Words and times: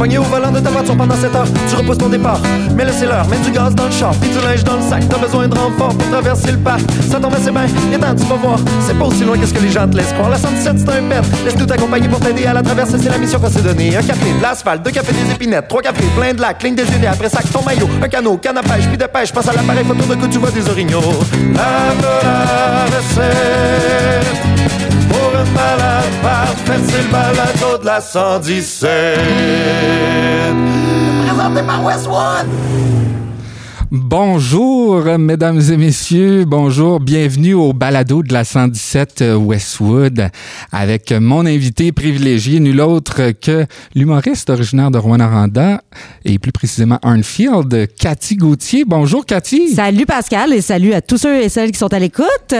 Pogné 0.00 0.16
au 0.16 0.22
volant 0.22 0.50
de 0.50 0.60
ta 0.60 0.70
voiture 0.70 0.96
pendant 0.96 1.14
7 1.14 1.34
heures, 1.34 1.46
tu 1.68 1.76
repousses 1.76 1.98
ton 1.98 2.08
départ. 2.08 2.40
Mais 2.74 2.86
c'est 2.90 3.04
l'heure, 3.04 3.28
mets 3.28 3.36
du 3.36 3.50
gaz 3.50 3.74
dans 3.74 3.84
le 3.84 3.90
char, 3.90 4.14
puis 4.18 4.30
du 4.30 4.38
linge 4.38 4.64
dans 4.64 4.76
le 4.76 4.80
sac. 4.80 5.06
T'as 5.10 5.18
besoin 5.18 5.46
de 5.46 5.54
renfort 5.54 5.94
pour 5.94 6.10
traverser 6.10 6.52
le 6.52 6.56
parc. 6.56 6.80
Ça 7.10 7.20
tombe 7.20 7.34
assez 7.34 7.50
bien, 7.50 7.66
viens 7.66 8.14
tu 8.14 8.24
vas 8.24 8.36
voir. 8.36 8.58
C'est 8.80 8.98
pas 8.98 9.04
aussi 9.04 9.24
loin 9.24 9.36
que 9.36 9.44
ce 9.44 9.52
que 9.52 9.60
les 9.60 9.68
gens 9.68 9.86
te 9.86 9.98
laissent 9.98 10.14
croire. 10.14 10.30
La 10.30 10.38
117 10.38 10.78
c'est 10.78 10.88
un 10.88 11.02
pet. 11.02 11.20
Laisse-nous 11.44 11.66
t'accompagner 11.66 12.08
pour 12.08 12.18
t'aider 12.18 12.46
à 12.46 12.54
la 12.54 12.62
traversée, 12.62 12.96
c'est 12.98 13.10
la 13.10 13.18
mission 13.18 13.38
qu'on 13.38 13.50
s'est 13.50 13.60
donnée. 13.60 13.94
Un 13.94 14.00
café, 14.02 14.32
de 14.32 14.40
l'asphalte, 14.40 14.82
deux 14.82 14.90
cafés 14.90 15.12
des 15.12 15.32
épinettes, 15.32 15.68
trois 15.68 15.82
cafés, 15.82 16.06
plein 16.16 16.32
de 16.32 16.40
lacs, 16.40 16.60
cligne 16.60 16.76
des 16.76 16.84
yeux, 16.84 17.06
après 17.06 17.28
sac, 17.28 17.44
ton 17.52 17.62
maillot, 17.62 17.90
un 18.02 18.08
canot, 18.08 18.38
canne 18.38 18.56
à 18.56 18.62
pêche, 18.62 18.86
puis 18.88 18.96
de 18.96 19.04
pêche, 19.04 19.34
passe 19.34 19.48
à 19.48 19.52
l'appareil 19.52 19.84
photo 19.84 20.14
de 20.14 20.18
coup, 20.18 20.28
tu 20.28 20.38
vois 20.38 20.50
des 20.50 20.66
orignaux. 20.66 21.02
Un 25.40 25.44
malade 25.52 26.04
parfait, 26.22 26.80
c'est 26.86 27.02
le 27.02 27.10
balado 27.10 27.78
de 27.80 27.86
la 27.86 28.00
117. 28.02 28.90
Présenté 31.26 31.62
par 31.62 31.82
Westwood. 31.82 32.46
Bonjour, 33.92 35.02
mesdames 35.18 35.60
et 35.60 35.76
messieurs. 35.76 36.44
Bonjour. 36.44 37.00
Bienvenue 37.00 37.54
au 37.54 37.72
balado 37.72 38.22
de 38.22 38.32
la 38.32 38.44
117 38.44 39.24
Westwood 39.36 40.28
avec 40.70 41.10
mon 41.10 41.44
invité 41.44 41.90
privilégié, 41.90 42.60
nul 42.60 42.80
autre 42.82 43.32
que 43.32 43.66
l'humoriste 43.96 44.48
originaire 44.48 44.92
de 44.92 44.98
Rouen-Noranda 44.98 45.82
et 46.24 46.38
plus 46.38 46.52
précisément 46.52 47.00
Arnfield, 47.02 47.88
Cathy 47.98 48.36
Gauthier. 48.36 48.84
Bonjour, 48.86 49.26
Cathy. 49.26 49.74
Salut, 49.74 50.06
Pascal, 50.06 50.52
et 50.52 50.60
salut 50.60 50.92
à 50.92 51.00
tous 51.00 51.18
ceux 51.18 51.42
et 51.42 51.48
celles 51.48 51.72
qui 51.72 51.78
sont 51.78 51.92
à 51.92 51.98
l'écoute. 51.98 52.54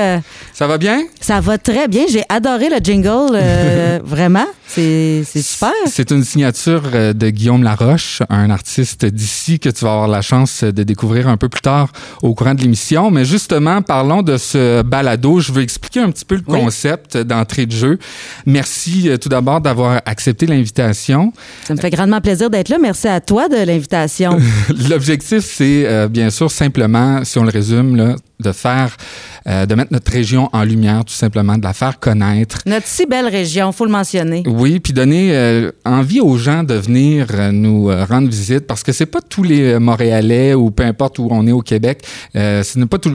Ça 0.53 0.67
va 0.67 0.79
bien? 0.79 1.05
Ça 1.21 1.41
va 1.41 1.59
très 1.59 1.87
bien. 1.87 2.07
J'ai 2.11 2.25
adoré 2.29 2.69
le 2.69 2.79
jingle. 2.83 3.35
Euh, 3.35 4.01
vraiment. 4.05 4.47
C'est 4.67 5.25
super. 5.25 5.71
C'est 5.87 6.11
une 6.13 6.23
signature 6.23 6.83
euh, 6.95 7.13
de 7.13 7.31
Guillaume 7.31 7.65
Laroche, 7.65 8.23
un 8.29 8.51
artiste 8.51 9.05
d'ici 9.05 9.59
que 9.59 9.69
tu 9.69 9.85
vas 9.85 9.93
avoir 9.93 10.09
la 10.09 10.23
chance 10.23 10.63
de 10.63 10.83
découvrir 10.85 11.20
un 11.29 11.37
peu 11.37 11.49
plus 11.49 11.61
tard 11.61 11.89
au 12.23 12.35
courant 12.35 12.55
de 12.55 12.63
l'émission. 12.63 13.11
Mais 13.11 13.25
justement, 13.25 13.83
parlons 13.83 14.23
de 14.23 14.37
ce 14.37 14.83
balado. 14.83 15.41
Je 15.41 15.53
veux 15.53 15.63
expliquer 15.63 16.01
un 16.01 16.11
petit 16.11 16.25
peu 16.25 16.37
le 16.37 16.43
concept 16.43 17.17
d'entrée 17.17 17.67
de 17.67 17.73
jeu. 17.73 17.99
Merci 18.47 19.09
euh, 19.09 19.17
tout 19.17 19.29
d'abord 19.29 19.61
d'avoir 19.61 20.01
accepté 20.07 20.47
l'invitation. 20.47 21.33
Ça 21.65 21.75
me 21.75 21.81
fait 21.81 21.91
grandement 21.91 22.21
plaisir 22.21 22.51
d'être 22.51 22.69
là. 22.69 22.79
Merci 22.81 23.09
à 23.09 23.21
toi 23.21 23.49
de 23.49 23.57
l'invitation. 23.57 24.39
L'objectif, 24.89 25.45
c'est 25.45 25.87
euh, 25.87 26.09
bien 26.09 26.31
sûr 26.31 26.51
simplement, 26.51 27.25
si 27.25 27.39
on 27.39 27.45
le 27.45 27.51
résume, 27.51 27.97
là, 27.97 28.17
de 28.39 28.53
faire, 28.53 28.97
euh, 29.47 29.67
de 29.67 29.75
mettre 29.75 29.93
notre 29.93 30.11
région 30.11 30.49
en 30.53 30.65
lumière, 30.65 31.05
tout 31.05 31.15
simplement, 31.15 31.59
de 31.59 31.63
la 31.63 31.75
faire 31.75 31.99
connaître. 31.99 32.59
Notre 32.67 32.87
si 32.87 33.07
belle 33.07 33.29
région, 33.29 33.73
faut 33.73 33.85
le 33.85 33.91
mentionner. 33.91 34.43
Oui, 34.47 34.81
puis 34.81 34.93
donner 34.93 35.31
euh, 35.35 35.71
envie 35.85 36.21
aux 36.21 36.39
gens 36.39 36.63
de 36.63 36.75
venir 36.75 37.27
nous 37.53 37.87
rendre 37.87 38.29
visite, 38.29 38.67
parce 38.67 38.83
que 38.83 38.93
c'est 38.93 39.07
pas 39.07 39.21
tous 39.21 39.43
les 39.43 39.79
Montréalais 39.79 40.55
ou 40.55 40.71
peu 40.71 40.85
importe 40.85 41.10
où 41.19 41.29
on 41.31 41.47
est 41.47 41.53
au 41.53 41.63
Québec, 41.63 42.05
ce 42.35 42.79
n'est 42.79 42.87
pas 42.87 42.99
tout, 42.99 43.13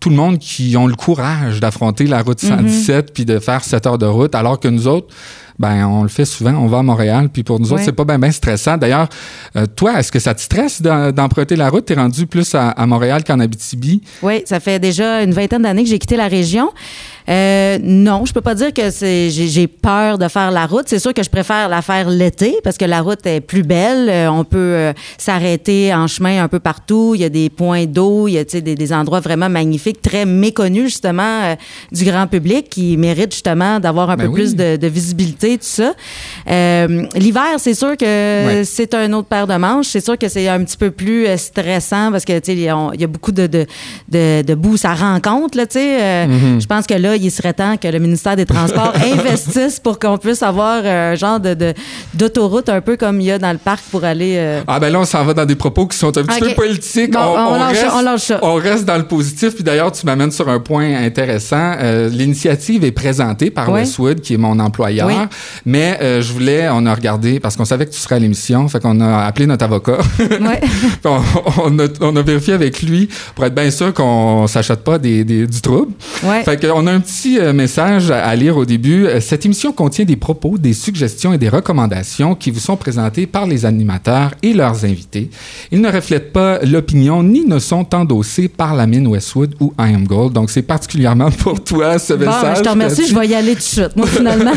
tout, 0.00 0.10
le 0.10 0.16
monde 0.16 0.38
qui 0.38 0.76
ont 0.76 0.86
le 0.86 0.94
courage 0.94 1.60
d'affronter 1.60 2.06
la 2.06 2.22
route 2.22 2.40
117 2.40 3.10
mm-hmm. 3.10 3.12
puis 3.12 3.24
de 3.24 3.38
faire 3.38 3.64
7 3.64 3.86
heures 3.86 3.98
de 3.98 4.06
route, 4.06 4.34
alors 4.34 4.60
que 4.60 4.68
nous 4.68 4.86
autres, 4.86 5.08
ben 5.58 5.86
on 5.86 6.02
le 6.02 6.08
fait 6.08 6.24
souvent, 6.24 6.52
on 6.54 6.66
va 6.66 6.78
à 6.78 6.82
Montréal, 6.82 7.28
puis 7.32 7.42
pour 7.42 7.60
nous 7.60 7.72
autres, 7.72 7.82
c'est 7.84 7.92
pas 7.92 8.04
bien 8.04 8.30
stressant. 8.30 8.76
D'ailleurs, 8.76 9.08
euh, 9.56 9.66
toi, 9.66 9.98
est-ce 9.98 10.10
que 10.10 10.18
ça 10.18 10.34
te 10.34 10.40
stresse 10.40 10.82
d'emprunter 10.82 11.56
la 11.56 11.68
route? 11.68 11.86
Tu 11.86 11.92
es 11.92 11.96
rendu 11.96 12.26
plus 12.26 12.54
à, 12.54 12.70
à 12.70 12.86
Montréal 12.86 13.22
qu'en 13.24 13.38
Abitibi? 13.38 14.02
Oui, 14.22 14.42
ça 14.46 14.58
fait 14.60 14.78
déjà 14.78 15.22
une 15.22 15.32
vingtaine 15.32 15.62
d'années 15.62 15.84
que 15.84 15.90
j'ai 15.90 15.98
quitté 15.98 16.16
la 16.16 16.28
région. 16.28 16.72
Euh, 17.28 17.78
non, 17.82 18.26
je 18.26 18.32
peux 18.32 18.40
pas 18.40 18.54
dire 18.54 18.72
que 18.72 18.90
c'est 18.90 19.30
j'ai 19.30 19.66
peur 19.66 20.18
de 20.18 20.28
faire 20.28 20.50
la 20.50 20.66
route. 20.66 20.84
C'est 20.86 20.98
sûr 20.98 21.14
que 21.14 21.22
je 21.22 21.30
préfère 21.30 21.68
la 21.68 21.80
faire 21.80 22.10
l'été 22.10 22.56
parce 22.62 22.76
que 22.76 22.84
la 22.84 23.00
route 23.00 23.24
est 23.26 23.40
plus 23.40 23.62
belle. 23.62 24.08
Euh, 24.10 24.30
on 24.30 24.44
peut 24.44 24.58
euh, 24.58 24.92
s'arrêter 25.16 25.94
en 25.94 26.06
chemin 26.06 26.42
un 26.42 26.48
peu 26.48 26.58
partout. 26.58 27.12
Il 27.14 27.22
y 27.22 27.24
a 27.24 27.30
des 27.30 27.48
points 27.48 27.86
d'eau, 27.86 28.28
il 28.28 28.32
y 28.32 28.38
a 28.38 28.44
des, 28.44 28.60
des 28.60 28.92
endroits 28.92 29.20
vraiment 29.20 29.48
magnifiques, 29.48 30.02
très 30.02 30.26
méconnus 30.26 30.84
justement 30.84 31.56
du 31.92 32.04
grand 32.04 32.26
public 32.26 32.68
qui 32.68 32.96
méritent 32.96 33.32
justement 33.32 33.80
d'avoir 33.80 34.10
un 34.10 34.16
ben 34.16 34.26
peu 34.26 34.32
plus 34.32 34.54
de, 34.54 34.76
de, 34.76 34.86
visibilité, 34.86 35.56
tout 35.56 35.64
ça. 35.64 35.94
L'hiver, 36.46 37.54
c'est 37.58 37.74
sûr 37.74 37.96
que 37.96 38.62
c'est 38.64 38.94
un 38.94 39.12
autre 39.12 39.28
paire 39.28 39.46
de 39.46 39.54
manches. 39.54 39.86
C'est 39.86 40.04
sûr 40.04 40.18
que 40.18 40.28
c'est 40.28 40.48
un 40.48 40.62
petit 40.62 40.76
peu 40.76 40.90
plus 40.90 41.26
stressant 41.36 42.10
parce 42.10 42.24
que 42.24 42.38
tu 42.38 42.52
sais 42.52 42.54
il 42.54 42.60
y 42.60 42.68
a 43.04 43.06
beaucoup 43.06 43.32
de 43.32 43.46
de, 43.46 43.66
de, 44.08 44.42
de 44.42 44.54
boue, 44.54 44.76
ça 44.76 44.94
rencontre 44.94 45.56
là. 45.56 45.66
Tu 45.66 45.78
sais, 45.78 46.26
mm-hmm. 46.26 46.60
je 46.60 46.66
pense 46.66 46.86
que 46.86 46.94
là 46.94 47.13
il 47.22 47.30
serait 47.30 47.52
temps 47.52 47.76
que 47.76 47.88
le 47.88 47.98
ministère 47.98 48.36
des 48.36 48.46
Transports 48.46 48.92
investisse 49.12 49.80
pour 49.80 49.98
qu'on 49.98 50.18
puisse 50.18 50.42
avoir 50.42 50.82
euh, 50.84 51.12
un 51.12 51.14
genre 51.14 51.40
de, 51.40 51.74
d'autoroute 52.14 52.68
un 52.68 52.80
peu 52.80 52.96
comme 52.96 53.20
il 53.20 53.26
y 53.26 53.30
a 53.30 53.38
dans 53.38 53.52
le 53.52 53.58
parc 53.58 53.82
pour 53.90 54.04
aller. 54.04 54.34
Euh, 54.36 54.62
ah, 54.66 54.80
ben 54.80 54.90
là, 54.92 55.00
on 55.00 55.04
s'en 55.04 55.24
va 55.24 55.34
dans 55.34 55.44
des 55.44 55.54
propos 55.54 55.86
qui 55.86 55.96
sont 55.96 56.16
un 56.16 56.22
petit 56.22 56.40
peu 56.40 56.54
politiques. 56.54 57.14
on, 57.16 57.52
reste, 57.64 58.34
on, 58.42 58.54
reste, 58.54 58.84
dans 58.84 58.96
le 58.96 59.06
positif. 59.06 59.54
Puis 59.54 59.64
d'ailleurs, 59.64 59.92
tu 59.92 60.06
m'amènes 60.06 60.30
sur 60.30 60.48
un 60.48 60.60
point 60.60 61.04
intéressant. 61.04 61.74
Euh, 61.80 62.08
l'initiative 62.08 62.84
est 62.84 62.92
présentée 62.92 63.50
par 63.50 63.70
Westwood, 63.70 64.20
qui 64.20 64.34
est 64.34 64.38
mon 64.38 64.58
employeur. 64.58 65.08
Mais 65.64 65.98
je 66.00 66.32
voulais, 66.32 66.68
on 66.70 66.86
a 66.86 66.94
regardé, 66.94 67.40
parce 67.40 67.56
qu'on 67.56 67.64
savait 67.64 67.86
que 67.86 67.92
tu 67.92 68.00
serais 68.00 68.16
à 68.16 68.18
l'émission, 68.18 68.68
fait 68.68 68.80
qu'on 68.80 69.00
a 69.00 69.24
appelé 69.24 69.46
notre 69.46 69.64
avocat. 69.64 69.98
on, 71.04 71.78
a, 71.78 71.86
on, 72.00 72.16
a, 72.16 72.22
vérifié 72.22 72.54
avec 72.54 72.82
lui 72.82 73.08
pour 73.34 73.44
être 73.44 73.54
bien 73.54 73.70
sûr 73.70 73.92
qu'on 73.92 74.46
s'achète 74.46 74.82
pas 74.84 74.98
des, 74.98 75.24
du 75.24 75.60
trouble. 75.60 75.92
Fait 76.44 76.60
qu'on 76.60 76.86
a 76.86 76.92
un 76.92 77.00
petit 77.04 77.38
euh, 77.38 77.52
message 77.52 78.10
à 78.10 78.34
lire 78.34 78.56
au 78.56 78.64
début. 78.64 79.06
Euh, 79.06 79.20
cette 79.20 79.44
émission 79.44 79.72
contient 79.72 80.04
des 80.04 80.16
propos, 80.16 80.56
des 80.58 80.72
suggestions 80.72 81.32
et 81.32 81.38
des 81.38 81.48
recommandations 81.48 82.34
qui 82.34 82.50
vous 82.50 82.60
sont 82.60 82.76
présentées 82.76 83.26
par 83.26 83.46
les 83.46 83.66
animateurs 83.66 84.32
et 84.42 84.54
leurs 84.54 84.84
invités. 84.84 85.30
Ils 85.70 85.80
ne 85.80 85.92
reflètent 85.92 86.32
pas 86.32 86.58
l'opinion 86.60 87.22
ni 87.22 87.44
ne 87.44 87.58
sont 87.58 87.94
endossés 87.94 88.48
par 88.48 88.74
la 88.74 88.86
mine 88.86 89.06
Westwood 89.06 89.54
ou 89.60 89.74
I 89.78 89.94
Am 89.94 90.06
Gold. 90.06 90.32
Donc, 90.32 90.50
c'est 90.50 90.62
particulièrement 90.62 91.30
pour 91.38 91.62
toi 91.62 91.98
ce 91.98 92.14
bon, 92.14 92.26
message. 92.26 92.58
je 92.58 92.62
te 92.62 92.68
remercie, 92.68 93.06
je 93.06 93.14
vais 93.14 93.26
y 93.28 93.34
aller 93.34 93.52
tout 93.52 93.58
de 93.58 93.62
suite, 93.62 93.96
moi, 93.96 94.06
finalement. 94.06 94.52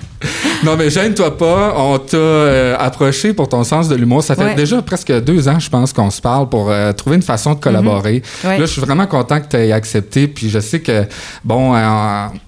non, 0.64 0.76
mais 0.76 0.90
gêne-toi 0.90 1.36
pas. 1.36 1.74
On 1.76 1.98
t'a 1.98 2.16
euh, 2.16 2.76
approché 2.78 3.32
pour 3.32 3.48
ton 3.48 3.64
sens 3.64 3.88
de 3.88 3.96
l'humour. 3.96 4.22
Ça 4.22 4.36
fait 4.36 4.54
déjà 4.54 4.80
presque 4.82 5.12
deux 5.22 5.48
ans, 5.48 5.58
je 5.58 5.68
pense, 5.68 5.92
qu'on 5.92 6.10
se 6.10 6.20
parle 6.20 6.48
pour 6.48 6.72
trouver 6.96 7.16
une 7.16 7.22
façon 7.22 7.54
de 7.54 7.60
collaborer. 7.60 8.22
Mhm. 8.44 8.50
Là, 8.50 8.60
je 8.60 8.66
suis 8.66 8.80
vraiment 8.80 9.06
content 9.06 9.40
que 9.40 9.48
tu 9.48 9.56
aies 9.56 9.72
accepté. 9.72 10.28
Puis 10.28 10.48
je 10.48 10.60
sais 10.60 10.80
que, 10.80 11.04
bon, 11.44 11.74
um 11.80 12.40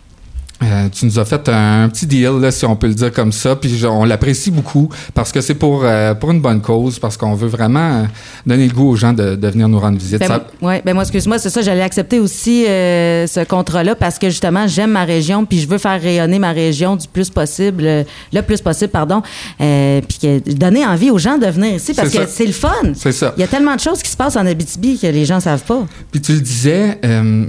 Euh, 0.62 0.88
tu 0.90 1.06
nous 1.06 1.18
as 1.18 1.24
fait 1.24 1.48
un, 1.48 1.88
petit 1.88 2.06
deal, 2.06 2.30
si 2.50 2.64
on 2.64 2.76
peut 2.76 2.86
le 2.86 2.94
dire 2.94 3.12
comme 3.12 3.32
ça, 3.32 3.56
puis 3.56 3.84
on 3.84 4.04
l'apprécie 4.04 4.50
beaucoup 4.50 4.88
parce 5.14 5.32
que 5.32 5.40
c'est 5.40 5.54
pour, 5.54 5.82
euh, 5.84 6.14
pour 6.14 6.30
une 6.30 6.40
bonne 6.40 6.60
cause, 6.60 6.98
parce 6.98 7.16
qu'on 7.16 7.34
veut 7.34 7.48
vraiment 7.48 8.06
donner 8.46 8.68
le 8.68 8.72
goût 8.72 8.90
aux 8.90 8.96
gens 8.96 9.12
de, 9.12 9.34
de 9.34 9.48
venir 9.48 9.68
nous 9.68 9.78
rendre 9.78 9.98
visite. 9.98 10.20
Ben, 10.20 10.40
Oui, 10.60 10.74
ben 10.84 10.94
moi, 10.94 11.02
excuse-moi, 11.02 11.38
c'est 11.38 11.50
ça, 11.50 11.62
j'allais 11.62 11.82
accepter 11.82 12.20
aussi 12.20 12.66
euh, 12.66 13.26
ce 13.26 13.44
contrat-là 13.44 13.94
parce 13.94 14.18
que 14.18 14.28
justement, 14.28 14.66
j'aime 14.66 14.92
ma 14.92 15.04
région, 15.04 15.44
puis 15.44 15.58
je 15.58 15.68
veux 15.68 15.78
faire 15.78 16.00
rayonner 16.00 16.38
ma 16.38 16.52
région 16.52 16.96
du 16.96 17.08
plus 17.08 17.30
possible, 17.30 18.04
le 18.32 18.40
plus 18.42 18.60
possible, 18.60 18.90
pardon, 18.90 19.22
puis 19.58 20.42
donner 20.54 20.86
envie 20.86 21.10
aux 21.10 21.18
gens 21.18 21.38
de 21.38 21.46
venir 21.46 21.74
ici 21.74 21.94
parce 21.94 22.10
que 22.10 22.26
c'est 22.28 22.46
le 22.46 22.52
fun. 22.52 22.70
C'est 22.94 23.12
ça. 23.12 23.34
Il 23.36 23.40
y 23.40 23.44
a 23.44 23.48
tellement 23.48 23.74
de 23.74 23.80
choses 23.80 24.02
qui 24.02 24.10
se 24.10 24.16
passent 24.16 24.36
en 24.36 24.46
Abitibi 24.46 24.98
que 24.98 25.06
les 25.06 25.24
gens 25.24 25.40
savent 25.40 25.64
pas. 25.64 25.86
Puis 26.10 26.20
tu 26.20 26.32
le 26.32 26.40
disais, 26.40 26.98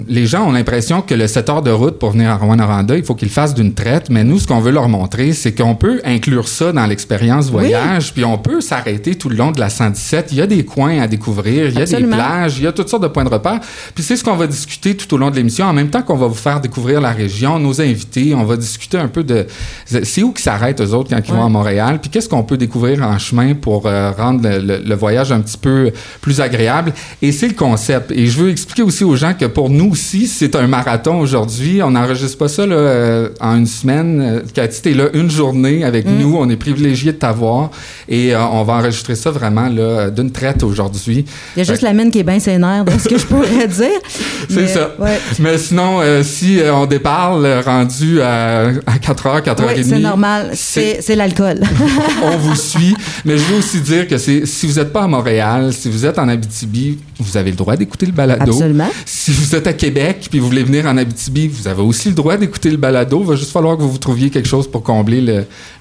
les 0.08 0.26
gens 0.26 0.48
ont 0.48 0.52
l'impression 0.52 1.02
que 1.02 1.14
le 1.14 1.28
7 1.28 1.50
heures 1.50 1.62
de 1.62 1.72
route 1.72 2.00
pour 2.00 2.12
venir 2.12 2.32
à 2.32 2.38
Rouen-Noranda, 2.38 2.96
il 3.04 3.06
faut 3.06 3.16
qu'ils 3.16 3.30
fassent 3.30 3.54
d'une 3.54 3.74
traite, 3.74 4.10
mais 4.10 4.24
nous, 4.24 4.40
ce 4.40 4.48
qu'on 4.48 4.62
veut 4.62 4.72
leur 4.72 4.88
montrer, 4.88 5.34
c'est 5.34 5.54
qu'on 5.54 5.76
peut 5.76 6.02
inclure 6.06 6.48
ça 6.48 6.72
dans 6.72 6.86
l'expérience 6.86 7.50
voyage, 7.50 8.14
puis 8.14 8.24
on 8.24 8.38
peut 8.38 8.62
s'arrêter 8.62 9.16
tout 9.16 9.30
le 9.30 9.36
long 9.36 9.52
de 9.52 9.60
la 9.60 9.70
117. 9.70 10.30
Il 10.32 10.38
y 10.38 10.42
a 10.42 10.48
des 10.48 10.64
coins 10.64 11.00
à 11.00 11.08
découvrir, 11.08 11.68
il 11.68 11.78
y 11.78 11.82
a 11.82 11.86
des 11.86 12.06
plages, 12.06 12.58
il 12.58 12.64
y 12.64 12.68
a 12.68 12.72
toutes 12.72 12.90
sortes 12.90 13.04
de 13.04 13.10
points 13.10 13.26
de 13.26 13.30
repère. 13.30 13.60
Puis 13.94 14.04
c'est 14.04 14.16
ce 14.16 14.24
qu'on 14.24 14.36
va 14.36 14.48
discuter 14.48 14.96
tout 14.96 15.14
au 15.14 15.18
long 15.18 15.30
de 15.30 15.36
l'émission, 15.36 15.66
en 15.66 15.74
même 15.74 15.90
temps 15.90 16.02
qu'on 16.02 16.16
va 16.16 16.28
vous 16.28 16.34
faire 16.34 16.62
découvrir 16.62 17.02
la 17.02 17.12
région, 17.12 17.60
nos 17.60 17.82
invités, 17.82 18.34
on 18.34 18.46
va 18.46 18.56
discuter 18.56 18.98
un 18.98 19.10
peu 19.10 19.24
de 19.24 19.46
c'est 19.86 20.24
où 20.24 20.32
qu'ils 20.32 20.44
s'arrêtent 20.44 20.82
eux 20.82 20.94
autres 20.94 21.10
quand 21.10 21.22
ils 21.28 21.34
vont 21.34 21.46
à 21.46 21.50
Montréal, 21.50 22.00
puis 22.02 22.10
qu'est-ce 22.10 22.30
qu'on 22.30 22.44
peut 22.44 22.58
découvrir 22.58 23.04
en 23.04 23.18
chemin 23.20 23.54
pour 23.54 23.86
euh, 23.86 24.12
rendre 24.12 24.48
le, 24.48 24.96
voyage 24.96 25.32
un 25.32 25.42
petit 25.42 25.58
peu 25.58 25.92
plus 26.22 26.40
agréable. 26.40 26.94
Et 27.22 27.32
c'est 27.32 27.48
le 27.48 27.56
concept. 27.56 28.12
Et 28.12 28.28
je 28.28 28.40
veux 28.40 28.50
expliquer 28.50 28.84
aussi 28.84 29.04
aux 29.04 29.16
gens 29.16 29.34
que 29.34 29.46
pour 29.46 29.70
nous 29.70 29.92
aussi, 29.92 30.28
c'est 30.28 30.56
un 30.56 30.68
marathon 30.68 31.20
aujourd'hui. 31.20 31.82
On 31.82 31.92
n'enregistre 31.92 32.38
pas 32.38 32.48
ça 32.48 32.66
là, 32.66 32.76
euh, 32.94 33.30
en 33.40 33.58
une 33.58 33.68
semaine. 33.68 34.22
Euh, 34.22 34.40
Cathy, 34.54 34.82
t'es 34.82 34.94
là 34.94 35.06
une 35.14 35.30
journée 35.30 35.84
avec 35.84 36.06
mm. 36.06 36.18
nous. 36.20 36.38
On 36.38 36.50
est 36.50 36.56
privilégié 36.56 37.12
de 37.12 37.18
t'avoir. 37.18 37.72
Et 38.08 38.36
euh, 38.36 38.46
on 38.46 38.64
va 38.64 38.74
enregistrer 38.74 39.16
ça 39.16 39.32
vraiment 39.32 39.68
là, 39.68 40.10
d'une 40.10 40.32
traite 40.32 40.64
aujourd'hui. 40.64 41.26
Il 41.56 41.60
y 41.60 41.62
a 41.62 41.66
juste 41.66 41.82
la 41.82 41.94
mine 41.94 42.12
qui 42.12 42.20
est 42.20 42.24
bien 42.24 42.40
sénère, 42.40 42.86
dans 42.86 42.98
ce 42.98 43.10
que 43.10 43.18
je 43.18 43.26
pourrais 43.26 43.68
dire. 43.68 44.00
C'est 44.50 44.68
ça. 44.68 44.96
Mais 45.40 45.58
sinon, 45.58 46.02
si 46.24 46.60
on 46.72 46.86
déparle 46.86 47.62
rendu 47.66 48.22
à, 48.22 48.72
4h, 48.72 49.44
4h30. 49.44 49.76
Oui, 49.76 49.84
c'est 49.84 50.00
normal. 50.00 50.52
C'est 50.54 51.16
l'alcool. 51.16 51.62
on 52.24 52.38
vous 52.38 52.56
suit. 52.56 52.96
Mais 53.26 53.38
je 53.38 53.44
veux 53.44 53.58
aussi 53.58 53.80
dire 53.82 54.08
que 54.08 54.18
si 54.18 54.44
vous 54.64 54.74
n'êtes 54.74 54.92
pas 54.92 55.04
à 55.04 55.08
Montréal, 55.08 55.74
si 55.74 55.90
vous 55.90 56.06
êtes 56.06 56.20
en 56.20 56.28
Abitibi, 56.28 56.98
vous 57.20 57.38
avez 57.38 57.52
le 57.52 57.58
droit 57.58 57.76
d'écouter 57.76 58.06
le 58.06 58.12
balado. 58.12 58.52
Absolument. 58.52 58.90
Si 59.06 59.32
vous 59.32 59.56
êtes 59.56 59.68
à 59.68 59.74
Québec 59.74 60.28
puis 60.30 60.40
vous 60.40 60.48
voulez 60.48 60.64
venir 60.64 60.86
en 60.86 60.98
Abitibi, 60.98 61.48
vous 61.48 61.68
avez 61.68 61.82
aussi 61.82 62.10
le 62.10 62.16
droit 62.16 62.38
d'écouter 62.38 62.70
le 62.74 62.80
balado 62.80 63.20
il 63.22 63.28
va 63.28 63.36
juste 63.36 63.52
falloir 63.52 63.78
que 63.78 63.82
vous, 63.82 63.92
vous 63.92 63.98
trouviez 63.98 64.30
quelque 64.30 64.48
chose 64.48 64.70
pour 64.70 64.84
combler 64.84 65.22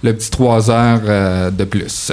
le, 0.02 0.12
petit 0.12 0.30
trois 0.30 0.70
heures 0.70 1.00
euh, 1.06 1.50
de 1.50 1.64
plus. 1.64 2.12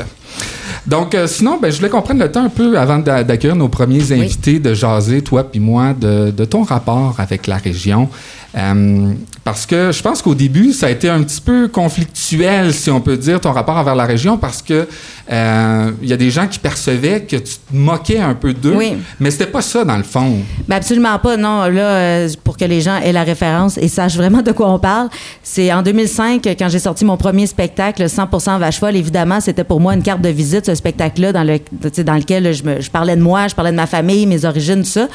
Donc, 0.88 1.14
euh, 1.14 1.28
sinon, 1.28 1.60
ben, 1.62 1.72
je 1.72 1.78
voulais 1.78 1.90
qu'on 1.90 2.02
prenne 2.02 2.20
le 2.20 2.32
temps 2.32 2.44
un 2.46 2.50
peu 2.50 2.78
avant 2.78 3.00
d'a- 3.00 3.24
d'accueillir 3.24 3.56
nos 3.56 3.68
premiers 3.68 4.12
invités 4.12 4.60
de 4.60 4.74
jaser, 4.74 5.22
toi 5.22 5.44
puis 5.44 5.60
moi, 5.60 5.94
de, 5.94 6.32
de 6.32 6.46
ton 6.46 6.64
rapport 6.64 7.16
avec 7.20 7.48
la 7.48 7.58
région. 7.58 8.10
Euh, 8.58 9.14
parce 9.50 9.66
que 9.66 9.92
je 9.92 10.00
pense 10.04 10.22
qu'au 10.22 10.36
début, 10.36 10.74
ça 10.74 10.86
a 10.86 10.90
été 10.92 11.10
un 11.10 11.24
petit 11.24 11.42
peu 11.42 11.68
conflictuel, 11.68 12.72
si 12.72 12.92
on 12.92 13.02
peut 13.02 13.18
dire, 13.18 13.42
ton 13.42 13.52
rapport 13.52 13.78
envers 13.78 13.96
la 13.96 14.06
région, 14.06 14.38
parce 14.38 14.62
que 14.62 14.88
euh, 15.32 15.92
il 16.04 16.08
y 16.08 16.14
a 16.14 16.18
des 16.18 16.30
gens 16.30 16.46
qui 16.46 16.60
percevaient 16.60 17.22
que 17.22 17.36
tu 17.38 17.54
te 17.56 17.74
moquais 17.76 18.20
un 18.20 18.36
peu 18.36 18.54
d'eux, 18.54 18.76
Oui. 18.76 18.94
mais 19.20 19.32
c'était 19.32 19.48
pas 19.48 19.64
ça 19.64 19.84
dans 19.84 19.98
le 19.98 20.04
fond. 20.04 20.38
Ben 20.68 20.76
absolument 20.76 21.18
pas, 21.18 21.36
non. 21.36 21.64
Là, 21.64 21.82
euh, 21.82 22.30
pour 22.44 22.58
que 22.58 22.66
les 22.66 22.82
gens 22.82 22.98
aient 22.98 23.12
la 23.12 23.24
référence 23.24 23.80
et 23.80 23.88
sachent 23.88 24.18
vraiment 24.18 24.44
de 24.44 24.52
quoi 24.52 24.72
on 24.72 24.78
parle, 24.78 25.10
c'est 25.42 25.74
en 25.74 25.82
2005, 25.82 26.44
quand 26.58 26.70
j'ai 26.70 26.78
sorti 26.80 27.04
mon 27.04 27.18
premier 27.18 27.48
spectacle, 27.48 28.04
100% 28.08 28.60
Vache 28.60 28.80
Folle, 28.80 28.96
évidemment, 28.98 29.40
c'était 29.42 29.64
pour 29.64 29.80
moi 29.82 29.96
une 29.96 30.04
carte 30.04 30.22
de 30.22 30.30
visite, 30.30 30.68
ce 30.68 30.76
spectacle-là, 30.76 31.32
dans, 31.34 31.44
le, 31.44 31.60
dans 32.04 32.14
lequel 32.16 32.54
je, 32.54 32.64
me- 32.64 32.82
je 32.82 32.92
parlais 32.92 33.16
de 33.16 33.22
moi, 33.24 33.48
je 33.48 33.56
parlais 33.56 33.72
de 33.72 33.76
ma 33.78 33.88
famille, 33.88 34.28
mes 34.28 34.46
origines, 34.46 34.84
tout 34.84 34.90
ça. 34.90 35.08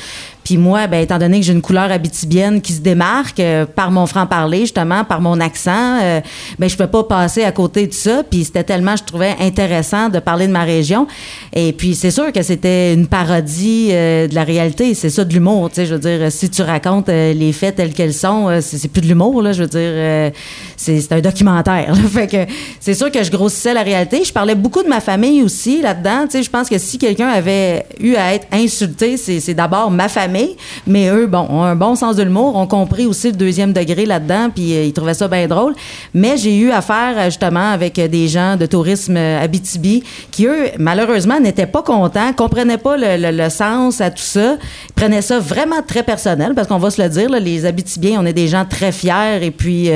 Puis 0.43 0.59
moi, 0.59 0.87
ben, 0.89 1.01
étant 1.03 1.19
donné 1.19 1.41
que 1.41 1.47
j'ai 1.47 1.55
une 1.55 1.63
couleur 1.63 1.91
abitibienne 1.91 2.61
qui 2.61 2.75
se 2.75 2.81
démarque 2.83 3.41
euh, 3.41 3.65
par 3.65 3.91
mon 3.91 4.05
franc-parler, 4.25 4.61
justement, 4.61 5.05
par 5.05 5.21
mon 5.21 5.41
accent, 5.41 5.99
euh, 6.03 6.21
ben, 6.59 6.69
je 6.69 6.75
ne 6.75 6.79
peux 6.79 6.87
pas 6.87 7.05
passer 7.05 7.45
à 7.45 7.53
côté 7.53 7.87
de 7.87 7.93
ça. 7.93 8.23
Puis 8.29 8.45
c'était 8.45 8.65
tellement, 8.65 8.97
je 8.97 9.05
trouvais 9.05 9.35
intéressant 9.41 10.09
de 10.09 10.19
parler 10.19 10.47
de 10.47 10.53
ma 10.53 10.65
région. 10.65 11.07
Et 11.53 11.73
puis 11.73 11.95
c'est 11.95 12.11
sûr 12.11 12.33
que 12.33 12.43
c'était 12.43 12.95
une 12.95 13.07
parodie 13.07 13.89
euh, 13.91 14.29
de 14.29 14.35
la 14.35 14.45
réalité. 14.45 14.95
C'est 14.95 15.11
ça 15.11 15.25
de 15.25 15.33
l'humour, 15.33 15.69
tu 15.71 15.77
sais. 15.77 15.87
Je 15.87 15.95
veux 15.95 16.01
dire, 16.01 16.31
si 16.31 16.51
tu 16.51 16.63
racontes 16.63 17.09
euh, 17.09 17.33
les 17.33 17.53
faits 17.53 17.77
tels 17.77 17.93
qu'elles 17.93 18.15
sont, 18.15 18.49
euh, 18.49 18.61
c'est 18.61 18.89
plus 18.89 19.03
de 19.03 19.07
l'humour, 19.07 19.43
là. 19.43 19.53
Je 19.53 19.63
veux 19.63 19.69
dire, 19.69 19.81
euh, 19.81 20.31
c'est 20.77 21.13
un 21.13 21.21
documentaire. 21.21 21.95
Fait 22.13 22.27
que 22.27 22.53
c'est 22.81 22.95
sûr 22.95 23.11
que 23.11 23.23
je 23.23 23.31
grossissais 23.31 23.75
la 23.75 23.83
réalité. 23.83 24.25
Je 24.25 24.33
parlais 24.33 24.55
beaucoup 24.55 24.83
de 24.83 24.89
ma 24.89 25.01
famille 25.01 25.43
aussi 25.43 25.83
là-dedans. 25.83 26.25
Tu 26.25 26.33
sais, 26.33 26.43
je 26.43 26.51
pense 26.51 26.69
que 26.69 26.79
si 26.79 26.99
quelqu'un 26.99 27.29
avait 27.29 27.87
eu 28.01 28.15
à 28.15 28.35
être 28.35 28.47
insulté, 28.53 29.17
c'est 29.17 29.55
d'abord 29.55 29.91
ma 29.91 30.09
famille. 30.09 30.57
Mais 30.87 31.09
eux, 31.09 31.27
bon, 31.27 31.47
ont 31.49 31.63
un 31.63 31.77
bon 31.77 31.95
sens 31.95 32.17
de 32.17 32.23
l'humour, 32.23 32.57
ont 32.57 32.67
compris 32.67 33.07
aussi 33.07 33.29
le 33.29 33.37
deuxième 33.37 33.73
degré 33.73 34.04
là-dedans, 34.07 34.51
puis 34.55 34.75
euh, 34.77 34.85
ils 34.85 34.93
trouvaient 34.93 35.15
ça 35.15 35.29
bien 35.29 35.47
drôle. 35.47 35.75
Mais 36.13 36.37
j'ai 36.37 36.57
eu 36.59 36.71
affaire 36.71 37.15
euh, 37.17 37.25
justement 37.27 37.71
avec 37.71 37.99
euh, 37.99 38.09
des 38.09 38.29
gens 38.29 38.57
de 38.57 38.67
tourisme 38.67 39.17
euh, 39.17 39.43
Abitibi 39.43 40.03
qui, 40.31 40.47
eux, 40.47 40.67
malheureusement, 40.79 41.41
n'étaient 41.41 41.67
pas 41.67 41.83
contents, 41.83 42.33
comprenaient 42.33 42.79
pas 42.79 42.97
le, 42.97 43.31
le- 43.31 43.51
sens 43.51 44.01
à 44.01 44.11
tout 44.11 44.23
ça, 44.23 44.57
prenaient 44.95 45.23
ça 45.23 45.39
vraiment 45.39 45.83
très 45.87 46.03
personnel, 46.03 46.55
parce 46.55 46.67
qu'on 46.67 46.79
va 46.79 46.91
se 46.91 47.01
le 47.03 47.09
dire, 47.09 47.29
les 47.29 47.67
Abitibiens, 47.67 48.19
on 48.21 48.27
est 48.27 48.33
des 48.33 48.49
gens 48.49 48.65
très 48.65 48.91
fiers, 48.93 49.39
et 49.43 49.51
puis 49.51 49.91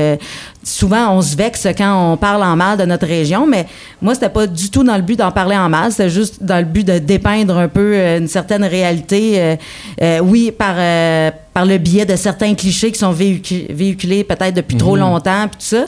souvent 0.63 1.13
on 1.17 1.23
se 1.23 1.37
vexe 1.37 1.67
quand 1.77 2.13
on 2.13 2.17
parle 2.17 2.43
en 2.43 2.57
mal 2.57 2.77
de 2.79 2.85
notre 2.85 3.07
région, 3.07 3.47
mais 3.47 3.67
moi, 4.03 4.15
c'était 4.15 4.29
pas 4.29 4.47
du 4.47 4.71
tout 4.71 4.85
dans 4.85 4.97
le 4.97 5.03
but 5.03 5.19
d'en 5.19 5.31
parler 5.33 5.57
en 5.57 5.69
mal, 5.69 5.91
c'était 5.91 6.11
juste 6.11 6.43
dans 6.43 6.59
le 6.59 6.65
but 6.65 6.87
de 6.87 6.99
dépeindre 6.99 7.57
un 7.57 7.69
peu 7.69 7.93
euh, 7.95 8.19
une 8.19 8.29
certaine 8.29 8.65
réalité, 8.65 9.35
euh, 9.41 9.57
euh, 10.03 10.19
oui, 10.21 10.51
par, 10.51 10.75
euh, 10.77 11.31
par 11.55 11.65
le 11.65 11.79
biais 11.79 12.05
de 12.07 12.17
certains 12.17 12.55
clichés 12.55 12.93
qui 12.93 12.99
sont 12.99 13.13
véhicu- 13.13 13.67
véhiculés 13.73 14.25
peut-être 14.25 14.55
depuis 14.55 14.77
trop 14.77 14.97
longtemps, 14.97 15.49
puis 15.49 15.59
tout 15.59 15.77
ça. 15.77 15.85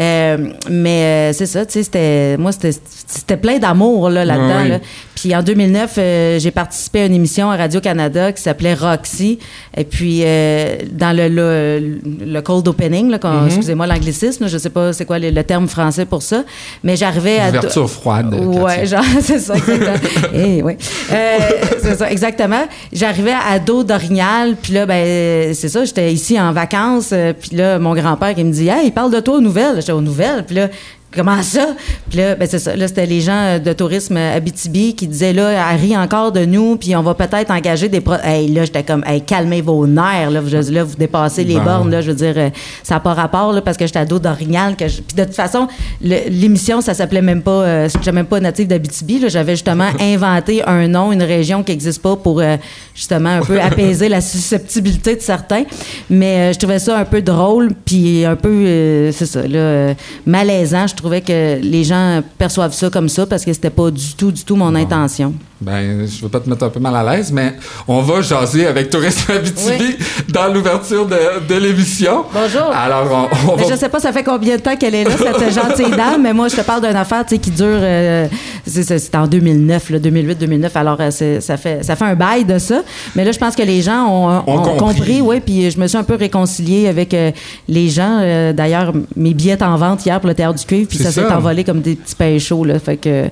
Euh, 0.00 0.36
mais 0.70 1.02
euh, 1.02 1.32
c'est 1.32 1.46
ça, 1.46 1.66
tu 1.66 1.72
sais, 1.72 1.82
c'était, 1.82 2.36
moi, 2.38 2.52
c'était, 2.52 2.70
c'était 3.06 3.36
plein 3.36 3.58
d'amour 3.58 4.10
là, 4.10 4.24
là-dedans. 4.24 4.46
Ouais, 4.48 4.62
ouais. 4.62 4.68
là. 4.68 4.78
Puis 5.16 5.34
en 5.34 5.42
2009, 5.42 5.94
euh, 5.98 6.38
j'ai 6.38 6.52
participé 6.52 7.00
à 7.00 7.06
une 7.06 7.14
émission 7.14 7.50
à 7.50 7.56
Radio-Canada 7.56 8.30
qui 8.30 8.40
s'appelait 8.40 8.74
Roxy. 8.74 9.40
Et 9.76 9.82
puis, 9.82 10.20
euh, 10.22 10.76
dans 10.92 11.16
le, 11.16 11.28
le, 11.28 11.98
le 12.24 12.40
cold 12.42 12.68
opening, 12.68 13.10
là, 13.10 13.18
quand- 13.18 13.46
excusez-moi 13.46 13.88
l'anglicisme, 13.88 14.46
je 14.46 14.56
sais 14.58 14.70
pas 14.70 14.92
c'est 14.92 15.04
quoi 15.04 15.18
le, 15.18 15.30
le 15.30 15.42
terme 15.42 15.66
français 15.66 16.04
pour 16.04 16.22
ça, 16.22 16.44
mais 16.84 16.94
j'arrivais 16.94 17.40
à... 17.40 17.48
Ouverture 17.48 17.90
froide. 17.90 18.32
Ouais, 18.34 18.86
genre, 18.86 19.02
c'est 19.20 19.40
ça, 19.40 19.54
exactement. 19.56 20.28
Eh, 20.34 20.62
oui. 20.62 20.76
Euh, 21.12 21.38
c'est 21.82 21.96
ça, 21.96 22.10
exactement. 22.12 22.62
J'arrivais 22.92 23.34
à 23.50 23.58
dos 23.58 23.82
d'Orignal, 23.82 24.54
puis 24.62 24.72
là, 24.74 24.86
ben, 24.86 25.52
c'est 25.54 25.68
ça, 25.68 25.84
j'étais 25.84 26.12
ici 26.12 26.38
en 26.40 26.52
vacances, 26.52 27.12
puis 27.40 27.56
là, 27.56 27.80
mon 27.80 27.94
grand-père 27.94 28.36
qui 28.36 28.44
me 28.44 28.52
dit, 28.52 28.68
hey, 28.68 28.86
il 28.86 28.92
parle 28.92 29.12
de 29.12 29.18
toi 29.18 29.38
aux 29.38 29.40
nouvelles. 29.40 29.82
J'étais 29.88 29.96
aux 29.96 30.02
nouvelles, 30.02 30.44
là, 30.50 30.68
Comment 31.14 31.42
ça? 31.42 31.68
Puis 32.10 32.18
là, 32.18 32.34
ben 32.34 32.46
c'est 32.46 32.58
ça. 32.58 32.76
Là, 32.76 32.86
c'était 32.86 33.06
les 33.06 33.22
gens 33.22 33.32
euh, 33.32 33.58
de 33.58 33.72
tourisme 33.72 34.18
Abitibi 34.18 34.94
qui 34.94 35.06
disaient 35.06 35.32
là, 35.32 35.66
rit 35.76 35.96
encore 35.96 36.32
de 36.32 36.44
nous, 36.44 36.76
puis 36.76 36.94
on 36.94 37.02
va 37.02 37.14
peut-être 37.14 37.50
engager 37.50 37.88
des. 37.88 38.02
Pro 38.02 38.16
hey, 38.22 38.48
là, 38.52 38.66
j'étais 38.66 38.82
comme, 38.82 39.02
hey, 39.06 39.22
calmez 39.22 39.62
vos 39.62 39.86
nerfs, 39.86 40.30
là, 40.30 40.40
vous, 40.42 40.50
là, 40.70 40.84
vous 40.84 40.96
dépassez 40.96 41.44
les 41.44 41.54
Bon. 41.56 41.64
bornes, 41.64 41.90
là. 41.90 42.02
Je 42.02 42.08
veux 42.10 42.16
dire, 42.16 42.34
euh, 42.36 42.50
ça 42.82 42.94
n'a 42.96 43.00
pas 43.00 43.14
rapport, 43.14 43.54
là, 43.54 43.62
parce 43.62 43.78
que 43.78 43.86
j'étais 43.86 43.98
à 44.00 44.04
dos 44.04 44.18
d'Orignal. 44.18 44.76
Que 44.76 44.86
je- 44.86 45.00
Puis 45.00 45.16
de 45.16 45.24
toute 45.24 45.34
façon, 45.34 45.66
l'émission, 46.02 46.80
ça 46.82 46.92
s'appelait 46.94 47.22
même 47.22 47.42
pas. 47.42 47.50
Euh, 47.62 47.88
j'étais 47.88 48.12
même 48.12 48.26
pas 48.26 48.40
native 48.40 48.66
d'Abitibi, 48.66 49.18
là. 49.20 49.28
J'avais 49.28 49.52
justement 49.52 49.88
inventé 50.00 50.62
un 50.66 50.88
nom, 50.88 51.10
une 51.12 51.22
région 51.22 51.62
qui 51.62 51.72
n'existe 51.72 52.02
pas 52.02 52.16
pour 52.16 52.40
euh, 52.40 52.56
justement 52.94 53.30
un 53.30 53.40
peu 53.40 53.60
apaiser 53.60 54.08
la 54.08 54.20
susceptibilité 54.20 55.16
de 55.16 55.20
certains. 55.22 55.64
Mais 56.10 56.50
euh, 56.50 56.52
je 56.52 56.58
trouvais 56.58 56.78
ça 56.78 56.98
un 56.98 57.04
peu 57.04 57.22
drôle, 57.22 57.70
puis 57.84 58.24
un 58.24 58.36
peu, 58.36 58.48
euh, 58.50 59.12
c'est 59.12 59.26
ça, 59.26 59.40
là, 59.46 59.58
euh, 59.58 59.94
malaisant. 60.26 60.86
Je 60.86 60.94
trouvais 60.98 61.20
que 61.20 61.58
les 61.60 61.84
gens 61.84 62.22
perçoivent 62.36 62.74
ça 62.74 62.90
comme 62.90 63.08
ça 63.08 63.26
parce 63.26 63.44
que 63.44 63.52
c'était 63.52 63.70
pas 63.70 63.90
du 63.90 64.14
tout, 64.14 64.32
du 64.32 64.44
tout 64.44 64.56
mon 64.56 64.74
intention. 64.74 65.34
Ben, 65.60 66.06
je 66.06 66.22
veux 66.22 66.28
pas 66.28 66.38
te 66.38 66.48
mettre 66.48 66.62
un 66.64 66.68
peu 66.70 66.78
mal 66.78 66.94
à 66.94 67.02
l'aise, 67.16 67.32
mais 67.32 67.54
on 67.88 68.00
va 68.00 68.20
jaser 68.20 68.66
avec 68.66 68.90
Tourisme 68.90 69.32
Abitibi 69.36 69.96
dans 70.28 70.46
l'ouverture 70.52 71.04
de, 71.04 71.16
de 71.48 71.54
l'émission. 71.58 72.24
Bonjour. 72.32 72.70
Alors, 72.72 73.28
on, 73.48 73.56
va... 73.56 73.64
je 73.68 73.74
sais 73.74 73.88
pas, 73.88 73.98
ça 73.98 74.12
fait 74.12 74.22
combien 74.22 74.54
de 74.56 74.60
temps 74.60 74.76
qu'elle 74.76 74.94
est 74.94 75.02
là, 75.02 75.10
cette 75.16 75.52
gentille 75.54 75.90
dame, 75.96 76.22
mais 76.22 76.32
moi, 76.32 76.46
je 76.46 76.54
te 76.54 76.60
parle 76.60 76.82
d'une 76.86 76.94
affaire 76.96 77.24
tu 77.26 77.34
sais, 77.34 77.40
qui 77.40 77.50
dure. 77.50 77.66
euh, 77.66 78.28
c'est- 78.66 79.14
en 79.16 79.26
2009, 79.26 79.90
2008-2009. 79.92 80.70
Alors, 80.76 80.98
euh, 81.00 81.10
ça 81.40 81.56
fait, 81.56 81.82
ça 81.84 81.96
fait 81.96 82.04
un 82.04 82.14
bail 82.14 82.44
de 82.44 82.58
ça. 82.58 82.82
Mais 83.16 83.24
là, 83.24 83.32
je 83.32 83.38
pense 83.38 83.56
que 83.56 83.62
les 83.62 83.82
gens 83.82 84.06
ont, 84.06 84.28
Ont 84.46 84.58
ont 84.68 84.76
compris. 84.76 85.20
oui. 85.20 85.40
Puis 85.40 85.70
je 85.72 85.78
me 85.80 85.88
suis 85.88 85.98
un 85.98 86.04
peu 86.04 86.14
réconciliée 86.14 86.86
avec 86.86 87.14
euh, 87.14 87.32
les 87.66 87.88
gens. 87.88 88.20
Euh, 88.22 88.52
D'ailleurs, 88.52 88.92
mes 89.16 89.34
billets 89.34 89.60
en 89.62 89.76
vente 89.76 90.06
hier 90.06 90.20
pour 90.20 90.28
le 90.28 90.34
Théâtre 90.34 90.58
du 90.58 90.64
Cuivre, 90.64 90.88
puis 90.88 90.98
ça 90.98 91.10
s'est 91.10 91.26
envolé 91.26 91.64
comme 91.64 91.80
des 91.80 91.96
petits 91.96 92.14
pains 92.14 92.38
chauds. 92.38 92.64
Là, 92.64 92.78
fait 92.78 92.96
que 92.96 93.24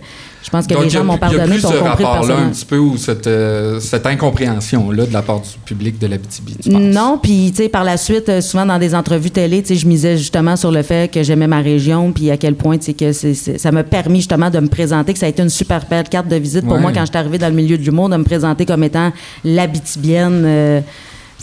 je 0.47 0.51
pense 0.51 0.67
que 0.69 0.75
Donc, 0.75 0.85
les 0.85 0.91
gens 0.91 1.03
m'ont 1.03 1.15
Il 1.15 1.17
y 1.17 1.19
a 1.19 1.19
pardonné 1.19 1.47
plus 1.59 1.61
ce 1.61 1.67
rapport-là, 1.67 2.37
un 2.37 2.51
petit 2.51 2.65
peu, 2.65 2.79
ou 2.79 2.97
cette, 2.97 3.27
euh, 3.27 3.81
cette 3.81 4.07
incompréhension-là 4.07 5.07
de 5.07 5.13
la 5.13 5.21
part 5.23 5.41
du 5.41 5.49
public 5.65 5.99
de 5.99 6.07
l'Abitibi? 6.07 6.55
Non, 6.71 7.19
puis 7.21 7.51
tu 7.51 7.65
sais 7.65 7.69
par 7.69 7.83
la 7.83 7.97
suite, 7.97 8.29
euh, 8.29 8.41
souvent 8.41 8.65
dans 8.65 8.79
des 8.79 8.95
entrevues 8.95 9.31
télé, 9.33 9.61
tu 9.63 9.69
sais, 9.69 9.75
je 9.75 9.87
misais 9.89 10.17
justement 10.17 10.55
sur 10.55 10.71
le 10.71 10.83
fait 10.83 11.11
que 11.13 11.23
j'aimais 11.25 11.49
ma 11.49 11.61
région, 11.61 12.13
puis 12.13 12.31
à 12.31 12.37
quel 12.37 12.55
point, 12.55 12.79
tu 12.79 12.87
sais, 12.87 12.93
que 12.95 13.13
c'est- 13.13 13.59
ça 13.59 13.73
m'a 13.73 13.83
permis 13.83 14.19
justement 14.19 14.49
de 14.51 14.61
me 14.61 14.69
présenter, 14.69 15.13
que 15.13 15.19
ça 15.19 15.27
a 15.27 15.29
été 15.31 15.43
une 15.43 15.51
super 15.51 15.85
belle 15.91 16.09
carte 16.09 16.29
de 16.29 16.37
visite 16.37 16.65
pour 16.65 16.75
Ouais. 16.75 16.81
moi 16.81 16.93
quand 16.95 17.05
j'étais 17.05 17.19
arrivée 17.19 17.39
dans 17.39 17.49
le 17.49 17.55
milieu 17.55 17.77
de 17.77 17.83
l'humour, 17.83 18.09
de 18.09 18.17
me 18.17 18.25
présenter 18.25 18.65
comme 18.67 18.85
étant 18.85 19.13
l'Abitibienne. 19.45 20.43
euh, 20.47 20.81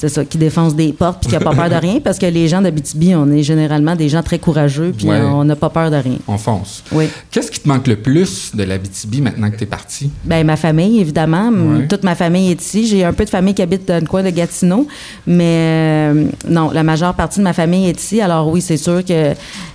c'est 0.04 0.10
ça, 0.10 0.26
qui 0.26 0.38
défonce 0.38 0.76
des 0.76 0.92
portes 0.92 1.22
puis 1.22 1.30
qui 1.30 1.36
a 1.36 1.40
pas 1.40 1.54
peur 1.56 1.70
de 1.70 1.76
rien, 1.76 2.00
parce 2.04 2.20
que 2.20 2.26
les 2.26 2.48
gens 2.50 2.62
d'Abitibi, 2.62 3.16
on 3.16 3.32
est 3.32 3.42
généralement 3.44 3.96
des 3.96 4.10
gens 4.10 4.22
très 4.22 4.38
courageux, 4.38 4.94
puis 4.98 5.08
Ouais. 5.08 5.22
on 5.22 5.46
n'a 5.46 5.56
pas 5.56 5.70
peur 5.70 5.90
de 5.92 5.96
rien. 5.96 6.18
On 6.28 6.38
fonce. 6.38 6.84
Oui. 6.92 7.06
Qu'est-ce 7.32 7.50
qui 7.50 7.62
te 7.62 7.68
manque 7.70 7.88
le 7.88 7.96
plus 7.96 8.54
de 8.54 8.64
l'Abitibi 8.64 9.22
maintenant 9.22 9.50
que 9.50 9.56
tu 9.56 9.64
es 9.64 9.68
parti? 9.68 10.12
Ben 10.26 10.46
ma 10.46 10.58
famille, 10.58 11.00
évidemment. 11.00 11.50
Ouais. 11.50 11.88
Toute 11.88 12.04
ma 12.04 12.16
famille 12.16 12.52
est 12.52 12.62
ici. 12.62 12.86
J'ai 12.86 13.06
un 13.06 13.14
peu 13.14 13.24
de 13.24 13.30
famille 13.30 13.54
qui 13.54 13.62
habite 13.62 13.88
dans 13.88 14.02
le 14.02 14.08
coin 14.08 14.24
de 14.24 14.30
Gatineau, 14.30 14.88
mais 15.26 16.12
euh, 16.14 16.26
non, 16.50 16.72
la 16.72 16.84
majeure 16.84 17.14
partie 17.14 17.40
de 17.40 17.44
ma 17.46 17.54
famille 17.54 17.88
est 17.88 18.00
ici. 18.02 18.20
Alors 18.20 18.50
oui, 18.50 18.60
c'est 18.62 18.78
sûr 18.78 19.06
que 19.06 19.34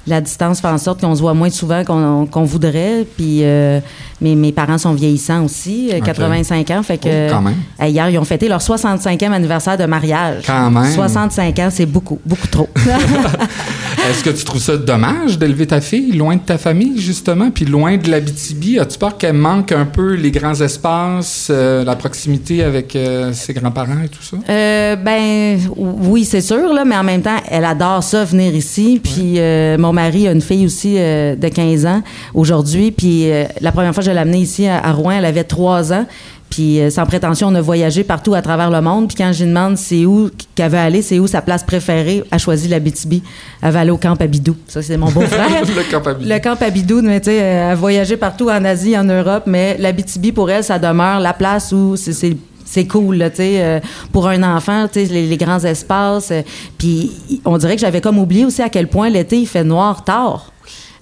la 0.09 0.21
distance 0.21 0.61
fait 0.61 0.69
en 0.69 0.79
sorte 0.79 1.01
qu'on 1.01 1.15
se 1.15 1.21
voit 1.21 1.35
moins 1.35 1.51
souvent 1.51 1.85
qu'on 1.85 2.45
voudrait. 2.45 3.07
Puis 3.17 3.41
euh, 3.43 3.81
mes, 4.21 4.35
mes 4.35 4.53
parents 4.53 4.79
sont 4.79 4.93
vieillissants 4.95 5.45
aussi, 5.45 5.91
euh, 5.93 5.99
Ok. 5.99 6.05
85 6.05 6.71
ans. 6.71 6.83
Fait 6.83 6.99
que 6.99 7.29
Oh, 7.29 7.33
quand 7.33 7.43
même. 7.43 7.55
euh, 7.83 7.87
hier, 7.87 8.09
ils 8.11 8.19
ont 8.19 8.25
fêté 8.25 8.49
leur 8.49 8.61
65e 8.61 9.31
anniversaire 9.33 9.77
de 9.79 9.85
mariage. 9.87 10.45
Quand 10.47 10.71
même. 10.71 10.91
65 10.93 11.59
ans, 11.59 11.69
c'est 11.71 11.87
beaucoup, 11.87 12.19
beaucoup 12.25 12.47
trop. 12.49 12.69
Est-ce 14.09 14.25
que 14.25 14.31
tu 14.31 14.43
trouves 14.43 14.63
ça 14.63 14.79
dommage 14.79 15.39
d'élever 15.39 15.67
ta 15.67 15.83
fille 15.83 16.13
loin 16.13 16.37
de 16.37 16.41
ta 16.41 16.57
famille, 16.57 16.99
justement, 16.99 17.51
puis 17.51 17.67
loin 17.67 17.99
de 17.99 18.11
l'Abitibi? 18.11 18.79
As-tu 18.79 18.97
peur 18.97 19.19
qu'elle 19.19 19.35
manque 19.35 19.71
un 19.71 19.85
peu 19.85 20.15
les 20.15 20.31
grands 20.31 20.59
espaces, 20.59 21.49
euh, 21.51 21.85
la 21.85 21.95
proximité 21.95 22.65
avec 22.65 22.97
euh, 22.97 23.35
ses 23.35 23.53
grands-parents 23.53 24.03
et 24.03 24.09
tout 24.09 24.23
ça? 24.23 24.39
Euh, 24.49 24.97
ben 24.97 25.59
oui, 25.77 26.25
c'est 26.25 26.41
sûr, 26.41 26.73
là, 26.73 26.87
mais 26.87 26.97
en 26.97 27.05
même 27.05 27.21
temps, 27.21 27.37
elle 27.51 27.67
adore 27.67 28.03
ça, 28.03 28.25
venir 28.25 28.55
ici. 28.55 28.99
Puis 29.05 29.39
mon 29.79 29.93
mari 29.93 30.27
a 30.27 30.33
une 30.33 30.41
fille 30.41 30.65
aussi 30.65 30.95
de 30.95 31.49
15 31.49 31.85
ans 31.85 32.03
aujourd'hui. 32.33 32.91
Puis 32.91 33.29
la 33.61 33.73
première 33.73 33.93
fois 33.93 34.03
que 34.03 34.09
je 34.09 34.15
l'ai 34.15 34.21
amenée 34.21 34.41
ici 34.41 34.67
à, 34.67 34.83
à 34.83 34.93
Rouen, 34.93 35.19
elle 35.19 35.27
avait 35.27 35.45
3 35.45 35.93
ans. 35.93 36.07
Puis 36.51 36.81
euh, 36.81 36.91
sans 36.91 37.05
prétention, 37.07 37.49
on 37.49 37.55
a 37.55 37.61
voyagé 37.61 38.05
partout 38.05 38.35
à 38.35 38.43
travers 38.43 38.71
le 38.71 38.81
monde. 38.81 39.09
Puis 39.09 39.17
quand 39.17 39.33
je 39.33 39.45
lui 39.45 39.51
demande 39.51 39.77
c'est 39.77 40.05
où 40.07 40.31
qu'elle 40.55 40.71
veut 40.71 40.79
aller, 40.79 41.03
c'est 41.03 41.19
où 41.19 41.27
sa 41.27 41.43
place 41.43 41.63
préférée, 41.63 42.19
elle 42.19 42.25
a 42.31 42.39
choisi 42.39 42.69
la 42.69 42.81
BTB. 42.81 43.15
Elle 43.63 43.73
va 43.73 43.81
aller 43.81 43.91
au 43.91 43.99
camp 43.99 44.21
Abidou. 44.21 44.57
Ça, 44.67 44.81
c'est 44.83 44.97
mon 44.97 45.11
beau-frère. 45.11 45.49
le 45.77 45.91
Camp 45.91 46.07
Abidou. 46.07 46.29
Le 46.31 46.39
camp 46.39 46.63
Abidou, 46.63 47.03
mais 47.03 47.21
tu 47.21 47.27
sais, 47.27 47.37
elle 47.37 47.71
a 47.73 47.75
voyagé 47.75 48.17
partout 48.17 48.49
en 48.49 48.65
Asie, 48.65 48.97
en 48.99 49.05
Europe, 49.05 49.45
mais 49.47 49.77
la 49.79 49.93
BTB, 49.93 50.33
pour 50.33 50.51
elle, 50.51 50.65
ça 50.65 50.79
demeure 50.79 51.21
la 51.21 51.33
place 51.35 51.73
où 51.73 51.97
c'est- 51.97 52.13
c'est 52.13 52.37
c'est 52.71 52.87
cool, 52.87 53.17
là, 53.17 53.31
tu 53.31 53.37
sais, 53.37 53.63
euh, 53.63 53.81
pour 54.13 54.29
un 54.29 54.43
enfant, 54.43 54.87
tu 54.93 55.07
sais, 55.07 55.11
les, 55.11 55.27
les 55.27 55.37
grands 55.39 55.61
espaces. 55.65 56.31
euh, 56.31 56.43
Puis 56.77 57.11
on 57.47 57.57
dirait 57.57 57.77
que 57.77 57.81
j'avais 57.81 58.03
comme 58.03 58.19
oublié 58.19 58.45
aussi 58.45 58.61
à 58.61 58.69
quel 58.69 58.89
point 58.89 59.09
l'été, 59.09 59.39
il 59.39 59.47
fait 59.47 59.65
noir 59.65 60.05
tard. 60.05 60.53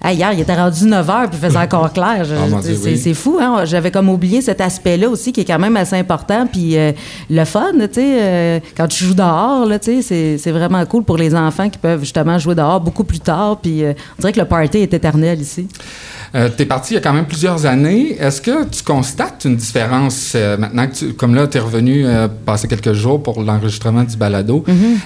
Hier, 0.05 0.31
il 0.33 0.39
était 0.39 0.55
rendu 0.55 0.85
9 0.85 1.07
h 1.07 1.27
puis 1.29 1.39
il 1.41 1.45
faisait 1.47 1.57
encore 1.57 1.91
clair. 1.91 2.25
Ah, 2.29 2.59
c'est 2.61 3.07
oui. 3.09 3.13
fou, 3.13 3.37
hein? 3.41 3.65
J'avais 3.65 3.91
comme 3.91 4.09
oublié 4.09 4.41
cet 4.41 4.61
aspect-là 4.61 5.09
aussi 5.09 5.33
qui 5.33 5.41
est 5.41 5.45
quand 5.45 5.59
même 5.59 5.75
assez 5.77 5.95
important. 5.95 6.47
Puis 6.51 6.77
euh, 6.77 6.91
le 7.29 7.43
fun, 7.45 7.71
tu 7.73 7.93
sais, 7.93 8.17
euh, 8.21 8.59
quand 8.75 8.87
tu 8.87 9.03
joues 9.03 9.13
dehors, 9.15 9.67
c'est- 9.81 10.37
c'est 10.37 10.51
vraiment 10.51 10.85
cool 10.85 11.03
pour 11.03 11.17
les 11.17 11.33
enfants 11.35 11.69
qui 11.69 11.77
peuvent 11.79 12.01
justement 12.01 12.37
jouer 12.39 12.55
dehors 12.55 12.79
beaucoup 12.79 13.03
plus 13.03 13.19
tard. 13.19 13.57
Puis 13.61 13.83
euh, 13.83 13.93
on 14.17 14.21
dirait 14.21 14.33
que 14.33 14.39
le 14.39 14.45
party 14.45 14.77
est 14.79 14.93
éternel 14.93 15.41
ici. 15.41 15.67
Tu 16.33 16.61
es 16.61 16.65
parti 16.65 16.93
il 16.93 16.95
y 16.95 16.97
a 16.97 17.01
quand 17.01 17.13
même 17.13 17.25
plusieurs 17.25 17.65
années. 17.65 18.15
Est-ce 18.19 18.41
que 18.41 18.65
tu 18.65 18.83
constates 18.83 19.45
une 19.45 19.55
différence 19.55 20.35
maintenant 20.59 20.85
que 20.87 20.93
tu, 20.93 21.13
comme 21.13 21.33
là, 21.33 21.47
tu 21.47 21.57
es 21.57 21.61
revenu 21.61 22.05
passer 22.45 22.67
quelques 22.67 22.93
jours 22.93 23.23
pour 23.23 23.41
l'enregistrement 23.41 24.03
du 24.03 24.17
balado? 24.17 24.63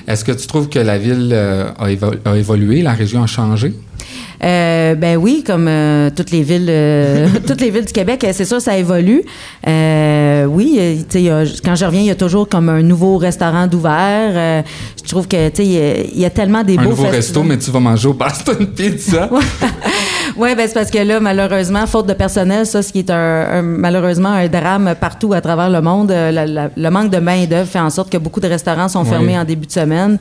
Est-ce 0.07 0.25
que 0.25 0.31
tu 0.31 0.47
trouves 0.47 0.67
que 0.67 0.79
la 0.79 0.97
ville 0.97 1.31
a, 1.79 1.87
évo- 1.89 2.17
a 2.25 2.35
évolué, 2.35 2.81
la 2.81 2.93
région 2.93 3.23
a 3.23 3.27
changé? 3.27 3.73
Euh, 4.43 4.95
ben 4.95 5.17
oui, 5.17 5.43
comme 5.45 5.67
euh, 5.67 6.09
toutes 6.15 6.31
les 6.31 6.41
villes, 6.41 6.65
euh, 6.69 7.27
toutes 7.47 7.61
les 7.61 7.69
villes 7.69 7.85
du 7.85 7.93
Québec, 7.93 8.23
euh, 8.23 8.31
c'est 8.33 8.45
sûr, 8.45 8.59
ça 8.59 8.75
évolue. 8.77 9.21
Euh, 9.67 10.45
oui, 10.45 10.77
euh, 10.79 10.95
tu 11.07 11.19
quand 11.63 11.75
je 11.75 11.85
reviens, 11.85 12.01
il 12.01 12.07
y 12.07 12.11
a 12.11 12.15
toujours 12.15 12.49
comme 12.49 12.69
un 12.69 12.81
nouveau 12.81 13.17
restaurant 13.17 13.67
d'ouvert. 13.67 14.31
Euh, 14.33 14.61
je 15.03 15.07
trouve 15.09 15.27
que 15.27 15.49
tu 15.49 15.57
sais, 15.57 15.65
il 15.65 15.71
y 15.73 15.77
a- 15.77 15.97
il 16.01 16.19
y, 16.19 16.25
a 16.25 16.29
tellement 16.31 16.63
des 16.63 16.77
Un 16.77 16.83
beaux 16.83 16.89
nouveau 16.89 17.03
resto, 17.07 17.43
mais 17.43 17.57
tu 17.59 17.69
vas 17.69 17.79
manger 17.79 18.07
au 18.07 18.13
Boston 18.13 18.65
Pizza. 18.75 19.29
Oui, 20.37 20.55
ben 20.55 20.65
c'est 20.65 20.73
parce 20.73 20.89
que 20.89 20.97
là, 20.99 21.19
malheureusement, 21.19 21.85
faute 21.85 22.07
de 22.07 22.13
personnel, 22.13 22.65
ça, 22.65 22.81
ce 22.81 22.93
qui 22.93 22.99
est 22.99 23.09
un, 23.09 23.15
un- 23.15 23.61
malheureusement 23.61 24.29
un 24.29 24.47
drame 24.47 24.95
partout 24.99 25.33
à 25.33 25.41
travers 25.41 25.69
le 25.69 25.81
monde, 25.81 26.09
la- 26.09 26.31
la- 26.45 26.69
le 26.75 26.89
manque 26.89 27.09
de 27.11 27.17
main-d'œuvre 27.17 27.67
fait 27.69 27.79
en 27.81 27.89
sorte 27.89 28.09
que 28.09 28.17
beaucoup 28.17 28.39
de 28.39 28.47
restaurants 28.47 28.87
sont 28.87 29.03
Oui. 29.03 29.09
fermés 29.09 29.37
en 29.37 29.43
début 29.43 29.67
de 29.67 29.71
semaine. 29.71 30.17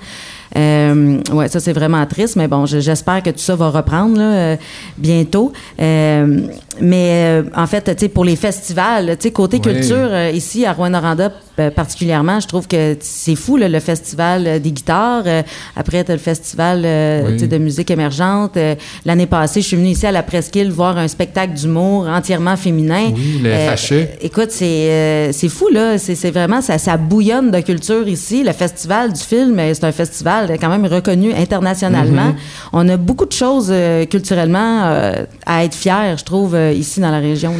Euh, 0.56 1.18
ouais, 1.32 1.48
ça, 1.48 1.60
c'est 1.60 1.72
vraiment 1.72 2.04
triste, 2.06 2.36
mais 2.36 2.48
bon, 2.48 2.66
je- 2.66 2.80
j'espère 2.80 3.22
que 3.22 3.30
tout 3.30 3.38
ça 3.38 3.54
va 3.54 3.70
reprendre 3.70 4.18
là, 4.18 4.32
euh, 4.32 4.56
bientôt. 4.98 5.52
Euh, 5.80 6.40
mais 6.80 7.10
euh, 7.12 7.42
en 7.56 7.66
fait, 7.66 7.84
tu 7.84 7.92
sais, 7.98 8.08
pour 8.08 8.24
les 8.24 8.36
festivals, 8.36 9.16
tu 9.16 9.28
sais, 9.28 9.30
côté 9.30 9.60
Oui. 9.64 9.72
culture, 9.74 10.10
ici 10.32 10.64
à 10.66 10.72
Rouen-Noranda 10.72 11.30
particulièrement, 11.76 12.40
je 12.40 12.46
trouve 12.48 12.66
que 12.66 12.96
c'est 13.00 13.34
fou, 13.34 13.58
là, 13.58 13.68
le 13.68 13.80
festival 13.80 14.60
des 14.62 14.72
guitares. 14.72 15.24
Après, 15.76 16.02
tu 16.02 16.10
as 16.10 16.14
le 16.14 16.20
festival 16.20 16.78
Oui. 17.26 17.36
de 17.46 17.58
musique 17.58 17.90
émergente. 17.90 18.56
L'année 19.04 19.26
passée, 19.26 19.60
je 19.60 19.66
suis 19.66 19.76
venue 19.76 19.90
ici 19.90 20.06
à 20.06 20.12
la 20.12 20.22
Presqu'île 20.22 20.70
voir 20.70 20.96
un 20.96 21.06
spectacle 21.06 21.52
d'humour 21.52 22.06
entièrement 22.08 22.56
féminin. 22.56 23.10
Oui, 23.14 23.40
le 23.42 23.50
FHE. 23.76 24.08
Écoute, 24.22 24.50
c'est 24.50 25.30
c'est 25.32 25.48
fou, 25.50 25.68
là. 25.70 25.98
C'est 25.98 26.30
vraiment, 26.30 26.62
ça, 26.62 26.78
ça 26.78 26.96
bouillonne 26.96 27.50
de 27.50 27.60
culture 27.60 28.08
ici. 28.08 28.42
Le 28.42 28.52
festival 28.52 29.12
du 29.12 29.20
film, 29.20 29.60
c'est 29.74 29.84
un 29.84 29.92
festival 29.92 30.39
quand 30.60 30.68
même 30.68 30.86
reconnu 30.86 31.32
internationalement. 31.34 32.28
Mm-hmm. 32.30 32.68
On 32.72 32.88
a 32.88 32.96
beaucoup 32.96 33.26
de 33.26 33.32
choses 33.32 33.68
euh, 33.70 34.04
culturellement 34.06 34.82
euh, 34.84 35.12
à 35.46 35.64
être 35.64 35.74
fiers, 35.74 36.16
je 36.18 36.24
trouve, 36.24 36.54
euh, 36.54 36.72
ici 36.72 37.00
dans 37.00 37.10
la 37.10 37.18
région. 37.18 37.52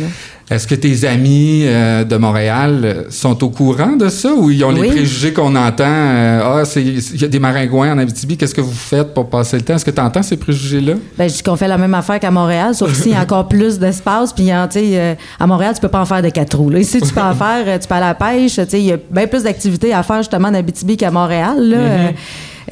Est-ce 0.50 0.66
que 0.66 0.74
tes 0.74 1.06
amis 1.06 1.62
euh, 1.64 2.02
de 2.02 2.16
Montréal 2.16 2.80
euh, 2.82 3.04
sont 3.10 3.44
au 3.44 3.50
courant 3.50 3.94
de 3.94 4.08
ça 4.08 4.32
ou 4.34 4.50
ils 4.50 4.64
ont 4.64 4.72
les 4.72 4.80
Oui. 4.80 4.88
préjugés 4.88 5.32
qu'on 5.32 5.54
entend? 5.54 5.84
euh, 5.86 6.40
ah, 6.60 6.64
c'est- 6.64 6.82
il 6.82 7.20
y 7.20 7.24
a 7.24 7.28
des 7.28 7.38
maringouins 7.38 7.92
en 7.92 7.98
Abitibi, 7.98 8.36
qu'est-ce 8.36 8.54
que 8.54 8.60
vous 8.60 8.72
faites 8.72 9.14
pour 9.14 9.30
passer 9.30 9.58
le 9.58 9.62
temps? 9.62 9.74
Est-ce 9.76 9.84
que 9.84 9.92
tu 9.92 10.00
entends 10.00 10.24
ces 10.24 10.36
préjugés-là? 10.36 10.94
Ben, 11.16 11.28
je 11.30 11.34
dis 11.36 11.42
qu'on 11.44 11.54
fait 11.54 11.68
la 11.68 11.78
même 11.78 11.94
affaire 11.94 12.18
qu'à 12.18 12.32
Montréal, 12.32 12.74
sauf 12.74 12.90
qu'ici, 12.92 13.10
il 13.10 13.12
y 13.12 13.14
a 13.14 13.20
encore 13.22 13.46
plus 13.46 13.78
d'espace. 13.78 14.32
Puis, 14.32 14.50
hein, 14.50 14.66
tu 14.68 14.80
sais, 14.80 14.86
euh, 14.94 15.14
à 15.38 15.46
Montréal, 15.46 15.72
tu 15.76 15.80
peux 15.80 15.88
pas 15.88 16.00
en 16.00 16.04
faire 16.04 16.20
de 16.20 16.30
quatre 16.30 16.56
roues. 16.58 16.70
Là. 16.70 16.78
Ici, 16.80 17.00
tu 17.00 17.14
peux 17.14 17.20
en 17.20 17.34
faire, 17.34 17.62
euh, 17.68 17.78
tu 17.78 17.86
peux 17.86 17.94
aller 17.94 18.04
à 18.06 18.08
la 18.08 18.14
pêche. 18.16 18.56
Tu 18.56 18.62
sais, 18.68 18.80
il 18.80 18.86
y 18.86 18.92
a 18.92 18.96
bien 19.08 19.28
plus 19.28 19.44
d'activités 19.44 19.94
à 19.94 20.02
faire, 20.02 20.16
justement, 20.18 20.48
en 20.48 20.54
Abitibi 20.54 20.96
qu'à 20.96 21.12
Montréal. 21.12 21.58
là. 21.60 21.76
Euh, 21.76 22.08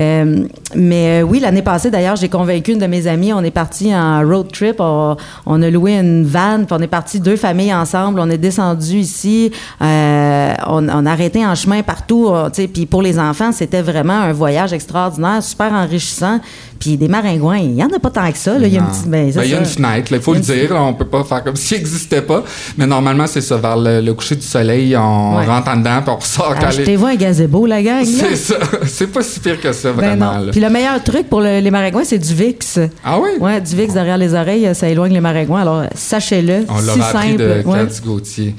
euh, 0.00 0.46
mais 0.76 1.22
euh, 1.22 1.22
oui, 1.22 1.40
l'année 1.40 1.62
passée, 1.62 1.90
d'ailleurs, 1.90 2.16
j'ai 2.16 2.28
convaincu 2.28 2.72
une 2.72 2.78
de 2.78 2.86
mes 2.86 3.06
amies. 3.06 3.32
On 3.32 3.42
est 3.42 3.50
parti 3.50 3.94
en 3.94 4.20
road 4.22 4.50
trip. 4.52 4.76
On, 4.80 5.16
a 5.62 5.70
loué 5.70 5.98
une 5.98 6.24
van. 6.24 6.64
Puis 6.64 6.76
on 6.78 6.80
est 6.80 6.86
parti 6.88 7.20
deux 7.20 7.36
familles 7.36 7.74
ensemble. 7.74 8.20
On 8.20 8.30
est 8.30 8.38
descendu 8.38 8.98
ici. 8.98 9.50
Euh, 9.82 10.54
on, 10.66 10.88
on 10.88 11.06
a 11.06 11.10
arrêté 11.10 11.44
en 11.44 11.54
chemin 11.54 11.82
partout. 11.82 12.30
Puis 12.72 12.86
pour 12.86 13.02
les 13.02 13.18
enfants, 13.18 13.52
c'était 13.52 13.82
vraiment 13.82 14.20
un 14.20 14.32
voyage 14.32 14.72
extraordinaire, 14.72 15.42
super 15.42 15.72
enrichissant. 15.72 16.40
Puis 16.78 16.96
des 16.96 17.08
maringouins, 17.08 17.58
il 17.58 17.70
n'y 17.74 17.82
en 17.82 17.88
a 17.88 17.98
pas 17.98 18.10
tant 18.10 18.30
que 18.30 18.38
ça. 18.38 18.54
Il 18.60 18.68
y 18.72 18.76
a 18.76 18.80
une 18.80 18.86
petite. 18.86 19.06
ben, 19.08 19.30
Ben, 19.32 19.42
il 19.44 19.50
y 19.50 19.54
a 19.54 19.58
une 19.58 19.64
fenêtre, 19.64 20.12
il 20.12 20.20
faut 20.20 20.34
le 20.34 20.40
dire. 20.40 20.72
là, 20.72 20.82
on 20.82 20.94
peut 20.94 21.04
pas 21.06 21.24
faire 21.24 21.42
comme 21.42 21.56
s'il 21.56 21.76
n'existait 21.78 22.22
pas. 22.22 22.44
Mais 22.76 22.86
normalement, 22.86 23.26
c'est 23.26 23.40
ça. 23.40 23.56
Vers 23.56 23.76
le, 23.76 24.00
le 24.00 24.14
coucher 24.14 24.36
du 24.36 24.46
soleil, 24.46 24.96
on 24.96 25.36
Ouais. 25.38 25.46
rentre 25.46 25.68
en 25.70 25.76
dedans 25.76 26.00
puis 26.02 26.10
on 26.14 26.16
ressort 26.18 26.54
Achetez-vous 26.60 27.06
un 27.06 27.14
gazebo, 27.16 27.66
la 27.66 27.82
gang. 27.82 28.04
C'est 28.04 28.36
ça. 28.36 28.56
C'est 28.86 29.08
pas 29.08 29.22
si 29.22 29.40
pire 29.40 29.60
que 29.60 29.72
ça, 29.72 29.92
Ben 29.92 30.16
vraiment. 30.16 30.32
Puis 30.50 30.60
le 30.60 30.70
meilleur 30.70 31.02
truc 31.02 31.28
pour 31.28 31.40
le- 31.40 31.60
les 31.60 31.70
maringouins, 31.70 32.04
c'est 32.04 32.18
du 32.18 32.32
VIX. 32.34 32.78
Ah 33.04 33.18
oui? 33.20 33.30
Ouais, 33.40 33.60
du 33.60 33.74
VIX 33.74 33.92
derrière 33.94 34.16
les 34.18 34.34
oreilles, 34.34 34.70
ça 34.74 34.88
éloigne 34.88 35.12
les 35.12 35.20
maringouins. 35.20 35.62
Alors, 35.62 35.82
sachez-le. 35.94 36.64
On 36.68 36.78
si 36.78 36.86
l'a 36.98 37.06
appris 37.08 37.36
de 37.36 37.62
Ouais. 37.64 37.86
Gauthier. 38.04 38.54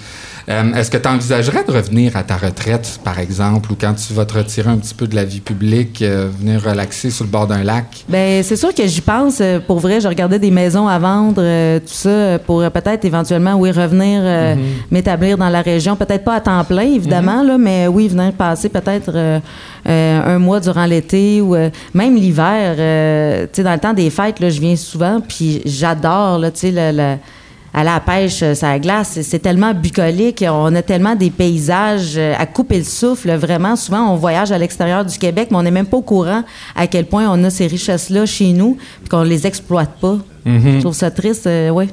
Euh, 0.50 0.74
Est-ce 0.74 0.90
que 0.90 0.98
tu 0.98 1.08
envisagerais 1.08 1.64
de 1.68 1.72
revenir 1.72 2.18
à 2.18 2.24
ta 2.24 2.36
retraite, 2.36 3.00
par 3.04 3.20
exemple, 3.20 3.72
ou 3.72 3.76
quand 3.80 3.94
tu 3.94 4.14
vas 4.14 4.26
te 4.26 4.34
retirer 4.34 4.68
un 4.70 4.78
petit 4.78 4.96
peu 4.96 5.06
de 5.06 5.16
la 5.16 5.24
vie 5.24 5.42
publique, 5.42 6.02
euh, 6.02 6.28
venir 6.40 6.64
relaxer 6.64 7.12
sur 7.12 7.24
le 7.26 7.30
bord 7.30 7.46
d'un 7.46 7.64
lac? 7.64 8.04
Ben, 8.10 8.42
c'est 8.42 8.56
sûr 8.56 8.74
que 8.74 8.88
j'y 8.88 9.02
pense. 9.02 9.42
euh, 9.42 9.60
Pour 9.60 9.80
vrai, 9.80 10.02
je 10.02 10.08
regardais 10.08 10.40
des 10.40 10.50
maisons 10.50 10.88
à 10.88 10.98
vendre, 10.98 11.36
euh, 11.38 11.78
tout 11.80 11.86
ça, 11.94 12.40
pour 12.40 12.62
euh, 12.62 12.70
peut-être 12.72 13.06
éventuellement, 13.06 13.54
oui, 13.56 13.70
revenir 13.72 14.22
euh, 14.24 14.56
Mm-hmm. 14.56 14.60
m'établir 14.90 15.38
dans 15.38 15.50
la 15.50 15.62
région. 15.62 15.96
Peut-être 15.96 16.24
pas 16.24 16.36
à 16.36 16.40
temps 16.42 16.64
plein, 16.64 16.82
évidemment, 16.96 17.44
là, 17.44 17.58
mais 17.60 17.88
oui, 17.88 18.08
venir 18.08 18.32
passer 18.34 18.70
peut-être 18.70 19.12
euh, 19.14 19.40
euh, 19.88 20.36
un 20.36 20.40
mois 20.40 20.60
durant 20.60 20.86
l'été 20.86 21.42
ou 21.42 21.54
euh, 21.56 21.70
même 21.94 22.16
l'hiver. 22.16 22.76
euh, 22.80 23.44
tu 23.44 23.58
sais, 23.58 23.64
dans 23.64 23.74
le 23.74 23.80
temps 23.80 23.94
des 23.94 24.10
fêtes, 24.10 24.40
là, 24.40 24.50
je 24.50 24.60
viens 24.60 24.76
souvent, 24.76 25.22
puis 25.22 25.62
j'adore, 25.66 26.40
là, 26.40 26.50
tu 26.50 26.60
sais, 26.62 26.72
le- 26.72 26.98
le- 26.98 27.18
aller 27.74 27.90
à 27.90 27.94
la 27.96 28.00
pêche, 28.00 28.42
euh, 28.44 28.56
sur 28.56 28.68
la 28.68 28.80
glace, 28.80 29.20
c'est- 29.22 29.40
tellement 29.40 29.74
bucolique. 29.74 30.44
On 30.48 30.74
a 30.76 30.82
tellement 30.82 31.16
des 31.16 31.30
paysages 31.30 32.14
euh, 32.18 32.34
à 32.38 32.46
couper 32.46 32.78
le 32.78 32.84
souffle. 32.84 33.32
Vraiment, 33.36 33.76
souvent, 33.76 34.12
on 34.12 34.16
voyage 34.16 34.52
à 34.52 34.58
l'extérieur 34.58 35.06
du 35.06 35.18
Québec, 35.18 35.48
mais 35.52 35.58
on 35.58 35.64
n'est 35.64 35.72
même 35.72 35.86
pas 35.86 35.98
au 35.98 36.02
courant 36.02 36.44
à 36.76 36.88
quel 36.88 37.06
point 37.06 37.28
on 37.30 37.44
a 37.44 37.50
ces 37.50 37.68
richesses-là 37.68 38.26
chez 38.26 38.52
nous, 38.54 38.78
puis 39.02 39.10
qu'on 39.10 39.24
les 39.24 39.46
exploite 39.48 39.92
pas. 40.02 40.18
Je 40.46 40.80
trouve 40.80 40.94
ça 40.96 41.12
triste, 41.12 41.46
euh, 41.48 41.70
oui. 41.70 41.88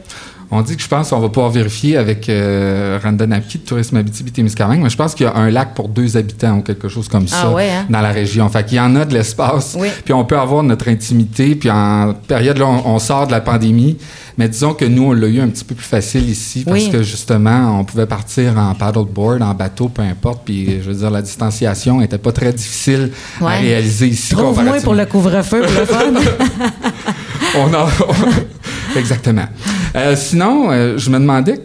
On 0.50 0.62
dit 0.62 0.76
que 0.76 0.83
je 0.83 0.87
pense 0.88 1.11
qu'on 1.11 1.19
va 1.19 1.29
pouvoir 1.29 1.50
vérifier 1.50 1.97
avec 1.97 2.29
euh, 2.29 2.99
de 3.00 3.59
Tourisme 3.67 3.97
Abitibi-Témiscamingue, 3.97 4.81
mais 4.83 4.91
je 4.91 4.97
pense 4.97 5.15
qu'il 5.15 5.26
y 5.26 5.29
a 5.29 5.35
un 5.35 5.50
lac 5.50 5.75
pour 5.75 5.88
deux 5.88 6.17
habitants 6.17 6.59
ou 6.59 6.62
quelque 6.62 6.88
chose 6.88 7.09
comme 7.09 7.26
Ah 7.33 7.43
ça 7.43 7.50
ouais, 7.50 7.69
hein? 7.71 7.87
dans 7.91 8.00
la 8.00 8.11
région. 8.12 8.49
Fait 8.49 8.65
qu'il 8.65 8.76
y 8.76 8.81
en 8.81 8.95
a 8.95 9.05
de 9.05 9.12
l'espace, 9.12 9.76
Oui. 9.79 9.88
puis 10.05 10.15
on 10.15 10.25
peut 10.25 10.38
avoir 10.38 10.62
notre 10.62 10.88
intimité, 10.88 11.57
puis 11.57 11.71
en 11.71 12.15
période, 12.29 12.59
là, 12.59 12.67
on, 12.67 12.95
on 12.95 12.99
sort 13.00 13.26
de 13.26 13.33
la 13.33 13.41
pandémie, 13.41 13.99
mais 14.38 14.49
disons 14.49 14.75
que 14.75 14.85
nous, 14.85 15.05
on 15.09 15.12
l'a 15.12 15.26
eu 15.26 15.41
un 15.41 15.49
petit 15.49 15.65
peu 15.65 15.75
plus 15.75 15.85
facile 15.85 16.29
ici 16.29 16.62
parce 16.65 16.76
Oui. 16.85 16.91
que 16.91 17.03
justement, 17.03 17.81
on 17.81 17.85
pouvait 17.85 18.07
partir 18.07 18.57
en 18.57 18.75
paddleboard, 18.75 19.43
en 19.43 19.55
bateau, 19.55 19.88
peu 19.88 20.03
importe, 20.03 20.43
puis 20.45 20.79
je 20.81 20.88
veux 20.91 20.95
dire, 20.95 21.11
la 21.11 21.23
distanciation 21.23 22.00
était 22.03 22.19
pas 22.19 22.33
très 22.33 22.53
difficile 22.53 23.11
à 23.41 23.49
réaliser 23.59 24.09
ici. 24.09 24.35
Trouve 24.35 24.62
moins 24.62 24.81
pour 24.81 24.95
le 24.95 25.07
couvre-feu, 25.07 25.62
pour 25.62 25.81
le 25.81 25.87
fun. 25.87 26.12
On 27.59 27.73
en- 27.75 27.87
Exactement. 28.97 29.47
Euh, 29.95 30.15
sinon, 30.17 30.71
euh, 30.71 30.99
je 30.99 31.11
me 31.11 31.19
demandais, 31.19 31.61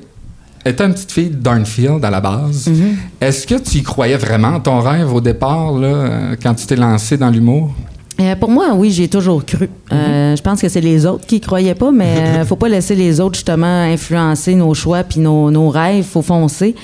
étant 0.65 0.85
une 0.85 0.93
petite 0.93 1.11
fille 1.11 1.29
de 1.29 1.35
Darnfield 1.35 2.03
à 2.03 2.09
la 2.09 2.21
base, 2.21 2.67
Mm-hmm. 2.67 2.95
est-ce 3.21 3.47
que 3.47 3.55
tu 3.55 3.79
y 3.79 3.83
croyais 3.83 4.17
vraiment, 4.17 4.59
ton 4.59 4.79
rêve 4.79 5.13
au 5.13 5.21
départ, 5.21 5.73
là, 5.73 6.35
quand 6.41 6.53
tu 6.53 6.65
t'es 6.65 6.75
lancé 6.75 7.17
dans 7.17 7.29
l'humour? 7.29 7.73
Euh, 8.19 8.35
pour 8.35 8.49
moi, 8.49 8.73
oui, 8.75 8.91
j'ai 8.91 9.07
toujours 9.07 9.43
cru. 9.45 9.69
Euh, 9.91 10.35
je 10.35 10.41
pense 10.41 10.61
que 10.61 10.69
c'est 10.69 10.81
les 10.81 11.05
autres 11.05 11.25
qui 11.25 11.35
ne 11.35 11.39
croyaient 11.39 11.75
pas, 11.75 11.91
mais 11.91 12.15
euh, 12.17 12.45
faut 12.45 12.55
pas 12.55 12.69
laisser 12.69 12.95
les 12.95 13.19
autres 13.19 13.35
justement 13.35 13.81
influencer 13.83 14.53
nos 14.55 14.73
choix 14.73 15.03
puis 15.03 15.19
nos, 15.19 15.49
nos 15.49 15.69
rêves. 15.69 16.03
faut 16.03 16.21
foncer. 16.21 16.75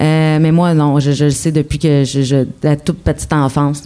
Euh, 0.00 0.38
mais 0.40 0.52
moi, 0.52 0.74
non, 0.74 1.00
je, 1.00 1.10
je 1.10 1.24
le 1.24 1.30
sais 1.32 1.50
depuis 1.50 1.78
que 1.78 2.04
je, 2.04 2.22
je, 2.22 2.36
la 2.62 2.76
toute 2.76 2.98
petite 2.98 3.32
enfance. 3.32 3.82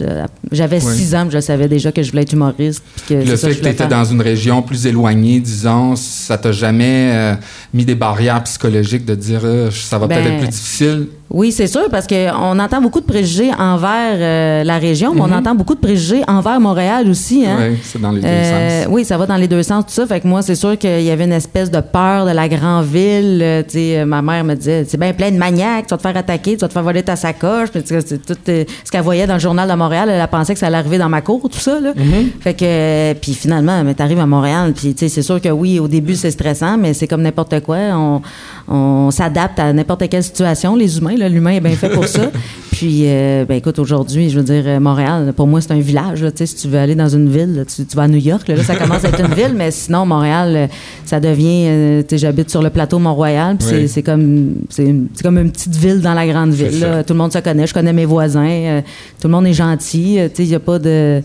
J'avais 0.51 0.83
Oui. 0.83 0.95
six 0.95 1.15
ans, 1.15 1.27
je 1.29 1.39
savais 1.39 1.67
déjà 1.67 1.91
que 1.91 2.03
je 2.03 2.11
voulais 2.11 2.21
être 2.23 2.33
humoriste. 2.33 2.83
que 3.09 3.15
Le 3.15 3.35
ça 3.35 3.47
fait 3.47 3.55
que 3.55 3.63
tu 3.63 3.69
étais 3.69 3.87
dans 3.87 4.05
une 4.05 4.21
région 4.21 4.61
plus 4.61 4.85
éloignée, 4.85 5.39
disons, 5.39 5.95
ça 5.95 6.37
t'a 6.37 6.51
jamais 6.51 7.11
euh, 7.13 7.35
mis 7.73 7.83
des 7.85 7.95
barrières 7.95 8.43
psychologiques 8.43 9.05
de 9.05 9.15
dire 9.15 9.41
euh, 9.43 9.71
ça 9.71 9.97
va 9.97 10.07
peut-être 10.07 10.23
Ben, 10.23 10.33
être 10.33 10.39
plus 10.41 10.49
difficile? 10.49 11.07
Oui, 11.33 11.51
c'est 11.51 11.65
sûr, 11.65 11.89
parce 11.89 12.05
qu'on 12.05 12.59
entend 12.59 12.79
beaucoup 12.79 13.01
de 13.01 13.05
préjugés 13.07 13.49
envers 13.57 14.13
euh, 14.19 14.63
la 14.63 14.77
région, 14.77 15.15
mais 15.15 15.21
on 15.21 15.31
entend 15.31 15.55
beaucoup 15.55 15.73
de 15.73 15.79
préjugés 15.79 16.21
envers 16.27 16.59
Montréal 16.59 17.09
aussi. 17.09 17.43
Hein? 17.43 17.57
Oui, 17.71 17.77
c'est 17.81 17.99
dans 17.99 18.11
les 18.11 18.21
deux 18.21 18.27
Euh, 18.27 18.83
sens. 18.83 18.87
oui, 18.91 19.03
ça 19.03 19.17
va 19.17 19.25
dans 19.25 19.35
les 19.37 19.47
deux 19.47 19.63
sens, 19.63 19.83
tout 19.87 19.91
ça. 19.93 20.05
Fait 20.05 20.19
que 20.19 20.27
moi, 20.27 20.43
c'est 20.43 20.53
sûr 20.53 20.77
qu'il 20.77 21.01
y 21.01 21.09
avait 21.09 21.23
une 21.25 21.31
espèce 21.33 21.71
de 21.71 21.79
peur 21.79 22.27
de 22.27 22.31
la 22.31 22.47
grande 22.47 22.85
ville. 22.85 23.39
Euh, 23.41 23.63
tu 23.63 23.71
sais, 23.79 24.05
ma 24.05 24.21
mère 24.21 24.43
me 24.43 24.53
disait, 24.53 24.85
c'est 24.87 24.99
bien 24.99 25.11
plein 25.13 25.31
de 25.31 25.37
maniaques, 25.37 25.87
tu 25.87 25.93
vas 25.95 25.97
te 25.97 26.03
faire 26.03 26.15
attaquer, 26.17 26.51
tu 26.53 26.59
vas 26.59 26.67
te 26.67 26.73
faire 26.73 26.83
voler 26.83 27.01
ta 27.01 27.15
sacoche. 27.15 27.69
Puis, 27.71 27.81
tu 27.83 28.19
tout 28.19 28.35
ce 28.45 28.91
qu'elle 28.91 29.01
voyait 29.01 29.25
dans 29.25 29.33
le 29.33 29.39
journal 29.39 29.67
de 29.67 29.73
Montréal, 29.75 30.09
elle 30.11 30.21
a 30.21 30.27
pensé 30.27 30.53
que 30.53 30.59
ça 30.59 30.67
allait 30.67 30.77
arriver 30.77 30.99
dans 30.99 31.09
ma 31.09 31.21
cour, 31.21 31.41
tout 31.49 31.57
ça. 31.59 31.79
Là. 31.79 31.93
Fait 32.41 32.53
que, 32.53 33.13
puis 33.13 33.33
finalement, 33.33 33.83
mais 33.83 33.95
t'arrives 33.95 34.19
à 34.19 34.27
Montréal, 34.27 34.71
puis 34.75 34.93
tu 34.93 35.09
c'est 35.09 35.23
sûr 35.23 35.41
que 35.41 35.49
oui, 35.49 35.79
au 35.79 35.87
début, 35.87 36.13
c'est 36.15 36.29
stressant, 36.31 36.77
mais 36.77 36.93
c'est 36.93 37.07
comme 37.07 37.23
n'importe 37.23 37.59
quoi. 37.61 37.77
On, 37.93 38.21
on 38.67 39.09
s'adapte 39.09 39.57
à 39.59 39.73
n'importe 39.73 40.07
quelle 40.09 40.23
situation, 40.23 40.75
les 40.75 40.97
humains. 40.99 41.15
Là. 41.17 41.22
L'humain 41.29 41.51
est 41.51 41.59
bien 41.61 41.71
fait 41.75 41.89
pour 41.89 42.07
ça. 42.07 42.31
Puis, 42.71 43.03
euh, 43.05 43.45
ben 43.47 43.55
écoute, 43.55 43.77
aujourd'hui, 43.79 44.29
je 44.29 44.37
veux 44.39 44.43
dire, 44.43 44.63
euh, 44.65 44.79
Montréal, 44.79 45.31
pour 45.35 45.45
moi, 45.47 45.61
c'est 45.61 45.71
un 45.71 45.79
village. 45.79 46.23
Là, 46.23 46.31
tu 46.31 46.39
sais, 46.39 46.45
si 46.47 46.55
tu 46.55 46.67
veux 46.67 46.77
aller 46.79 46.95
dans 46.95 47.07
une 47.07 47.29
ville, 47.29 47.55
là, 47.55 47.65
tu, 47.65 47.85
tu 47.85 47.95
vas 47.95 48.03
à 48.03 48.07
New 48.07 48.17
York, 48.19 48.47
là, 48.47 48.55
là, 48.55 48.63
ça 48.63 48.75
commence 48.75 49.05
à 49.05 49.09
être 49.09 49.19
une 49.21 49.33
ville, 49.33 49.53
mais 49.55 49.69
sinon, 49.71 50.05
Montréal, 50.05 50.53
euh, 50.55 50.67
ça 51.05 51.19
devient. 51.19 51.65
euh, 51.67 52.01
tu 52.01 52.09
sais, 52.09 52.17
j'habite 52.17 52.49
sur 52.49 52.61
le 52.61 52.69
plateau 52.71 52.97
Mont-Royal, 52.99 53.57
puis 53.57 53.67
Oui. 53.67 53.73
c'est- 53.81 53.87
c'est 53.87 54.03
comme, 54.03 54.55
c'est 54.69 54.85
une- 54.85 55.07
c'est 55.13 55.23
comme 55.23 55.37
une 55.37 55.51
petite 55.51 55.75
ville 55.75 56.01
dans 56.01 56.13
la 56.15 56.25
grande 56.27 56.51
ville. 56.51 56.79
Là. 56.79 56.93
ça. 56.97 57.03
Tout 57.03 57.13
le 57.13 57.19
monde 57.19 57.31
se 57.33 57.39
connaît, 57.39 57.67
je 57.67 57.73
connais 57.73 57.93
mes 57.93 58.05
voisins, 58.05 58.47
euh, 58.49 58.81
tout 59.21 59.27
le 59.27 59.33
monde 59.33 59.45
est 59.47 59.53
gentil. 59.53 60.17
tu 60.17 60.35
sais, 60.35 60.43
il 60.43 60.49
n'y 60.49 60.55
a 60.55 60.59
pas 60.59 60.79
de. 60.79 61.21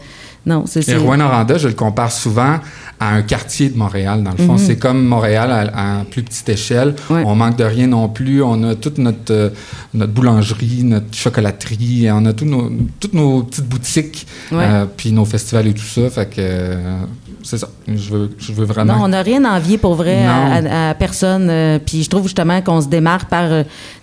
Non, 0.47 0.65
c'est 0.67 0.81
Et 0.81 0.83
c'est- 0.83 0.97
Rouen-Noranda, 0.97 1.59
je 1.59 1.69
le 1.69 1.75
compare 1.75 2.13
souvent 2.13 2.57
à 3.01 3.15
un 3.15 3.23
quartier 3.23 3.69
de 3.69 3.77
Montréal, 3.79 4.23
dans 4.25 4.33
le 4.33 4.45
fond. 4.45 4.59
C'est 4.59 4.77
comme 4.77 5.05
Montréal 5.05 5.51
à, 5.53 5.99
à 6.01 6.05
plus 6.05 6.23
petite 6.23 6.49
échelle. 6.49 6.95
Mhm. 7.09 7.17
Ouais. 7.17 7.23
On 7.27 7.35
manque 7.37 7.57
de 7.57 7.65
rien 7.65 7.87
non 7.87 8.09
plus. 8.09 8.43
On 8.43 8.63
a 8.65 8.75
toute 8.75 8.99
notre, 8.99 9.33
euh, 9.33 9.51
notre 9.95 10.13
boulangerie, 10.13 10.83
notre 10.83 11.15
chocolaterie, 11.15 12.09
on 12.11 12.27
a 12.27 12.33
nos, 12.43 12.71
toutes 12.99 13.15
nos 13.15 13.43
petites 13.45 13.67
boutiques, 13.69 14.27
Ouais. 14.51 14.65
euh, 14.65 14.85
puis 14.97 15.13
nos 15.13 15.25
festivals 15.25 15.69
et 15.69 15.75
tout 15.75 15.85
ça. 15.85 16.11
Fait 16.11 16.27
que 16.27 16.35
euh, 16.39 16.99
c'est 17.45 17.59
ça. 17.59 17.69
Je 17.87 18.11
veux, 18.11 18.31
je 18.39 18.53
veux 18.53 18.65
vraiment... 18.65 18.97
Non, 18.97 19.05
on 19.05 19.09
n'a 19.09 19.23
rien 19.23 19.45
à 19.45 19.51
envier 19.57 19.79
pour 19.79 19.95
vrai 19.95 20.27
à, 20.27 20.93
personne. 20.99 21.81
puis 21.87 22.03
je 22.03 22.11
trouve 22.11 22.25
justement 22.25 22.61
qu'on 22.63 22.81
se 22.81 22.89
démarque 22.89 23.29
par, 23.31 23.49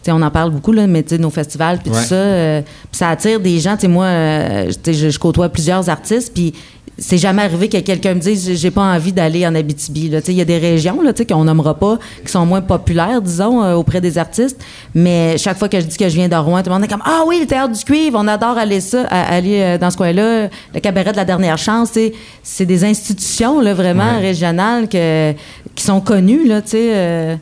on 0.07 0.21
en 0.21 0.31
parle 0.31 0.51
beaucoup 0.51 0.71
là, 0.71 0.87
mais 0.87 1.03
nos 1.19 1.29
festivals 1.29 1.79
puis 1.79 1.91
Ouais. 1.91 1.99
tout 2.01 2.05
ça, 2.07 2.61
puis 2.63 2.97
ça 2.97 3.09
attire 3.09 3.39
des 3.41 3.59
gens. 3.59 3.75
Moi, 3.89 4.07
je, 4.07 5.09
je 5.09 5.19
côtoie 5.19 5.49
plusieurs 5.49 5.89
artistes, 5.89 6.33
puis 6.33 6.53
c'est 6.97 7.17
jamais 7.17 7.41
arrivé 7.43 7.67
que 7.69 7.77
quelqu'un 7.79 8.13
me 8.13 8.19
dise 8.19 8.53
j'ai 8.55 8.71
pas 8.71 8.83
envie 8.83 9.11
d'aller 9.11 9.45
en 9.45 9.53
Abitibi. 9.55 10.09
il 10.27 10.33
y 10.33 10.41
a 10.41 10.45
des 10.45 10.57
régions 10.57 11.01
là, 11.01 11.11
qu'on 11.13 11.43
nommera 11.43 11.73
pas, 11.73 11.97
qui 12.25 12.31
sont 12.31 12.45
moins 12.45 12.61
populaires, 12.61 13.21
disons, 13.21 13.63
euh, 13.63 13.73
auprès 13.75 13.99
des 14.01 14.17
artistes. 14.17 14.59
Mais 14.93 15.37
chaque 15.37 15.57
fois 15.57 15.67
que 15.67 15.79
je 15.79 15.85
dis 15.85 15.97
que 15.97 16.07
je 16.07 16.15
viens 16.15 16.29
de 16.29 16.35
Rouen, 16.35 16.61
tout 16.63 16.69
le 16.69 16.75
monde 16.75 16.83
est 16.85 16.87
comme 16.87 17.03
ah 17.05 17.23
oui, 17.27 17.39
le 17.41 17.47
théâtre 17.47 17.73
du 17.73 17.83
cuivre, 17.83 18.17
on 18.21 18.27
adore 18.27 18.57
aller 18.57 18.79
ça, 18.81 19.03
aller 19.07 19.61
euh, 19.61 19.77
dans 19.77 19.91
ce 19.91 19.97
coin-là. 19.97 20.47
Le 20.73 20.79
cabaret 20.79 21.11
de 21.11 21.17
la 21.17 21.25
dernière 21.25 21.57
chance, 21.57 21.97
c'est 22.43 22.65
des 22.65 22.83
institutions 22.85 23.59
là 23.59 23.73
vraiment 23.73 23.95
Ouais. 24.15 24.19
régionales 24.21 24.87
que, 24.87 25.33
qui 25.73 25.83
sont 25.83 25.99
connues 26.01 26.47
là, 26.47 26.61
sais. 26.63 26.91
euh, 26.93 27.35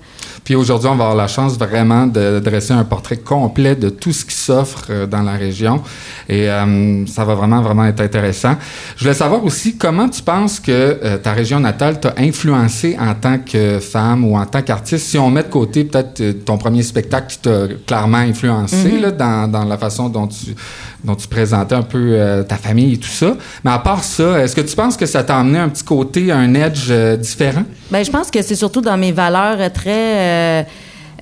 Puis 0.44 0.56
aujourd'hui, 0.56 0.90
on 0.90 0.96
va 0.96 1.06
avoir 1.06 1.16
la 1.16 1.28
chance 1.28 1.58
vraiment 1.58 2.06
de 2.06 2.40
dresser 2.40 2.74
un 2.74 2.84
portrait 2.84 3.18
complet 3.18 3.76
de 3.76 3.90
tout 3.90 4.12
ce 4.12 4.26
qui 4.26 4.36
s'offre 4.36 4.88
euh, 4.90 5.06
dans 5.06 5.22
la 5.22 5.34
région. 5.34 5.82
Et 6.28 6.50
euh, 6.50 7.06
ça 7.08 7.24
va 7.24 7.36
vraiment, 7.36 7.62
vraiment 7.62 7.86
être 7.86 8.02
intéressant. 8.02 8.56
Je 8.98 9.04
voulais 9.04 9.14
savoir 9.14 9.44
aussi 9.44 9.78
comment 9.78 10.10
tu 10.10 10.22
penses 10.22 10.60
que 10.60 10.72
euh, 10.72 11.18
ta 11.18 11.32
région 11.32 11.60
natale 11.60 12.00
t'a 12.00 12.14
influencé 12.18 12.98
en 13.00 13.14
tant 13.16 13.40
que 13.40 13.80
femme 13.80 14.26
ou 14.26 14.38
en 14.38 14.46
tant 14.46 14.62
qu'artiste? 14.62 15.08
Si 15.08 15.18
on 15.18 15.30
met 15.30 15.44
de 15.44 15.50
côté 15.50 15.86
peut-être 15.86 16.22
euh, 16.22 16.34
ton 16.34 16.58
premier 16.58 16.84
spectacle 16.84 17.28
qui 17.28 17.40
t'a 17.40 17.68
clairement 17.88 18.18
influencé 18.18 19.00
là, 19.00 19.12
dans, 19.12 19.50
dans 19.50 19.64
la 19.64 19.78
façon 19.78 20.10
dont 20.10 20.28
tu, 20.28 20.56
dont 21.03 21.15
tu 21.15 21.27
présentais 21.27 21.75
un 21.75 21.83
peu 21.83 22.13
euh, 22.13 22.43
ta 22.43 22.55
famille 22.55 22.93
et 22.93 22.98
tout 22.98 23.10
ça. 23.10 23.36
Mais 23.63 23.72
à 23.72 23.79
part 23.79 24.03
ça, 24.03 24.41
est-ce 24.41 24.55
que 24.55 24.62
tu 24.62 24.75
penses 24.75 24.98
que 24.98 25.05
ça 25.05 25.24
t'a 25.24 25.38
amené 25.38 25.60
un 25.60 25.69
petit 25.69 25.83
côté, 25.83 26.31
un 26.31 26.53
edge 26.53 26.88
euh, 26.89 27.17
différent? 27.17 27.63
Ben, 27.91 28.03
je 28.03 28.12
pense 28.12 28.31
que 28.31 28.41
c'est 28.41 28.55
surtout 28.55 28.81
dans 28.81 28.98
mes 28.98 29.12
valeurs 29.12 29.72
très 29.74 30.63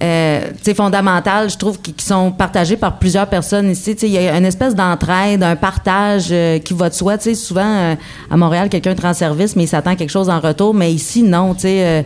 euh, 0.01 0.51
fondamentales, 0.75 1.49
je 1.49 1.57
trouve, 1.57 1.81
qui, 1.81 1.93
qui 1.93 2.05
sont 2.05 2.31
partagées 2.31 2.77
par 2.77 2.99
plusieurs 2.99 3.27
personnes 3.27 3.69
ici. 3.69 3.95
Il 4.03 4.09
y 4.09 4.17
a 4.17 4.37
une 4.37 4.45
espèce 4.45 4.75
d'entraide, 4.75 5.43
un 5.43 5.55
partage 5.55 6.33
qui 6.63 6.73
va 6.73 6.89
de 6.89 6.93
soi. 6.93 7.17
Souvent, 7.19 7.95
à 8.29 8.37
Montréal, 8.37 8.69
quelqu'un 8.69 8.95
te 8.95 9.01
rend 9.01 9.13
service, 9.13 9.55
mais 9.55 9.63
il 9.63 9.67
s'attend 9.67 9.95
quelque 9.95 10.09
chose 10.09 10.29
en 10.29 10.39
retour. 10.39 10.73
Mais 10.73 10.91
ici, 10.91 11.21
non. 11.21 11.55
Sais, 11.55 12.03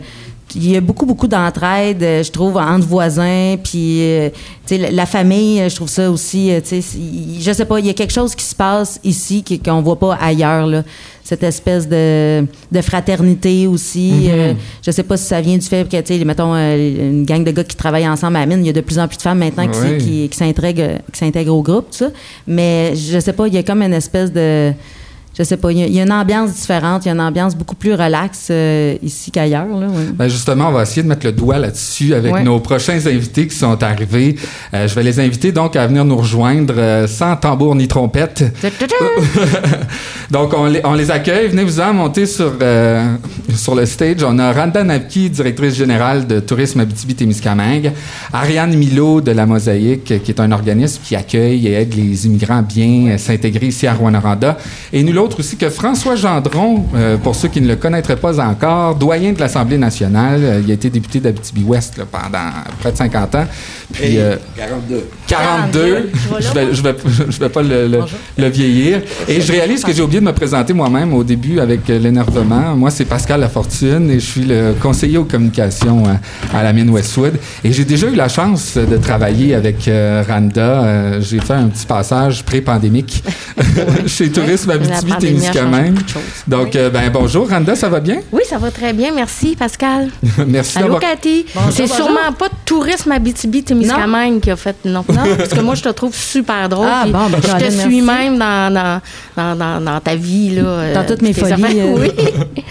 il 0.54 0.70
y 0.70 0.76
a 0.76 0.80
beaucoup, 0.80 1.06
beaucoup 1.06 1.26
d'entraide, 1.26 2.02
euh, 2.02 2.22
je 2.22 2.30
trouve, 2.30 2.56
entre 2.56 2.86
voisins. 2.86 3.56
Puis, 3.62 3.98
euh, 4.00 4.30
tu 4.66 4.76
sais, 4.76 4.90
la, 4.90 5.06
famille, 5.06 5.60
euh, 5.60 5.68
je 5.68 5.74
trouve 5.74 5.88
ça 5.88 6.10
aussi, 6.10 6.50
tu 6.64 6.80
sais, 6.80 6.98
je 7.40 7.52
sais 7.52 7.64
pas, 7.64 7.80
il 7.80 7.86
y 7.86 7.90
a 7.90 7.94
quelque 7.94 8.12
chose 8.12 8.34
qui 8.34 8.44
se 8.44 8.54
passe 8.54 9.00
ici 9.02 9.42
qu'on 9.64 9.82
voit 9.82 9.98
pas 9.98 10.14
ailleurs, 10.20 10.66
là. 10.66 10.82
Cette 11.24 11.42
espèce 11.42 11.88
de, 11.88 12.46
de 12.70 12.80
fraternité 12.80 13.66
aussi. 13.66 14.28
Euh, 14.28 14.54
je 14.80 14.92
sais 14.92 15.02
pas 15.02 15.16
si 15.16 15.24
ça 15.24 15.40
vient 15.40 15.58
du 15.58 15.66
fait 15.66 15.88
que, 15.88 16.00
tu 16.00 16.16
sais, 16.16 16.24
mettons, 16.24 16.54
une 16.54 17.24
gang 17.24 17.42
de 17.42 17.50
gars 17.50 17.64
qui 17.64 17.74
travaillent 17.74 18.08
ensemble 18.08 18.36
à 18.36 18.40
la 18.40 18.46
mine, 18.46 18.60
il 18.60 18.66
y 18.66 18.70
a 18.70 18.72
de 18.72 18.80
plus 18.80 19.00
en 19.00 19.08
plus 19.08 19.16
de 19.16 19.22
femmes 19.22 19.38
maintenant 19.38 19.66
qui, 19.66 19.78
Oui. 19.80 19.98
qui, 19.98 20.28
qui 20.30 21.18
s'intègrent 21.18 21.52
au 21.52 21.62
groupe, 21.62 21.90
tout 21.90 21.98
ça. 21.98 22.10
Mais 22.46 22.94
je 22.94 23.18
sais 23.18 23.32
pas, 23.32 23.48
il 23.48 23.54
y 23.54 23.58
a 23.58 23.64
comme 23.64 23.82
une 23.82 23.94
espèce 23.94 24.32
de 24.32 24.72
je 25.38 25.42
sais 25.42 25.56
pas, 25.56 25.70
il 25.70 25.78
y, 25.78 25.82
a- 25.82 25.86
il 25.86 25.92
y 25.94 26.00
a 26.00 26.04
une 26.04 26.12
ambiance 26.12 26.52
différente, 26.54 27.04
il 27.04 27.08
y 27.08 27.10
a 27.10 27.14
une 27.14 27.20
ambiance 27.20 27.54
beaucoup 27.54 27.74
plus 27.74 27.92
relaxe 27.94 28.48
euh, 28.50 28.96
ici 29.02 29.30
qu'ailleurs. 29.30 29.66
Ben 30.14 30.28
justement, 30.28 30.68
on 30.68 30.72
va 30.72 30.82
essayer 30.82 31.02
de 31.02 31.08
mettre 31.08 31.26
le 31.26 31.32
doigt 31.32 31.58
là-dessus 31.58 32.14
avec 32.14 32.32
Ouais. 32.32 32.42
nos 32.42 32.58
prochains 32.60 32.98
invités 33.06 33.46
qui 33.46 33.54
sont 33.56 33.82
arrivés. 33.82 34.36
Euh, 34.74 34.88
je 34.88 34.94
vais 34.94 35.02
les 35.02 35.20
inviter 35.20 35.52
donc 35.52 35.76
à 35.76 35.86
venir 35.86 36.04
nous 36.04 36.16
rejoindre 36.16 36.74
euh, 36.76 37.06
sans 37.06 37.36
tambour 37.36 37.74
ni 37.74 37.86
trompette. 37.88 38.44
donc, 40.30 40.52
on 40.56 40.66
les, 40.66 40.80
on 40.84 40.94
les 40.94 41.10
accueille. 41.10 41.48
Venez-vous-en 41.48 41.92
monter 41.92 42.26
sur, 42.26 42.52
sur 43.54 43.74
le 43.74 43.86
stage. 43.86 44.22
On 44.24 44.38
a 44.38 44.52
Randa 44.52 44.82
Navki, 44.84 45.30
directrice 45.30 45.74
générale 45.76 46.26
de 46.26 46.40
Tourisme 46.40 46.80
Abitibi-Témiscamingue. 46.80 47.92
Ariane 48.32 48.74
Milo 48.76 49.20
de 49.20 49.32
La 49.32 49.46
Mosaïque, 49.46 50.22
qui 50.22 50.30
est 50.30 50.40
un 50.40 50.52
organisme 50.52 51.02
qui 51.04 51.14
accueille 51.16 51.66
et 51.68 51.72
aide 51.74 51.94
les 51.94 52.26
immigrants 52.26 52.62
bien 52.62 53.16
s'intégrer 53.18 53.66
ici 53.66 53.86
à 53.86 53.94
Rwanda. 53.94 54.56
Et 54.92 55.02
nul 55.02 55.18
autre 55.26 55.40
aussi 55.40 55.56
que 55.56 55.68
François 55.68 56.14
Gendron, 56.16 56.84
euh, 56.94 57.16
pour 57.16 57.34
ceux 57.34 57.48
qui 57.48 57.60
ne 57.60 57.68
le 57.68 57.76
connaîtraient 57.76 58.16
pas 58.16 58.38
encore, 58.40 58.94
doyen 58.94 59.32
de 59.32 59.40
l'Assemblée 59.40 59.78
nationale. 59.78 60.40
Euh, 60.42 60.60
il 60.64 60.70
a 60.70 60.74
été 60.74 60.88
député 60.90 61.20
d'Abitibi-Ouest 61.20 62.00
pendant 62.10 62.50
près 62.80 62.92
de 62.92 62.96
50 62.96 63.34
ans. 63.34 63.46
Puis, 63.92 64.04
Hey, 64.04 64.18
euh, 64.18 64.36
42. 64.56 65.04
42. 65.26 66.10
Je 66.40 66.54
vais, 66.54 66.74
je 66.74 66.82
vais, 66.82 66.94
je 67.30 67.38
vais 67.40 67.48
pas 67.48 67.62
le, 67.62 67.88
le- 67.88 68.00
le 68.38 68.48
vieillir. 68.48 69.00
Et 69.28 69.40
je 69.40 69.52
réalise 69.52 69.82
que 69.84 69.92
j'ai 69.92 70.02
oublié 70.02 70.20
de 70.20 70.24
me 70.26 70.32
présenter 70.32 70.72
moi-même 70.72 71.12
au 71.14 71.24
début 71.24 71.60
avec 71.60 71.88
euh, 71.90 71.98
l'énervement. 71.98 72.76
Moi, 72.76 72.90
c'est 72.90 73.04
Pascal 73.04 73.40
Lafortune 73.40 74.10
et 74.10 74.20
je 74.20 74.26
suis 74.26 74.44
le 74.44 74.74
conseiller 74.80 75.18
aux 75.18 75.24
communications 75.24 76.02
à, 76.06 76.56
à 76.58 76.62
la 76.62 76.72
mine 76.72 76.90
Westwood. 76.90 77.34
Et 77.64 77.72
j'ai 77.72 77.84
déjà 77.84 78.06
eu 78.08 78.14
la 78.14 78.28
chance 78.28 78.76
de 78.76 78.96
travailler 78.96 79.54
avec 79.54 79.88
euh, 79.88 80.22
Randa. 80.28 80.84
Euh, 80.84 81.20
j'ai 81.20 81.40
fait 81.40 81.54
un 81.54 81.68
petit 81.68 81.86
passage 81.86 82.44
pré-pandémique 82.44 83.22
chez 84.06 84.30
Tourisme 84.30 84.72
La 84.88 85.00
de 85.18 86.08
choses. 86.08 86.22
Donc, 86.46 86.76
euh, 86.76 86.90
ben, 86.90 87.10
bonjour 87.10 87.48
Randa, 87.48 87.74
ça 87.74 87.88
va 87.88 88.00
bien? 88.00 88.20
Oui, 88.32 88.42
ça 88.48 88.58
va 88.58 88.70
très 88.70 88.92
bien. 88.92 89.12
Merci, 89.14 89.56
Pascal. 89.56 90.08
Merci 90.46 90.78
Allô. 90.78 90.98
Cathy? 90.98 91.46
C'est 91.70 91.86
sûrement 91.86 92.32
pas 92.38 92.48
Tourisme 92.64 93.12
Abitibi-Témiscamingue 93.12 94.40
qui 94.40 94.50
a 94.50 94.56
fait 94.56 94.76
non. 94.84 95.04
Non, 95.08 95.22
parce 95.38 95.50
que 95.50 95.60
moi, 95.60 95.74
je 95.74 95.82
te 95.82 95.88
trouve 95.90 96.14
super 96.14 96.68
drôle. 96.68 96.88
Ah, 96.90 97.04
bon, 97.06 97.28
ben, 97.30 97.38
je 97.42 97.64
te 97.64 97.70
suis 97.70 98.02
merci. 98.02 98.02
même 98.02 98.38
dans, 98.38 98.72
dans, 98.72 99.00
dans, 99.36 99.56
dans, 99.56 99.80
dans 99.84 100.00
ta 100.00 100.14
vie. 100.14 100.54
Là, 100.56 100.62
euh, 100.62 100.94
Dans 100.94 101.04
toutes 101.06 101.22
mes 101.22 101.32
tes 101.32 101.40
folies, 101.40 101.80
euh. 101.80 101.96
Oui. 101.98 102.10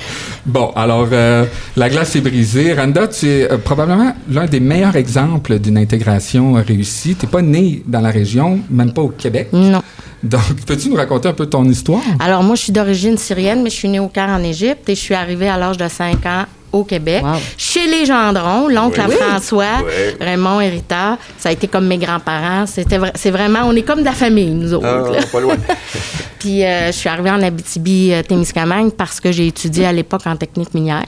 Bon, 0.45 0.71
alors, 0.75 1.07
euh, 1.11 1.45
la 1.75 1.89
glace 1.89 2.15
est 2.15 2.21
brisée. 2.21 2.73
Randa, 2.73 3.07
tu 3.07 3.27
es 3.27 3.51
euh, 3.51 3.57
probablement 3.57 4.13
l'un 4.29 4.45
des 4.45 4.59
meilleurs 4.59 4.95
exemples 4.95 5.57
d'une 5.57 5.77
intégration 5.77 6.55
euh, 6.55 6.61
réussie. 6.61 7.15
Tu 7.15 7.25
n'es 7.25 7.31
pas 7.31 7.41
né 7.41 7.81
dans 7.87 8.01
la 8.01 8.11
région, 8.11 8.59
même 8.69 8.93
pas 8.93 9.01
au 9.01 9.09
Québec. 9.09 9.49
Non. 9.51 9.81
Donc, 10.21 10.41
peux-tu 10.67 10.89
nous 10.89 10.95
raconter 10.95 11.29
un 11.29 11.33
peu 11.33 11.47
ton 11.47 11.65
histoire? 11.65 12.01
Alors, 12.19 12.43
moi, 12.43 12.55
je 12.55 12.61
suis 12.61 12.71
d'origine 12.71 13.17
syrienne, 13.17 13.63
mais 13.63 13.71
je 13.71 13.75
suis 13.75 13.89
née 13.89 13.99
au 13.99 14.07
Caire 14.07 14.29
en 14.29 14.43
Égypte 14.43 14.87
et 14.87 14.95
je 14.95 14.99
suis 14.99 15.15
arrivée 15.15 15.49
à 15.49 15.57
l'âge 15.57 15.77
de 15.77 15.87
5 15.87 16.25
ans 16.27 16.45
au 16.75 16.83
Québec, 16.83 17.23
Wow. 17.23 17.35
chez 17.57 17.87
les 17.87 18.05
Gendrons, 18.05 18.67
l'oncle 18.67 19.01
Oui. 19.07 19.15
François, 19.15 19.81
Oui. 19.85 20.15
Raymond 20.19 20.59
et 20.61 20.69
Rita. 20.69 21.17
Ça 21.37 21.49
a 21.49 21.51
été 21.53 21.67
comme 21.67 21.87
mes 21.87 21.97
grands-parents. 21.97 22.65
C'était 22.65 22.97
vra- 22.97 23.11
c'est 23.15 23.31
vraiment, 23.31 23.59
on 23.65 23.75
est 23.75 23.81
comme 23.83 23.99
de 24.01 24.05
la 24.05 24.11
famille, 24.11 24.51
nous 24.51 24.73
autres. 24.73 24.85
Ah, 24.85 25.11
là. 25.11 25.19
pas 25.31 25.39
loin. 25.39 25.55
Puis 26.39 26.63
euh, 26.63 26.87
je 26.87 26.91
suis 26.91 27.09
arrivée 27.09 27.31
en 27.31 27.41
Abitibi-Témiscamingue 27.41 28.91
parce 28.91 29.19
que 29.19 29.31
j'ai 29.31 29.47
étudié 29.47 29.85
à 29.85 29.93
l'époque 29.93 30.21
en 30.27 30.35
technique 30.35 30.73
minière. 30.73 31.05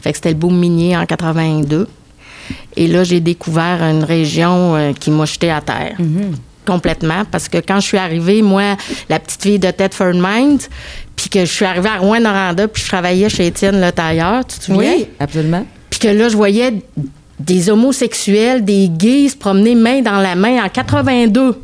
Fait 0.00 0.10
que 0.12 0.16
c'était 0.18 0.28
le 0.30 0.36
boom 0.36 0.56
minier 0.56 0.96
en 0.96 1.06
82. 1.06 1.88
Et 2.76 2.86
là, 2.86 3.02
j'ai 3.02 3.18
découvert 3.20 3.82
une 3.82 4.04
région 4.04 4.76
euh, 4.76 4.92
qui 4.92 5.10
m'a 5.10 5.24
jeté 5.24 5.50
à 5.50 5.60
terre. 5.60 5.96
Complètement. 6.66 7.24
Parce 7.30 7.48
que 7.48 7.58
quand 7.58 7.80
je 7.80 7.86
suis 7.86 7.98
arrivée, 7.98 8.42
moi, 8.42 8.76
la 9.08 9.18
petite 9.18 9.42
fille 9.42 9.58
de 9.58 9.70
Tedford 9.70 10.14
Mines, 10.14 10.58
puis 11.14 11.28
que 11.30 11.40
je 11.40 11.52
suis 11.52 11.64
arrivée 11.64 11.88
à 11.88 11.98
Rouen-Noranda, 11.98 12.68
puis 12.68 12.82
je 12.82 12.88
travaillais 12.88 13.28
chez 13.28 13.46
Étienne 13.46 13.80
Le 13.80 13.92
Tailleur, 13.92 14.44
tu 14.46 14.58
te 14.58 14.64
souviens? 14.64 14.94
Oui, 14.96 15.06
absolument. 15.18 15.66
Puis 15.90 16.00
que 16.00 16.08
là, 16.08 16.28
je 16.28 16.36
voyais 16.36 16.74
des 17.38 17.70
homosexuels, 17.70 18.64
des 18.64 18.88
gays 18.88 19.28
se 19.28 19.36
promener 19.36 19.74
main 19.74 20.00
dans 20.00 20.20
la 20.20 20.34
main 20.34 20.64
en 20.64 20.68
82 20.68 21.60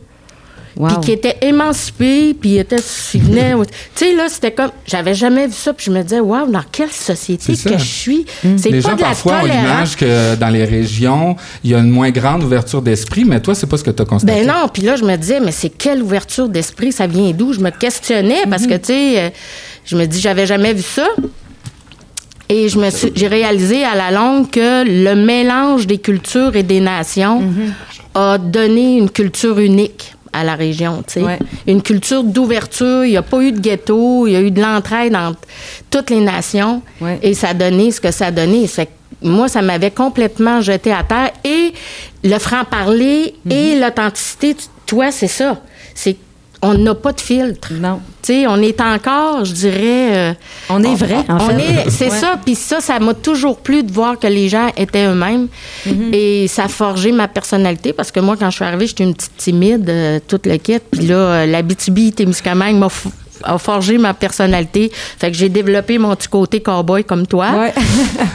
Wow. 0.83 0.89
puis 0.89 0.97
qui 1.07 1.13
étaient 1.13 1.37
émancipés, 1.43 2.35
puis 2.35 2.57
étaient, 2.59 2.77
ils 3.15 3.21
venaient- 3.23 3.55
tu 3.65 4.05
sais, 4.07 4.15
là, 4.15 4.27
c'était 4.29 4.51
comme, 4.53 4.71
j'avais 4.87 5.15
jamais 5.15 5.47
vu 5.47 5.53
ça, 5.53 5.73
puis 5.73 5.87
je 5.87 5.91
me 5.93 6.03
disais, 6.03 6.21
waouh, 6.21 6.51
dans 6.51 6.65
quelle 6.73 6.91
société 6.91 7.55
C'est 7.55 7.71
que 7.71 7.79
je 7.79 7.85
suis? 7.85 8.27
C'est 8.57 8.71
Les 8.71 8.81
pas 8.83 8.91
gens 8.91 8.97
de 8.97 9.01
la 9.03 9.07
parfois 9.09 9.35
ont 9.37 9.41
tolérance. 9.43 9.63
l'image 9.63 9.97
que 9.97 10.35
dans 10.37 10.49
les 10.49 10.65
régions, 10.65 11.37
il 11.63 11.71
y 11.71 11.75
a 11.75 11.79
une 11.79 11.91
moins 11.91 12.11
grande 12.11 12.43
ouverture 12.43 12.83
d'esprit, 12.83 13.25
mais 13.25 13.41
toi, 13.41 13.55
c'est 13.55 13.67
pas 13.69 13.77
ce 13.77 13.85
que 13.85 13.91
tu 13.91 14.03
as 14.03 14.05
constaté. 14.05 14.33
Ben 14.41 14.47
non, 14.47 14.69
puis 14.73 14.83
là, 14.83 14.97
je 14.97 15.05
me 15.05 15.15
disais, 15.17 15.41
mais 15.41 15.53
c'est 15.53 15.71
quelle 15.71 16.03
ouverture 16.03 16.49
d'esprit, 16.49 16.91
ça 16.93 17.07
vient 17.07 17.31
d'où? 17.31 17.53
Je 17.53 17.61
me 17.61 17.71
questionnais 17.71 18.43
parce 18.51 18.67
que, 18.67 18.75
tu 18.75 18.87
sais, 18.87 19.21
euh, 19.21 19.31
je 19.85 19.97
me 19.97 20.05
dis, 20.07 20.21
j'avais 20.21 20.47
jamais 20.47 20.73
vu 20.75 20.83
ça. 20.83 21.07
Et 22.49 22.69
je 22.69 22.79
me 22.79 22.89
j'ai 23.15 23.29
réalisé 23.29 23.85
à 23.85 23.95
la 23.95 24.11
longue 24.11 24.51
que 24.51 24.85
le 24.85 25.15
mélange 25.15 25.87
des 25.87 25.99
cultures 25.99 26.55
et 26.55 26.63
des 26.63 26.81
nations 26.81 27.43
a 28.15 28.37
donné 28.37 28.99
une 28.99 29.09
culture 29.09 29.59
unique 29.59 30.15
à 30.33 30.45
la 30.45 30.55
région. 30.55 31.03
Ouais. 31.17 31.39
Une 31.67 31.83
culture 31.83 32.25
d'ouverture. 32.25 33.05
Il 33.05 33.11
n'y 33.11 33.17
a 33.17 33.23
pas 33.23 33.41
eu 33.43 33.53
de 33.53 33.61
ghetto. 33.61 34.27
Il 34.27 34.33
y 34.33 34.37
a 34.37 34.41
eu 34.41 34.51
de 34.51 34.61
l'entraide 34.61 35.15
entre 35.15 35.41
toutes 35.91 36.11
les 36.11 36.21
nations. 36.21 36.83
Ouais. 37.01 37.19
Et 37.23 37.35
ça 37.35 37.49
a 37.51 37.55
donné 37.55 37.91
ce 37.91 38.01
que 38.01 38.11
ça 38.11 38.27
a 38.27 38.31
donné. 38.31 38.67
Fait 38.67 38.89
moi, 39.25 39.47
ça 39.49 39.63
m'avait 39.63 39.91
complètement 39.93 40.61
jeté 40.61 40.93
à 40.93 41.05
terre. 41.05 41.31
Et 41.45 41.73
le 42.25 42.39
franc-parler 42.39 43.35
Mhm. 43.45 43.53
et 43.53 43.79
l'authenticité, 43.79 44.57
toi, 44.87 45.13
c'est 45.13 45.29
ça. 45.29 45.61
C'est 45.95 46.17
on 46.63 46.75
n'a 46.75 46.95
pas 46.95 47.13
de 47.13 47.21
filtre. 47.21 47.73
Non. 47.73 48.01
Tu 48.23 48.33
sais, 48.35 48.47
on 48.47 48.57
est 48.59 48.81
encore, 48.81 49.45
je 49.45 49.53
dirais. 49.53 50.17
euh, 50.31 50.33
On 50.71 50.83
est 50.85 50.95
vrai, 50.95 51.17
en 51.29 51.37
on 51.37 51.41
fait. 51.41 51.55
est- 51.87 51.91
c'est 51.91 52.11
Ouais. 52.11 52.17
ça. 52.19 52.39
Puis 52.45 52.55
ça, 52.55 52.81
ça 52.81 53.01
m'a 53.01 53.15
toujours 53.15 53.59
plu 53.59 53.83
de 53.83 53.91
voir 53.93 54.17
que 54.19 54.29
les 54.29 54.49
gens 54.49 54.69
étaient 54.77 55.07
eux-mêmes. 55.07 55.49
Mm-hmm. 55.87 56.15
Et 56.15 56.47
ça 56.49 56.65
a 56.65 56.69
forgé 56.69 57.11
ma 57.11 57.27
personnalité 57.27 57.93
parce 57.93 58.13
que 58.13 58.21
moi, 58.21 58.37
quand 58.39 58.49
je 58.51 58.57
suis 58.57 58.65
arrivée, 58.65 58.87
j'étais 58.87 59.03
une 59.05 59.15
petite 59.15 59.37
timide, 59.37 59.89
euh, 59.91 60.21
toute 60.27 60.47
le 60.47 60.57
kit. 60.57 60.79
Puis 60.91 61.07
là, 61.09 61.15
euh, 61.17 61.47
la 61.47 61.63
BTB, 61.63 62.15
Témiscamingue 62.15 62.77
m'a 62.77 62.89
a 63.45 63.59
forgé 63.59 63.99
ma 63.99 64.15
personnalité. 64.15 64.93
Fait 65.19 65.33
que 65.33 65.37
j'ai 65.37 65.49
développé 65.49 65.99
mon 65.99 66.15
petit 66.15 66.29
côté 66.29 66.61
cowboy 66.61 67.03
comme 67.03 67.27
toi. 67.27 67.51
Ouais. 67.59 67.75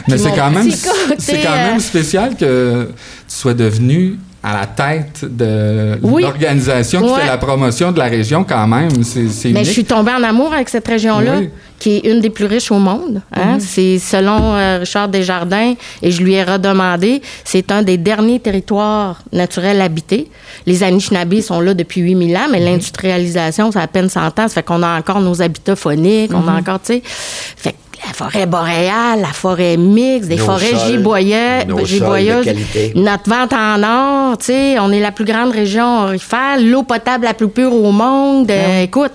Mais 0.06 0.18
c'est 0.18 0.32
quand 0.32 0.50
même, 0.50 0.68
côté, 0.68 1.14
c'est 1.18 1.40
quand 1.40 1.48
euh, 1.52 1.70
même 1.70 1.80
spécial 1.80 2.36
que 2.36 2.88
tu 3.26 3.34
sois 3.34 3.54
devenu 3.54 4.18
à 4.48 4.60
la 4.60 4.66
tête 4.66 5.24
de 5.24 5.98
Oui. 6.02 6.22
l'organisation 6.22 7.02
qui 7.02 7.10
Ouais. 7.12 7.20
fait 7.20 7.26
la 7.26 7.36
promotion 7.38 7.92
de 7.92 7.98
la 7.98 8.06
région 8.06 8.44
quand 8.44 8.66
même. 8.66 9.02
C'est 9.04 9.20
Mais 9.20 9.50
unique. 9.50 9.64
je 9.66 9.70
suis 9.70 9.84
tombée 9.84 10.12
en 10.12 10.22
amour 10.22 10.52
avec 10.54 10.68
cette 10.70 10.88
région-là, 10.88 11.38
Oui. 11.40 11.50
qui 11.78 11.96
est 11.96 12.10
une 12.10 12.20
des 12.20 12.30
plus 12.30 12.46
riches 12.46 12.70
au 12.72 12.78
monde. 12.78 13.20
hein. 13.34 13.54
Mhm. 13.54 13.60
C'est 13.60 13.98
selon 13.98 14.54
euh, 14.54 14.78
Richard 14.80 15.08
Desjardins, 15.08 15.74
et 16.02 16.10
je 16.10 16.22
lui 16.22 16.32
ai 16.34 16.44
redemandé, 16.44 17.20
c'est 17.44 17.70
un 17.70 17.82
des 17.82 17.98
derniers 17.98 18.40
territoires 18.40 19.20
naturels 19.32 19.80
habités. 19.82 20.30
Les 20.66 20.82
Anishinabés 20.82 21.42
sont 21.42 21.60
là 21.60 21.74
depuis 21.74 22.00
8000 22.00 22.36
ans, 22.36 22.48
mais 22.50 22.60
l'industrialisation, 22.60 23.70
ça 23.70 23.80
a 23.80 23.82
à 23.82 23.86
peine 23.86 24.08
100 24.08 24.26
ans. 24.26 24.32
Ça 24.36 24.48
fait 24.48 24.62
qu'on 24.62 24.82
a 24.82 24.98
encore 24.98 25.20
nos 25.20 25.42
habitats 25.42 25.76
phoniques, 25.76 26.32
on 26.34 26.46
a 26.48 26.52
Mhm. 26.52 26.58
encore, 26.58 26.80
tu 26.80 26.94
sais... 26.94 27.02
Fait 27.04 27.72
que 27.72 27.76
la 28.06 28.12
forêt 28.12 28.46
boréale, 28.46 29.20
la 29.20 29.32
forêt 29.32 29.76
mixte, 29.76 30.28
des 30.28 30.36
Nos 30.36 30.44
forêts 30.44 30.70
sols, 30.70 30.88
giboyeuses, 30.88 32.46
de 32.46 32.98
notre 33.00 33.28
vente 33.28 33.52
en 33.52 33.82
or, 33.82 34.38
tu 34.38 34.46
sais, 34.46 34.78
on 34.78 34.90
est 34.92 35.00
la 35.00 35.12
plus 35.12 35.24
grande 35.24 35.50
région 35.50 36.04
aurifère, 36.04 36.58
l'eau 36.60 36.82
potable 36.82 37.24
la 37.24 37.34
plus 37.34 37.48
pure 37.48 37.74
au 37.74 37.92
monde. 37.92 38.50
Euh, 38.50 38.82
écoute, 38.82 39.12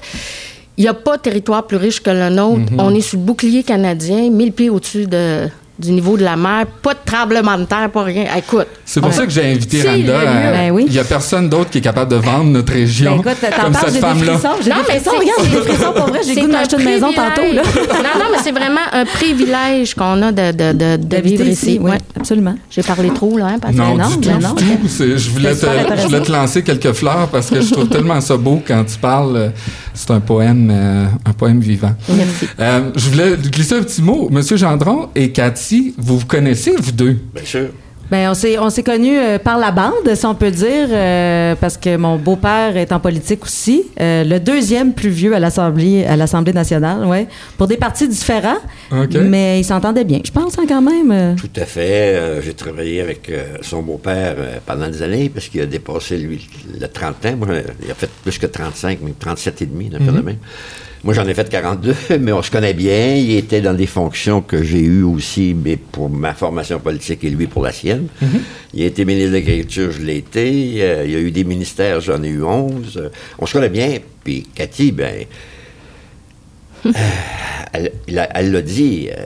il 0.77 0.83
n'y 0.83 0.89
a 0.89 0.93
pas 0.93 1.17
de 1.17 1.21
territoire 1.21 1.65
plus 1.65 1.77
riche 1.77 2.01
que 2.01 2.09
le 2.09 2.29
nôtre. 2.29 2.71
Mhm. 2.71 2.79
On 2.79 2.93
est 2.93 3.01
sur 3.01 3.19
le 3.19 3.25
bouclier 3.25 3.63
canadien, 3.63 4.29
1000 4.29 4.51
pieds 4.51 4.69
au-dessus 4.69 5.05
de, 5.05 5.47
du 5.79 5.91
niveau 5.91 6.17
de 6.17 6.23
la 6.23 6.35
mer, 6.35 6.65
pas 6.83 6.93
de 6.93 6.99
tremblement 7.03 7.57
de 7.57 7.63
terre, 7.63 7.89
pas 7.91 8.03
rien. 8.03 8.25
Écoute. 8.37 8.67
C'est 8.85 9.01
pour 9.01 9.11
ça 9.11 9.25
que 9.25 9.31
j'ai 9.31 9.43
invité 9.51 9.81
Randa. 9.81 9.97
le 9.97 10.13
à- 10.15 10.21
lieu. 10.21 10.51
Ben 10.57 10.71
oui. 10.71 10.83
Il 10.87 10.93
n'y 10.93 10.99
a 10.99 11.03
personne 11.03 11.49
d'autre 11.49 11.71
qui 11.71 11.79
est 11.79 11.81
capable 11.81 12.11
de 12.11 12.17
vendre 12.17 12.45
notre 12.51 12.73
région 12.73 13.17
Ben 13.17 13.31
écoute, 13.31 13.41
t'en 13.41 13.63
comme 13.63 13.73
parles, 13.73 13.91
cette 13.91 14.01
femme-là. 14.01 14.33
Non, 14.33 14.49
des 14.59 14.69
mais 14.87 14.99
c'est- 15.03 15.09
regarde, 15.09 15.41
j'ai 15.43 15.49
des 15.49 15.57
frissons 15.73 15.93
pour 15.93 16.05
vrai. 16.07 16.19
J'ai 16.25 16.35
goût 16.35 16.41
de 16.41 16.45
un 16.45 16.57
m'acheter 16.57 16.77
une 16.77 16.83
maison 16.85 17.07
tantôt, 17.13 17.41
là. 17.53 17.61
non, 17.63 18.19
non, 18.19 18.25
mais 18.31 18.37
c'est 18.43 18.51
vraiment 18.51 18.81
un 18.91 19.05
privilège 19.05 19.95
qu'on 19.95 20.21
a 20.21 20.31
de, 20.31 20.51
de, 20.51 20.97
de, 20.97 21.17
vivre 21.17 21.45
ici. 21.45 21.79
oui, 21.81 21.91
Ouais. 21.91 21.97
absolument. 22.19 22.55
J'ai 22.69 22.83
parlé 22.83 23.09
trop, 23.09 23.35
là, 23.37 23.47
hein, 23.47 23.59
Patrick? 23.59 23.79
Non, 23.79 23.97
non, 23.97 24.07
du 24.09 24.13
tout, 24.15 24.19
du 24.21 24.29
non, 24.29 24.53
tout. 24.55 24.63
C'est- 24.87 25.17
Je 25.17 25.29
voulais, 25.31 25.55
te, 25.55 25.65
je 25.97 26.03
voulais 26.07 26.21
te 26.21 26.31
lancer 26.31 26.61
quelques 26.61 26.91
fleurs 26.93 27.27
parce 27.31 27.49
que 27.49 27.61
je 27.61 27.71
trouve 27.71 27.87
tellement 27.89 28.21
ça 28.21 28.37
beau 28.37 28.61
quand 28.65 28.83
tu 28.83 28.97
parles. 28.99 29.51
C'est 29.95 30.09
un 30.11 30.19
poème, 30.19 30.69
euh, 30.71 31.05
un 31.25 31.33
poème 31.33 31.59
vivant. 31.59 31.93
Merci. 32.09 32.47
Euh, 32.59 32.89
je 32.95 33.09
voulais 33.09 33.35
glisser 33.37 33.75
un 33.75 33.83
petit 33.83 34.01
mot. 34.01 34.27
Monsieur 34.31 34.57
Gendron 34.57 35.09
et 35.15 35.31
Cathy, 35.31 35.62
vous 35.97 36.19
vous 36.19 36.25
connaissez, 36.25 36.73
vous 36.77 36.91
deux? 36.91 37.17
Bien 37.33 37.45
sûr. 37.45 37.69
Ben, 38.11 38.29
on 38.29 38.33
s'est, 38.33 38.59
on 38.59 38.69
s'est 38.69 38.83
connus 38.83 39.17
euh, 39.17 39.39
par 39.39 39.57
la 39.57 39.71
bande, 39.71 40.13
si 40.13 40.25
on 40.25 40.35
peut 40.35 40.51
dire, 40.51 40.87
euh, 40.91 41.55
parce 41.59 41.77
que 41.77 41.95
mon 41.95 42.17
beau-père 42.17 42.75
est 42.77 42.91
en 42.91 42.99
politique 42.99 43.43
aussi. 43.43 43.85
Euh, 43.99 44.23
le 44.23 44.39
deuxième 44.39 44.93
plus 44.93 45.09
vieux 45.09 45.33
à 45.33 45.39
l'Assemblée, 45.39 46.05
à 46.05 46.15
l'Assemblée 46.15 46.53
nationale, 46.53 47.05
ouais, 47.05 47.27
pour 47.57 47.65
des 47.67 47.77
partis 47.77 48.07
différents. 48.07 48.59
Mais 48.91 49.59
ils 49.59 49.63
s'entendaient 49.63 50.03
bien, 50.03 50.19
je 50.23 50.31
pense, 50.31 50.59
hein, 50.59 50.65
quand 50.67 50.81
même. 50.81 51.35
Tout 51.37 51.49
à 51.59 51.65
fait. 51.65 52.13
Euh, 52.15 52.41
J'ai 52.41 52.53
travaillé 52.53 53.01
avec 53.01 53.29
euh, 53.29 53.57
son 53.61 53.81
beau-père 53.81 54.35
euh, 54.37 54.57
pendant 54.65 54.89
des 54.89 55.01
années 55.01 55.29
parce 55.29 55.47
qu'il 55.47 55.61
a 55.61 55.65
dépassé, 55.65 56.17
lui, 56.17 56.47
le 56.79 56.87
30 56.87 57.25
ans. 57.25 57.35
Moi, 57.37 57.47
il 57.83 57.89
a 57.89 57.95
fait 57.95 58.09
plus 58.21 58.37
que 58.37 58.45
35, 58.45 58.99
mais 59.01 59.13
37 59.17 59.61
et 59.61 59.65
demi, 59.65 59.89
de 59.89 59.97
même. 59.97 60.37
Moi, 61.03 61.13
j'en 61.13 61.27
ai 61.27 61.33
fait 61.33 61.49
42, 61.49 61.95
mais 62.21 62.31
on 62.31 62.41
se 62.41 62.49
connaît 62.49 62.73
bien. 62.73 63.15
Il 63.15 63.35
était 63.35 63.59
dans 63.59 63.73
des 63.73 63.87
fonctions 63.87 64.41
que 64.41 64.63
j'ai 64.63 64.79
eues 64.79 65.03
aussi, 65.03 65.53
mais 65.53 65.75
pour 65.75 66.09
ma 66.09 66.33
formation 66.33 66.79
politique 66.79 67.25
et 67.25 67.29
lui 67.29 67.47
pour 67.47 67.63
la 67.63 67.73
sienne. 67.73 68.07
Il 68.73 68.83
a 68.83 68.85
été 68.85 69.03
ministre 69.03 69.31
de 69.31 69.35
l'Agriculture, 69.35 69.91
je 69.91 70.01
l'ai 70.01 70.17
été. 70.17 70.75
Euh, 70.81 71.03
il 71.05 71.11
y 71.11 71.15
a 71.15 71.19
eu 71.19 71.31
des 71.31 71.43
ministères, 71.43 71.99
j'en 71.99 72.23
ai 72.23 72.29
eu 72.29 72.43
11. 72.43 72.97
Euh, 72.97 73.09
on 73.37 73.45
se 73.45 73.53
connaît 73.53 73.69
bien. 73.69 73.97
Puis 74.23 74.47
Cathy, 74.55 74.93
ben, 74.93 75.25
elle 77.73 77.91
l'a 78.07 78.61
dit, 78.61 79.09
euh, 79.11 79.25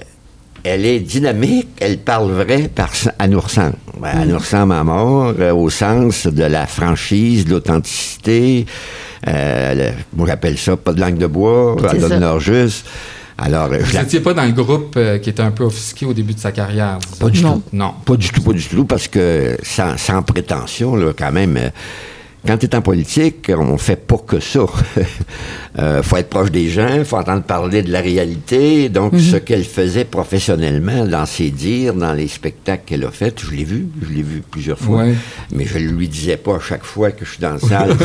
elle 0.67 0.86
est 0.86 0.99
dynamique, 0.99 1.67
elle 1.80 1.97
parle 1.97 2.32
vrai, 2.32 2.69
parce 2.73 3.10
elle 3.19 3.30
nous 3.32 3.39
ressemble. 3.39 3.75
Ben, 3.99 4.10
Elle 4.21 4.27
nous 4.30 4.38
ressemble 4.38 4.73
à 4.73 4.84
mort, 4.84 5.34
euh, 5.39 5.51
au 5.53 5.69
sens 5.69 6.27
de 6.27 6.43
la 6.43 6.67
franchise, 6.67 7.45
de 7.45 7.51
l'authenticité. 7.51 8.65
Euh, 9.27 9.91
moi, 10.15 10.27
j'appelle 10.27 10.58
ça 10.58 10.77
pas 10.77 10.93
de 10.93 11.01
langue 11.01 11.17
de 11.17 11.25
bois, 11.27 11.75
ça. 11.82 11.93
donne 11.95 12.19
leur 12.19 12.39
juste. 12.39 12.86
Alors, 13.39 13.65
euh, 13.71 13.77
je 13.82 13.86
Vous 13.86 13.93
la- 13.93 14.01
n'étiez 14.03 14.19
pas 14.19 14.34
dans 14.34 14.45
le 14.45 14.51
groupe 14.51 14.95
euh, 14.97 15.17
qui 15.19 15.30
était 15.30 15.41
un 15.43 15.51
peu 15.51 15.63
offusqué 15.63 16.06
au 16.06 16.13
début 16.13 16.34
de 16.34 16.39
sa 16.39 16.51
carrière. 16.51 16.97
Pas 17.19 17.30
du 17.30 17.41
Non. 17.43 17.56
tout. 17.56 17.63
Non. 17.73 17.93
Pas 18.06 18.15
du 18.15 18.30
tout, 18.30 18.41
pas 18.41 18.53
du 18.53 18.63
tout, 18.67 18.86
parce 18.86 19.08
que 19.08 19.58
sans, 19.63 19.95
sans 19.97 20.21
prétention, 20.23 20.95
là, 20.95 21.12
quand 21.17 21.32
même, 21.32 21.56
euh, 21.58 21.69
quand 22.47 22.57
tu 22.57 22.65
es 22.65 22.75
en 22.75 22.81
politique, 22.81 23.51
on 23.55 23.77
fait 23.77 23.95
pas 24.07 24.17
que 24.17 24.39
ça. 24.39 24.62
euh, 25.79 26.01
faut 26.01 26.17
être 26.17 26.29
proche 26.29 26.49
des 26.51 26.69
gens, 26.69 27.03
faut 27.05 27.17
entendre 27.17 27.43
parler 27.43 27.81
de 27.83 27.91
la 27.91 28.01
réalité. 28.01 28.89
Donc, 28.89 29.13
Mhm. 29.13 29.19
ce 29.19 29.36
qu'elle 29.38 29.63
faisait 29.65 30.05
professionnellement 30.05 31.05
dans 31.05 31.25
ses 31.25 31.49
dires, 31.51 31.93
dans 31.93 32.13
les 32.13 32.27
spectacles 32.27 32.83
qu'elle 32.86 33.03
a 33.05 33.12
faits, 33.12 33.41
je 33.43 33.51
l'ai 33.51 33.63
vu, 33.65 33.88
je 34.01 34.13
l'ai 34.13 34.23
vu 34.23 34.41
plusieurs 34.49 34.79
fois. 34.79 35.03
Ouais. 35.03 35.15
Mais 35.51 35.65
je 35.65 35.77
ne 35.77 35.89
lui 35.89 36.07
disais 36.07 36.38
pas 36.38 36.55
à 36.55 36.60
chaque 36.60 36.83
fois 36.86 37.12
que 37.12 37.25
je 37.25 37.31
suis 37.31 37.41
dans 37.41 37.53
la 37.53 37.60
salle. 37.71 37.95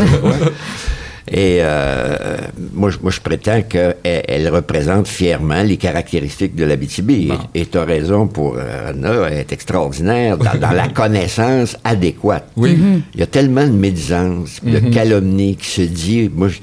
Et 1.31 1.59
euh, 1.61 2.37
moi, 2.73 2.91
je- 2.91 2.99
moi, 3.01 3.11
je 3.13 3.21
prétends 3.21 3.63
qu'elle 3.63 3.95
elle 4.03 4.49
représente 4.49 5.07
fièrement 5.07 5.63
les 5.63 5.77
caractéristiques 5.77 6.55
de 6.57 6.65
l'Abitibi. 6.65 7.27
Bon. 7.27 7.39
Et 7.55 7.67
tu 7.67 7.79
as 7.79 7.85
raison 7.85 8.27
pour 8.27 8.57
euh, 8.59 8.91
Anna, 8.91 9.29
elle 9.31 9.39
est 9.39 9.53
extraordinaire 9.53 10.37
dans, 10.37 10.59
dans 10.59 10.73
la 10.73 10.89
connaissance 11.01 11.77
adéquate. 11.85 12.49
Oui. 12.57 12.77
Il 13.15 13.21
y 13.21 13.23
a 13.23 13.27
tellement 13.27 13.65
de 13.67 13.73
médisance, 13.73 14.59
de 14.65 14.81
calomnie 14.81 15.57
qui 15.57 15.67
se 15.69 15.83
dit. 15.83 16.29
Moi, 16.35 16.49
je- 16.49 16.59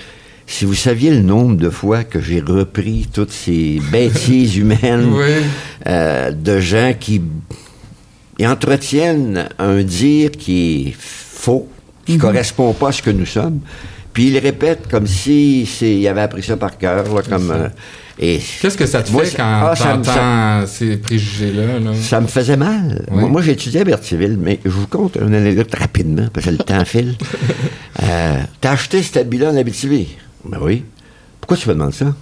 si 0.46 0.66
vous 0.66 0.74
saviez 0.74 1.12
le 1.12 1.22
nombre 1.22 1.56
de 1.58 1.70
fois 1.70 2.04
que 2.04 2.20
j'ai 2.20 2.40
repris 2.42 3.08
toutes 3.14 3.32
ces 3.32 3.80
bêtises 3.92 4.58
humaines 4.62 5.10
Oui. 5.14 5.26
euh, 5.88 6.32
de 6.32 6.60
gens 6.60 6.94
qui 7.00 7.22
entretiennent 8.44 9.50
un 9.58 9.82
dire 9.84 10.32
qui 10.32 10.88
est 10.90 10.96
faux, 10.98 11.68
qui 12.06 12.14
ne 12.14 12.20
correspond 12.20 12.74
pas 12.74 12.90
à 12.90 12.92
ce 12.92 13.02
que 13.02 13.12
nous 13.12 13.26
sommes. 13.26 13.60
Puis 14.14 14.28
ils 14.28 14.34
le 14.34 14.40
répètent 14.40 14.88
comme 14.90 15.06
si 15.08 15.66
c'est, 15.66 15.94
il 15.96 16.08
avait 16.08 16.22
appris 16.22 16.44
ça 16.44 16.58
par 16.58 16.78
cœur, 16.78 17.14
là, 17.14 17.22
comme. 17.30 17.52
euh, 17.52 17.68
et 18.22 18.40
Qu'est-ce 18.62 18.78
que 18.78 18.86
ça 18.86 19.02
te 19.02 19.12
Moi, 19.12 19.24
fait 19.24 19.38
quand 19.38 19.44
ah, 19.72 19.74
t'entends 19.78 20.68
ces 20.68 20.98
préjugés-là? 20.98 21.80
là? 21.80 21.92
ça 21.94 22.20
me 22.20 22.28
faisait 22.28 22.58
mal. 22.58 23.06
Oui. 23.12 23.22
Moi, 23.22 23.30
moi, 23.30 23.42
j'ai 23.42 23.52
étudié 23.54 23.80
à 23.82 23.84
Berthierville, 23.86 24.38
mais 24.38 24.60
je 24.66 24.70
vous 24.72 24.88
compte 24.88 25.18
une 25.22 25.34
anecdote 25.34 25.74
rapidement, 25.74 26.28
parce 26.34 26.46
que 26.48 26.52
le 26.52 26.58
temps 26.58 26.84
file. 26.86 27.16
Euh, 28.04 28.40
T'as 28.60 28.72
acheté 28.72 29.02
cet 29.04 29.18
habit-là 29.18 29.52
en 29.52 29.56
Abitibi? 29.58 30.10
Ben 30.44 30.58
oui. 30.62 30.84
Pourquoi 31.40 31.56
tu 31.56 31.70
me 31.70 31.76
demandes 31.76 31.94
ça? 31.94 32.14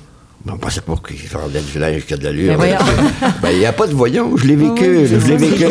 Ben, 0.47 0.53
on 0.53 0.57
pensait 0.57 0.79
pas 0.81 0.95
qu'il 1.05 1.17
fallait 1.17 1.60
du 1.73 1.77
linge 1.79 2.05
qui 2.05 2.13
a 2.13 2.17
de 2.17 2.23
l'allure. 2.23 2.51
Ben 2.51 2.55
voyons. 2.57 2.77
Ben, 3.41 3.49
il 3.51 3.60
n'y 3.60 3.65
a 3.65 3.73
pas 3.73 3.86
de 3.88 3.93
voyons, 3.93 4.38
je 4.38 4.45
l'ai 4.45 4.55
vécu. 4.55 4.97
oui, 4.97 5.05
je 5.07 5.27
l'ai 5.27 5.36
vécu. 5.36 5.65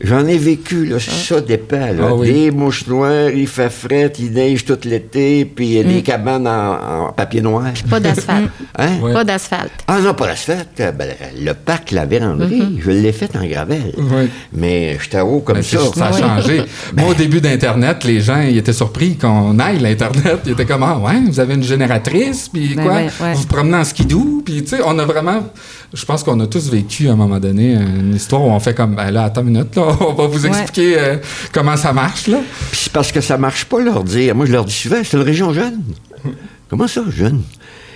J'en 0.00 0.26
ai 0.26 0.38
vécu, 0.38 0.86
là, 0.86 0.96
ça 0.98 1.40
dépend. 1.40 1.76
Là. 1.76 2.06
Ah 2.08 2.14
oui. 2.14 2.32
Des 2.32 2.50
mouches 2.50 2.86
noires, 2.86 3.28
il 3.30 3.46
fait 3.46 3.70
fret, 3.70 4.12
il 4.18 4.32
neige 4.32 4.64
tout 4.64 4.78
l'été, 4.84 5.44
puis 5.44 5.66
il 5.66 5.72
y 5.74 5.80
a 5.80 5.84
Mm. 5.84 5.88
des 5.88 6.02
cabanes 6.02 6.46
en, 6.48 7.08
en 7.08 7.12
papier 7.12 7.42
noir. 7.42 7.64
Pas 7.90 8.00
d'asphalte. 8.00 8.48
Hein? 8.78 8.98
Ouais. 9.02 9.12
Pas 9.12 9.22
d'asphalte. 9.24 9.70
Ah 9.86 10.00
non, 10.00 10.14
pas 10.14 10.26
l'asphalte. 10.26 10.80
euh, 10.80 10.90
Ben, 10.92 11.10
le 11.40 11.52
parc 11.52 11.90
La 11.92 12.06
Véranderie, 12.06 12.78
je 12.84 12.90
l'ai 12.90 13.12
fait 13.12 13.34
en 13.36 13.44
gravel. 13.46 13.92
Oui. 13.96 14.28
Mais 14.52 14.98
j'étais 15.00 15.20
haut 15.20 15.40
comme 15.40 15.62
ça. 15.62 15.78
c'est- 15.78 15.98
ça 15.98 16.06
a 16.06 16.12
changé. 16.12 16.62
Moi, 16.96 17.10
au 17.10 17.14
début 17.14 17.40
d'Internet, 17.40 18.02
les 18.04 18.20
gens 18.20 18.40
ils 18.40 18.56
étaient 18.58 18.72
surpris 18.72 19.16
qu'on 19.16 19.58
aille 19.58 19.78
l'Internet. 19.78 20.40
Ils 20.46 20.52
étaient 20.52 20.64
comme, 20.64 20.82
ah, 20.82 20.98
ouais, 20.98 21.20
vous 21.28 21.38
avez 21.38 21.54
une 21.54 21.62
génératrice, 21.62 22.48
puis 22.52 22.74
Ben 22.74 22.82
quoi, 22.84 23.00
vous 23.32 23.38
vous 23.40 23.46
promenez 23.74 23.80
en 23.80 23.84
skidoo, 23.84 24.42
puis 24.44 24.62
tu 24.62 24.68
sais, 24.70 24.80
on 24.84 24.98
a 24.98 25.04
vraiment, 25.04 25.46
je 25.92 26.04
pense 26.04 26.22
qu'on 26.22 26.38
a 26.40 26.46
tous 26.46 26.70
vécu 26.70 27.08
à 27.08 27.12
un 27.12 27.16
moment 27.16 27.38
donné 27.40 27.74
une 27.74 28.14
histoire 28.14 28.42
où 28.42 28.50
on 28.50 28.60
fait 28.60 28.74
comme, 28.74 28.94
ben 28.94 29.10
là, 29.10 29.24
attends 29.24 29.42
une 29.42 29.48
minute, 29.48 29.74
là, 29.76 29.82
on 30.00 30.12
va 30.12 30.26
vous 30.26 30.44
Ouais. 30.44 30.48
expliquer 30.48 30.98
euh, 30.98 31.16
comment 31.52 31.76
ça 31.76 31.92
marche, 31.92 32.26
là. 32.28 32.38
Puis 32.70 32.80
c'est 32.84 32.92
parce 32.92 33.12
que 33.12 33.20
ça 33.20 33.36
marche 33.38 33.64
pas 33.66 33.80
leur 33.80 34.04
dire. 34.04 34.34
Moi, 34.34 34.46
je 34.46 34.52
leur 34.52 34.64
dis 34.64 34.72
souvent, 34.74 34.96
c'est 35.02 35.16
une 35.16 35.22
région 35.22 35.52
jeune. 35.52 35.80
Comment 36.70 36.88
ça, 36.88 37.02
jeune? 37.08 37.42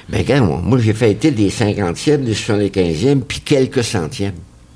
Ben, 0.09 0.19
regarde, 0.19 0.47
moi, 0.47 0.61
moi, 0.63 0.79
j'ai 0.79 0.93
fêté 0.93 1.31
des 1.31 1.51
50e, 1.51 2.23
des 2.23 2.35
75e, 2.35 3.21
puis 3.23 3.41
quelques 3.41 3.83
centièmes. 3.83 4.35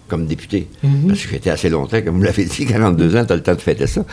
comme 0.08 0.26
député. 0.26 0.66
Parce 1.08 1.20
que 1.22 1.28
j'étais 1.30 1.50
assez 1.50 1.68
longtemps, 1.70 2.00
comme 2.02 2.16
vous 2.16 2.22
l'avez 2.22 2.44
dit, 2.44 2.66
42 2.66 3.16
ans, 3.16 3.24
tu 3.24 3.32
as 3.32 3.36
le 3.36 3.42
temps 3.42 3.54
de 3.54 3.60
fêter 3.60 3.86
ça. 3.86 4.04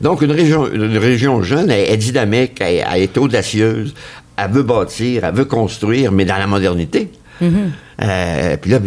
Donc, 0.00 0.20
une 0.22 0.32
région, 0.32 0.70
une 0.72 0.98
région 0.98 1.42
jeune, 1.42 1.70
elle 1.70 1.90
est 1.92 1.96
dynamique, 1.96 2.58
elle, 2.60 2.84
elle 2.92 3.02
est 3.02 3.16
audacieuse, 3.16 3.94
elle 4.36 4.50
veut 4.50 4.62
bâtir, 4.62 5.24
elle 5.24 5.34
veut 5.34 5.44
construire, 5.44 6.12
mais 6.12 6.24
dans 6.24 6.36
la 6.38 6.46
modernité. 6.46 7.10
Euh, 8.02 8.56
puis 8.60 8.70
là, 8.70 8.78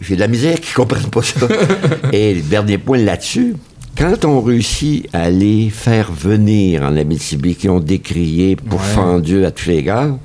j'ai- 0.00 0.14
de 0.16 0.20
la 0.20 0.28
misère 0.28 0.60
qui 0.60 0.70
ne 0.70 0.74
comprennent 0.76 1.10
pas 1.10 1.22
ça. 1.22 1.46
Et 2.12 2.34
le 2.34 2.42
dernier 2.42 2.78
point 2.78 2.98
là-dessus, 2.98 3.54
quand 3.96 4.24
on 4.24 4.40
réussit 4.40 5.08
à 5.12 5.30
les 5.30 5.70
faire 5.70 6.10
venir 6.12 6.82
en 6.82 6.96
Abitibi, 6.96 7.54
qui 7.54 7.68
ont 7.68 7.80
décrié, 7.80 8.56
pourfendu 8.56 9.44
à 9.44 9.50
tous 9.50 9.68
les 9.68 9.82
gars, 9.82 10.16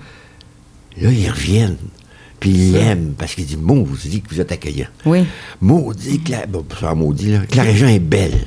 là, 1.02 1.10
ils 1.12 1.30
reviennent. 1.30 1.78
Puis 2.40 2.52
ils 2.52 2.72
l'aiment, 2.74 3.14
parce 3.18 3.34
qu'ils 3.34 3.46
disent, 3.48 3.58
maudit 3.58 4.22
que 4.22 4.30
vous 4.34 4.40
êtes 4.40 4.52
accueillant. 4.52 4.88
Oui. 5.06 5.26
Maudit 5.60 6.20
que 6.22 6.32
la, 6.32 6.46
bon, 6.46 6.64
maudit, 6.96 7.32
là, 7.32 7.40
que 7.50 7.58
la 7.58 7.64
région 7.64 7.88
est 7.88 8.00
belle. 8.00 8.38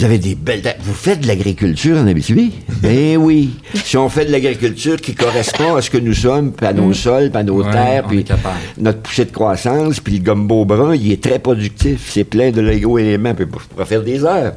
Vous 0.00 0.06
avez 0.06 0.16
des 0.16 0.34
belles... 0.34 0.62
Vous 0.80 0.94
faites 0.94 1.20
de 1.20 1.26
l'agriculture 1.26 1.98
en 1.98 2.06
Abitibi? 2.06 2.52
Eh 2.82 3.18
oui. 3.18 3.50
Si 3.74 3.98
on 3.98 4.08
fait 4.08 4.24
de 4.24 4.32
l'agriculture 4.32 4.96
qui 4.98 5.14
correspond 5.14 5.74
à 5.74 5.82
ce 5.82 5.90
que 5.90 5.98
nous 5.98 6.14
sommes, 6.14 6.52
puis 6.52 6.66
à 6.66 6.72
nos 6.72 6.94
sols, 6.94 7.28
puis 7.28 7.38
à 7.38 7.42
nos 7.42 7.62
Ouais, 7.62 7.70
terres, 7.70 8.04
puis 8.06 8.24
notre 8.78 9.00
poussée 9.00 9.26
de 9.26 9.30
croissance, 9.30 10.00
puis 10.00 10.14
le 10.16 10.22
gumbo 10.22 10.64
brun, 10.64 10.94
il 10.94 11.12
est 11.12 11.22
très 11.22 11.38
productif. 11.38 12.08
C'est 12.14 12.24
plein 12.24 12.50
de 12.50 12.62
Lego-éléments. 12.62 13.34
Puis 13.34 13.44
je 13.52 13.66
pourrais 13.68 13.84
faire 13.84 14.02
des 14.02 14.24
heures. 14.24 14.54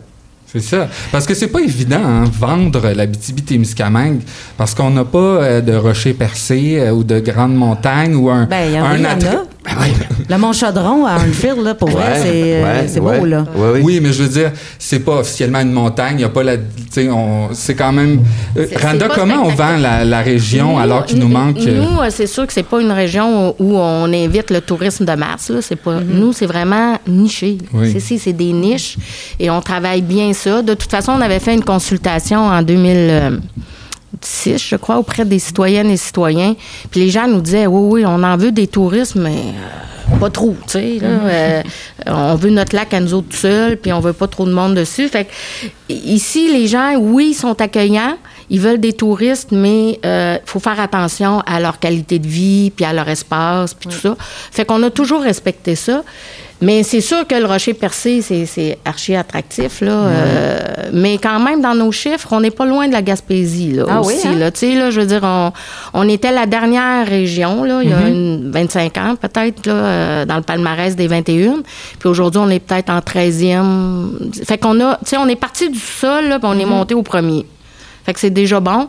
C'est 0.48 0.62
ça. 0.62 0.88
Parce 1.12 1.26
que 1.26 1.34
c'est 1.34 1.50
pas 1.50 1.60
évident, 1.60 2.00
hein, 2.02 2.24
vendre 2.32 2.94
la 2.96 3.06
témiscamingue 3.08 4.22
parce 4.56 4.74
qu'on 4.74 4.92
n'a 4.92 5.04
pas 5.04 5.18
euh, 5.18 5.62
de 5.62 5.74
rochers 5.74 6.14
percés 6.14 6.80
euh, 6.80 6.92
ou 6.92 7.04
de 7.04 7.20
grandes 7.20 7.56
montagnes 7.56 8.16
ou 8.16 8.30
un. 8.30 8.46
Ben, 8.46 8.68
il 8.68 8.76
y 8.76 8.80
en 8.80 8.86
a, 8.86 8.88
un 8.90 9.02
en 9.02 9.04
attrait-. 9.04 9.38
Ben 9.64 9.72
ouais, 9.80 9.94
Le 10.30 10.38
Mont 10.38 10.52
Chaudron 10.52 11.06
à 11.06 11.14
Unfield, 11.14 11.60
là, 11.64 11.74
pour 11.74 11.90
vrai, 11.90 12.20
c'est 12.22 12.32
euh, 12.34 12.64
ouais, 12.82 12.88
c'est 12.88 13.00
ouais. 13.00 13.20
beau, 13.20 13.26
là. 13.26 13.46
Ouais, 13.56 13.70
oui. 13.76 13.82
Oui, 13.84 14.00
mais 14.02 14.12
je 14.12 14.24
veux 14.24 14.30
dire, 14.30 14.52
c'est 14.78 15.00
pas 15.00 15.20
officiellement 15.20 15.60
une 15.62 15.72
montagne. 15.72 16.16
Il 16.18 16.22
y 16.22 16.26
a 16.26 16.30
pas 16.30 16.44
la. 16.44 16.58
tu 16.58 16.64
sais, 16.92 17.10
on- 17.10 17.50
C'est 17.54 17.74
quand 17.76 17.94
même. 17.94 18.22
Euh, 18.58 18.68
Randa, 18.82 19.08
comment 19.14 19.44
on 19.46 19.50
vend 19.50 19.78
la, 19.78 20.04
la 20.04 20.20
région 20.22 20.78
alors 20.78 21.06
qu'il 21.06 21.20
nous 21.20 21.30
manque. 21.30 21.60
euh, 21.66 21.82
Nous, 21.82 21.98
c'est 22.10 22.28
sûr 22.28 22.46
que 22.46 22.52
c'est 22.52 22.64
pas 22.64 22.82
une 22.82 22.92
région 22.92 23.56
où 23.60 23.78
on 23.78 24.12
invite 24.12 24.52
le 24.52 24.60
tourisme 24.62 25.06
de 25.06 25.14
masse. 25.14 25.50
Là. 25.50 25.62
C'est 25.62 25.78
pas, 25.78 26.00
Nous, 26.02 26.34
c'est 26.34 26.46
vraiment 26.46 26.98
niché. 27.08 27.58
Oui. 27.74 27.96
C'est, 28.00 28.34
des 28.34 28.52
niches 28.54 28.98
et 29.40 29.50
on 29.50 29.62
travaille 29.62 30.02
bien 30.02 30.34
ça. 30.34 30.62
De 30.62 30.74
toute 30.74 30.92
façon, 30.92 31.14
on 31.14 31.22
avait 31.22 31.40
fait 31.40 31.54
une 31.54 31.64
consultation 31.64 32.40
en 32.46 32.62
2006, 34.22 34.68
je 34.70 34.76
crois, 34.76 34.98
auprès 34.98 35.26
des 35.26 35.40
citoyennes 35.40 35.90
et 35.90 35.98
citoyens. 35.98 36.56
Puis 36.92 37.00
les 37.00 37.10
gens 37.10 37.28
nous 37.28 37.42
disaient, 37.42 37.68
oui, 37.68 38.02
oui, 38.02 38.06
on 38.06 38.24
en 38.24 38.38
veut 38.38 38.52
des 38.52 38.68
touristes, 38.68 39.16
mais 39.16 39.32
euh, 39.32 40.18
pas 40.18 40.30
trop, 40.30 40.56
tu 40.66 40.74
sais. 40.74 40.98
là. 41.02 41.08
Euh, 41.08 41.64
on 42.06 42.36
veut 42.36 42.50
notre 42.50 42.76
lac 42.76 42.94
à 42.94 43.00
nous 43.00 43.14
autres 43.14 43.30
tout 43.30 43.38
seuls, 43.38 43.78
puis 43.78 43.92
on 43.94 44.00
veut 44.00 44.14
pas 44.14 44.28
trop 44.28 44.46
de 44.46 44.54
monde 44.54 44.76
dessus. 44.76 45.08
Fait 45.08 45.26
que, 45.26 45.94
ici, 45.94 46.52
les 46.52 46.68
gens, 46.68 46.96
oui, 46.98 47.30
ils 47.32 47.36
sont 47.36 47.60
accueillants. 47.62 48.18
Ils 48.50 48.60
veulent 48.60 48.80
des 48.80 48.94
touristes, 48.94 49.52
mais 49.52 50.00
il 50.04 50.42
faut 50.46 50.60
faire 50.60 50.80
attention 50.80 51.42
à 51.46 51.60
leur 51.60 51.80
qualité 51.80 52.20
de 52.20 52.28
vie, 52.28 52.72
puis 52.72 52.86
à 52.86 52.94
leur 52.94 53.08
espace, 53.10 53.74
puis 53.74 53.90
tout 53.90 54.00
ça. 54.00 54.16
Fait 54.20 54.66
qu'on 54.66 54.84
a 54.84 54.90
toujours 54.90 55.22
respecté 55.22 55.76
ça. 55.76 56.04
Mais 56.64 56.84
c'est 56.84 57.02
sûr 57.02 57.28
que 57.28 57.36
le 57.36 57.46
rocher 57.46 57.74
percé, 57.74 58.22
c'est, 58.22 58.78
archi 58.86 59.16
attractif, 59.16 59.82
là. 59.82 59.92
euh, 59.92 60.60
mais 60.94 61.18
quand 61.18 61.40
même, 61.40 61.62
dans 61.62 61.76
nos 61.76 61.92
chiffres, 61.92 62.28
on 62.32 62.40
n'est 62.40 62.52
pas 62.52 62.66
loin 62.66 62.88
de 62.88 62.94
la 62.94 63.02
Gaspésie, 63.02 63.74
là, 63.74 63.86
Ah 63.90 64.02
oui, 64.02 64.14
aussi, 64.16 64.28
hein? 64.28 64.36
là. 64.36 64.52
Tu 64.52 64.60
sais, 64.60 64.76
là, 64.76 64.90
je 64.90 65.02
veux 65.02 65.06
dire, 65.08 65.22
on, 65.24 65.52
on 65.94 66.08
était 66.08 66.32
la 66.32 66.46
dernière 66.46 67.06
région, 67.08 67.64
là, 67.64 67.82
il 67.84 67.90
y 67.90 67.94
a 67.94 68.08
une 68.08 68.52
25 68.52 68.98
ans, 68.98 69.16
peut-être, 69.20 69.66
là, 69.66 69.74
euh, 69.74 70.26
dans 70.26 70.38
le 70.38 70.42
palmarès 70.44 70.96
des 70.96 71.08
21. 71.08 71.64
Puis 72.00 72.10
aujourd'hui, 72.10 72.40
on 72.44 72.50
est 72.50 72.60
peut-être 72.60 72.90
en 72.90 73.00
13e. 73.00 74.44
Fait 74.46 74.58
qu'on 74.58 74.80
a, 74.80 74.96
tu 74.98 75.10
sais, 75.10 75.18
on 75.18 75.28
est 75.28 75.36
parti 75.36 75.70
du 75.70 75.80
sol, 75.80 76.30
là, 76.30 76.40
puis 76.40 76.48
on 76.52 76.58
est 76.60 76.66
monté 76.66 76.94
au 76.96 77.04
premier. 77.04 77.46
Fait 78.06 78.14
que 78.14 78.20
c'est 78.20 78.30
déjà 78.30 78.60
bon. 78.60 78.88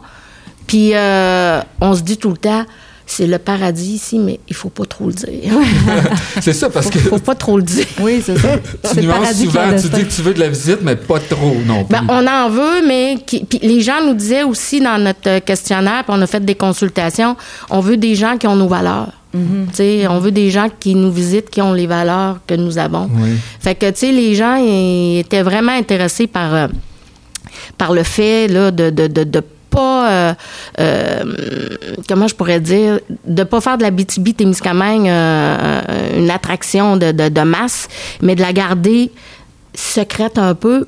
Puis 0.67 0.93
euh, 0.95 1.61
on 1.81 1.95
se 1.95 2.03
dit 2.03 2.17
tout 2.17 2.31
le 2.31 2.37
temps, 2.37 2.65
c'est 3.07 3.27
le 3.27 3.39
paradis 3.39 3.93
ici, 3.95 4.19
mais 4.19 4.41
il 4.49 4.55
faut 4.55 4.71
pas 4.71 4.85
trop 4.87 5.07
le 5.07 5.13
dire. 5.13 5.29
C'est 6.41 6.53
ça, 6.55 6.71
parce 6.71 6.89
que 6.89 6.99
faut 6.99 7.19
pas 7.19 7.35
trop 7.35 7.57
le 7.59 7.63
dire. 7.63 7.85
Oui, 8.01 8.23
c'est 8.25 8.39
ça. 8.39 8.57
tu 8.59 8.63
C'est 8.83 8.97
le 8.97 9.03
nuances 9.03 9.19
paradis 9.19 9.45
souvent. 9.45 9.71
Tu 9.81 9.89
dis 9.89 10.05
que 10.05 10.15
tu 10.15 10.23
veux 10.23 10.35
de 10.35 10.41
la 10.41 10.49
visite, 10.49 10.79
mais 10.83 10.97
pas 10.97 11.21
trop 11.21 11.55
non 11.67 11.85
plus. 11.85 11.93
Ben, 11.95 12.03
on 12.09 12.27
en 12.27 12.49
veut, 12.49 12.87
mais 12.87 13.19
qui- 13.27 13.45
puis 13.45 13.59
les 13.63 13.81
gens 13.83 14.05
nous 14.07 14.15
disaient 14.15 14.43
aussi 14.43 14.81
dans 14.81 14.99
notre 14.99 15.29
euh, 15.29 15.41
questionnaire, 15.41 16.05
puis 16.05 16.15
on 16.19 16.23
a 16.23 16.27
fait 16.27 16.45
des 16.45 16.55
consultations, 16.55 17.37
on 17.71 17.81
veut 17.81 17.97
des 17.99 18.15
gens 18.15 18.37
qui 18.39 18.47
ont 18.47 18.57
nos 18.57 18.69
valeurs. 18.69 19.13
Tu 19.33 19.39
sais, 19.73 20.07
On 20.09 20.21
veut 20.21 20.31
des 20.31 20.51
gens 20.51 20.69
qui 20.79 20.95
nous 20.95 21.11
visitent, 21.11 21.51
qui 21.51 21.61
ont 21.61 21.73
les 21.73 21.89
valeurs 21.89 22.39
que 22.47 22.55
nous 22.55 22.79
avons. 22.79 23.11
Oui. 23.17 23.31
Fait 23.59 23.75
que, 23.75 23.91
tu 23.91 23.99
sais, 23.99 24.13
les 24.13 24.35
gens 24.37 24.55
ils 24.57 25.19
étaient 25.19 25.43
vraiment 25.43 25.73
intéressés 25.73 26.29
par, 26.29 26.55
euh, 26.55 26.69
par 27.77 27.93
le 27.93 28.05
fait 28.05 28.47
là, 28.49 28.71
de, 28.71 28.91
de, 28.91 29.09
de, 29.09 29.25
de 29.25 29.43
pas, 29.75 30.11
euh, 30.11 30.35
euh, 30.81 31.23
comment 32.09 32.29
je 32.29 32.35
pourrais 32.35 32.61
dire, 32.61 33.01
de 33.27 33.43
pas 33.45 33.61
faire 33.61 33.77
de 33.79 33.83
la 33.83 33.91
BTB-Témiscamingue 33.91 35.09
euh, 35.09 36.19
une 36.19 36.31
attraction 36.31 36.97
de, 36.97 37.13
de, 37.13 37.29
de 37.29 37.41
masse, 37.43 37.89
mais 38.23 38.35
de 38.35 38.41
la 38.43 38.53
garder 38.53 39.11
secrète 39.75 40.39
un 40.39 40.55
peu, 40.55 40.87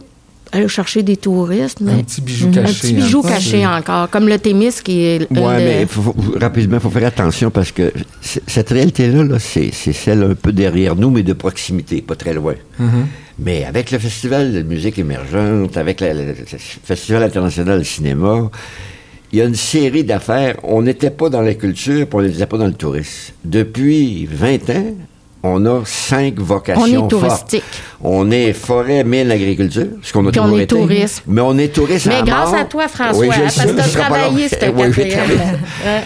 aller 0.53 0.69
chercher 0.69 1.03
des 1.03 1.17
touristes. 1.17 1.79
Mais 1.81 1.93
Un 1.93 2.03
petit 2.03 2.21
bijou 2.21 2.49
un 2.49 2.53
caché. 2.63 2.75
petit 2.81 2.93
bijou 2.95 3.21
hein. 3.25 3.29
caché 3.29 3.67
encore, 3.67 4.09
comme 4.11 4.29
le 4.29 4.39
Témis 4.39 4.77
qui 4.85 5.01
est... 5.05 5.27
Oui, 5.31 5.37
de- 5.37 5.41
mais 5.67 5.87
faut- 5.87 6.03
faut- 6.03 6.15
rapidement, 6.41 6.77
il 6.77 6.81
faut 6.81 6.91
faire 6.91 7.07
attention 7.09 7.51
parce 7.51 7.73
que 7.73 7.93
cette 8.21 8.71
réalité-là, 8.71 9.25
là, 9.25 9.39
c'est 9.41 9.71
c'est 9.73 9.93
celle 9.93 10.23
un 10.23 10.35
peu 10.35 10.53
derrière 10.53 10.95
nous, 10.95 11.11
mais 11.11 11.23
de 11.25 11.33
proximité, 11.33 12.01
pas 12.01 12.15
très 12.15 12.33
loin. 12.35 12.55
Mais 13.39 13.65
avec 13.65 13.91
le 13.91 13.99
Festival 13.99 14.53
de 14.53 14.63
musique 14.63 14.99
émergente, 14.99 15.77
avec 15.77 16.01
la- 16.01 16.15
le 16.15 16.35
Festival 16.85 17.23
international 17.23 17.79
de 17.81 17.85
cinéma, 17.85 18.51
il 19.33 19.39
y 19.39 19.43
a 19.43 19.45
une 19.45 19.55
série 19.55 20.05
d'affaires. 20.05 20.57
On 20.63 20.83
n'était 20.83 21.11
pas 21.11 21.29
dans 21.29 21.43
la 21.43 21.55
culture, 21.55 22.07
puis 22.07 22.19
on 22.19 22.23
n'était 22.23 22.47
pas 22.47 22.57
dans 22.57 22.67
le 22.67 22.73
tourisme. 22.73 23.35
Depuis 23.45 24.27
20 24.31 24.71
ans, 24.71 24.95
on 25.43 25.67
a 25.67 25.83
cinq 25.85 26.39
vocations 26.39 26.83
On 26.83 26.87
est 26.87 26.95
fortes. 26.95 27.11
touristique. 27.11 27.63
On 28.03 28.31
est 28.31 28.53
forêt, 28.55 29.05
mine, 29.05 29.31
agriculture, 29.31 29.87
ce 30.03 30.13
qu'on 30.15 30.27
a 30.27 30.31
Puis 30.31 30.41
on 30.41 30.45
toujours 30.45 30.59
est 30.61 30.65
été. 30.65 30.75
tourisme. 30.75 31.23
Mais 31.27 31.41
on 31.43 31.59
est 31.59 31.73
touriste 31.75 32.07
Mais 32.07 32.15
à 32.17 32.23
grâce 32.23 32.51
mort. 32.53 32.61
à 32.61 32.65
toi, 32.65 32.89
François, 32.89 33.19
Oui, 33.21 33.29
parce 33.29 33.55
que 33.55 33.71
tu 33.75 33.81
as 33.81 33.89
travaillé 34.01 34.49
cette 34.49 34.73
Oui, 34.75 34.83
j'ai 34.95 35.09
quatrième. 35.09 35.19
travaillé. 35.19 35.39
Ouais. 35.85 36.03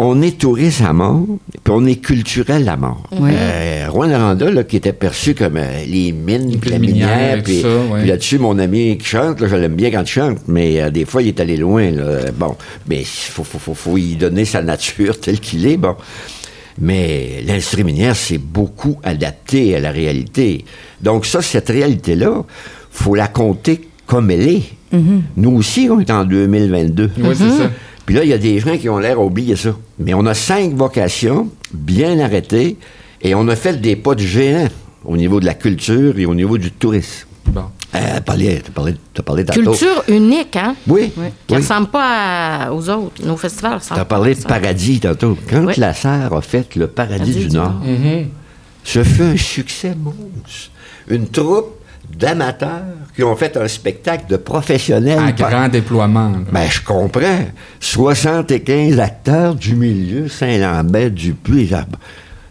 On 0.00 0.22
est 0.22 0.38
touriste 0.38 0.82
à 0.82 0.92
mort, 0.92 1.26
puis 1.64 1.74
on 1.74 1.84
est 1.84 1.96
culturel 1.96 2.68
à 2.68 2.76
mort. 2.76 3.02
Oui. 3.10 3.30
Euh, 3.32 3.86
Rouen 3.88 4.10
Aranda, 4.10 4.48
là, 4.48 4.62
qui 4.62 4.76
était 4.76 4.92
perçu 4.92 5.34
comme 5.34 5.56
euh, 5.56 5.84
les 5.88 6.12
mines, 6.12 6.56
puis 6.60 6.70
la 6.70 6.78
minière, 6.78 7.42
puis 7.42 7.64
ouais. 7.64 8.06
là-dessus, 8.06 8.38
mon 8.38 8.60
ami 8.60 8.96
qui 8.98 9.06
chante, 9.06 9.40
là, 9.40 9.48
je 9.48 9.56
l'aime 9.56 9.74
bien 9.74 9.90
quand 9.90 10.02
il 10.02 10.06
chante, 10.06 10.38
mais 10.46 10.80
euh, 10.80 10.90
des 10.90 11.04
fois, 11.04 11.20
il 11.20 11.28
est 11.28 11.40
allé 11.40 11.56
loin. 11.56 11.90
Là. 11.90 12.30
Bon, 12.36 12.54
mais 12.88 13.00
il 13.00 13.06
faut, 13.06 13.42
faut, 13.42 13.58
faut, 13.58 13.74
faut 13.74 13.98
y 13.98 14.14
donner 14.14 14.44
sa 14.44 14.62
nature 14.62 15.18
telle 15.20 15.40
qu'il 15.40 15.66
est, 15.66 15.76
bon. 15.76 15.96
Mais 16.80 17.42
l'industrie 17.44 17.82
minière, 17.82 18.14
c'est 18.14 18.38
beaucoup 18.38 19.00
adapté 19.02 19.74
à 19.74 19.80
la 19.80 19.90
réalité. 19.90 20.64
Donc 21.02 21.26
ça, 21.26 21.42
cette 21.42 21.70
réalité-là, 21.70 22.44
faut 22.92 23.16
la 23.16 23.26
compter 23.26 23.80
comme 24.06 24.30
elle 24.30 24.48
est. 24.48 24.62
Nous 25.36 25.50
aussi, 25.50 25.88
on 25.90 26.00
est 26.00 26.10
en 26.10 26.24
2022. 26.24 27.10
Oui, 27.18 27.34
c'est 27.34 27.50
ça. 27.50 27.70
Puis 28.08 28.14
là, 28.16 28.24
il 28.24 28.30
y 28.30 28.32
a 28.32 28.38
des 28.38 28.58
gens 28.58 28.78
qui 28.78 28.88
ont 28.88 28.96
l'air 28.96 29.18
à 29.18 29.22
oublier 29.22 29.54
ça. 29.54 29.76
Mais 29.98 30.14
on 30.14 30.24
a 30.24 30.32
cinq 30.32 30.72
vocations 30.72 31.50
bien 31.74 32.18
arrêtées 32.20 32.78
et 33.20 33.34
on 33.34 33.46
a 33.48 33.54
fait 33.54 33.78
des 33.82 33.96
pas 33.96 34.14
de 34.14 34.22
géant 34.22 34.68
au 35.04 35.18
niveau 35.18 35.40
de 35.40 35.44
la 35.44 35.52
culture 35.52 36.18
et 36.18 36.24
au 36.24 36.34
niveau 36.34 36.56
du 36.56 36.70
tourisme. 36.70 37.26
Bon. 37.48 37.64
Euh, 37.94 38.20
parlé, 38.22 38.62
t'as 38.64 38.72
parlé, 38.72 38.94
parlé 39.26 39.44
tantôt. 39.44 39.60
Culture 39.60 40.04
unique, 40.08 40.56
hein? 40.56 40.74
Oui. 40.86 41.12
Oui. 41.18 41.26
Qui 41.46 41.52
ne 41.52 41.58
oui. 41.58 41.62
ressemble 41.62 41.88
pas 41.88 42.64
à- 42.68 42.72
aux 42.72 42.88
autres. 42.88 43.22
Nos 43.22 43.36
festivals 43.36 43.74
ressemblent 43.74 44.00
T'as 44.00 44.04
parlé 44.06 44.34
de 44.34 44.42
paradis 44.42 45.00
tantôt. 45.00 45.36
Quand 45.50 45.66
Oui. 45.66 45.74
la 45.76 45.92
Sarre 45.92 46.32
a 46.32 46.40
fait 46.40 46.76
le 46.76 46.86
paradis 46.86 47.18
Paradis 47.18 47.34
du 47.40 47.48
du 47.48 47.56
Nord, 47.56 47.72
Nord. 47.74 47.82
Mhm. 47.84 48.26
ce 48.84 49.04
fut 49.04 49.22
un 49.22 49.36
succès 49.36 49.94
monstre. 49.94 50.70
Une 51.08 51.28
troupe 51.28 51.72
d'amateurs 52.18 52.84
qui 53.18 53.24
ont 53.24 53.34
fait 53.34 53.56
un 53.56 53.66
spectacle 53.66 54.26
de 54.28 54.36
professionnels. 54.36 55.18
À 55.18 55.32
par- 55.32 55.50
grand 55.50 55.66
déploiement. 55.68 56.28
là. 56.28 56.36
Ben, 56.52 56.68
je 56.70 56.80
comprends. 56.80 57.40
75 57.80 59.00
acteurs 59.00 59.56
du 59.56 59.74
milieu, 59.74 60.28
Saint-Lambert, 60.28 61.10
Dupuis, 61.10 61.68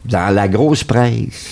dans 0.03 0.34
la 0.36 0.47
grosse 0.49 0.84
presse. 0.84 1.47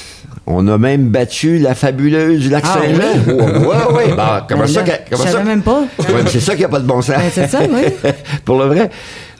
On 0.45 0.67
a 0.67 0.77
même 0.77 1.07
battu 1.07 1.59
la 1.59 1.75
fabuleuse 1.75 2.41
du 2.41 2.49
lac 2.49 2.65
Ah 2.67 2.73
Saint-Jean. 2.81 3.23
oui? 3.25 3.33
Ouais, 3.33 3.45
ouais, 3.45 3.93
ouais. 4.09 4.13
Ben, 4.17 4.45
comment 4.49 4.61
Ben 4.63 4.67
ça? 4.67 4.83
comment 4.83 4.97
je 5.11 5.15
ça? 5.15 5.31
savais 5.31 5.43
même 5.45 5.61
pas. 5.61 5.83
Ouais, 5.97 6.05
c'est 6.27 6.41
ça 6.41 6.53
qui 6.57 6.63
n'a 6.63 6.67
pas 6.67 6.81
de 6.81 6.85
bon 6.85 7.01
sens. 7.01 7.15
Ben, 7.15 7.31
c'est 7.33 7.47
ça, 7.47 7.59
oui. 7.61 7.83
Pour 8.43 8.59
le 8.59 8.65
vrai. 8.65 8.91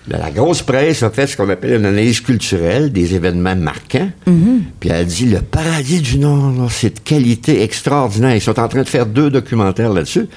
La 0.08 0.20
la 0.20 0.30
grosse 0.30 0.62
presse 0.62 1.02
a 1.04 1.10
fait 1.10 1.28
ce 1.28 1.36
qu'on 1.36 1.50
appelle 1.50 1.80
une 1.80 1.86
analyse 1.86 2.22
culturelle 2.22 2.92
des 2.92 3.16
événements 3.16 3.56
marquants. 3.56 4.10
Mm-hmm. 4.28 4.60
Puis 4.80 4.90
elle 4.90 4.96
a 4.96 5.04
dit 5.04 5.26
le 5.26 5.42
paradis 5.42 6.02
du 6.02 6.20
Nord, 6.20 6.72
c'est 6.72 6.96
de 6.96 7.00
qualité 7.00 7.64
extraordinaire. 7.64 8.36
Ils 8.36 8.42
sont 8.42 8.60
en 8.60 8.68
train 8.68 8.84
de 8.84 8.90
faire 8.90 9.06
deux 9.06 9.30
documentaires 9.30 9.94
là-dessus 9.94 10.28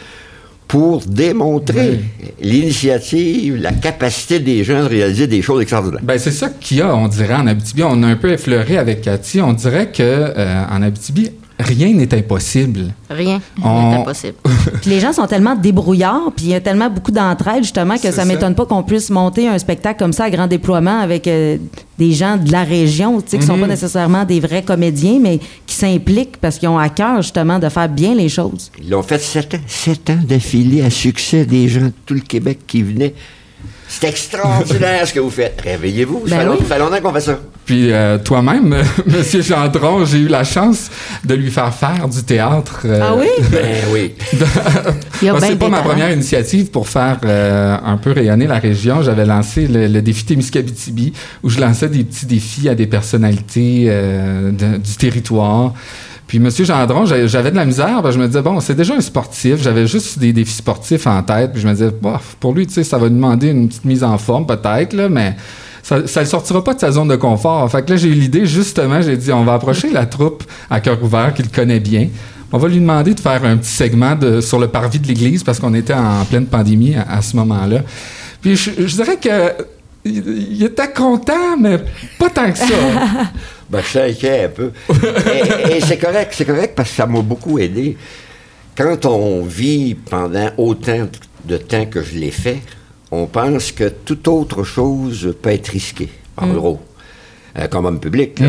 pour 0.68 1.00
démontrer 1.00 2.00
l'initiative, 2.42 3.56
la 3.56 3.72
capacité 3.72 4.38
des 4.38 4.64
gens 4.64 4.82
de 4.82 4.88
réaliser 4.88 5.26
des 5.26 5.40
choses 5.40 5.62
extraordinaires. 5.62 6.00
Ben, 6.02 6.18
c'est 6.18 6.30
ça 6.30 6.50
qu'il 6.50 6.76
y 6.76 6.82
a, 6.82 6.94
on 6.94 7.08
dirait, 7.08 7.34
en 7.34 7.46
Abitibi. 7.46 7.82
On 7.84 8.02
a 8.02 8.06
un 8.06 8.16
peu 8.16 8.30
effleuré 8.30 8.76
avec 8.76 9.00
Cathy. 9.00 9.40
On 9.40 9.54
dirait 9.54 9.90
que 9.90 10.02
euh, 10.02 10.64
en 10.70 10.82
Abitibi, 10.82 11.30
rien 11.58 11.92
n'est 11.92 12.12
impossible. 12.14 12.92
Rien 13.10 13.40
On- 13.64 13.90
n'est 13.90 13.96
impossible. 13.96 14.34
Puis 14.82 14.90
les 14.90 15.00
gens 15.00 15.12
sont 15.12 15.26
tellement 15.26 15.54
débrouillards, 15.56 16.32
puis 16.36 16.46
il 16.46 16.50
y 16.50 16.54
a 16.54 16.60
tellement 16.60 16.88
beaucoup 16.90 17.10
d'entraide, 17.10 17.62
justement, 17.64 17.96
que 17.96 18.02
ça 18.02 18.12
ça. 18.12 18.24
m'étonne 18.24 18.54
pas 18.54 18.66
qu'on 18.66 18.82
puisse 18.82 19.10
monter 19.10 19.48
un 19.48 19.58
spectacle 19.58 19.98
comme 19.98 20.12
ça 20.12 20.24
à 20.24 20.30
grand 20.30 20.46
déploiement 20.46 21.00
avec 21.00 21.26
euh, 21.26 21.56
des 21.98 22.12
gens 22.12 22.36
de 22.36 22.52
la 22.52 22.62
région, 22.64 23.20
tu 23.20 23.30
sais, 23.30 23.38
qui 23.38 23.46
sont 23.46 23.54
Mhm. 23.54 23.60
pas 23.62 23.66
nécessairement 23.68 24.24
des 24.24 24.40
vrais 24.40 24.62
comédiens, 24.62 25.18
mais 25.20 25.40
qui 25.66 25.74
s'impliquent 25.74 26.36
parce 26.36 26.58
qu'ils 26.58 26.68
ont 26.68 26.78
à 26.78 26.88
cœur, 26.88 27.22
justement, 27.22 27.58
de 27.58 27.68
faire 27.68 27.88
bien 27.88 28.14
les 28.14 28.28
choses. 28.28 28.70
Ils 28.82 28.90
l'ont 28.90 29.02
fait 29.02 29.18
sept 29.20 29.54
ans, 29.54 29.58
sept 29.66 30.10
ans 30.10 30.18
d'affilée 30.22 30.82
à 30.82 30.90
succès, 30.90 31.44
des 31.44 31.66
gens 31.68 31.86
de 31.86 31.92
tout 32.06 32.14
le 32.14 32.20
Québec 32.20 32.60
qui 32.66 32.82
venaient. 32.82 33.14
C'est 33.90 34.06
extraordinaire 34.08 35.06
ce 35.08 35.14
que 35.14 35.20
vous 35.20 35.30
faites. 35.30 35.60
Réveillez-vous. 35.64 36.24
Ça, 36.28 36.36
Ben 36.36 36.50
oui. 36.50 36.56
ça 36.60 36.74
fait 36.74 36.78
longtemps 36.78 37.00
qu'on 37.00 37.12
fait 37.14 37.20
ça. 37.22 37.38
Puis 37.64 37.90
euh, 37.92 38.18
toi-même, 38.18 38.76
Monsieur 39.06 39.40
Gendron, 39.42 40.04
j'ai 40.04 40.18
eu 40.18 40.28
la 40.28 40.44
chance 40.44 40.90
de 41.24 41.34
lui 41.34 41.50
faire 41.50 41.72
faire 41.74 42.06
du 42.08 42.22
théâtre. 42.22 42.82
euh, 42.84 43.00
Ah 43.02 43.14
oui? 43.18 43.26
Ben 43.50 43.76
oui. 43.90 44.14
Bien 45.20 45.34
c'est 45.40 45.56
pas 45.58 45.68
ma 45.68 45.78
talents. 45.78 45.88
première 45.90 46.12
initiative 46.12 46.70
pour 46.70 46.86
faire 46.88 47.18
euh, 47.24 47.76
un 47.84 47.96
peu 47.96 48.12
rayonner 48.12 48.46
la 48.46 48.58
région. 48.58 49.02
J'avais 49.02 49.24
lancé 49.24 49.66
le, 49.66 49.86
le 49.86 50.02
défi 50.02 50.24
Témiscabitibi, 50.24 51.12
où 51.42 51.48
je 51.48 51.58
lançais 51.60 51.88
des 51.88 52.04
petits 52.04 52.26
défis 52.26 52.68
à 52.68 52.74
des 52.74 52.86
personnalités 52.86 53.86
euh, 53.88 54.50
de- 54.52 54.76
du 54.76 54.96
territoire. 54.98 55.72
Puis 56.28 56.38
Monsieur 56.40 56.66
Gendron, 56.66 57.06
j'avais 57.06 57.50
de 57.50 57.56
la 57.56 57.64
misère. 57.64 58.12
je 58.12 58.18
me 58.18 58.26
disais, 58.26 58.42
bon, 58.42 58.60
c'est 58.60 58.74
déjà 58.74 58.94
un 58.94 59.00
sportif. 59.00 59.62
J'avais 59.62 59.86
juste 59.86 60.18
des 60.18 60.34
défis 60.34 60.52
sportifs 60.52 61.06
en 61.06 61.22
tête. 61.22 61.52
Puis 61.52 61.62
je 61.62 61.66
me 61.66 61.72
disais, 61.72 61.90
bof, 61.90 62.36
pour 62.38 62.52
lui, 62.52 62.66
tu 62.66 62.74
sais, 62.74 62.84
ça 62.84 62.98
va 62.98 63.08
demander 63.08 63.48
une 63.48 63.66
petite 63.66 63.86
mise 63.86 64.04
en 64.04 64.18
forme 64.18 64.46
peut-être, 64.46 64.92
là, 64.92 65.08
mais 65.08 65.36
ça 65.82 66.20
ne 66.20 66.26
sortira 66.26 66.62
pas 66.62 66.74
de 66.74 66.80
sa 66.80 66.92
zone 66.92 67.08
de 67.08 67.16
confort. 67.16 67.70
Fait 67.70 67.82
que 67.82 67.90
là, 67.90 67.96
j'ai 67.96 68.08
eu 68.08 68.12
l'idée, 68.12 68.44
justement, 68.44 69.00
j'ai 69.00 69.16
dit, 69.16 69.32
on 69.32 69.42
va 69.42 69.54
approcher 69.54 69.90
la 69.90 70.04
troupe 70.04 70.44
à 70.68 70.80
cœur 70.80 71.02
ouvert 71.02 71.32
qu'il 71.32 71.48
connaît 71.48 71.80
bien. 71.80 72.08
On 72.52 72.58
va 72.58 72.68
lui 72.68 72.78
demander 72.78 73.14
de 73.14 73.20
faire 73.20 73.42
un 73.44 73.56
petit 73.56 73.70
segment 73.70 74.14
de, 74.14 74.42
sur 74.42 74.58
le 74.58 74.68
parvis 74.68 74.98
de 74.98 75.08
l'église 75.08 75.42
parce 75.42 75.58
qu'on 75.58 75.72
était 75.72 75.94
en 75.94 76.26
pleine 76.26 76.46
pandémie 76.46 76.94
à, 76.94 77.22
ce 77.22 77.36
moment-là. 77.36 77.80
Puis 78.42 78.54
je, 78.54 78.84
dirais 78.84 79.16
que 79.16 79.64
il, 80.04 80.52
il 80.52 80.62
était 80.62 80.92
content, 80.92 81.56
mais 81.58 81.78
pas 82.18 82.28
tant 82.28 82.50
que 82.52 82.58
ça. 82.58 82.66
Ben, 83.70 83.82
je 83.82 83.98
inquiet 83.98 84.44
un 84.44 84.48
peu. 84.48 84.72
et 84.92 85.76
et 85.76 85.80
c'est 85.80 85.98
correct, 85.98 86.32
c'est 86.34 86.46
correct 86.46 86.74
parce 86.74 86.90
que 86.90 86.96
ça 86.96 87.06
m'a 87.06 87.20
beaucoup 87.20 87.58
aidé. 87.58 87.96
Quand 88.76 89.06
on 89.06 89.42
vit 89.42 89.94
pendant 89.94 90.50
autant 90.56 91.08
de 91.44 91.56
temps 91.56 91.84
que 91.86 92.02
je 92.02 92.14
l'ai 92.16 92.30
fait, 92.30 92.60
on 93.10 93.26
pense 93.26 93.72
que 93.72 93.88
toute 93.88 94.26
autre 94.28 94.64
chose 94.64 95.34
peut 95.42 95.50
être 95.50 95.68
risquée, 95.68 96.10
en 96.36 96.48
gros, 96.48 96.80
euh, 97.58 97.66
comme 97.68 97.86
homme 97.86 98.00
public. 98.00 98.38
là. 98.40 98.48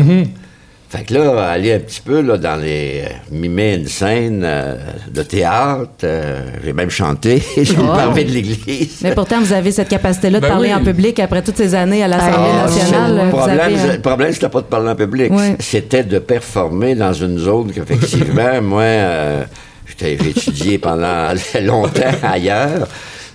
Fait 0.90 1.04
que 1.04 1.14
là, 1.14 1.44
aller 1.50 1.72
un 1.72 1.78
petit 1.78 2.00
peu 2.00 2.20
là, 2.20 2.36
dans 2.36 2.56
les. 2.60 3.02
euh, 3.04 3.08
mimer 3.30 3.74
une 3.74 3.86
scène 3.86 4.42
euh, 4.44 4.74
de 5.14 5.22
théâtre, 5.22 5.88
euh, 6.02 6.40
j'ai 6.64 6.72
même 6.72 6.90
chanté, 6.90 7.40
j'ai 7.56 7.76
Oh. 7.80 7.86
parlé 7.86 8.24
de 8.24 8.32
l'Église. 8.32 8.98
Mais 9.02 9.14
pourtant, 9.14 9.40
vous 9.40 9.52
avez 9.52 9.70
cette 9.70 9.88
capacité-là 9.88 10.38
de 10.40 10.42
Ben 10.42 10.48
parler 10.48 10.70
oui. 10.70 10.74
en 10.74 10.82
public 10.82 11.20
après 11.20 11.42
toutes 11.42 11.58
ces 11.58 11.76
années 11.76 12.02
à 12.02 12.08
l'Assemblée 12.08 12.50
Ah, 12.60 12.66
nationale. 12.66 13.16
Le 13.16 13.22
Vous 13.22 13.36
problème, 13.36 13.60
avez, 13.60 13.78
euh, 13.78 13.92
le 13.94 14.00
problème, 14.00 14.32
c'était 14.32 14.48
pas 14.48 14.60
de 14.62 14.66
parler 14.66 14.88
en 14.90 14.96
public. 14.96 15.32
C'était 15.60 16.02
de 16.02 16.18
performer 16.18 16.96
dans 16.96 17.12
une 17.12 17.38
zone 17.38 17.70
qu'effectivement, 17.72 18.60
moi, 18.62 18.82
euh, 18.82 19.44
j'étais- 19.86 20.18
j'ai 20.20 20.30
étudié 20.30 20.78
pendant 20.78 21.28
longtemps 21.62 22.00
ailleurs. 22.24 22.88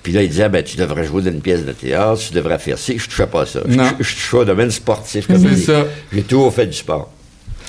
Puis 0.04 0.12
là, 0.12 0.24
il 0.24 0.30
disait, 0.30 0.50
ben, 0.50 0.62
tu 0.62 0.76
devrais 0.76 1.06
jouer 1.06 1.22
dans 1.22 1.32
une 1.32 1.42
pièce 1.42 1.66
de 1.66 1.72
théâtre, 1.72 2.20
tu 2.20 2.34
devrais 2.34 2.60
faire 2.60 2.78
ci. 2.78 3.00
Je 3.00 3.06
touchais 3.08 3.28
pas 3.28 3.46
ça. 3.46 3.62
Je, 3.66 3.74
Non. 3.78 3.86
je, 3.98 4.04
je 4.04 4.14
touchais 4.14 4.38
au 4.38 4.44
domaine 4.46 4.72
sportif. 4.72 5.26
comme 5.28 5.38
C'est 5.56 5.72
ça. 5.72 5.86
J'ai 6.14 6.22
toujours 6.24 6.54
fait 6.54 6.66
du 6.68 6.76
sport. 6.78 7.12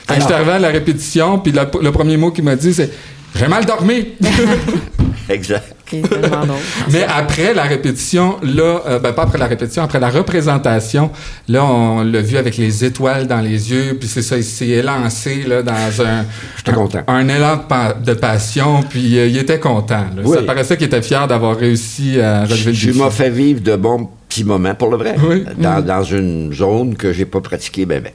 Quand 0.06 0.14
je 0.16 0.20
suis 0.20 0.32
arrivé 0.32 0.52
à 0.52 0.58
la 0.58 0.68
répétition, 0.68 1.38
puis 1.38 1.52
la- 1.52 1.70
le 1.82 1.92
premier 1.92 2.16
mot 2.16 2.30
qu'il 2.30 2.44
m'a 2.44 2.56
dit, 2.56 2.72
c'est 2.74 2.90
J'ai 3.34 3.48
mal 3.48 3.64
dormi. 3.66 4.08
Exact. 5.28 5.72
Mais 6.90 7.04
après 7.04 7.52
la 7.54 7.62
répétition, 7.64 8.36
là, 8.42 8.80
euh, 8.88 8.98
ben 8.98 9.12
pas 9.12 9.22
après 9.22 9.38
la 9.38 9.46
répétition, 9.46 9.82
après 9.82 10.00
la 10.00 10.08
représentation, 10.08 11.10
là, 11.48 11.64
on 11.64 12.02
l'a 12.02 12.20
vu 12.22 12.36
avec 12.38 12.56
les 12.56 12.84
étoiles 12.84 13.26
dans 13.26 13.40
les 13.40 13.70
yeux, 13.70 13.96
puis 13.98 14.08
c'est 14.08 14.22
ça, 14.22 14.36
il 14.36 14.42
s'est 14.44 14.66
élancé 14.68 15.44
là, 15.46 15.62
dans 15.62 15.72
un, 16.04 16.24
J'étais 16.56 16.72
content. 16.72 17.00
un 17.06 17.28
élan 17.28 17.56
de, 17.56 17.62
pa- 17.68 17.92
de 17.94 18.14
passion, 18.14 18.82
puis 18.88 19.18
euh, 19.18 19.26
il 19.28 19.36
était 19.36 19.60
content. 19.60 20.06
là. 20.16 20.22
Oui. 20.24 20.36
Ça 20.36 20.42
paraissait 20.42 20.76
qu'il 20.76 20.86
était 20.86 21.02
fier 21.02 21.26
d'avoir 21.28 21.56
réussi 21.56 22.20
à 22.20 22.44
relever 22.44 22.64
le 22.66 22.72
Je 22.72 22.86
défi. 22.88 22.98
m'as 22.98 23.10
fait 23.10 23.30
vivre 23.30 23.60
de 23.60 23.76
bons 23.76 24.08
petits 24.28 24.44
moments, 24.44 24.74
pour 24.74 24.90
le 24.90 24.96
vrai, 24.96 25.16
Oui. 25.28 25.44
dans, 25.58 25.84
dans 25.84 26.02
une 26.02 26.52
zone 26.52 26.94
que 26.96 27.12
j'ai 27.12 27.24
pas 27.24 27.40
pratiquée 27.40 27.86
ben, 27.86 28.02
ben. 28.02 28.12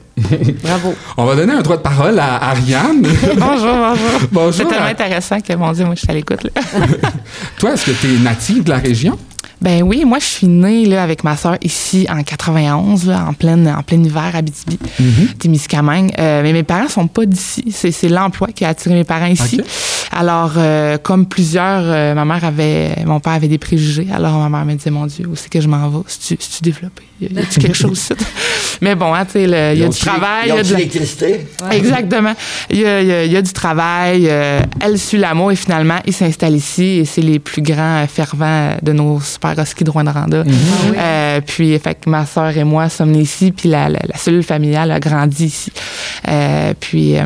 Bravo. 0.62 0.94
On 1.16 1.24
va 1.24 1.34
donner 1.36 1.52
un 1.54 1.62
droit 1.62 1.76
de 1.76 1.82
parole 1.82 2.18
à 2.18 2.50
Ariane. 2.50 3.02
Bonjour, 3.36 3.74
bonjour. 3.74 4.20
Bonjour. 4.30 4.52
C'est 4.54 4.64
tellement 4.66 4.86
intéressant 4.86 5.40
que, 5.40 5.52
mon 5.54 5.72
Dieu, 5.72 5.84
moi, 5.84 5.94
je 5.94 6.00
suis 6.00 6.10
à 6.10 6.14
l'écoute. 6.14 6.44
là. 6.44 6.50
Toi, 7.58 7.72
est-ce 7.74 7.86
que 7.86 7.90
tu 7.92 8.14
es 8.14 8.18
native 8.18 8.64
de 8.64 8.70
la 8.70 8.78
région? 8.78 9.18
Ben 9.62 9.84
oui, 9.84 10.04
moi, 10.04 10.18
je 10.18 10.24
suis 10.24 10.48
née 10.48 10.86
là, 10.86 11.04
avec 11.04 11.22
ma 11.22 11.36
sœur 11.36 11.56
ici 11.62 12.06
en 12.10 12.22
91, 12.24 13.06
là, 13.06 13.26
en, 13.28 13.32
pleine, 13.32 13.68
en 13.68 13.82
plein 13.84 14.02
hiver 14.02 14.30
à 14.34 14.38
Abitibi, 14.38 14.76
Témiscamingue. 15.38 16.12
Euh, 16.18 16.42
mais 16.42 16.52
mes 16.52 16.64
parents 16.64 16.88
sont 16.88 17.06
pas 17.06 17.26
d'ici. 17.26 17.64
C'est, 17.70 17.92
c'est 17.92 18.08
l'emploi 18.08 18.48
qui 18.48 18.64
a 18.64 18.70
attiré 18.70 18.96
mes 18.96 19.04
parents 19.04 19.26
ici. 19.26 19.60
Alors, 20.10 20.54
euh, 20.56 20.98
comme 20.98 21.26
plusieurs, 21.26 21.82
euh, 21.84 22.12
ma 22.14 22.24
mère 22.24 22.44
avait, 22.44 23.04
mon 23.06 23.20
père 23.20 23.34
avait 23.34 23.48
des 23.48 23.58
préjugés. 23.58 24.08
Alors, 24.12 24.36
ma 24.40 24.48
mère 24.48 24.64
me 24.64 24.74
disait, 24.74 24.90
mon 24.90 25.06
Dieu, 25.06 25.26
où 25.28 25.36
c'est 25.36 25.48
que 25.48 25.60
je 25.60 25.68
m'en 25.68 25.88
vais? 25.88 26.02
Si 26.08 26.36
tu, 26.36 26.36
tu 26.36 26.62
développé? 26.62 27.04
Y 27.30 27.38
a-tu 27.38 27.60
quelque 27.60 27.76
chose 27.76 27.98
ici? 27.98 28.12
Mais 28.80 28.94
bon, 28.94 29.14
hein, 29.14 29.24
tu 29.24 29.32
sais, 29.32 29.42
il 29.44 29.50
y 29.50 29.84
a 29.84 29.88
du 29.88 29.98
travail. 29.98 30.46
il 30.46 30.54
y 30.54 30.58
a 30.58 30.62
de 30.62 30.68
l'électricité? 30.74 31.46
Exactement. 31.70 32.34
Il 32.70 32.80
y, 32.80 32.84
a, 32.86 32.96
a- 32.96 33.38
a 33.38 33.42
du 33.42 33.52
travail. 33.52 34.26
elle 34.80 34.98
suit 34.98 35.18
l'amour 35.18 35.52
et 35.52 35.56
finalement, 35.56 35.98
il 36.06 36.12
s'installe 36.12 36.54
ici 36.56 36.98
et 37.00 37.04
c'est 37.04 37.20
les 37.22 37.38
plus 37.38 37.62
grands 37.62 38.02
euh, 38.02 38.06
fervents 38.06 38.76
de 38.82 38.92
nos 38.92 39.20
super 39.20 39.58
husky 39.58 39.84
de 39.84 39.90
Rwanda. 39.90 40.12
Euh, 40.96 41.40
puis, 41.46 41.78
fait 41.78 41.94
que 41.94 42.10
ma 42.10 42.26
sœur 42.26 42.56
et 42.56 42.64
moi 42.64 42.88
sommes 42.88 43.12
nés 43.12 43.20
ici, 43.20 43.52
puis 43.52 43.68
la, 43.68 43.88
la- 43.88 44.00
la 44.06 44.16
cellule 44.16 44.42
familiale 44.42 44.90
a 44.90 44.98
grandi 45.00 45.44
ici. 45.46 45.70
Euh, 46.28 46.74
puis. 46.78 47.16
euh, 47.18 47.22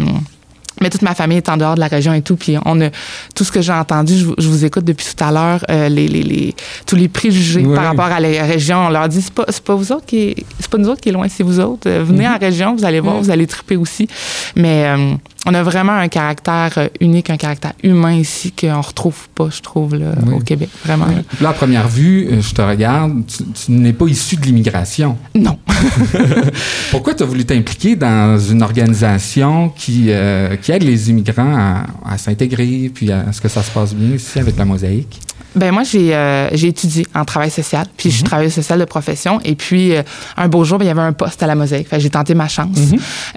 mais 0.80 0.90
toute 0.90 1.02
ma 1.02 1.14
famille 1.14 1.38
est 1.38 1.48
en 1.48 1.56
dehors 1.56 1.74
de 1.74 1.80
la 1.80 1.86
région 1.88 2.12
et 2.12 2.22
tout. 2.22 2.36
Puis 2.36 2.56
on 2.64 2.80
a 2.80 2.90
tout 3.34 3.44
ce 3.44 3.52
que 3.52 3.60
j'ai 3.62 3.72
entendu, 3.72 4.16
je, 4.18 4.24
vous- 4.26 4.34
je 4.38 4.48
vous 4.48 4.64
écoute 4.64 4.84
depuis 4.84 5.06
tout 5.06 5.24
à 5.24 5.30
l'heure, 5.32 5.64
euh, 5.70 5.88
les, 5.88 6.06
les, 6.08 6.22
les- 6.22 6.54
tous 6.86 6.96
les 6.96 7.08
préjugés 7.08 7.64
Oui. 7.64 7.74
par 7.74 7.84
rapport 7.84 8.04
à 8.06 8.20
la 8.20 8.44
région. 8.44 8.86
On 8.86 8.88
leur 8.90 9.08
dit 9.08 9.22
c'est 9.22 9.32
pas 9.32 9.44
c'est 9.48 9.62
pas 9.64 9.74
vous 9.74 9.92
autres 9.92 10.06
qui 10.06 10.18
est- 10.18 10.44
c'est 10.60 10.68
pas 10.70 10.78
nous 10.78 10.88
autres 10.88 11.00
qui 11.00 11.08
est 11.08 11.12
loin, 11.12 11.26
c'est 11.28 11.42
vous 11.42 11.60
autres. 11.60 11.88
Euh, 11.88 12.02
venez 12.04 12.28
en 12.28 12.38
région, 12.38 12.74
vous 12.76 12.84
allez 12.84 13.00
voir, 13.00 13.18
vous 13.20 13.30
allez 13.30 13.46
triper 13.46 13.76
aussi. 13.76 14.06
Mais 14.54 14.84
euh, 14.86 15.14
on 15.46 15.54
a 15.54 15.62
vraiment 15.62 15.92
un 15.92 16.09
caractère 16.09 16.72
euh, 16.76 16.88
unique, 17.00 17.30
un 17.30 17.37
caractère 17.37 17.72
humain 17.82 18.14
ici 18.14 18.52
qu'on 18.52 18.80
retrouve 18.80 19.28
pas, 19.35 19.48
je 19.50 19.61
trouve, 19.62 19.94
là, 19.94 20.12
Oui. 20.26 20.35
au 20.35 20.40
Québec. 20.40 20.68
Vraiment. 20.85 21.06
là. 21.06 21.22
Là, 21.40 21.48
à 21.50 21.52
première 21.52 21.88
vue, 21.88 22.28
euh, 22.30 22.40
je 22.42 22.52
te 22.52 22.61
regarde, 22.62 23.24
tu, 23.26 23.44
tu 23.44 23.72
n'es 23.72 23.92
pas 23.92 24.06
issu 24.06 24.37
de 24.37 24.42
l'immigration. 24.42 25.16
Non. 25.35 25.59
Pourquoi 26.90 27.14
tu 27.14 27.22
as 27.22 27.26
voulu 27.26 27.44
t'impliquer 27.44 27.96
dans 27.96 28.38
une 28.38 28.62
organisation 28.62 29.68
qui, 29.70 30.06
euh, 30.09 30.56
qui 30.56 30.72
aide 30.72 30.82
les 30.82 31.11
immigrants 31.11 31.54
à, 31.56 31.85
à 32.12 32.18
s'intégrer 32.18 32.90
puis 32.94 33.11
à 33.12 33.32
ce 33.32 33.40
que 33.40 33.48
ça 33.48 33.62
se 33.62 33.70
passe 33.70 33.94
bien 33.94 34.16
ici 34.16 34.38
avec 34.38 34.56
la 34.56 34.64
mosaïque? 34.64 35.20
Ben 35.57 35.73
moi 35.73 35.83
j'ai 35.83 36.14
euh, 36.14 36.49
j'ai 36.53 36.69
étudié 36.69 37.07
en 37.14 37.25
travail 37.25 37.51
social, 37.51 37.87
puis 37.97 38.11
je 38.11 38.16
suis 38.16 38.25
travailleuse 38.25 38.53
sociale 38.53 38.79
de 38.79 38.85
profession 38.85 39.40
et 39.45 39.55
puis 39.55 39.95
euh, 39.95 40.03
un 40.37 40.49
beau 40.49 40.64
jour 40.64 40.79
ben, 40.79 40.85
il 40.85 40.88
y 40.88 40.90
avait 40.90 41.01
un 41.01 41.12
poste 41.12 41.42
à 41.42 41.47
la 41.47 41.55
mosaïque. 41.55 41.88
J'ai 41.99 42.11
tenté 42.11 42.35
ma 42.35 42.49
chance. 42.49 42.77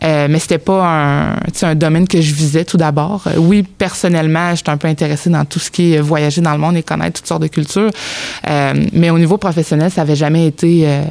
Euh, 0.04 0.28
mais 0.30 0.40
c'était 0.40 0.58
pas 0.58 0.86
un 0.86 1.36
tu 1.48 1.60
sais, 1.60 1.66
un 1.66 1.76
domaine 1.76 2.08
que 2.08 2.22
je 2.22 2.34
visais 2.34 2.66
tout 2.66 2.78
d'abord. 2.78 3.24
Euh, 3.28 3.38
oui, 3.38 3.64
personnellement, 3.64 4.54
j'étais 4.56 4.70
un 4.70 4.78
peu 4.78 4.88
intéressée 4.88 5.30
dans 5.30 5.46
tout 5.46 5.60
ce 5.60 5.72
qui 5.72 5.94
est 5.94 6.02
voyager 6.02 6.42
dans 6.42 6.52
le 6.52 6.60
monde 6.60 6.76
et 6.78 6.84
connaître 6.84 7.20
toutes 7.20 7.28
sortes 7.28 7.42
de 7.42 7.48
cultures. 7.48 7.92
Euh, 8.48 8.74
mais 8.94 9.10
au 9.10 9.18
niveau 9.18 9.38
professionnel, 9.38 9.92
ça 9.92 10.02
avait 10.02 10.16
jamais 10.16 10.48
été 10.48 10.84
euh, 10.86 11.04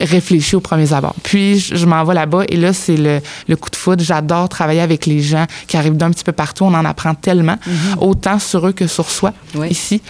réfléchi 0.00 0.56
aux 0.56 0.60
premiers 0.60 0.92
abords. 0.92 1.14
Puis, 1.22 1.58
je, 1.58 1.86
m'en 1.86 2.04
vais 2.04 2.14
là-bas 2.14 2.42
et 2.48 2.56
là, 2.56 2.72
c'est 2.72 2.96
le, 2.96 3.20
le 3.48 3.56
coup 3.56 3.70
de 3.70 3.76
foudre. 3.76 4.02
J'adore 4.02 4.48
travailler 4.48 4.80
avec 4.80 5.06
les 5.06 5.20
gens 5.20 5.46
qui 5.66 5.76
arrivent 5.76 5.96
d'un 5.96 6.10
petit 6.10 6.24
peu 6.24 6.32
partout. 6.32 6.64
On 6.64 6.74
en 6.74 6.84
apprend 6.84 7.14
tellement, 7.14 7.56
autant 8.00 8.38
sur 8.38 8.66
eux 8.66 8.72
que 8.72 8.86
sur 8.86 9.10
soi, 9.10 9.32
Oui. 9.54 9.68
ici. 9.70 10.02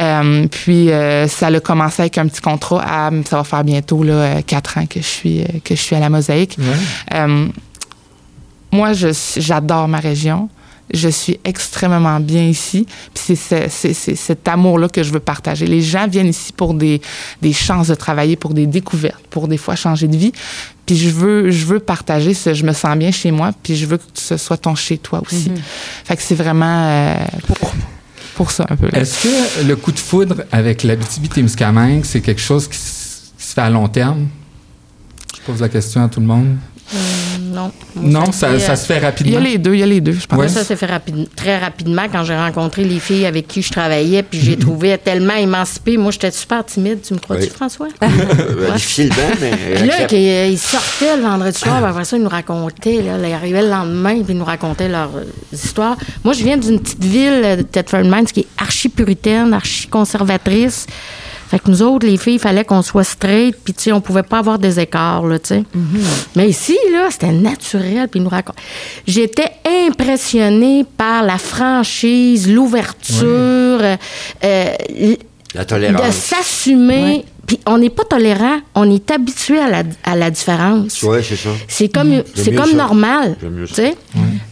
Euh, 0.00 0.46
puis, 0.48 0.90
euh, 0.90 1.26
ça 1.28 1.46
a 1.48 1.60
commencé 1.60 2.02
avec 2.02 2.18
un 2.18 2.26
petit 2.26 2.40
contrat. 2.40 2.82
À, 2.86 3.10
ça 3.28 3.36
va 3.36 3.44
faire 3.44 3.64
bientôt 3.64 4.02
là, 4.02 4.12
euh, 4.12 4.40
quatre 4.46 4.78
ans 4.78 4.86
que 4.86 5.00
je 5.00 5.06
suis, 5.06 5.44
que 5.64 5.74
je 5.74 5.80
suis 5.80 5.96
à 5.96 6.00
la 6.00 6.08
Mosaïque. 6.10 6.56
Euh, 7.14 7.46
moi, 8.70 8.92
j'adore 9.36 9.88
ma 9.88 9.98
région. 9.98 10.48
Je 10.92 11.08
suis 11.08 11.38
extrêmement 11.44 12.20
bien 12.20 12.42
ici. 12.44 12.86
Puis 13.14 13.24
c'est 13.26 13.36
ce- 13.36 13.68
c'est- 13.70 13.94
c'est 13.94 14.14
cet 14.14 14.46
amour-là 14.48 14.88
que 14.88 15.02
je 15.02 15.10
veux 15.12 15.20
partager. 15.20 15.66
Les 15.66 15.80
gens 15.82 16.06
viennent 16.06 16.28
ici 16.28 16.52
pour 16.52 16.74
des, 16.74 17.00
des 17.40 17.52
chances 17.52 17.88
de 17.88 17.94
travailler, 17.94 18.36
pour 18.36 18.52
des 18.54 18.66
découvertes, 18.66 19.24
pour 19.30 19.48
des 19.48 19.56
fois 19.56 19.74
changer 19.76 20.08
de 20.08 20.16
vie. 20.16 20.32
Puis 20.84 20.96
je 20.96 21.08
veux, 21.10 21.50
je 21.50 21.64
veux 21.64 21.78
partager 21.78 22.34
ce 22.34 22.52
je 22.54 22.64
me 22.64 22.72
sens 22.72 22.96
bien 22.96 23.10
chez 23.12 23.30
moi, 23.30 23.52
puis 23.62 23.76
je 23.76 23.86
veux 23.86 23.96
que 23.98 24.02
ce 24.14 24.36
soit 24.36 24.56
ton 24.56 24.74
chez 24.74 24.98
toi 24.98 25.22
aussi. 25.24 25.50
Fait 26.04 26.16
que 26.16 26.22
c'est 26.22 26.34
vraiment 26.34 26.86
euh, 26.88 27.16
pour, 27.46 27.72
pour 28.34 28.50
ça 28.50 28.66
un 28.68 28.76
peu. 28.76 28.88
là. 28.90 28.98
Est-ce 29.00 29.22
que 29.22 29.64
le 29.68 29.76
coup 29.76 29.92
de 29.92 29.98
foudre 29.98 30.42
avec 30.50 30.82
l'Abitibi-Témiscamingue, 30.82 32.04
c'est 32.04 32.20
quelque 32.20 32.40
chose 32.40 32.66
qui, 32.68 32.76
s- 32.76 33.32
qui 33.38 33.46
se 33.46 33.54
fait 33.54 33.60
à 33.60 33.70
long 33.70 33.88
terme? 33.88 34.26
Je 35.36 35.40
pose 35.50 35.60
la 35.60 35.68
question 35.68 36.02
à 36.04 36.08
tout 36.08 36.20
le 36.20 36.26
monde. 36.26 36.56
Non. 37.40 37.70
Moi, 37.94 38.10
Non, 38.10 38.28
a 38.28 38.32
ça, 38.32 38.50
été, 38.50 38.60
ça 38.60 38.72
euh, 38.72 38.76
se 38.76 38.86
fait 38.86 38.96
Il 38.96 39.02
y 39.02 39.04
rapidement. 39.04 39.36
a 39.38 39.40
les 39.40 39.58
deux, 39.58 39.74
il 39.74 39.80
y 39.80 39.82
a 39.82 39.86
les 39.86 40.00
deux, 40.00 40.12
je 40.12 40.26
pense. 40.26 40.38
Ouais. 40.38 40.46
Moi, 40.46 40.54
ça 40.54 40.64
s'est 40.64 40.76
fait 40.76 40.86
rapide- 40.86 41.28
très 41.36 41.58
rapidement 41.58 42.02
quand 42.10 42.24
j'ai 42.24 42.34
rencontré 42.36 42.84
les 42.84 42.98
filles 43.00 43.26
avec 43.26 43.46
qui 43.48 43.62
je 43.62 43.70
travaillais, 43.70 44.22
puis 44.22 44.40
j'ai 44.40 44.56
trouvé 44.56 44.96
tellement 44.98 45.34
émancipée. 45.34 45.96
Moi, 45.96 46.10
j'étais 46.12 46.30
super 46.30 46.64
timide. 46.64 47.00
Tu 47.02 47.14
me 47.14 47.18
crois-tu, 47.18 47.42
Oui. 47.44 47.50
François? 47.54 47.88
Euh, 48.02 48.72
Difficilement, 48.74 49.14
mais. 49.40 49.52
Puis 49.76 49.86
là, 49.86 49.94
euh, 50.12 50.48
ils 50.50 50.58
sortaient 50.58 51.16
le 51.16 51.22
vendredi 51.22 51.58
soir, 51.58 51.78
puis 51.78 51.86
après 51.90 52.04
ça, 52.04 52.16
ils 52.16 52.22
nous 52.22 52.28
racontaient, 52.28 53.02
là, 53.02 53.16
ils 53.26 53.32
arrivaient 53.32 53.62
le 53.62 53.68
lendemain, 53.70 54.14
puis 54.22 54.32
ils 54.34 54.38
nous 54.38 54.44
racontaient 54.44 54.88
leurs 54.88 55.10
euh, 55.16 55.24
histoires. 55.52 55.96
Moi, 56.24 56.34
je 56.34 56.42
viens 56.44 56.56
d'une 56.56 56.80
petite 56.80 57.02
ville 57.04 57.56
de 57.58 57.62
Thetford 57.62 58.04
Mines 58.04 58.24
qui 58.26 58.40
est 58.40 58.46
archi-puritaine, 58.58 59.52
archi-conservatrice. 59.52 60.86
Fait 61.52 61.58
que 61.58 61.68
nous 61.70 61.82
autres, 61.82 62.06
les 62.06 62.16
filles, 62.16 62.36
il 62.36 62.38
fallait 62.40 62.64
qu'on 62.64 62.80
soit 62.80 63.04
straight, 63.04 63.54
puis 63.62 63.74
tu 63.74 63.82
sais, 63.82 63.92
on 63.92 64.00
pouvait 64.00 64.22
pas 64.22 64.38
avoir 64.38 64.58
des 64.58 64.80
écarts, 64.80 65.26
là, 65.26 65.38
tu 65.38 65.48
sais. 65.48 65.64
Mais 66.34 66.48
ici, 66.48 66.78
là, 66.90 67.08
c'était 67.10 67.30
naturel, 67.30 68.08
puis 68.08 68.20
nous 68.20 68.30
racontent. 68.30 68.58
J'étais 69.06 69.50
impressionnée 69.86 70.86
par 70.96 71.22
la 71.22 71.36
franchise, 71.36 72.50
l'ouverture, 72.50 73.26
euh, 73.26 73.96
euh, 74.44 74.74
La 75.54 75.64
de 75.64 75.68
tolérance. 75.68 76.14
s'assumer. 76.14 77.26
Puis 77.46 77.58
on 77.66 77.78
n'est 77.78 77.90
pas 77.90 78.04
tolérant, 78.04 78.58
on 78.74 78.88
est 78.90 79.10
habitué 79.10 79.58
à 79.58 79.68
la, 79.68 79.82
à 80.04 80.14
la 80.14 80.30
différence. 80.30 81.02
Oui, 81.02 81.18
c'est 81.22 81.36
ça. 81.36 81.50
C'est 81.66 81.88
comme, 81.88 82.22
c'est 82.34 82.52
comme 82.54 82.70
ça. 82.70 82.76
normal. 82.76 83.36
J'aime 83.40 83.52
mieux 83.54 83.66
tu 83.66 83.74
ça. 83.74 83.82
sais. 83.82 83.96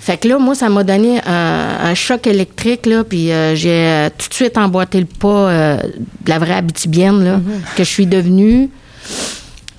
Fait 0.00 0.16
que 0.16 0.28
là, 0.28 0.38
moi, 0.38 0.54
ça 0.54 0.68
m'a 0.68 0.82
donné 0.82 1.20
un, 1.24 1.76
un 1.84 1.94
choc 1.94 2.26
électrique, 2.26 2.86
là, 2.86 3.04
puis 3.04 3.30
euh, 3.30 3.54
j'ai 3.54 3.70
euh, 3.70 4.08
tout 4.16 4.28
de 4.28 4.34
suite 4.34 4.58
emboîté 4.58 4.98
le 5.00 5.06
pas 5.06 5.28
euh, 5.28 5.76
de 5.76 6.30
la 6.30 6.38
vraie 6.38 6.54
habitibienne, 6.54 7.22
là, 7.24 7.40
que 7.76 7.84
je 7.84 7.88
suis 7.88 8.06
devenue. 8.06 8.70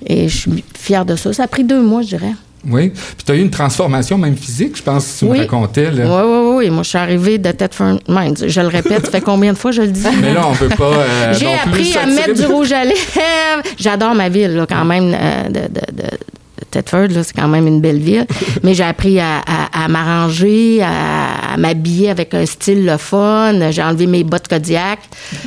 Et 0.06 0.30
je 0.30 0.38
suis 0.38 0.64
fière 0.76 1.06
de 1.06 1.16
ça. 1.16 1.32
Ça 1.34 1.44
a 1.44 1.48
pris 1.48 1.64
deux 1.64 1.82
mois, 1.82 2.02
je 2.02 2.08
dirais. 2.08 2.34
Oui. 2.68 2.90
Puis 2.90 3.24
tu 3.26 3.32
as 3.32 3.36
eu 3.36 3.42
une 3.42 3.50
transformation 3.50 4.18
même 4.18 4.36
physique, 4.38 4.78
je 4.78 4.84
pense, 4.84 5.18
tu 5.20 5.26
me 5.26 5.32
Oui. 5.32 5.40
racontais. 5.40 5.90
Oui, 5.92 5.98
Là. 5.98 6.26
oui, 6.26 6.54
oui. 6.58 6.70
Moi, 6.70 6.84
je 6.84 6.90
suis 6.90 6.98
arrivée 6.98 7.38
de 7.38 7.52
Mines. 8.08 8.36
Je 8.48 8.62
le 8.62 8.68
répète, 8.68 9.06
ça 9.06 9.12
fait 9.12 9.22
combien 9.22 9.54
de 9.54 9.58
fois 9.58 9.72
je 9.72 9.82
le 9.82 9.88
dis? 9.88 10.06
Mais 10.22 10.34
là, 10.34 10.48
on 10.48 10.54
peut 10.56 10.70
pas. 10.70 10.84
euh, 10.86 11.34
J'ai 11.40 11.54
appris 11.54 11.96
à 11.98 12.06
mettre 12.06 12.34
du 12.34 12.46
rouge 12.46 12.72
à 12.72 12.84
lèvres. 12.84 13.00
J'adore 13.80 14.14
ma 14.14 14.30
ville, 14.30 14.56
là, 14.56 14.66
quand 14.70 14.86
même, 14.86 15.12
euh, 15.20 15.48
de, 15.48 15.60
de, 15.62 16.04
de 16.04 16.08
Thetford, 16.70 17.08
là, 17.10 17.24
c'est 17.24 17.34
quand 17.36 17.48
même 17.48 17.68
une 17.68 17.82
belle 17.82 18.00
ville. 18.00 18.26
Mais 18.64 18.74
j'ai 18.76 18.84
appris 18.84 19.20
à, 19.20 19.40
à- 19.40 19.84
à 19.84 19.88
m'arranger, 19.88 20.82
à, 20.84 21.54
à 21.54 21.58
m'habiller 21.58 22.10
avec 22.12 22.34
un 22.34 22.46
style 22.46 22.86
le 22.86 22.98
fun. 22.98 23.72
J'ai 23.72 23.82
enlevé 23.84 24.06
mes 24.08 24.24
bottes 24.24 24.48
Kodiak, 24.48 25.00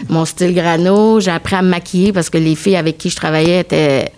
mon 0.09 0.25
style 0.25 0.53
grano. 0.55 1.21
J'ai 1.21 1.31
appris 1.31 1.55
à 1.57 1.62
me 1.62 1.69
maquiller 1.69 2.12
parce 2.12 2.29
que 2.29 2.39
les 2.39 2.55
filles 2.57 2.77
avec 2.77 2.99
qui 2.99 3.09
je 3.09 3.17
travaillais 3.17 3.61
étaient 3.61 4.11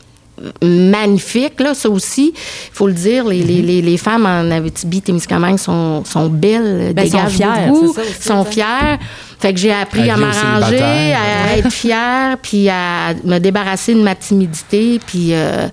magnifiques, 0.62 1.60
là, 1.60 1.74
ça 1.74 1.88
aussi. 1.88 2.32
Il 2.34 2.74
faut 2.74 2.86
le 2.86 2.92
dire, 2.92 3.24
les, 3.26 3.42
les, 3.42 3.62
les, 3.62 3.82
les 3.82 3.96
femmes 3.96 4.26
en 4.26 4.50
Abitibi-Témiscamingue 4.50 5.58
sont, 5.58 6.04
sont 6.04 6.28
belles, 6.28 6.92
Ben, 6.94 7.06
sont 7.08 7.16
dégagent 7.16 7.32
fières, 7.32 7.68
beaucoup, 7.68 7.94
c'est 7.94 8.02
ça 8.02 8.08
aussi, 8.08 8.22
sont 8.22 8.44
fières. 8.44 8.98
Fait 9.38 9.52
que 9.52 9.60
j'ai 9.60 9.72
appris 9.72 10.08
À 10.10 10.16
m'arranger, 10.16 10.78
à 10.82 11.56
être 11.56 11.70
fière, 11.70 12.36
puis 12.42 12.68
à 12.68 13.14
me 13.24 13.38
débarrasser 13.38 13.94
de 13.94 14.00
ma 14.02 14.14
timidité, 14.14 15.00
puis 15.06 15.34
euh, 15.34 15.68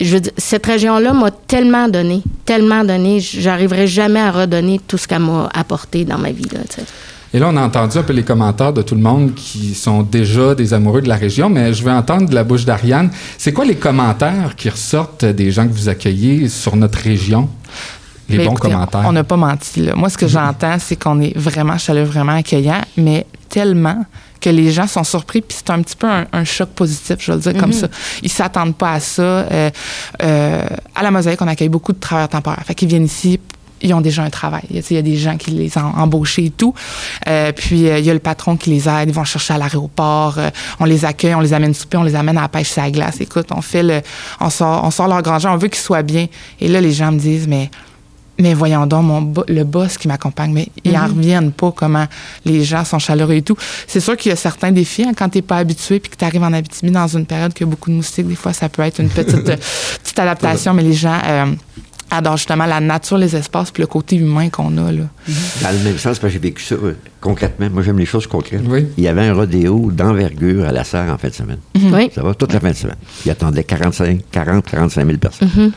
je 0.00 0.14
veux 0.14 0.20
dire, 0.20 0.32
cette 0.36 0.66
région-là 0.66 1.12
m'a 1.12 1.30
tellement 1.30 1.88
donné, 1.88 2.22
tellement 2.44 2.84
donné, 2.84 3.20
j'arriverai 3.20 3.86
jamais 3.86 4.20
à 4.20 4.30
redonner 4.30 4.80
tout 4.86 4.98
ce 4.98 5.08
qu'elle 5.08 5.20
m'a 5.20 5.48
apporté 5.54 6.04
dans 6.04 6.18
ma 6.18 6.30
vie, 6.32 6.48
là, 6.52 6.60
tu 6.68 6.76
sais. 6.76 6.86
Et 7.34 7.38
là, 7.38 7.48
on 7.50 7.56
a 7.56 7.62
entendu 7.62 7.96
un 7.98 8.02
peu 8.02 8.12
les 8.12 8.24
commentaires 8.24 8.72
de 8.72 8.82
tout 8.82 8.94
le 8.94 9.00
monde 9.00 9.34
qui 9.34 9.74
sont 9.74 10.02
déjà 10.02 10.54
des 10.54 10.74
amoureux 10.74 11.00
de 11.00 11.08
la 11.08 11.16
région, 11.16 11.48
mais 11.48 11.72
je 11.72 11.82
veux 11.82 11.90
entendre 11.90 12.28
de 12.28 12.34
la 12.34 12.44
bouche 12.44 12.64
d'Ariane. 12.64 13.10
C'est 13.38 13.52
quoi 13.52 13.64
les 13.64 13.76
commentaires 13.76 14.54
qui 14.54 14.68
ressortent 14.68 15.24
des 15.24 15.50
gens 15.50 15.66
que 15.66 15.72
vous 15.72 15.88
accueillez 15.88 16.48
sur 16.48 16.76
notre 16.76 16.98
région? 16.98 17.48
Les 18.28 18.38
Mais 18.38 18.44
bons 18.44 18.52
écoutez, 18.52 18.72
commentaires. 18.72 19.04
On 19.06 19.12
n'a 19.12 19.24
pas 19.24 19.36
menti. 19.36 19.80
Là. 19.80 19.94
Moi, 19.94 20.08
ce 20.10 20.18
que 20.18 20.28
j'entends, 20.28 20.76
c'est 20.78 20.96
qu'on 20.96 21.20
est 21.20 21.36
vraiment 21.36 21.78
chaleureux, 21.78 22.06
vraiment 22.08 22.36
accueillant, 22.36 22.82
mais 22.96 23.26
tellement 23.48 24.04
que 24.40 24.50
les 24.50 24.72
gens 24.72 24.86
sont 24.86 25.04
surpris, 25.04 25.40
puis 25.40 25.56
c'est 25.56 25.70
un 25.70 25.80
petit 25.82 25.96
peu 25.96 26.08
un, 26.08 26.26
un 26.32 26.44
choc 26.44 26.70
positif, 26.70 27.16
je 27.20 27.30
vais 27.30 27.36
le 27.36 27.42
dire 27.42 27.56
comme 27.60 27.72
ça. 27.72 27.86
Ils 28.22 28.30
s'attendent 28.30 28.74
pas 28.76 28.92
à 28.92 29.00
ça. 29.00 29.22
Euh, 29.22 29.70
euh, 30.22 30.66
à 30.94 31.02
la 31.02 31.10
Mosaïque, 31.10 31.40
on 31.40 31.48
accueille 31.48 31.68
beaucoup 31.68 31.92
de 31.92 32.00
travailleurs 32.00 32.28
temporaires. 32.28 32.62
Fait 32.66 32.74
qu'ils 32.74 32.88
viennent 32.88 33.04
ici, 33.04 33.38
ils 33.82 33.92
ont 33.94 34.00
déjà 34.00 34.22
un 34.22 34.30
travail. 34.30 34.62
Il 34.70 34.76
y 34.90 34.96
a- 34.96 35.02
des 35.02 35.16
gens 35.16 35.36
qui 35.36 35.50
les 35.50 35.76
ont 35.78 35.92
embauchés 35.96 36.46
et 36.46 36.50
tout. 36.50 36.74
Euh, 37.26 37.52
puis, 37.52 37.88
euh, 37.88 37.98
il 37.98 38.04
y 38.04 38.10
a 38.10 38.14
le 38.14 38.20
patron 38.20 38.56
qui 38.56 38.70
les 38.70 38.88
aide. 38.88 39.08
Ils 39.08 39.14
vont 39.14 39.24
chercher 39.24 39.54
à 39.54 39.58
l'aéroport. 39.58 40.38
Euh, 40.38 40.50
on 40.80 40.84
les 40.84 41.04
accueille, 41.04 41.34
on 41.34 41.40
les 41.40 41.52
amène 41.52 41.74
souper, 41.74 41.96
on 41.96 42.04
les 42.04 42.14
amène 42.14 42.38
à 42.38 42.42
la 42.42 42.48
pêche 42.48 42.70
sur 42.70 42.82
la 42.82 42.90
glace. 42.90 43.20
Écoute, 43.20 43.46
on 43.50 43.60
fait 43.60 43.82
le... 43.82 44.00
On 44.40 44.48
sort, 44.50 44.84
on 44.84 44.90
sort 44.90 45.08
leur 45.08 45.22
grand 45.22 45.44
on 45.46 45.56
veut 45.56 45.68
qu'ils 45.68 45.80
soient 45.80 46.02
bien. 46.02 46.26
Et 46.60 46.68
là, 46.68 46.80
les 46.80 46.92
gens 46.92 47.10
me 47.12 47.18
disent, 47.18 47.48
mais... 47.48 47.70
Mais 48.38 48.54
voyons 48.54 48.86
donc, 48.86 49.04
mon 49.04 49.34
le 49.46 49.62
boss 49.62 49.98
qui 49.98 50.08
m'accompagne, 50.08 50.52
mais 50.52 50.68
ils 50.84 50.96
en 50.96 51.06
reviennent 51.06 51.52
pas 51.52 51.70
comment 51.70 52.06
les 52.46 52.64
gens 52.64 52.82
sont 52.84 52.98
chaleureux 52.98 53.34
et 53.34 53.42
tout. 53.42 53.56
C'est 53.86 54.00
sûr 54.00 54.16
qu'il 54.16 54.30
y 54.30 54.32
a 54.32 54.36
certains 54.36 54.72
défis 54.72 55.04
hein, 55.04 55.12
quand 55.14 55.28
tu 55.28 55.38
n'es 55.38 55.42
pas 55.42 55.58
habitué 55.58 56.00
puis 56.00 56.10
que 56.10 56.16
tu 56.16 56.24
arrives 56.24 56.42
en 56.42 56.52
Abitibi 56.52 56.90
dans 56.90 57.06
une 57.06 57.26
période 57.26 57.52
qui 57.52 57.62
a 57.62 57.66
beaucoup 57.66 57.90
de 57.90 57.94
moustiques. 57.96 58.26
Des 58.26 58.34
fois, 58.34 58.54
ça 58.54 58.70
peut 58.70 58.82
être 58.82 59.00
une 59.00 59.10
petite, 59.10 59.48
euh, 59.48 59.56
petite 60.02 60.18
adaptation, 60.18 60.72
mais 60.72 60.82
les 60.82 60.94
gens 60.94 61.18
adorent 62.12 62.36
justement 62.36 62.66
la 62.66 62.80
nature, 62.80 63.18
les 63.18 63.34
espaces 63.34 63.70
puis 63.70 63.82
le 63.82 63.86
côté 63.86 64.16
humain 64.16 64.50
qu'on 64.50 64.76
a. 64.78 64.92
Là. 64.92 65.04
Dans 65.62 65.70
le 65.70 65.78
même 65.84 65.98
sens, 65.98 66.18
parce 66.18 66.20
que 66.20 66.28
j'ai 66.28 66.38
vécu 66.38 66.62
ça 66.62 66.74
euh, 66.74 66.96
concrètement. 67.20 67.68
Moi, 67.70 67.82
j'aime 67.82 67.98
les 67.98 68.06
choses 68.06 68.26
concrètes. 68.26 68.62
Oui. 68.66 68.86
Il 68.96 69.04
y 69.04 69.08
avait 69.08 69.26
un 69.26 69.34
rodéo 69.34 69.90
d'envergure 69.90 70.64
à 70.66 70.72
la 70.72 70.84
serre 70.84 71.12
en 71.12 71.18
fin 71.18 71.28
de 71.28 71.34
semaine. 71.34 71.58
Oui. 71.74 72.10
Ça 72.14 72.22
va, 72.22 72.34
toute 72.34 72.52
la 72.52 72.60
fin 72.60 72.70
de 72.70 72.76
semaine. 72.76 72.96
Il 73.24 73.30
attendait 73.30 73.64
45, 73.64 74.20
40, 74.30 74.64
45 74.66 75.06
000 75.06 75.18
personnes. 75.18 75.72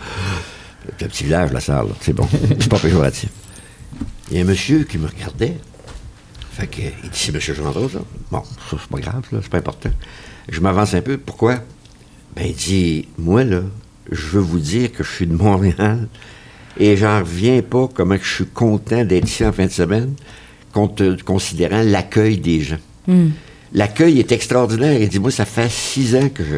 C'est 0.97 1.05
un 1.05 1.07
petit 1.07 1.23
village, 1.23 1.51
la 1.51 1.59
serre, 1.59 1.83
là. 1.83 1.91
C'est 2.01 2.13
bon. 2.13 2.27
C'est 2.31 2.69
pas 2.69 2.79
péjoratif. 2.79 3.29
Il 4.29 4.37
y 4.37 4.39
a 4.39 4.43
un 4.43 4.47
monsieur 4.47 4.83
qui 4.83 4.97
me 4.97 5.07
regardait. 5.07 5.57
Fait 6.51 6.67
que, 6.67 6.81
il 6.81 7.09
dit, 7.09 7.19
c'est 7.19 7.33
M. 7.33 7.41
Gendreau, 7.55 7.89
ça. 7.89 7.99
Bon, 8.31 8.43
ça, 8.43 8.77
c'est 8.79 8.89
pas 8.89 8.99
grave, 8.99 9.23
là, 9.31 9.39
c'est 9.41 9.49
pas 9.51 9.57
important. 9.57 9.89
Je 10.49 10.59
m'avance 10.61 10.93
un 10.93 11.01
peu. 11.01 11.17
Pourquoi? 11.17 11.55
Ben, 12.35 12.45
il 12.47 12.55
dit, 12.55 13.07
moi, 13.17 13.43
là, 13.43 13.61
je 14.11 14.27
veux 14.27 14.41
vous 14.41 14.59
dire 14.59 14.91
que 14.91 15.03
je 15.03 15.11
suis 15.11 15.27
de 15.27 15.35
Montréal 15.35 16.07
et 16.77 16.97
j'en 16.97 17.19
reviens 17.19 17.61
pas 17.61 17.87
comment 17.93 18.17
je 18.21 18.35
suis 18.35 18.45
content 18.45 19.03
d'être 19.03 19.27
ici 19.27 19.45
en 19.45 19.51
fin 19.51 19.65
de 19.65 19.71
semaine, 19.71 20.13
compte, 20.73 21.01
considérant 21.23 21.81
l'accueil 21.83 22.37
des 22.37 22.61
gens. 22.61 22.79
L'accueil 23.73 24.19
est 24.19 24.31
extraordinaire. 24.31 24.99
Il 24.99 25.09
dit, 25.09 25.19
moi, 25.19 25.31
ça 25.31 25.45
fait 25.45 25.69
six 25.69 26.15
ans 26.15 26.29
que 26.29 26.43
je, 26.43 26.57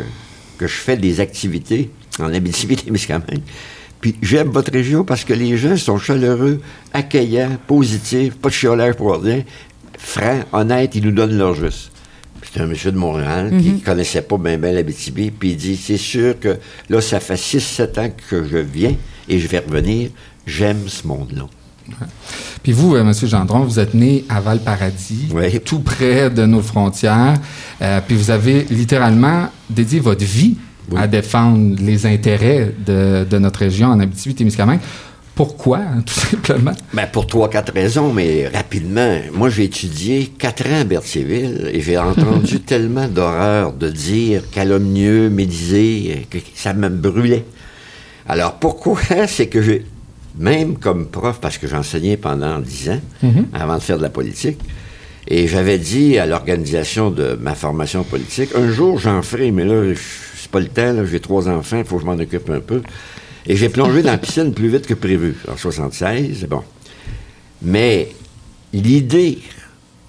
que 0.57 0.67
je 0.67 0.75
fais 0.75 0.97
des 0.97 1.19
activités 1.19 1.89
en 2.19 2.33
Abitibi-Témiscamingue. 2.33 3.41
Puis 4.01 4.15
j'aime 4.21 4.49
votre 4.49 4.71
région 4.71 5.03
parce 5.03 5.23
que 5.23 5.33
les 5.33 5.57
gens 5.57 5.75
sont 5.75 5.97
chaleureux, 5.97 6.61
accueillants, 6.93 7.57
positifs, 7.65 8.35
pas 8.35 8.49
de 8.49 8.53
chiolage 8.53 8.93
pour 8.93 9.19
rien, 9.19 9.41
francs, 9.97 10.45
honnêtes, 10.53 10.93
ils 10.93 11.03
nous 11.03 11.11
donnent 11.11 11.37
leur 11.37 11.55
juste. 11.55 11.91
C'est 12.53 12.61
un 12.61 12.67
monsieur 12.67 12.91
de 12.91 12.97
Montréal 12.97 13.51
qui 13.61 13.69
Mhm. 13.71 13.81
connaissait 13.81 14.21
pas 14.21 14.37
bien 14.37 14.57
bien 14.57 14.71
l'Abitibi, 14.71 15.31
puis 15.31 15.51
il 15.51 15.57
dit, 15.57 15.75
c'est 15.75 15.97
sûr 15.97 16.39
que 16.39 16.57
là, 16.89 17.01
ça 17.01 17.19
fait 17.19 17.37
6-7 17.37 17.97
ans 17.97 18.09
que 18.29 18.43
je 18.45 18.57
viens 18.57 18.95
et 19.27 19.39
je 19.39 19.47
vais 19.47 19.59
revenir. 19.59 20.09
J'aime 20.45 20.87
ce 20.87 21.05
monde-là. 21.05 21.43
Puis 22.63 22.71
vous, 22.73 22.95
euh, 22.95 23.01
M. 23.01 23.13
Gendron, 23.13 23.59
vous 23.59 23.79
êtes 23.79 23.93
né 23.93 24.25
à 24.29 24.41
Val-Paradis, 24.41 25.29
tout 25.65 25.79
près 25.79 26.29
de 26.29 26.45
nos 26.45 26.61
frontières. 26.61 27.35
Euh, 27.81 28.01
puis 28.05 28.15
vous 28.15 28.29
avez 28.31 28.65
littéralement 28.69 29.47
dédié 29.69 29.99
votre 29.99 30.23
vie 30.25 30.57
Oui. 30.91 30.99
à 31.01 31.07
défendre 31.07 31.75
les 31.81 32.05
intérêts 32.05 32.73
de, 32.85 33.25
de 33.29 33.37
notre 33.39 33.59
région 33.59 33.87
en 33.87 33.99
Abitibi-Témiscamingue. 33.99 34.79
Pourquoi, 35.37 35.77
hein, 35.77 36.01
tout 36.05 36.13
simplement? 36.19 36.73
Ben, 36.93 37.05
pour 37.05 37.27
trois, 37.27 37.49
quatre 37.49 37.71
raisons, 37.71 38.11
mais 38.11 38.47
rapidement. 38.47 39.17
Moi, 39.31 39.49
j'ai 39.49 39.65
étudié 39.65 40.25
quatre 40.37 40.65
ans 40.67 40.81
à 40.81 40.83
Berthierville 40.83 41.69
et 41.71 41.79
j'ai 41.79 41.97
entendu 41.97 42.59
tellement 42.65 43.07
d'horreurs 43.07 43.71
de 43.71 43.89
dire 43.89 44.41
calomnieux, 44.51 45.29
médisé, 45.29 46.27
que 46.29 46.39
ça 46.55 46.73
me 46.73 46.89
brûlait. 46.89 47.45
Alors, 48.27 48.55
pourquoi? 48.55 48.99
C'est 49.27 49.45
que 49.47 49.61
j'ai, 49.61 49.85
même 50.39 50.75
comme 50.77 51.05
prof, 51.07 51.37
parce 51.39 51.57
que 51.59 51.67
j'enseignais 51.67 52.17
pendant 52.17 52.57
dix 52.59 52.89
ans, 52.89 52.99
avant 53.53 53.77
de 53.77 53.83
faire 53.83 53.97
de 53.97 54.03
la 54.03 54.09
politique, 54.09 54.57
et 55.27 55.47
j'avais 55.47 55.77
dit 55.77 56.17
à 56.17 56.25
l'organisation 56.25 57.11
de 57.11 57.37
ma 57.39 57.53
formation 57.53 58.03
politique, 58.03 58.49
un 58.55 58.71
jour 58.71 58.97
j'en 58.97 59.21
ferai, 59.21 59.51
mais 59.51 59.65
là, 59.65 59.93
je- 59.93 59.99
c'est 60.41 60.49
pas 60.49 60.59
le 60.61 60.67
temps, 60.67 60.95
j'ai 61.05 61.19
trois 61.19 61.47
enfants, 61.47 61.77
il 61.77 61.85
faut 61.85 61.97
que 61.97 62.01
je 62.01 62.07
m'en 62.07 62.13
occupe 62.17 62.49
un 62.49 62.59
peu. 62.59 62.81
Et 63.47 63.55
j'ai 63.55 63.69
plongé 63.69 64.01
dans 64.01 64.11
la 64.11 64.17
piscine 64.17 64.53
plus 64.53 64.67
vite 64.67 64.85
que 64.85 64.93
prévu, 64.93 65.35
en 65.47 65.55
76, 65.55 66.47
bon. 66.49 66.61
Mais 67.61 68.09
l'idée 68.73 69.39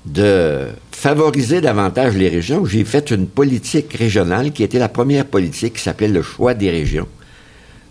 de 0.05 0.67
favoriser 0.91 1.61
davantage 1.61 2.17
les 2.17 2.29
régions, 2.29 2.65
j'ai 2.65 2.85
fait 2.85 3.11
une 3.13 3.29
politique 3.29 3.93
régionale 3.93 4.53
qui 4.53 4.65
était 4.65 4.81
la 4.81 4.89
première 4.89 5.25
politique 5.25 5.75
qui 5.75 5.83
s'appelait 5.83 6.09
le 6.09 6.23
choix 6.23 6.55
des 6.55 6.71
régions 6.71 7.07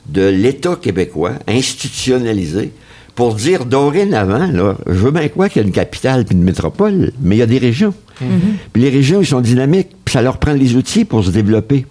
de 0.08 0.28
l'État 0.28 0.76
québécois 0.76 1.34
institutionnalisé 1.48 2.72
pour 3.16 3.34
dire 3.36 3.66
dorénavant, 3.66 4.48
là, 4.48 4.78
je 4.86 4.92
veux 4.92 5.12
bien 5.12 5.28
quoi 5.30 5.50
qu'il 5.50 5.62
y 5.62 5.66
a 5.66 5.68
une 5.68 5.74
capitale 5.74 6.26
puis 6.26 6.36
une 6.36 6.44
métropole, 6.44 7.12
mais 7.22 7.36
il 7.36 7.40
y 7.40 7.42
a 7.42 7.48
des 7.48 7.58
régions. 7.58 7.94
Puis 8.74 8.82
les 8.82 8.90
régions, 8.90 9.22
ils 9.22 9.26
sont 9.26 9.42
dynamiques, 9.42 9.90
puis 10.06 10.14
ça 10.14 10.22
leur 10.22 10.38
prend 10.38 10.54
les 10.54 10.76
outils 10.76 11.06
pour 11.06 11.24
se 11.24 11.32
développer. 11.32 11.86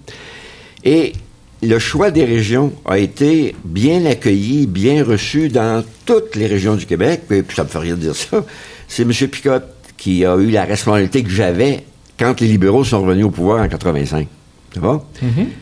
Et 0.84 1.14
le 1.62 1.78
choix 1.78 2.10
des 2.10 2.24
régions 2.24 2.72
a 2.84 2.98
été 2.98 3.54
bien 3.64 4.04
accueilli, 4.04 4.66
bien 4.66 5.04
reçu 5.04 5.48
dans 5.48 5.84
toutes 6.04 6.36
les 6.36 6.46
régions 6.46 6.76
du 6.76 6.86
Québec. 6.86 7.22
Et 7.30 7.42
puis 7.42 7.56
ça 7.56 7.64
me 7.64 7.68
fait 7.68 7.78
rien 7.78 7.94
de 7.94 8.00
dire 8.00 8.16
ça. 8.16 8.44
C'est 8.88 9.02
M. 9.02 9.12
Picotte 9.12 9.68
qui 9.96 10.24
a 10.24 10.36
eu 10.36 10.50
la 10.50 10.64
responsabilité 10.64 11.22
que 11.22 11.30
j'avais 11.30 11.84
quand 12.18 12.40
les 12.40 12.46
libéraux 12.48 12.84
sont 12.84 13.02
revenus 13.02 13.24
au 13.24 13.30
pouvoir 13.30 13.62
en 13.62 13.68
85. 13.68 14.28
C'est 14.72 14.80
bon? 14.80 15.02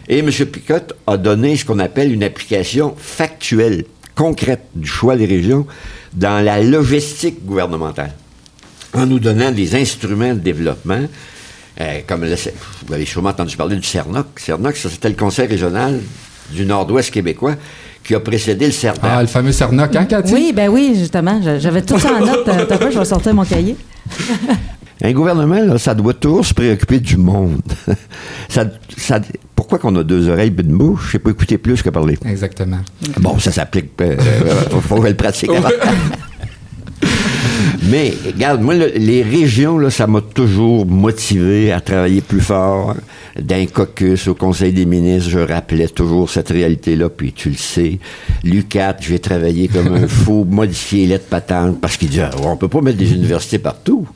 Et 0.09 0.18
M. 0.18 0.30
Picotte 0.30 0.95
a 1.07 1.16
donné 1.16 1.57
ce 1.57 1.64
qu'on 1.64 1.78
appelle 1.78 2.12
une 2.12 2.24
application 2.24 2.95
factuelle, 2.97 3.84
concrète 4.16 4.64
du 4.74 4.88
choix 4.88 5.16
des 5.16 5.26
régions 5.26 5.66
dans 6.12 6.45
la 6.45 6.61
logistique 6.61 7.45
gouvernementale, 7.45 8.12
en 8.92 9.07
nous 9.07 9.20
donnant 9.20 9.53
des 9.53 9.76
instruments 9.76 10.34
de 10.34 10.40
développement. 10.40 11.03
Euh, 11.81 12.01
comme 12.07 12.22
le- 12.25 12.35
vous 12.87 12.95
avez 12.95 13.05
sûrement 13.07 13.31
entendu 13.31 13.57
parler 13.57 13.77
du 13.77 13.87
CERNOC. 13.87 14.27
CERNOC, 14.39 14.77
ça, 14.77 14.89
c'était 14.91 15.09
le 15.09 15.14
Conseil 15.16 15.47
régional 15.49 16.01
du 16.51 16.64
Nord-Ouest 16.66 17.11
québécois 17.11 17.55
qui 18.05 18.14
a 18.14 18.20
précédé 18.20 18.66
le 18.66 18.72
CERNOC. 18.72 19.01
Ah, 19.03 19.20
le 19.22 19.27
fameux 19.29 19.53
Cernoc, 19.53 19.95
hein, 19.97 20.05
Cathy? 20.05 20.35
Oui, 20.35 20.53
ben 20.55 20.68
oui, 20.68 20.95
justement. 20.99 21.41
J'avais 21.59 21.83
tout 21.83 21.99
ça 21.99 22.12
en 22.14 22.20
note. 22.27 22.47
Euh, 22.49 22.64
T'as 22.68 22.91
je 22.91 22.99
vais 22.99 23.05
sortir 23.05 23.33
mon 23.35 23.45
cahier. 23.45 23.77
Un 25.03 25.12
gouvernement, 25.12 25.61
là, 25.61 25.77
ça 25.79 25.95
doit 25.95 26.14
toujours 26.14 26.47
se 26.47 26.55
préoccuper 26.55 27.01
du 27.01 27.16
monde. 27.16 27.61
ça, 28.49 28.64
ça- 28.97 29.20
pourquoi 29.57 29.79
qu'on 29.79 29.95
a 29.97 30.03
deux 30.05 30.29
oreilles 30.29 30.55
et 30.57 30.62
une 30.62 30.77
bouche? 30.79 31.09
C'est 31.12 31.18
pas 31.18 31.31
écouter 31.31 31.59
plus 31.59 31.83
que 31.83 31.91
parler. 31.91 32.18
Exactement. 32.25 32.79
Bon, 33.18 33.39
ça 33.39 33.51
s'applique. 33.53 33.91
Euh, 34.01 34.16
euh, 34.18 34.81
faut 34.81 35.03
le 35.03 35.14
pratique 35.14 35.51
avant. 35.57 35.68
Mais, 37.91 38.14
regarde, 38.26 38.62
moi, 38.62 38.74
le- 38.74 38.93
les 38.97 39.22
régions, 39.22 39.78
là, 39.78 39.91
ça 39.91 40.07
m'a 40.07 40.20
toujours 40.20 40.87
motivé 40.87 41.70
à 41.72 41.80
travailler 41.80 42.20
plus 42.20 42.41
fort. 42.41 42.95
D'un 43.39 43.66
caucus 43.66 44.28
au 44.28 44.35
Conseil 44.35 44.72
des 44.72 44.87
ministres, 44.87 45.28
je 45.30 45.41
rappelais 45.41 45.89
toujours 45.89 46.30
cette 46.30 46.49
réalité-là, 46.51 47.09
puis 47.11 47.32
tu 47.32 47.51
le 47.51 47.57
sais. 47.57 47.99
L'UCAT, 48.45 48.97
j'ai 49.01 49.18
travaillé 49.18 49.68
comme 49.68 49.93
un 49.93 50.07
fou, 50.09 50.47
modifier 50.49 51.01
les 51.03 51.07
lettres 51.09 51.26
patentes, 51.28 51.80
parce 51.80 51.97
qu'il 51.97 52.09
dit, 52.11 52.20
ah, 52.20 52.30
on 52.45 52.57
peut 52.57 52.68
pas 52.68 52.80
mettre 52.80 52.99
des 52.99 53.12
universités 53.12 53.59
partout. 53.59 54.07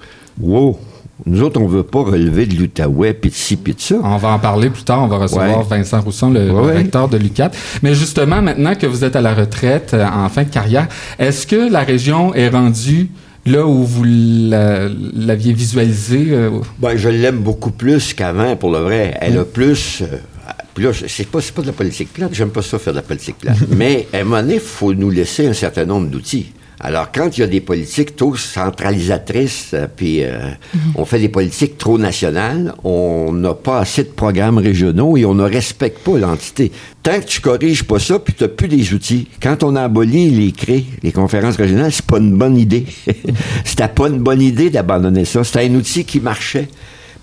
Wow! 0.41 0.79
Nous 1.27 1.43
autres, 1.43 1.61
on 1.61 1.67
veut 1.67 1.83
pas 1.83 2.03
relever 2.05 2.47
de 2.47 2.55
l'Outaouais, 2.55 3.13
puis 3.13 3.31
de 3.31 3.35
ci, 3.35 3.57
puis 3.57 3.75
de 3.75 3.81
ça. 3.81 3.97
On 4.05 4.17
va 4.19 4.29
en 4.29 4.39
parler 4.39 4.71
plus 4.71 4.85
tard. 4.85 5.03
On 5.03 5.09
va 5.09 5.17
recevoir 5.19 5.59
Ouais. 5.59 5.65
Vincent 5.79 6.01
Rousson, 6.01 6.31
le, 6.31 6.47
le 6.47 6.53
Ouais. 6.53 6.75
recteur 6.77 7.09
de 7.09 7.17
l'UQAT. 7.19 7.51
Mais 7.83 7.93
justement, 7.97 8.41
maintenant 8.41 8.77
que 8.77 8.87
vous 8.87 9.03
êtes 9.05 9.17
à 9.17 9.21
la 9.21 9.35
retraite, 9.35 9.91
euh, 9.95 10.07
en 10.07 10.29
fin 10.29 10.45
de 10.45 10.49
carrière, 10.49 10.87
est-ce 11.19 11.45
que 11.45 11.71
la 11.71 11.81
région 11.83 12.33
est 12.35 12.49
rendue 12.49 13.09
là 13.47 13.67
où 13.67 13.85
vous 13.85 14.05
la- 14.05 14.89
l'aviez 14.89 15.53
visualisé? 15.53 16.27
euh, 16.31 16.51
Ben, 16.79 16.97
je 16.97 17.09
l'aime 17.09 17.39
beaucoup 17.39 17.71
plus 17.71 18.13
qu'avant, 18.15 18.57
pour 18.57 18.71
le 18.71 18.79
vrai. 18.79 19.17
Elle 19.21 19.39
a 19.39 19.45
plus. 19.45 20.03
euh, 20.03 20.17
là, 20.79 20.91
c'est 21.07 21.27
pas, 21.29 21.41
c'est 21.41 21.55
pas 21.55 21.63
de 21.63 21.67
la 21.69 21.73
politique 21.73 22.13
plate. 22.13 22.35
J'aime 22.35 22.51
pas 22.51 22.63
ça 22.63 22.79
faire 22.79 22.93
de 22.93 22.99
la 22.99 23.03
politique 23.03 23.39
plate. 23.39 23.57
Mais 23.71 24.07
à 24.13 24.19
un 24.19 24.25
moment 24.25 24.41
donné, 24.43 24.55
il 24.55 24.61
faut 24.61 24.93
nous 24.95 25.11
laisser 25.11 25.47
un 25.47 25.53
certain 25.53 25.85
nombre 25.85 26.09
d'outils. 26.09 26.53
Alors, 26.81 27.11
quand 27.13 27.37
il 27.37 27.41
y 27.41 27.45
a 27.45 27.49
des 27.49 27.61
politiques 27.61 28.15
trop 28.15 28.37
centralisatrices, 28.37 29.71
euh, 29.75 29.87
puis 29.95 30.23
euh, 30.23 30.51
on 30.95 31.05
fait 31.05 31.19
des 31.19 31.29
politiques 31.29 31.77
trop 31.77 31.99
nationales, 31.99 32.73
on 32.85 33.33
n'a 33.33 33.55
pas 33.55 33.81
assez 33.81 34.05
de 34.05 34.11
programmes 34.11 34.59
régionaux 34.59 35.17
et 35.17 35.25
on 35.25 35.35
ne 35.35 35.43
respecte 35.43 35.99
pas 35.99 36.19
l'entité. 36.19 36.71
Tant 37.03 37.19
que 37.19 37.25
tu 37.25 37.41
corriges 37.41 37.83
pas 37.83 37.99
ça, 37.99 38.21
puis 38.21 38.33
tu 38.33 38.45
n'as 38.45 38.49
plus 38.49 38.69
des 38.69 38.95
outils. 38.95 39.27
Quand 39.43 39.65
on 39.65 39.75
a 39.75 39.83
aboli 39.83 40.31
les 40.31 40.53
CRÉ, 40.53 40.85
les 41.03 41.11
conférences 41.11 41.57
régionales, 41.57 41.93
c'est 41.93 42.07
pas 42.07 42.19
une 42.19 42.37
bonne 42.37 42.57
idée. 42.57 42.87
C'était 43.65 43.89
pas 43.89 44.09
une 44.09 44.19
bonne 44.19 44.43
idée 44.43 44.71
d'abandonner 44.71 45.25
ça. 45.25 45.43
C'était 45.43 45.67
un 45.67 45.75
outil 45.75 46.05
qui 46.05 46.21
marchait. 46.21 46.69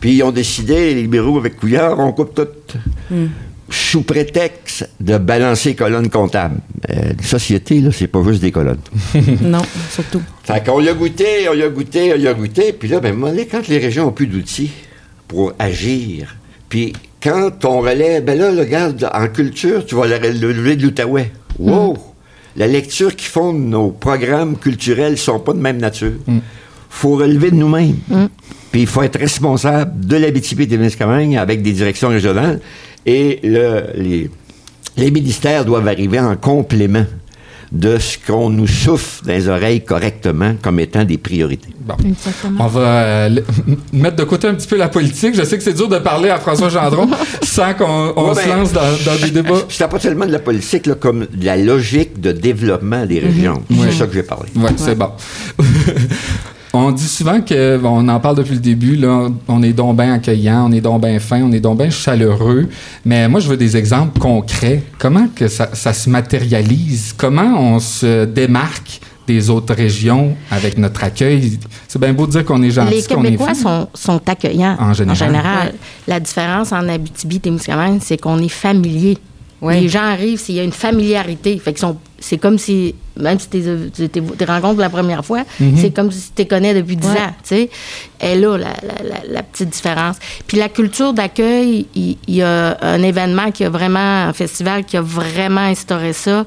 Puis 0.02 0.16
ils 0.16 0.24
ont 0.24 0.32
décidé, 0.32 0.94
les 0.94 1.04
libéraux 1.04 1.38
avec 1.38 1.56
Couillard, 1.56 2.00
on 2.00 2.12
coupe 2.12 2.36
tout. 2.36 2.78
Sous 3.70 4.04
prétexte 4.04 4.90
de 5.00 5.18
balancer 5.18 5.74
colonnes 5.74 6.10
comptables. 6.10 6.60
Euh, 6.92 7.14
les 7.18 7.26
sociétés, 7.26 7.80
là, 7.82 7.90
c'est 7.92 8.08
pas 8.08 8.22
juste 8.24 8.42
des 8.42 8.52
colonnes. 8.52 8.78
Non, 9.42 9.62
surtout. 9.90 10.22
Fait 10.44 10.64
qu'on 10.64 10.82
y 10.82 10.90
a 10.90 10.94
goûté, 10.94 11.48
on 11.50 11.54
y 11.56 11.64
a 11.64 11.70
goûté, 11.70 12.14
on 12.16 12.20
y 12.20 12.28
a 12.28 12.34
goûté. 12.34 12.74
Puis 12.74 12.88
là, 12.88 13.00
ben, 13.00 13.16
quand 13.50 13.68
les 13.68 13.80
régions 13.80 14.08
ont 14.08 14.12
plus 14.12 14.28
d'outils 14.28 14.72
pour 15.28 15.54
agir, 15.58 16.36
puis 16.70 16.94
quand 17.22 17.66
on 17.66 17.82
relève, 17.82 18.24
ben 18.24 18.38
là, 18.38 18.52
regarde, 18.52 19.10
en 19.12 19.28
culture, 19.28 19.84
tu 19.86 19.96
vas 19.96 20.06
le 20.06 20.20
le 20.20 20.52
lever 20.52 20.76
de 20.76 20.84
l'Outaouais. 20.84 21.32
Wow! 21.58 21.98
La 22.58 22.68
lecture 22.68 23.16
qui 23.16 23.26
fonde 23.26 23.60
nos 23.60 23.90
programmes 23.90 24.58
culturels 24.58 25.18
sont 25.18 25.40
pas 25.40 25.54
de 25.54 25.60
même 25.60 25.78
nature. 25.78 26.14
faut 26.90 27.16
relever 27.16 27.52
de 27.52 27.56
nous-mêmes. 27.56 27.98
Puis 28.72 28.82
il 28.82 28.88
faut 28.88 29.02
être 29.02 29.20
responsable 29.20 30.06
de 30.06 30.18
l'Abitibi-Témiscamingue 30.18 31.36
avec 31.38 31.62
des 31.62 31.74
directions 31.74 32.10
régionales. 32.10 32.62
Et 33.06 33.40
le- 33.44 33.84
les, 33.96 34.30
les 34.98 35.12
ministères 35.12 35.66
doivent 35.66 35.88
arriver 35.88 36.20
en 36.20 36.36
complément 36.36 37.06
de 37.72 37.98
ce 37.98 38.18
qu'on 38.26 38.50
nous 38.50 38.68
souffle 38.68 39.26
dans 39.26 39.34
les 39.34 39.50
oreilles 39.50 39.84
correctement 39.84 40.56
comme 40.62 40.80
étant 40.80 41.04
des 41.04 41.18
priorités. 41.18 41.70
Bon. 41.82 41.96
On 42.60 42.68
va 42.68 42.82
euh, 42.82 43.30
mettre 43.94 44.16
de 44.16 44.24
côté 44.24 44.48
un 44.48 44.54
petit 44.54 44.68
peu 44.68 44.78
la 44.78 44.88
politique. 44.88 45.36
Je 45.36 45.44
sais 45.44 45.58
que 45.58 45.64
c'est 45.64 45.74
dur 45.74 45.90
de 45.90 45.98
parler 45.98 46.30
à 46.30 46.40
François 46.40 46.70
Gendron 46.70 47.10
sans 47.42 47.74
qu'on 47.74 48.34
se 48.36 48.48
ben, 48.48 48.58
lance 48.58 48.72
dans, 48.72 48.82
dans 49.06 49.20
des 49.22 49.32
débats. 49.32 49.64
C'était 49.68 49.88
pas 49.90 50.00
tellement 50.00 50.26
de 50.28 50.32
la 50.32 50.40
politique, 50.40 50.86
là, 50.86 50.96
comme 50.96 51.28
de 51.34 51.46
la 51.46 51.58
logique 51.58 52.22
de 52.22 52.32
développement 52.32 53.06
des 53.06 53.20
régions. 53.20 53.62
C'est 53.70 53.92
ça 53.92 54.08
que 54.08 54.14
j'ai 54.14 54.24
parlé. 54.24 54.50
Oui, 54.56 54.70
c'est 54.78 54.96
bon. 54.96 55.10
on 56.76 56.92
dit 56.92 57.08
souvent 57.08 57.42
que, 57.42 57.80
on 57.84 58.08
en 58.08 58.20
parle 58.20 58.38
depuis 58.38 58.54
le 58.54 58.60
début, 58.60 58.96
là, 58.96 59.30
on 59.48 59.64
est 59.64 59.74
donc 59.74 59.98
bien 59.98 60.14
accueillant, 60.14 60.68
on 60.70 60.72
est 60.72 60.82
donc 60.82 61.02
bien 61.02 61.20
fin, 61.20 61.42
on 61.42 61.52
est 61.52 61.60
donc 61.60 61.78
bien 61.78 61.90
chaleureux. 61.90 62.68
Mais 63.04 63.28
moi, 63.28 63.40
je 63.40 63.48
veux 63.48 63.58
des 63.58 63.78
exemples 63.78 64.20
concrets. 64.20 64.84
Comment 64.98 65.28
que 65.36 65.48
ça, 65.48 65.70
ça 65.74 65.94
se 65.94 66.10
matérialise? 66.10 67.14
Comment 67.18 67.60
on 67.60 67.80
se 67.80 68.26
démarque 68.26 69.02
des 69.28 69.50
autres 69.50 69.74
régions 69.74 70.36
avec 70.52 70.78
notre 70.78 71.04
accueil? 71.04 71.60
C'est 71.88 72.00
bien 72.00 72.14
beau 72.14 72.28
de 72.28 72.32
dire 72.32 72.46
qu'on 72.46 72.62
est 72.62 72.72
gentil, 72.72 72.96
Les 72.96 73.04
qu'on 73.04 73.24
est 73.24 73.32
Québécois 73.32 73.56
sont, 73.56 73.88
sont 73.94 74.22
accueillants. 74.28 74.78
En 74.80 74.94
général. 74.94 75.74
La 76.08 76.20
différence 76.20 76.72
en 76.72 76.88
Abitibi-Témiscamingue, 76.88 78.00
c'est 78.02 78.20
qu'on 78.20 78.40
est 78.40 78.50
familier. 78.50 79.18
Les 79.62 79.90
gens 79.90 80.04
arrivent, 80.04 80.40
s'il 80.40 80.56
y 80.56 80.60
a 80.60 80.64
une 80.64 80.72
familiarité. 80.72 81.58
Fait 81.58 81.78
sont, 81.78 81.98
c'est 82.20 82.38
comme 82.38 82.60
si, 82.60 82.94
même 83.18 83.40
si 83.40 83.50
tu 83.50 83.60
les 83.60 84.46
rencontres 84.46 84.80
la 84.80 84.90
première 84.90 85.24
fois, 85.26 85.44
c'est 85.78 85.92
comme 85.96 86.12
si 86.12 86.28
tu 86.36 86.42
les 86.44 86.48
connais 86.48 86.74
depuis 86.74 86.96
10 86.98 87.08
Ouais. 87.08 87.14
ans. 87.20 87.34
Tu 87.44 87.48
sais. 87.56 87.70
Et 88.22 88.36
là, 88.36 88.58
la, 88.58 88.68
la- 88.68 89.04
la- 89.10 89.24
la 89.34 89.44
petite 89.44 89.70
différence. 89.70 90.18
Puis 90.48 90.58
la 90.58 90.70
culture 90.70 91.14
d'accueil, 91.14 91.88
il 91.96 92.18
il 92.28 92.36
y, 92.36 92.42
a 92.42 92.78
un 92.82 93.02
événement 93.04 93.52
qui 93.52 93.64
a 93.64 93.70
vraiment, 93.70 94.28
un 94.28 94.34
festival 94.34 94.84
qui 94.86 94.98
a 94.98 95.02
vraiment 95.02 95.62
instauré 95.62 96.14
ça. 96.14 96.46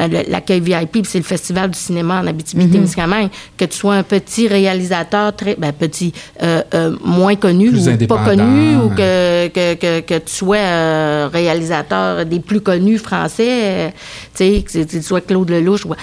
Euh, 0.00 0.22
L'accueil 0.28 0.60
VIP, 0.60 1.04
c'est 1.06 1.18
le 1.18 1.24
festival 1.24 1.70
du 1.70 1.78
cinéma 1.78 2.20
en 2.20 2.26
Abitibi-Témiscamingue. 2.26 3.30
Que 3.56 3.64
tu 3.64 3.76
sois 3.76 3.94
un 3.94 4.02
petit 4.02 4.46
réalisateur, 4.48 5.34
très 5.34 5.56
ben, 5.56 5.72
petit, 5.72 6.12
euh, 6.42 6.62
euh, 6.74 6.96
moins 7.04 7.34
connu 7.34 7.70
Plus 7.70 7.88
ou 7.88 8.06
pas 8.06 8.24
connu, 8.24 8.76
ou 8.76 8.88
que, 8.90 9.48
que, 9.48 9.74
que, 9.74 10.00
que 10.00 10.18
tu 10.18 10.32
sois 10.32 10.56
euh, 10.56 11.28
réalisateur 11.32 12.24
des 12.26 12.40
plus 12.40 12.60
connus 12.60 12.98
français, 12.98 13.92
tu 14.34 14.44
sais, 14.44 14.62
que 14.62 14.84
tu 14.84 15.02
sois 15.02 15.20
Claude 15.20 15.50
Lelouch, 15.50 15.84
ou- 15.84 15.94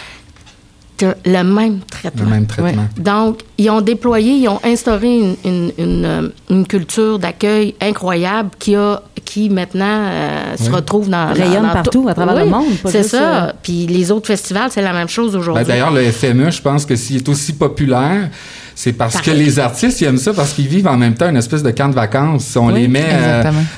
le 1.25 1.43
même 1.43 1.79
traitement. 1.91 2.23
Le 2.23 2.29
même 2.29 2.45
traitement. 2.47 2.87
Donc, 2.97 3.41
ils 3.57 3.69
ont 3.69 3.81
déployé, 3.81 4.31
ils 4.35 4.47
ont 4.47 4.61
instauré 4.63 5.19
une, 5.19 5.35
une, 5.43 5.71
une, 5.77 6.31
une 6.49 6.65
culture 6.65 7.19
d'accueil 7.19 7.75
incroyable 7.81 8.51
qui 8.57 8.75
a 8.75 9.01
qui 9.25 9.49
maintenant 9.49 10.03
euh, 10.05 10.55
se 10.57 10.69
Oui. 10.69 10.75
retrouve 10.75 11.09
dans 11.09 11.33
Rayonne 11.33 11.55
dans- 11.63 11.67
dans 11.67 11.73
partout 11.73 12.03
tout- 12.03 12.09
à 12.09 12.13
travers 12.13 12.35
le 12.45 12.49
monde, 12.49 12.77
pas 12.83 12.89
C'est 12.91 13.03
ça. 13.03 13.45
euh, 13.47 13.51
Puis 13.63 13.87
les 13.87 14.11
autres 14.11 14.27
festivals, 14.27 14.69
c'est 14.71 14.81
la 14.81 14.93
même 14.93 15.09
chose 15.09 15.33
Ben, 15.33 15.39
aujourd'hui. 15.39 15.65
D'ailleurs, 15.65 15.91
le 15.91 16.03
FME, 16.11 16.51
je 16.51 16.61
pense 16.61 16.85
que 16.85 16.95
s'il 16.95 17.17
est 17.17 17.27
aussi 17.29 17.53
populaire, 17.53 18.29
c'est 18.77 18.91
parce 18.93 19.21
que 19.21 19.31
les 19.31 19.57
artistes, 19.57 20.01
ils 20.01 20.05
aiment 20.05 20.17
ça 20.17 20.33
parce 20.33 20.51
qu'ils 20.53 20.67
vivent 20.67 20.87
en 20.87 20.97
même 20.97 21.13
temps 21.15 21.29
une 21.29 21.37
espèce 21.37 21.63
de 21.63 21.71
camp 21.71 21.87
de 21.87 21.95
vacances. 21.95 22.55
On 22.57 22.67
Oui, 22.67 22.81
les 22.81 22.87
met 22.89 23.05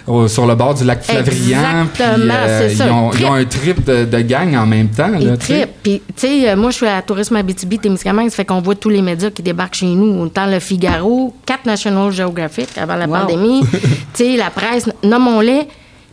euh, 0.09 0.27
sur 0.27 0.45
le 0.47 0.55
bord 0.55 0.73
du 0.73 0.83
lac 0.83 1.03
Flavrian. 1.03 1.85
puis, 1.93 2.03
euh, 2.03 2.15
Exactement, 2.15 2.33
c'est 2.47 2.75
ça, 2.75 2.85
Ils 2.87 2.91
ont, 2.91 3.11
ils 3.13 3.25
ont 3.25 3.33
un 3.33 3.45
trip 3.45 3.85
de, 3.85 4.05
de 4.05 4.19
gang 4.21 4.55
en 4.55 4.65
même 4.65 4.87
temps. 4.89 5.07
là, 5.09 5.17
Ils 5.19 5.37
tu 5.37 5.45
sais. 5.45 5.53
trippent. 5.61 5.75
Puis, 5.83 6.01
tu 6.15 6.27
sais, 6.27 6.49
euh, 6.49 6.55
moi, 6.55 6.71
je 6.71 6.77
suis 6.77 6.87
à 6.87 7.01
Tourisme 7.01 7.35
Abitibi, 7.35 7.77
Témiscamingue, 7.79 8.29
ça 8.29 8.35
fait 8.37 8.45
qu'on 8.45 8.59
voit 8.61 8.75
tous 8.75 8.89
les 8.89 9.01
médias 9.03 9.29
qui 9.29 9.43
débarquent 9.43 9.75
chez 9.75 9.85
nous. 9.85 10.19
Autant 10.21 10.47
le 10.47 10.59
Figaro, 10.59 11.33
quatre 11.45 11.65
National 11.65 12.11
Geographic 12.11 12.69
avant 12.77 12.95
la 12.95 13.05
Wow. 13.07 13.19
pandémie. 13.19 13.61
tu 13.71 13.79
sais, 14.15 14.35
la 14.35 14.49
presse, 14.49 14.89
nommons-les. 15.03 15.67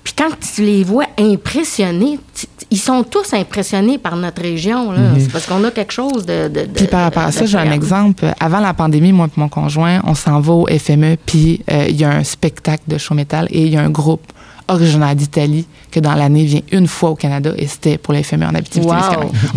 Puis 0.04 0.12
quand 0.18 0.28
tu 0.54 0.62
les 0.62 0.84
vois 0.84 1.06
impressionnés, 1.18 2.18
tu- 2.38 2.46
ils 2.70 2.78
sont 2.78 3.02
tous 3.04 3.32
impressionnés 3.34 3.98
par 3.98 4.16
notre 4.16 4.42
région. 4.42 4.92
là. 4.92 4.98
C'est 5.18 5.30
parce 5.32 5.46
qu'on 5.46 5.62
a 5.64 5.70
quelque 5.70 5.92
chose 5.92 6.24
de. 6.26 6.48
de- 6.48 6.60
de- 6.62 6.66
Puis 6.74 6.86
par 6.86 7.02
rapport 7.02 7.22
à 7.24 7.32
ça, 7.32 7.46
j'ai 7.46 7.58
un 7.58 7.70
exemple. 7.72 8.26
Avant 8.40 8.60
la 8.60 8.74
pandémie, 8.74 9.12
moi 9.12 9.26
et 9.26 9.40
mon 9.40 9.48
conjoint, 9.48 10.00
on 10.04 10.14
s'en 10.14 10.40
va 10.40 10.52
au 10.52 10.66
FME, 10.66 11.16
puis 11.24 11.60
euh, 11.70 11.86
il 11.88 11.96
y 11.96 12.04
a 12.04 12.10
un 12.10 12.24
spectacle 12.24 12.82
de 12.88 12.98
show 12.98 13.14
metal 13.14 13.46
et 13.50 13.62
il 13.62 13.72
y 13.72 13.76
a 13.76 13.82
un 13.82 13.90
groupe 13.90 14.32
originaire 14.66 15.14
d'Italie 15.14 15.66
que 15.90 16.00
dans 16.00 16.14
l'année 16.14 16.44
vient 16.44 16.62
une 16.72 16.86
fois 16.88 17.10
au 17.10 17.14
Canada 17.14 17.50
et 17.58 17.66
c'était 17.66 17.98
pour 17.98 18.14
le 18.14 18.22
FME 18.22 18.46
en 18.46 18.54
Abitibi. 18.54 18.86
Wow. 18.86 18.94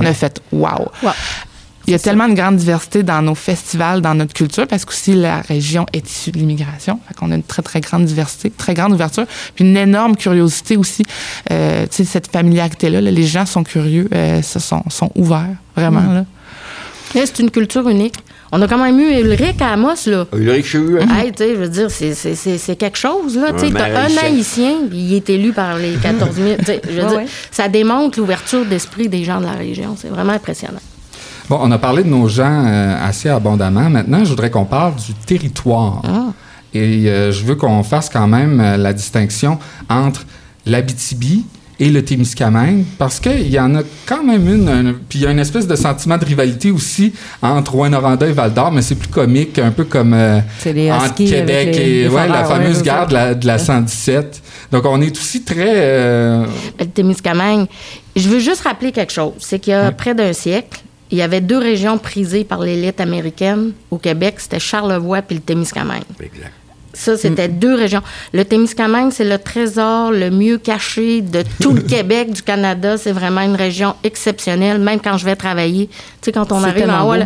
On 0.01 0.05
a 0.05 0.13
fait 0.13 0.41
wow. 0.51 0.67
Wow. 1.01 1.11
Il 1.87 1.91
y 1.91 1.93
a 1.93 1.97
C'est 1.97 2.03
ça. 2.03 2.09
tellement 2.11 2.27
de 2.27 2.33
grande 2.33 2.57
diversité 2.57 3.01
dans 3.01 3.21
nos 3.21 3.33
festivals, 3.35 4.01
dans 4.01 4.13
notre 4.13 4.33
culture, 4.33 4.67
parce 4.67 4.83
qu'aussi 4.83 5.13
la 5.13 5.39
région 5.41 5.85
est 5.93 6.09
issue 6.09 6.31
de 6.31 6.37
l'immigration. 6.37 6.99
Fait 7.07 7.13
qu'on 7.13 7.31
a 7.31 7.35
une 7.35 7.43
très, 7.43 7.61
très 7.61 7.79
grande 7.79 8.03
diversité, 8.05 8.49
très 8.51 8.73
grande 8.73 8.91
ouverture, 8.93 9.23
puis 9.55 9.63
une 9.63 9.77
énorme 9.77 10.17
curiosité 10.17 10.75
aussi. 10.75 11.03
Euh, 11.51 11.85
tu 11.89 11.97
sais, 11.97 12.03
cette 12.03 12.27
familiarité-là, 12.31 12.99
là, 12.99 13.09
les 13.09 13.23
gens 13.23 13.45
sont 13.45 13.63
curieux, 13.63 14.09
euh, 14.13 14.41
se 14.41 14.59
sont, 14.59 14.83
sont 14.89 15.11
ouverts, 15.15 15.55
vraiment. 15.77 16.01
Mm. 16.01 16.13
Là. 16.13 16.25
C'est 17.13 17.39
une 17.39 17.51
culture 17.51 17.87
unique. 17.87 18.15
On 18.51 18.61
a 18.61 18.67
quand 18.67 18.77
même 18.77 18.99
eu 18.99 19.19
Ulrich 19.21 19.61
à 19.61 19.73
Amos, 19.73 20.07
là. 20.07 20.25
Ulrich 20.33 20.65
Chou, 20.65 20.97
hein? 21.01 21.07
Hey, 21.17 21.31
tu 21.31 21.37
sais, 21.43 21.49
je 21.55 21.59
veux 21.59 21.69
dire, 21.69 21.89
c'est- 21.89 22.75
quelque 22.77 22.97
chose, 22.97 23.37
là. 23.37 23.53
Tu 23.53 23.59
sais, 23.59 23.71
t'as 23.71 23.87
maire 23.89 24.09
un 24.21 24.25
haïtien. 24.25 24.73
il 24.91 25.13
est 25.13 25.29
élu 25.29 25.51
par 25.53 25.77
les 25.77 25.93
14 25.95 26.35
000. 26.35 26.55
Tu 26.59 26.65
sais, 26.65 26.81
je 26.85 26.91
veux 26.91 27.01
Ouais, 27.03 27.09
dire, 27.09 27.17
ouais. 27.19 27.25
ça 27.51 27.67
démontre 27.69 28.19
l'ouverture 28.19 28.65
d'esprit 28.65 29.07
des 29.09 29.23
gens 29.23 29.39
de 29.39 29.45
la 29.45 29.53
région. 29.53 29.95
C'est 29.99 30.09
vraiment 30.09 30.33
impressionnant. 30.33 30.79
Bon, 31.49 31.59
on 31.61 31.71
a 31.71 31.77
parlé 31.77 32.03
de 32.03 32.09
nos 32.09 32.27
gens 32.27 32.65
euh, 32.65 32.95
assez 33.07 33.29
abondamment. 33.29 33.89
Maintenant, 33.89 34.23
je 34.25 34.29
voudrais 34.29 34.49
qu'on 34.51 34.65
parle 34.65 34.95
du 34.95 35.13
territoire. 35.25 36.01
Et 36.73 37.09
euh, 37.09 37.31
je 37.31 37.45
veux 37.45 37.55
qu'on 37.55 37.81
fasse 37.83 38.09
quand 38.09 38.27
même 38.27 38.59
euh, 38.59 38.75
la 38.77 38.91
distinction 38.93 39.57
entre 39.89 40.25
l'Abitibi 40.65 41.45
et 41.79 41.89
le 41.89 42.03
Témiscamingue, 42.03 42.83
parce 42.97 43.19
qu'il 43.19 43.47
y 43.49 43.59
en 43.59 43.75
a 43.75 43.81
quand 44.07 44.23
même 44.23 44.47
une, 44.51 44.67
un- 44.67 44.93
puis 45.07 45.19
il 45.19 45.21
y 45.21 45.27
a 45.27 45.31
une 45.31 45.37
espèce 45.39 45.67
de 45.67 45.75
sentiment 45.75 46.17
de 46.17 46.25
rivalité 46.25 46.71
aussi 46.71 47.13
entre 47.41 47.73
Rouen-Noranda 47.73 48.27
et 48.27 48.31
Val-d'Or, 48.31 48.71
mais 48.71 48.81
c'est 48.81 48.95
plus 48.95 49.07
comique, 49.09 49.59
un 49.59 49.69
peu 49.71 49.83
comme 49.85 50.13
euh, 50.15 50.39
entre 50.91 51.05
Québec 51.29 51.69
les- 51.71 51.77
et 51.81 52.03
les 52.03 52.09
ouais, 52.09 52.27
la 52.27 52.41
ouais, 52.41 52.47
fameuse 52.47 52.77
c'est 52.77 52.83
gare 52.85 53.07
de 53.07 53.13
la, 53.13 53.35
de 53.35 53.45
la 53.47 53.59
117. 53.59 54.41
Donc, 54.71 54.85
on 54.85 54.99
est 55.01 55.11
aussi 55.17 55.43
très... 55.43 55.75
Le 56.79 56.85
Témiscamingue. 56.93 57.67
Je 58.15 58.27
veux 58.27 58.39
juste 58.39 58.61
rappeler 58.61 58.91
quelque 58.91 59.13
chose. 59.13 59.33
C'est 59.37 59.59
qu'il 59.59 59.71
y 59.71 59.75
a 59.75 59.91
près 59.91 60.15
d'un 60.15 60.33
siècle, 60.33 60.81
il 61.11 61.17
y 61.17 61.21
avait 61.21 61.41
deux 61.41 61.57
régions 61.57 61.97
prisées 61.97 62.43
par 62.43 62.59
l'élite 62.59 62.99
américaine 62.99 63.71
au 63.91 63.97
Québec. 63.97 64.35
C'était 64.39 64.59
Charlevoix 64.59 65.21
puis 65.21 65.35
le 65.37 65.41
Témiscamingue. 65.41 66.03
Exact. 66.19 66.51
Ça, 66.93 67.15
c'était 67.15 67.47
deux 67.47 67.75
régions. 67.75 68.01
Le 68.33 68.43
Témiscamingue, 68.43 69.11
c'est 69.11 69.23
le 69.23 69.37
trésor 69.37 70.11
le 70.11 70.31
mieux 70.31 70.57
caché 70.57 71.21
de 71.21 71.43
tout 71.61 71.71
le 71.73 71.81
Québec, 71.93 72.31
du 72.31 72.41
Canada. 72.41 72.97
C'est 72.97 73.11
vraiment 73.11 73.41
une 73.41 73.55
région 73.55 73.93
exceptionnelle, 74.03 74.79
même 74.79 74.99
quand 74.99 75.17
je 75.17 75.25
vais 75.25 75.35
travailler. 75.35 75.87
Tu 75.87 75.95
sais, 76.23 76.31
quand 76.31 76.51
on 76.51 76.63
arrive 76.63 76.89
en 76.89 77.07
haut, 77.07 77.13
euh, 77.13 77.23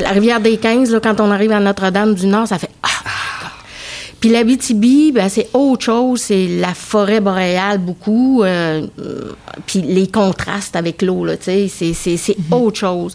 la 0.00 0.10
rivière 0.10 0.40
des 0.40 0.58
15, 0.58 0.92
là, 0.92 1.00
quand 1.00 1.20
on 1.20 1.30
arrive 1.32 1.50
à 1.50 1.58
Notre-Dame-du-Nord, 1.60 2.46
ça 2.46 2.58
fait 2.58 2.70
Ah! 2.84 2.93
Puis 4.24 4.32
l'Abitibi, 4.32 5.12
ben, 5.12 5.28
c'est 5.28 5.48
autre 5.52 5.84
chose. 5.84 6.18
C'est 6.22 6.46
la 6.46 6.72
forêt 6.72 7.20
boréale, 7.20 7.76
beaucoup. 7.76 8.42
euh, 8.42 8.86
puis 9.66 9.82
les 9.82 10.06
contrastes 10.06 10.76
avec 10.76 11.02
l'eau, 11.02 11.26
là, 11.26 11.36
tu 11.36 11.44
sais, 11.44 11.68
c'est- 11.68 11.92
c'est 11.92 12.16
c'est 12.16 12.38
Mhm. 12.38 12.58
autre 12.58 12.78
chose. 12.78 13.12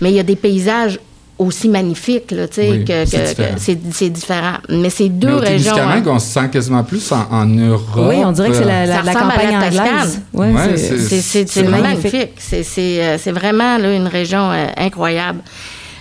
Mais 0.00 0.10
il 0.10 0.16
y 0.16 0.18
a 0.18 0.24
des 0.24 0.34
paysages 0.34 0.98
aussi 1.38 1.68
magnifiques, 1.68 2.32
là, 2.32 2.48
tu 2.48 2.56
sais, 2.56 2.68
Oui, 2.68 2.84
que- 2.84 3.04
c'est 3.06 3.16
que- 3.16 3.22
que 3.22 3.28
différent. 3.28 3.54
c'est 3.58 3.78
c'est 3.92 4.08
différent. 4.10 4.54
Mais 4.68 4.90
c'est 4.90 5.04
mais 5.04 5.08
deux 5.10 5.34
au 5.34 5.38
régions. 5.38 5.76
Hein. 5.78 6.02
on 6.04 6.18
se 6.18 6.26
sent 6.32 6.48
quasiment 6.52 6.82
plus 6.82 7.12
en, 7.12 7.28
en 7.30 7.46
Europe. 7.46 8.08
Oui, 8.08 8.16
on 8.24 8.32
dirait 8.32 8.48
que 8.48 8.56
c'est 8.56 8.64
la, 8.64 8.86
la, 8.86 9.02
la 9.04 9.12
ressemble 9.12 9.30
à 9.30 9.34
campagne 9.36 9.52
la 9.52 9.66
anglaise. 9.68 10.20
Ouais, 10.32 10.46
Ouais, 10.52 10.60
c'est- 10.64 10.76
c'est- 10.78 10.98
C'est- 10.98 10.98
C'est 10.98 11.22
c'est 11.22 11.46
c'est 11.48 11.62
magnifique. 11.62 12.02
magnifique. 12.12 12.32
C'est- 12.38 12.64
C'est 12.64 13.04
euh, 13.04 13.18
c'est 13.18 13.30
vraiment 13.32 13.78
là, 13.78 13.94
une 13.94 14.08
région 14.08 14.50
euh, 14.50 14.66
incroyable. 14.76 15.42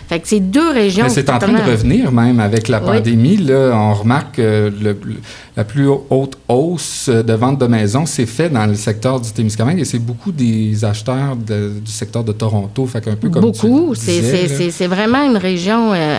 Fait 0.09 0.19
que 0.19 0.27
c'est 0.27 0.39
deux 0.39 0.71
régions. 0.71 1.03
Mais 1.03 1.09
c'est 1.11 1.29
en 1.29 1.37
train 1.37 1.53
de 1.53 1.61
revenir 1.71 2.11
même 2.11 2.39
avec 2.39 2.67
la 2.67 2.79
Oui. 2.79 2.85
pandémie. 2.97 3.37
Là, 3.37 3.71
on 3.75 3.93
remarque 3.93 4.37
que 4.37 4.73
le- 4.81 4.97
le- 5.05 5.17
la 5.55 5.63
plus 5.63 5.87
haute 5.87 6.35
hausse 6.47 7.09
de 7.09 7.33
vente 7.33 7.59
de 7.59 7.67
maisons 7.67 8.07
s'est 8.07 8.25
faite 8.25 8.51
dans 8.51 8.65
le 8.65 8.73
secteur 8.73 9.21
du 9.21 9.29
Témiscamingue 9.31 9.79
et 9.79 9.85
c'est 9.85 9.99
beaucoup 9.99 10.31
des 10.31 10.83
acheteurs 10.83 11.35
de- 11.35 11.73
du 11.85 11.91
secteur 11.91 12.23
de 12.23 12.31
Toronto. 12.31 12.87
Fait 12.87 13.01
qu'un 13.01 13.15
peu 13.15 13.29
comme 13.29 13.43
Beaucoup. 13.43 13.93
c'est 13.93 14.87
vraiment 14.87 15.21
une 15.29 15.37
région 15.37 15.93
euh, 15.93 16.17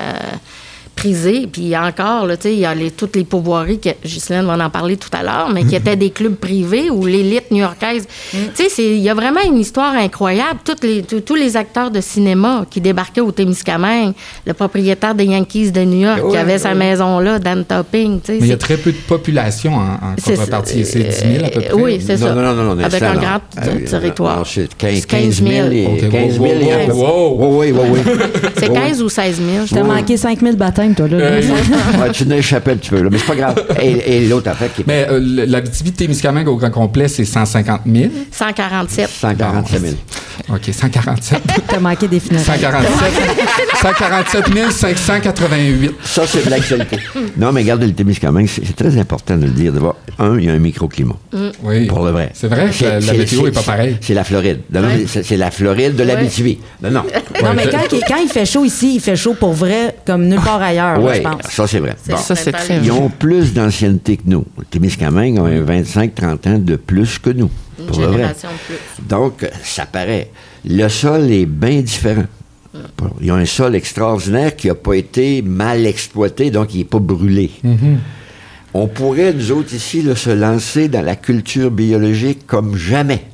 prisée. 0.94 1.48
Puis 1.50 1.76
encore, 1.76 2.26
là, 2.26 2.36
tu 2.36 2.44
sais, 2.44 2.52
il 2.54 2.60
y 2.60 2.64
a 2.66 2.74
les, 2.74 2.90
toutes 2.90 3.16
les 3.16 3.24
pourvoiries, 3.24 3.78
que 3.78 3.90
Ghislaine 4.04 4.44
va 4.46 4.56
en 4.64 4.70
parler 4.70 4.96
tout 4.96 5.08
à 5.12 5.22
l'heure, 5.22 5.50
mais 5.52 5.64
qui 5.64 5.74
étaient 5.76 5.96
des 5.96 6.10
clubs 6.10 6.34
privés 6.34 6.90
où 6.90 7.06
l'élite 7.06 7.50
new-yorkaise. 7.50 8.06
Tu 8.30 8.38
sais, 8.54 8.68
c'est- 8.68 8.82
il 8.96 8.98
y 9.00 9.08
a 9.08 9.14
vraiment 9.14 9.40
une 9.46 9.58
histoire 9.58 9.94
incroyable. 9.94 10.60
Toutes 10.64 10.82
les, 10.84 11.02
tous- 11.02 11.20
tous 11.20 11.34
les 11.34 11.56
acteurs 11.56 11.90
de 11.90 12.00
cinéma 12.00 12.64
qui 12.70 12.80
débarquaient 12.80 13.20
au 13.20 13.32
Témiscamingue, 13.32 14.12
le 14.46 14.52
propriétaire 14.54 15.14
des 15.14 15.24
Yankees 15.24 15.70
de 15.72 15.80
New 15.82 16.00
York 16.00 16.30
qui 16.30 16.36
avait 16.36 16.58
sa 16.58 16.70
ouais. 16.70 16.74
maison 16.74 17.18
là, 17.18 17.38
Dan 17.38 17.64
Topping. 17.64 18.20
tu 18.20 18.26
sais, 18.26 18.32
Mais 18.40 18.46
il 18.46 18.50
y 18.50 18.52
a 18.52 18.56
très 18.56 18.76
peu 18.76 18.92
de 18.92 18.96
population 18.98 19.74
en, 19.74 19.80
en 19.80 20.14
C'est- 20.18 20.34
contrepartie. 20.34 20.84
C'est 20.84 21.00
10 21.04 21.34
000 21.38 21.44
à 21.44 21.48
peu 21.50 21.58
euh, 21.60 21.62
près. 21.62 21.72
oui, 21.74 22.02
c'est 22.04 22.16
ça. 22.16 22.34
Non, 22.34 22.42
non, 22.42 22.54
non, 22.54 22.74
non. 22.74 22.84
Avec 22.84 22.98
ça, 23.00 23.10
un 23.10 23.14
non. 23.14 23.20
grand 23.20 23.40
Ah, 23.56 23.60
territoire. 23.88 24.38
non, 24.38 24.44
c'est 24.44 24.74
15, 24.76 24.94
C'est 25.00 25.06
15 25.06 25.42
000. 25.42 25.70
et- 25.70 25.86
Ok, 25.86 26.10
15 26.10 26.32
000 26.34 26.44
wow, 26.44 26.50
et 26.50 26.72
un 26.72 26.86
peu- 26.86 26.92
wow, 26.92 27.36
wow. 27.38 27.60
Oui, 27.60 27.72
oui, 27.72 27.80
oui, 27.92 27.98
oui. 28.04 28.12
C'est 28.58 28.68
Oui, 28.70 28.74
15 28.74 29.02
ou 29.02 29.08
16 29.08 29.36
000. 29.40 29.66
je 29.66 29.74
pense. 29.74 29.86
manqué 29.86 30.16
5000 30.16 30.56
baptêmes, 30.88 30.94
toi, 30.94 31.08
là. 31.08 31.24
Euh, 31.24 31.40
Ouais, 32.00 32.10
tu 32.12 32.26
n'as 32.26 32.36
échappé 32.36 32.72
un 32.72 32.76
petit 32.76 32.90
peu, 32.90 33.00
là, 33.02 33.08
mais 33.10 33.18
c'est 33.18 33.26
pas 33.26 33.34
grave. 33.36 33.64
Et, 33.82 34.16
et 34.16 34.28
l'autre 34.28 34.48
affaire 34.50 34.72
qui 34.72 34.82
est 34.82 34.86
Mais 34.86 35.06
euh, 35.10 35.46
l'Abitibi-Témiscamingue 35.46 36.48
au 36.48 36.56
grand 36.56 36.70
complet, 36.70 37.08
c'est 37.08 37.24
150 37.24 37.82
000. 37.86 38.10
147. 38.30 39.08
147 39.08 39.80
000. 39.80 39.94
OK, 40.48 40.60
147. 40.72 41.38
T'as 41.68 41.78
manqué 41.80 42.08
des 42.08 42.18
funérailles. 42.20 42.60
147, 42.60 43.68
147 43.82 44.70
588. 44.72 45.90
Ça, 46.02 46.22
c'est 46.26 46.44
de 46.44 46.50
l'actualité. 46.50 46.98
non, 47.36 47.52
mais 47.52 47.60
regarde 47.62 47.82
le 47.82 47.92
Témiscamingue, 47.92 48.48
c'est 48.48 48.62
c'est 48.64 48.76
très 48.76 48.96
important 48.98 49.36
de 49.36 49.44
le 49.44 49.50
dire. 49.50 49.72
D'abord, 49.72 49.96
un, 50.18 50.38
il 50.38 50.44
y 50.44 50.50
a 50.50 50.52
un 50.52 50.58
microclimat. 50.58 51.16
Oui. 51.62 51.86
Pour 51.86 52.04
le 52.04 52.10
vrai. 52.12 52.30
C'est 52.34 52.48
vrai 52.48 52.66
que 52.68 52.72
C'est- 52.74 52.84
la, 53.00 53.00
la 53.00 53.12
météo 53.14 53.42
n'est 53.44 53.50
pas 53.50 53.62
pareille. 53.62 53.96
C'est 54.00 54.14
la 54.14 54.24
Floride. 54.24 54.60
Non, 54.72 54.80
non, 54.82 54.88
c'est 55.06 55.22
c'est 55.24 55.36
la 55.36 55.50
Floride 55.50 55.96
de 55.96 56.02
l'Abitibi. 56.04 56.58
Non, 56.82 56.90
non. 56.90 57.02
Non, 57.42 57.50
mais 57.54 57.64
quand, 57.70 57.78
il- 57.92 58.02
quand 58.06 58.16
il 58.22 58.28
fait 58.28 58.46
chaud 58.46 58.64
ici, 58.64 58.94
il 58.96 59.00
fait 59.00 59.16
chaud 59.16 59.34
pour 59.38 59.52
vrai, 59.52 59.96
comme 60.06 60.26
nulle 60.26 60.40
part 60.40 60.62
ailleurs, 60.62 60.69
là, 60.74 60.98
Oui, 61.00 61.12
je 61.16 61.20
pense. 61.22 61.42
ça, 61.50 61.66
c'est 61.66 61.78
vrai. 61.80 61.96
C'est 62.02 62.12
Bon. 62.12 62.18
Ça, 62.18 62.34
c'est 62.34 62.52
pas 62.52 62.58
très 62.58 62.76
mal. 62.76 62.84
Ils 62.86 62.92
ont 62.92 63.08
plus 63.08 63.52
d'ancienneté 63.52 64.16
que 64.16 64.22
nous. 64.26 64.44
Les 64.58 64.64
Témiscamingue 64.66 65.38
ont 65.38 65.46
un 65.46 65.62
25-30 65.62 66.48
ans 66.48 66.58
de 66.58 66.76
plus 66.76 67.18
que 67.18 67.30
nous. 67.30 67.50
Une 67.78 67.86
Pour 67.86 68.00
le 68.00 68.06
vrai. 68.06 68.16
génération 68.16 68.48
de 68.50 68.74
plus. 68.74 69.06
Donc, 69.08 69.50
ça 69.64 69.86
paraît. 69.86 70.30
Le 70.64 70.88
sol 70.88 71.30
est 71.30 71.46
bien 71.46 71.80
différent. 71.80 72.24
Ils 73.20 73.32
ont 73.32 73.36
un 73.36 73.46
sol 73.46 73.74
extraordinaire 73.74 74.54
qui 74.54 74.68
n'a 74.68 74.74
pas 74.76 74.94
été 74.94 75.42
mal 75.42 75.86
exploité, 75.86 76.50
donc 76.50 76.72
il 76.74 76.78
n'est 76.78 76.84
pas 76.84 76.98
brûlé. 77.00 77.50
On 78.72 78.86
pourrait, 78.86 79.32
nous 79.32 79.50
autres 79.50 79.74
ici, 79.74 80.02
là, 80.02 80.14
se 80.14 80.30
lancer 80.30 80.86
dans 80.88 81.02
la 81.02 81.16
culture 81.16 81.72
biologique 81.72 82.46
comme 82.46 82.76
jamais. 82.76 83.24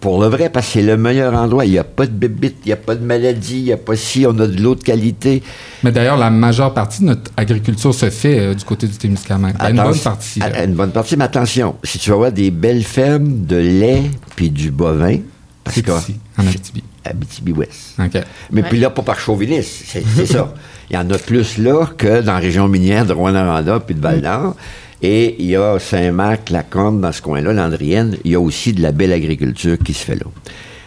Pour 0.00 0.20
le 0.20 0.28
vrai, 0.28 0.50
parce 0.50 0.66
que 0.66 0.72
c'est 0.74 0.82
le 0.82 0.96
meilleur 0.96 1.34
endroit. 1.34 1.64
Il 1.64 1.72
n'y 1.72 1.78
a 1.78 1.84
pas 1.84 2.06
de 2.06 2.12
bébite, 2.12 2.56
il 2.64 2.68
n'y 2.68 2.72
a 2.72 2.76
pas 2.76 2.94
de 2.94 3.04
maladie, 3.04 3.58
il 3.58 3.64
n'y 3.64 3.72
a 3.72 3.76
pas 3.78 3.96
si, 3.96 4.24
on 4.26 4.38
a 4.38 4.46
de 4.46 4.60
l'eau 4.62 4.74
de 4.74 4.82
qualité. 4.82 5.42
Mais 5.82 5.90
d'ailleurs, 5.90 6.16
la 6.18 6.30
majeure 6.30 6.74
partie 6.74 7.00
de 7.00 7.06
notre 7.06 7.30
agriculture 7.36 7.94
se 7.94 8.10
fait 8.10 8.38
euh, 8.38 8.54
du 8.54 8.64
côté 8.64 8.86
du 8.86 8.96
Témiscamingue. 8.96 9.54
Une 9.68 9.76
bonne 9.82 9.98
partie. 9.98 10.40
à- 10.42 10.64
Une 10.64 10.74
bonne 10.74 10.90
partie, 10.92 11.16
mais 11.16 11.24
attention, 11.24 11.76
si 11.82 11.98
tu 11.98 12.10
vas 12.10 12.16
voir 12.16 12.32
des 12.32 12.50
belles 12.50 12.84
fermes 12.84 13.46
de 13.46 13.56
lait 13.56 14.02
puis 14.36 14.50
du 14.50 14.70
bovin, 14.70 15.18
parce 15.64 15.76
C'est 15.76 15.82
que 15.82 15.98
ici, 15.98 16.16
en 16.38 16.46
Abitibi. 16.46 16.84
Abitibi-Ouest. 17.04 17.94
OK. 17.98 18.20
Mais 18.52 18.62
Ouais. 18.62 18.68
puis 18.68 18.78
là, 18.78 18.90
pas 18.90 19.02
par 19.02 19.18
chauvinisme, 19.18 19.84
c'est 20.14 20.26
ça. 20.26 20.52
Il 20.90 20.94
y 20.94 20.98
en 20.98 21.10
a 21.10 21.18
plus 21.18 21.58
là 21.58 21.86
que 21.98 22.20
dans 22.20 22.34
la 22.34 22.38
région 22.38 22.68
minière 22.68 23.06
de 23.06 23.12
Rouen-Noranda 23.12 23.80
puis 23.80 23.94
de 23.96 24.00
Val-d'Or. 24.00 24.54
Et 25.02 25.36
il 25.38 25.46
y 25.46 25.56
a 25.56 25.78
Saint-Marc, 25.78 26.50
la 26.50 26.62
Combe, 26.62 27.00
dans 27.00 27.12
ce 27.12 27.20
coin-là, 27.20 27.52
l'Andrienne, 27.52 28.16
il 28.24 28.32
y 28.32 28.34
a 28.34 28.40
aussi 28.40 28.72
de 28.72 28.80
la 28.82 28.92
belle 28.92 29.12
agriculture 29.12 29.78
qui 29.78 29.92
se 29.92 30.04
fait 30.04 30.16
là. 30.16 30.26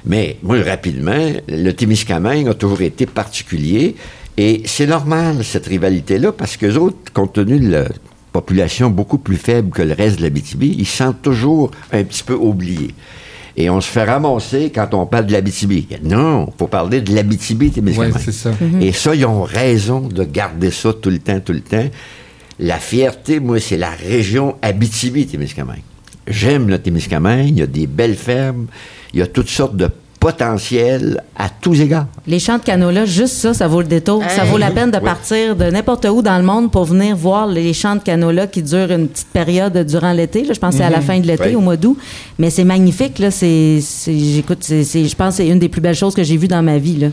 Mais 0.05 0.37
moi, 0.43 0.61
rapidement, 0.63 1.29
le 1.47 1.71
Témiscamingue 1.71 2.47
a 2.47 2.53
toujours 2.53 2.81
été 2.81 3.05
particulier 3.05 3.95
et 4.37 4.63
c'est 4.65 4.87
normal, 4.87 5.43
cette 5.43 5.67
rivalité-là, 5.67 6.31
parce 6.31 6.57
que 6.57 6.77
autres, 6.77 7.11
compte 7.13 7.33
tenu 7.33 7.59
de 7.59 7.69
la 7.69 7.85
population 8.31 8.89
beaucoup 8.89 9.17
plus 9.17 9.35
faible 9.35 9.69
que 9.71 9.81
le 9.81 9.93
reste 9.93 10.17
de 10.17 10.23
l'Abitibi, 10.23 10.75
ils 10.77 10.85
se 10.85 10.97
sentent 10.97 11.21
toujours 11.21 11.71
un 11.91 12.03
petit 12.03 12.23
peu 12.23 12.35
oubliés. 12.35 12.93
Et 13.57 13.69
on 13.69 13.81
se 13.81 13.89
fait 13.89 14.05
ramasser 14.05 14.71
quand 14.73 14.93
on 14.93 15.05
parle 15.05 15.25
de 15.25 15.33
l'Abitibi. 15.33 15.87
Non, 16.03 16.45
il 16.47 16.53
faut 16.57 16.67
parler 16.67 17.01
de 17.01 17.13
l'Abitibi, 17.13 17.71
Témiscamingue. 17.71 18.13
Oui, 18.15 18.21
c'est 18.23 18.31
ça. 18.31 18.51
Et 18.79 18.93
ça, 18.93 19.13
ils 19.13 19.25
ont 19.25 19.43
raison 19.43 19.99
de 19.99 20.23
garder 20.23 20.71
ça 20.71 20.93
tout 20.93 21.09
le 21.09 21.19
temps, 21.19 21.41
tout 21.41 21.51
le 21.51 21.61
temps. 21.61 21.89
La 22.59 22.77
fierté, 22.77 23.39
moi, 23.39 23.59
c'est 23.59 23.77
la 23.77 23.91
région 23.91 24.55
Abitibi-Témiscamingue. 24.61 25.81
J'aime 26.27 26.69
le 26.69 26.77
Témiscamingue, 26.79 27.47
il 27.49 27.57
y 27.59 27.61
a 27.61 27.67
des 27.67 27.87
belles 27.87 28.15
fermes, 28.15 28.67
il 29.13 29.19
y 29.19 29.23
a 29.23 29.27
toutes 29.27 29.49
sortes 29.49 29.75
de 29.77 29.89
potentiels 30.19 31.23
à 31.37 31.47
tous 31.49 31.79
égards. 31.79 32.07
Les 32.27 32.39
champs 32.39 32.57
de 32.57 32.63
canola, 32.63 33.05
juste 33.05 33.35
ça, 33.35 33.53
ça 33.53 33.67
vaut 33.69 33.79
le 33.79 33.87
détour. 33.87 34.21
Ça 34.27 34.43
vaut 34.43 34.57
la 34.57 34.69
peine 34.69 34.91
de 34.91 34.97
Oui. 34.97 35.03
partir 35.05 35.55
de 35.55 35.63
n'importe 35.71 36.05
où 36.11 36.21
dans 36.21 36.37
le 36.37 36.43
monde 36.43 36.69
pour 36.73 36.83
venir 36.83 37.15
voir 37.15 37.47
les 37.47 37.71
champs 37.71 37.95
de 37.95 38.01
canola 38.01 38.45
qui 38.45 38.61
durent 38.61 38.91
une 38.91 39.07
petite 39.07 39.29
période 39.29 39.77
durant 39.87 40.11
l'été. 40.11 40.43
là. 40.43 40.53
Je 40.53 40.59
pense 40.59 40.71
que 40.73 40.79
c'est 40.79 40.83
à 40.83 40.89
la 40.89 40.99
fin 40.99 41.19
de 41.21 41.25
l'été, 41.25 41.45
Oui. 41.47 41.55
au 41.55 41.61
mois 41.61 41.77
d'août. 41.77 41.97
Mais 42.37 42.49
c'est 42.49 42.65
magnifique. 42.65 43.17
Là. 43.19 43.31
C'est, 43.31 43.79
c'est- 43.81 44.19
j'écoute, 44.19 44.57
c'est, 44.59 44.83
c'est- 44.83 45.05
je 45.05 45.15
pense 45.15 45.37
que 45.37 45.43
c'est 45.43 45.47
une 45.47 45.59
des 45.59 45.69
plus 45.69 45.79
belles 45.81 45.95
choses 45.95 46.13
que 46.13 46.23
j'ai 46.23 46.35
vues 46.35 46.49
dans 46.49 46.61
ma 46.61 46.77
vie. 46.77 46.97
Là. 46.97 47.07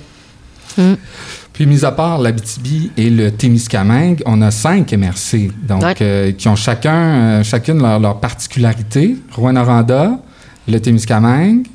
Puis, 1.56 1.64
mis 1.66 1.84
à 1.84 1.90
part 1.92 2.18
l'Abitibi 2.20 2.90
et 2.98 3.08
le 3.10 3.30
Témiscamingue, 3.30 4.22
on 4.26 4.40
a 4.42 4.50
cinq 4.50 4.92
MRC, 4.92 5.50
donc, 5.66 5.82
Ouais. 5.82 5.94
euh, 6.02 6.32
qui 6.32 6.48
ont 6.48 6.54
chacun, 6.56 6.94
euh, 6.94 7.42
chacune 7.42 7.80
leur, 7.80 7.98
leur 7.98 8.20
particularité. 8.20 9.16
Rouen-Noranda, 9.32 10.18
le 10.68 10.78
Témiscamingue, 10.80 11.66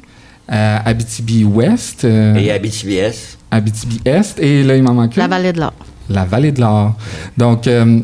euh, 0.51 0.77
Abitibi-Ouest. 0.85 2.05
euh, 2.05 2.35
Et 2.35 2.51
Abitibi-Est, 2.51 3.37
Abitibi-Est. 3.49 4.39
Et 4.39 4.63
là, 4.63 4.75
il 4.75 4.83
m'en 4.83 4.93
manque 4.93 5.15
une. 5.15 5.21
La 5.23 5.27
vallée 5.27 5.51
de 5.51 5.59
l'Or. 5.59 5.73
La 6.09 6.25
vallée 6.25 6.51
de 6.51 6.61
l'Or. 6.61 6.95
Donc, 7.37 7.65
euh, 7.67 7.99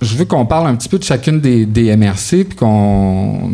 je 0.00 0.16
veux 0.16 0.26
qu'on 0.26 0.46
parle 0.46 0.68
un 0.68 0.76
petit 0.76 0.88
peu 0.88 0.98
de 0.98 1.04
chacune 1.04 1.40
des, 1.40 1.66
des 1.66 1.96
MRC, 1.96 2.44
puis 2.44 2.56
qu'on 2.56 3.52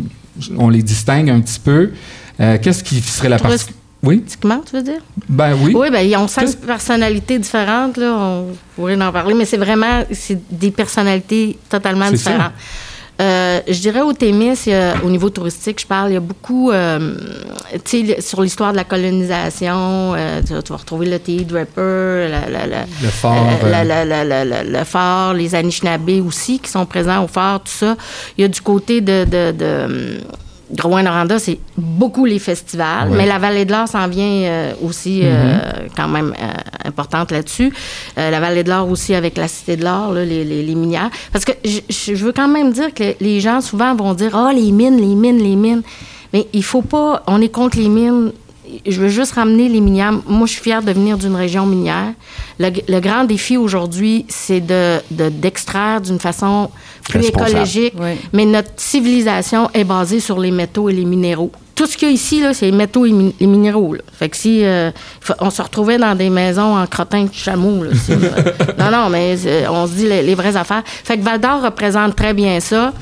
on 0.57 0.69
les 0.69 0.83
distingue 0.83 1.29
un 1.31 1.39
petit 1.41 1.59
peu. 1.59 1.91
Euh, 2.39 2.57
Qu'est-ce 2.61 2.83
qui 2.83 3.01
serait 3.01 3.29
la 3.29 3.39
partie... 3.39 3.65
Oui? 4.03 4.23
Tu 4.69 4.75
veux 4.75 4.83
dire? 4.83 4.99
Ben 5.29 5.55
oui. 5.61 5.73
Oui, 5.75 5.89
ben, 5.89 6.01
ils 6.01 6.15
ont 6.17 6.27
cinq 6.27 6.53
personnalités 6.57 7.39
différentes, 7.39 7.95
là. 7.97 8.13
On 8.13 8.47
pourrait 8.75 9.01
en 9.01 9.11
parler, 9.11 9.33
mais 9.33 9.45
c'est 9.45 9.57
vraiment 9.57 10.03
c'est 10.11 10.39
des 10.51 10.71
personnalités 10.71 11.57
totalement 11.69 12.11
différentes. 12.11 12.51
Euh, 13.21 13.59
je 13.67 13.79
dirais 13.79 14.01
au 14.01 14.11
Témis, 14.11 14.57
au 15.03 15.09
niveau 15.09 15.29
touristique, 15.29 15.79
je 15.79 15.85
parle, 15.85 16.09
il 16.09 16.13
y 16.15 16.17
a 16.17 16.19
beaucoup, 16.19 16.71
euh, 16.71 17.15
tu 17.85 18.07
sais, 18.07 18.21
sur 18.21 18.41
l'histoire 18.41 18.71
de 18.71 18.77
la 18.77 18.83
colonisation, 18.83 20.13
euh, 20.15 20.41
tu, 20.45 20.53
vas- 20.53 20.63
tu 20.63 20.71
vas 20.71 20.77
retrouver 20.79 21.05
le 21.07 21.19
TI 21.19 21.45
Draper, 21.45 22.27
la, 22.31 22.49
la, 22.49 22.65
la, 22.65 22.85
Le 22.99 24.83
fort, 24.83 25.33
le 25.33 25.39
les 25.39 25.53
Anishinaabe 25.55 26.09
aussi 26.25 26.59
qui 26.59 26.69
sont 26.71 26.85
présents 26.87 27.23
au 27.23 27.27
phare, 27.27 27.59
tout 27.59 27.71
ça. 27.71 27.95
Il 28.37 28.41
y 28.41 28.45
a 28.45 28.47
du 28.47 28.59
côté 28.61 28.99
de, 28.99 29.25
de, 29.25 29.51
de 29.51 30.19
Rouen-Noranda, 30.81 31.39
c'est 31.39 31.59
beaucoup 31.77 32.25
les 32.25 32.39
festivals, 32.39 33.09
Ouais. 33.09 33.17
mais 33.17 33.25
la 33.25 33.37
Vallée 33.39 33.65
de 33.65 33.71
l'Or 33.71 33.87
s'en 33.87 34.07
vient 34.07 34.25
euh, 34.25 34.73
aussi 34.83 35.21
euh, 35.23 35.57
quand 35.95 36.07
même 36.07 36.33
euh, 36.41 36.87
importante 36.87 37.31
là-dessus. 37.31 37.71
La 38.17 38.39
Vallée 38.39 38.63
de 38.63 38.69
l'Or 38.69 38.89
aussi 38.89 39.13
avec 39.13 39.37
la 39.37 39.47
Cité 39.47 39.75
de 39.77 39.83
l'Or, 39.83 40.13
les, 40.13 40.25
les, 40.43 40.63
les 40.63 40.75
minières. 40.75 41.09
Parce 41.31 41.45
que 41.45 41.51
je, 41.63 42.13
veux 42.13 42.31
quand 42.31 42.47
même 42.47 42.71
dire 42.71 42.93
que 42.93 43.15
les 43.19 43.39
gens 43.39 43.61
souvent 43.61 43.95
vont 43.95 44.13
dire 44.13 44.31
«Ah, 44.35 44.51
les 44.53 44.71
mines, 44.71 44.97
les 44.97 45.15
mines, 45.15 45.37
les 45.37 45.55
mines». 45.55 45.81
Mais 46.33 46.47
il 46.53 46.63
faut 46.63 46.81
pas... 46.81 47.23
On 47.27 47.39
est 47.41 47.49
contre 47.49 47.77
les 47.77 47.89
mines 47.89 48.31
je 48.87 48.99
veux 49.01 49.09
juste 49.09 49.33
ramener 49.33 49.69
les 49.69 49.81
minières. 49.81 50.13
Moi, 50.27 50.47
je 50.47 50.53
suis 50.53 50.61
fière 50.61 50.81
de 50.81 50.91
venir 50.91 51.17
d'une 51.17 51.35
région 51.35 51.65
minière. 51.65 52.13
Le, 52.59 52.69
le 52.87 52.99
grand 52.99 53.23
défi 53.23 53.57
aujourd'hui, 53.57 54.25
c'est 54.29 54.59
de, 54.61 54.99
de- 55.11 55.29
d'extraire 55.29 56.01
d'une 56.01 56.19
façon 56.19 56.69
plus 57.09 57.19
écologique. 57.27 57.93
Oui. 57.99 58.11
Mais 58.31 58.45
notre 58.45 58.71
civilisation 58.77 59.69
est 59.73 59.83
basée 59.83 60.19
sur 60.19 60.39
les 60.39 60.51
métaux 60.51 60.89
et 60.89 60.93
les 60.93 61.05
minéraux. 61.05 61.51
Tout 61.75 61.87
ce 61.87 61.97
qu'il 61.97 62.07
y 62.07 62.11
a 62.11 62.13
ici, 62.13 62.41
c'est 62.53 62.67
les 62.67 62.71
métaux 62.71 63.05
et 63.05 63.11
mi- 63.11 63.35
les 63.39 63.47
minéraux. 63.47 63.95
là. 63.95 64.01
Fait 64.13 64.29
que 64.29 64.37
si 64.37 64.63
euh, 64.63 64.91
on 65.39 65.49
se 65.49 65.61
retrouvait 65.61 65.97
dans 65.97 66.15
des 66.15 66.29
maisons 66.29 66.77
en 66.77 66.85
crottin 66.85 67.23
de 67.23 67.33
chameau, 67.33 67.83
là, 67.83 67.89
si, 67.95 68.11
là. 68.11 68.29
non, 68.91 68.97
non, 68.97 69.09
mais 69.09 69.35
euh, 69.45 69.65
on 69.71 69.87
se 69.87 69.93
dit 69.93 70.07
les, 70.07 70.21
les 70.21 70.35
vraies 70.35 70.55
affaires. 70.55 70.83
Fait 70.85 71.17
que 71.17 71.23
Val 71.23 71.39
d'Or 71.41 71.63
représente 71.63 72.15
très 72.15 72.33
bien 72.35 72.59
ça. 72.59 72.93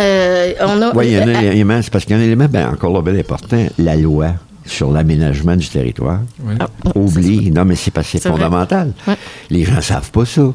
Euh, 0.00 0.52
on 0.60 0.82
a, 0.82 0.94
Oui, 0.94 1.06
il 1.08 1.12
y 1.12 1.16
a 1.18 1.22
un 1.24 1.28
euh, 1.28 1.52
élément, 1.52 1.80
c'est 1.82 1.92
parce 1.92 2.04
qu'il 2.04 2.16
y 2.16 2.18
a 2.18 2.22
un 2.22 2.24
élément, 2.24 2.46
ben, 2.48 2.68
encore 2.68 2.92
là, 2.92 3.02
bien 3.02 3.18
important, 3.18 3.66
la 3.78 3.96
loi 3.96 4.34
sur 4.64 4.90
l'aménagement 4.92 5.56
du 5.56 5.68
territoire. 5.68 6.20
Oui. 6.42 6.54
Ah, 6.60 6.68
Oublie. 6.94 7.50
Non, 7.50 7.64
mais 7.64 7.74
c'est 7.74 7.90
parce 7.90 8.10
que 8.10 8.18
c'est 8.18 8.28
fondamental. 8.28 8.92
Ouais. 9.06 9.16
Les 9.50 9.64
gens 9.64 9.76
ne 9.76 9.80
savent 9.80 10.10
pas 10.10 10.24
ça. 10.26 10.52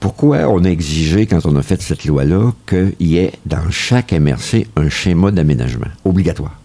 Pourquoi 0.00 0.48
on 0.48 0.64
a 0.64 0.68
exigé, 0.68 1.26
quand 1.26 1.46
on 1.46 1.56
a 1.56 1.62
fait 1.62 1.80
cette 1.80 2.04
loi-là, 2.04 2.52
qu'il 2.68 2.94
y 3.00 3.18
ait 3.18 3.32
dans 3.46 3.70
chaque 3.70 4.12
MRC 4.12 4.66
un 4.76 4.88
schéma 4.88 5.30
d'aménagement 5.30 5.86
obligatoire? 6.04 6.58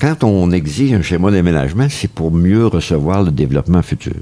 Quand 0.00 0.24
on 0.24 0.50
exige 0.50 0.92
un 0.92 1.02
schéma 1.02 1.30
d'aménagement, 1.30 1.86
c'est 1.88 2.10
pour 2.10 2.30
mieux 2.30 2.66
recevoir 2.66 3.22
le 3.22 3.30
développement 3.30 3.82
futur, 3.82 4.14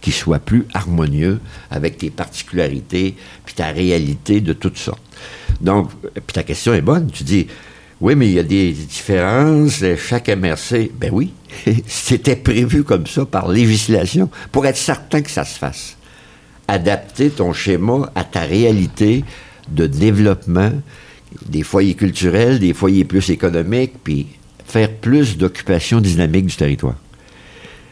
qui 0.00 0.12
soit 0.12 0.38
plus 0.38 0.66
harmonieux 0.74 1.40
avec 1.70 1.98
tes 1.98 2.10
particularités 2.10 3.16
puis 3.44 3.54
ta 3.54 3.66
réalité 3.66 4.40
de 4.40 4.52
toutes 4.52 4.78
sortes. 4.78 5.02
Donc, 5.60 5.90
puis 6.14 6.34
ta 6.34 6.42
question 6.42 6.74
est 6.74 6.82
bonne. 6.82 7.10
Tu 7.10 7.24
dis, 7.24 7.46
oui, 8.00 8.14
mais 8.14 8.28
il 8.28 8.34
y 8.34 8.38
a 8.38 8.44
des 8.44 8.72
différences, 8.72 9.82
euh, 9.82 9.96
chaque 9.96 10.28
MRC. 10.28 10.92
Ben 10.98 11.10
oui, 11.12 11.32
c'était 11.86 12.36
prévu 12.36 12.84
comme 12.84 13.06
ça 13.06 13.24
par 13.26 13.48
législation 13.48 14.30
pour 14.52 14.66
être 14.66 14.76
certain 14.76 15.20
que 15.20 15.30
ça 15.30 15.44
se 15.44 15.58
fasse. 15.58 15.96
Adapter 16.68 17.30
ton 17.30 17.52
schéma 17.52 18.10
à 18.14 18.24
ta 18.24 18.42
réalité 18.42 19.24
de 19.68 19.86
développement, 19.86 20.70
des 21.46 21.62
foyers 21.62 21.94
culturels, 21.94 22.58
des 22.58 22.72
foyers 22.72 23.04
plus 23.04 23.30
économiques, 23.30 23.94
puis 24.04 24.26
faire 24.64 24.92
plus 24.92 25.36
d'occupation 25.36 26.00
dynamique 26.00 26.46
du 26.46 26.56
territoire. 26.56 26.96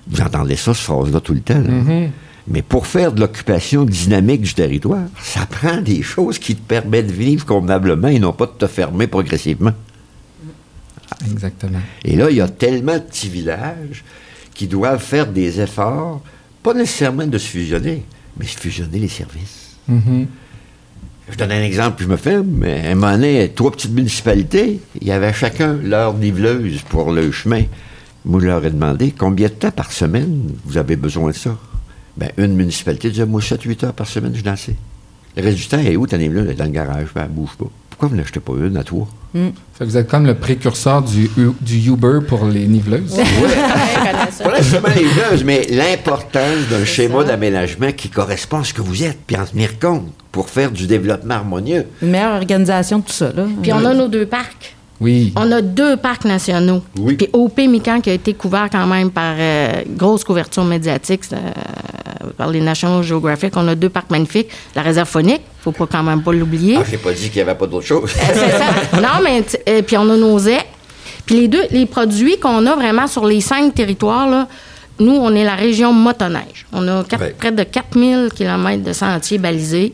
Vous 0.08 0.20
entendez 0.20 0.56
ça, 0.56 0.72
cette 0.74 0.84
phrase-là, 0.84 1.20
tout 1.20 1.34
le 1.34 1.40
temps. 1.40 1.58
là. 1.58 2.08
Mais 2.48 2.62
pour 2.62 2.86
faire 2.86 3.12
de 3.12 3.20
l'occupation 3.20 3.84
dynamique 3.84 4.42
du 4.42 4.54
territoire, 4.54 5.06
ça 5.20 5.46
prend 5.46 5.78
des 5.80 6.02
choses 6.02 6.38
qui 6.38 6.54
te 6.54 6.62
permettent 6.62 7.08
de 7.08 7.12
vivre 7.12 7.44
convenablement 7.44 8.06
et 8.08 8.20
non 8.20 8.32
pas 8.32 8.46
de 8.46 8.52
te 8.52 8.68
fermer 8.68 9.08
progressivement. 9.08 9.72
Exactement. 11.28 11.80
Et 12.04 12.16
là, 12.16 12.30
il 12.30 12.36
y 12.36 12.40
a 12.40 12.48
tellement 12.48 12.94
de 12.94 13.00
petits 13.00 13.28
villages 13.28 14.04
qui 14.54 14.68
doivent 14.68 15.02
faire 15.02 15.26
des 15.26 15.60
efforts, 15.60 16.22
pas 16.62 16.72
nécessairement 16.72 17.26
de 17.26 17.36
se 17.38 17.48
fusionner, 17.48 18.04
mais 18.38 18.46
se 18.46 18.58
fusionner 18.58 19.00
les 19.00 19.08
services. 19.08 19.76
Mhm. 19.88 20.26
Je 21.28 21.36
donne 21.36 21.50
un 21.50 21.62
exemple, 21.62 21.96
puis 21.96 22.06
je 22.06 22.10
me 22.10 22.16
ferme, 22.16 22.46
mais 22.46 22.86
à 22.86 22.90
un 22.92 22.94
moment 22.94 23.12
donné, 23.12 23.50
trois 23.52 23.72
petites 23.72 23.90
municipalités, 23.92 24.80
il 25.00 25.08
y 25.08 25.10
avait 25.10 25.32
chacun 25.32 25.76
leur 25.82 26.14
niveleuse 26.14 26.82
pour 26.88 27.10
le 27.10 27.32
chemin. 27.32 27.64
Je 28.28 28.38
leur 28.38 28.64
ai 28.64 28.70
demandé 28.70 29.14
combien 29.16 29.48
de 29.48 29.52
temps 29.52 29.70
par 29.70 29.92
semaine 29.92 30.50
vous 30.64 30.76
avez 30.76 30.96
besoin 30.96 31.30
de 31.30 31.36
ça. 31.36 31.56
Ben, 32.16 32.30
une 32.38 32.54
municipalité 32.54 33.10
disait, 33.10 33.26
moi, 33.26 33.40
7-8 33.40 33.86
heures 33.86 33.92
par 33.92 34.06
semaine, 34.06 34.32
je 34.34 34.42
n'en 34.42 34.56
sais. 34.56 34.74
Le 35.36 35.42
reste 35.42 35.58
du 35.58 35.66
temps, 35.68 35.78
elle 35.78 35.88
est 35.88 35.96
où? 35.96 36.06
Elle 36.10 36.22
est 36.22 36.54
dans 36.54 36.64
le 36.64 36.70
garage, 36.70 37.08
ben, 37.14 37.24
elle 37.24 37.30
bouge 37.30 37.56
pas. 37.58 37.66
Pourquoi 37.90 38.08
vous 38.08 38.16
n'achetez 38.16 38.40
pas 38.40 38.52
une 38.52 38.76
à 38.76 38.84
toi? 38.84 39.06
Fait 39.32 39.52
que 39.80 39.84
vous 39.84 39.96
êtes 39.96 40.08
comme 40.08 40.26
le 40.26 40.34
précurseur 40.34 41.02
du, 41.02 41.30
Uber 41.36 42.20
pour 42.26 42.46
les 42.46 42.66
niveleuses. 42.66 43.16
Pas 44.42 44.56
nécessairement 44.56 44.88
les 44.94 45.04
niveleuse, 45.04 45.44
mais 45.44 45.66
l'importance 45.70 46.68
d'un 46.70 46.84
schéma 46.84 47.24
d'aménagement 47.24 47.92
qui 47.92 48.08
correspond 48.08 48.60
à 48.60 48.64
ce 48.64 48.74
que 48.74 48.82
vous 48.82 49.02
êtes, 49.02 49.18
puis 49.26 49.36
en 49.36 49.44
tenir 49.44 49.78
compte 49.78 50.10
pour 50.32 50.50
faire 50.50 50.70
du 50.70 50.86
développement 50.86 51.34
harmonieux. 51.34 51.86
Une 52.02 52.10
meilleure 52.10 52.36
organisation 52.36 52.98
de 52.98 53.04
tout 53.04 53.12
ça. 53.12 53.32
Là. 53.32 53.46
Puis 53.62 53.72
on 53.72 53.84
a 53.84 53.94
nos 53.94 54.08
deux 54.08 54.26
parcs. 54.26 54.75
Oui. 55.00 55.32
On 55.36 55.50
a 55.52 55.60
deux 55.60 55.96
parcs 55.96 56.24
nationaux. 56.24 56.82
Oui. 56.98 57.16
Puis 57.16 57.28
OP 57.32 57.58
Mican 57.58 58.00
qui 58.00 58.10
a 58.10 58.14
été 58.14 58.32
couvert 58.34 58.68
quand 58.70 58.86
même 58.86 59.10
par 59.10 59.34
euh, 59.38 59.82
grosse 59.88 60.24
couverture 60.24 60.64
médiatique 60.64 61.22
euh, 61.32 61.36
par 62.36 62.48
les 62.50 62.60
National 62.60 63.02
Geographic. 63.02 63.52
On 63.56 63.68
a 63.68 63.74
deux 63.74 63.90
parcs 63.90 64.10
magnifiques. 64.10 64.48
La 64.74 64.82
réserve 64.82 65.08
phonique, 65.08 65.42
faut 65.60 65.72
pas 65.72 65.86
quand 65.86 66.02
même 66.02 66.22
pas 66.22 66.32
l'oublier. 66.32 66.78
Ah, 66.80 66.84
j'ai 66.90 66.96
pas 66.96 67.12
dit 67.12 67.28
qu'il 67.28 67.42
n'y 67.42 67.48
avait 67.48 67.58
pas 67.58 67.66
d'autre 67.66 67.86
chose. 67.86 68.10
Euh, 68.16 68.26
c'est 68.32 68.50
ça. 68.58 68.66
Non, 69.00 69.22
mais 69.22 69.44
euh, 69.68 69.82
puis 69.82 69.96
on 69.98 70.08
a 70.10 70.16
nos 70.16 70.38
ailes. 70.38 70.60
Puis 71.26 71.40
les 71.40 71.48
deux, 71.48 71.64
les 71.70 71.86
produits 71.86 72.38
qu'on 72.38 72.64
a 72.66 72.74
vraiment 72.76 73.06
sur 73.06 73.26
les 73.26 73.40
cinq 73.40 73.74
territoires, 73.74 74.28
là, 74.30 74.48
nous, 74.98 75.12
on 75.14 75.34
est 75.34 75.44
la 75.44 75.56
région 75.56 75.92
motoneige. 75.92 76.66
On 76.72 76.86
a 76.88 77.04
quatre- 77.04 77.20
Ouais. 77.20 77.34
près 77.36 77.52
de 77.52 77.62
4000 77.64 78.30
km 78.34 78.82
de 78.82 78.92
sentiers 78.94 79.36
balisés. 79.38 79.92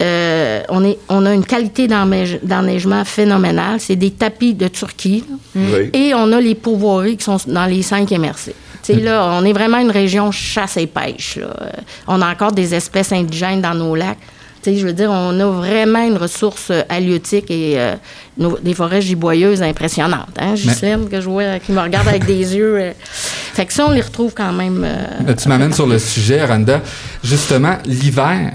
Euh, 0.00 0.62
on, 0.68 0.84
est, 0.84 0.98
on 1.08 1.26
a 1.26 1.34
une 1.34 1.44
qualité 1.44 1.88
d'enneige- 1.88 2.38
d'enneigement 2.42 3.04
phénoménale. 3.04 3.80
C'est 3.80 3.96
des 3.96 4.10
tapis 4.12 4.54
de 4.54 4.68
Turquie. 4.68 5.24
là. 5.28 5.60
Oui. 5.74 5.90
Et 5.92 6.14
on 6.14 6.32
a 6.32 6.40
les 6.40 6.54
pourvoiries 6.54 7.16
qui 7.16 7.24
sont 7.24 7.38
dans 7.46 7.66
les 7.66 7.82
cinq 7.82 8.10
MRC. 8.12 8.54
Tu 8.82 8.94
sais, 8.94 9.00
là, 9.00 9.28
on 9.32 9.44
est 9.44 9.52
vraiment 9.52 9.78
une 9.78 9.90
région 9.90 10.30
chasse 10.30 10.76
et 10.76 10.86
pêche. 10.86 11.36
là. 11.36 11.48
Euh, 11.62 11.70
On 12.06 12.22
a 12.22 12.30
encore 12.30 12.52
des 12.52 12.74
espèces 12.74 13.12
indigènes 13.12 13.60
dans 13.60 13.74
nos 13.74 13.94
lacs. 13.96 14.18
Tu 14.62 14.70
sais, 14.72 14.76
je 14.78 14.86
veux 14.86 14.92
dire, 14.92 15.10
on 15.10 15.38
a 15.38 15.46
vraiment 15.46 16.04
une 16.04 16.16
ressource 16.16 16.68
euh, 16.70 16.82
halieutique 16.88 17.48
et 17.50 17.74
euh, 17.78 17.94
nos- 18.36 18.58
des 18.58 18.74
forêts 18.74 19.00
giboyeuses 19.02 19.62
impressionnantes. 19.62 20.28
Hein, 20.38 20.54
Ghislaine, 20.54 21.08
que 21.08 21.20
je 21.20 21.28
vois, 21.28 21.58
qui 21.58 21.72
me 21.72 21.80
regarde 21.80 22.08
avec 22.08 22.24
des 22.24 22.56
yeux. 22.56 22.76
euh. 22.80 22.92
Fait 23.02 23.66
que 23.66 23.72
ça, 23.72 23.86
on 23.86 23.92
les 23.92 24.00
retrouve 24.00 24.32
quand 24.34 24.52
même. 24.52 24.84
Euh, 24.84 25.34
Tu 25.34 25.48
m'amènes 25.48 25.72
sur 25.72 25.86
le 25.86 25.98
sujet, 25.98 26.44
Randa. 26.44 26.80
Justement, 27.22 27.76
l'hiver, 27.84 28.52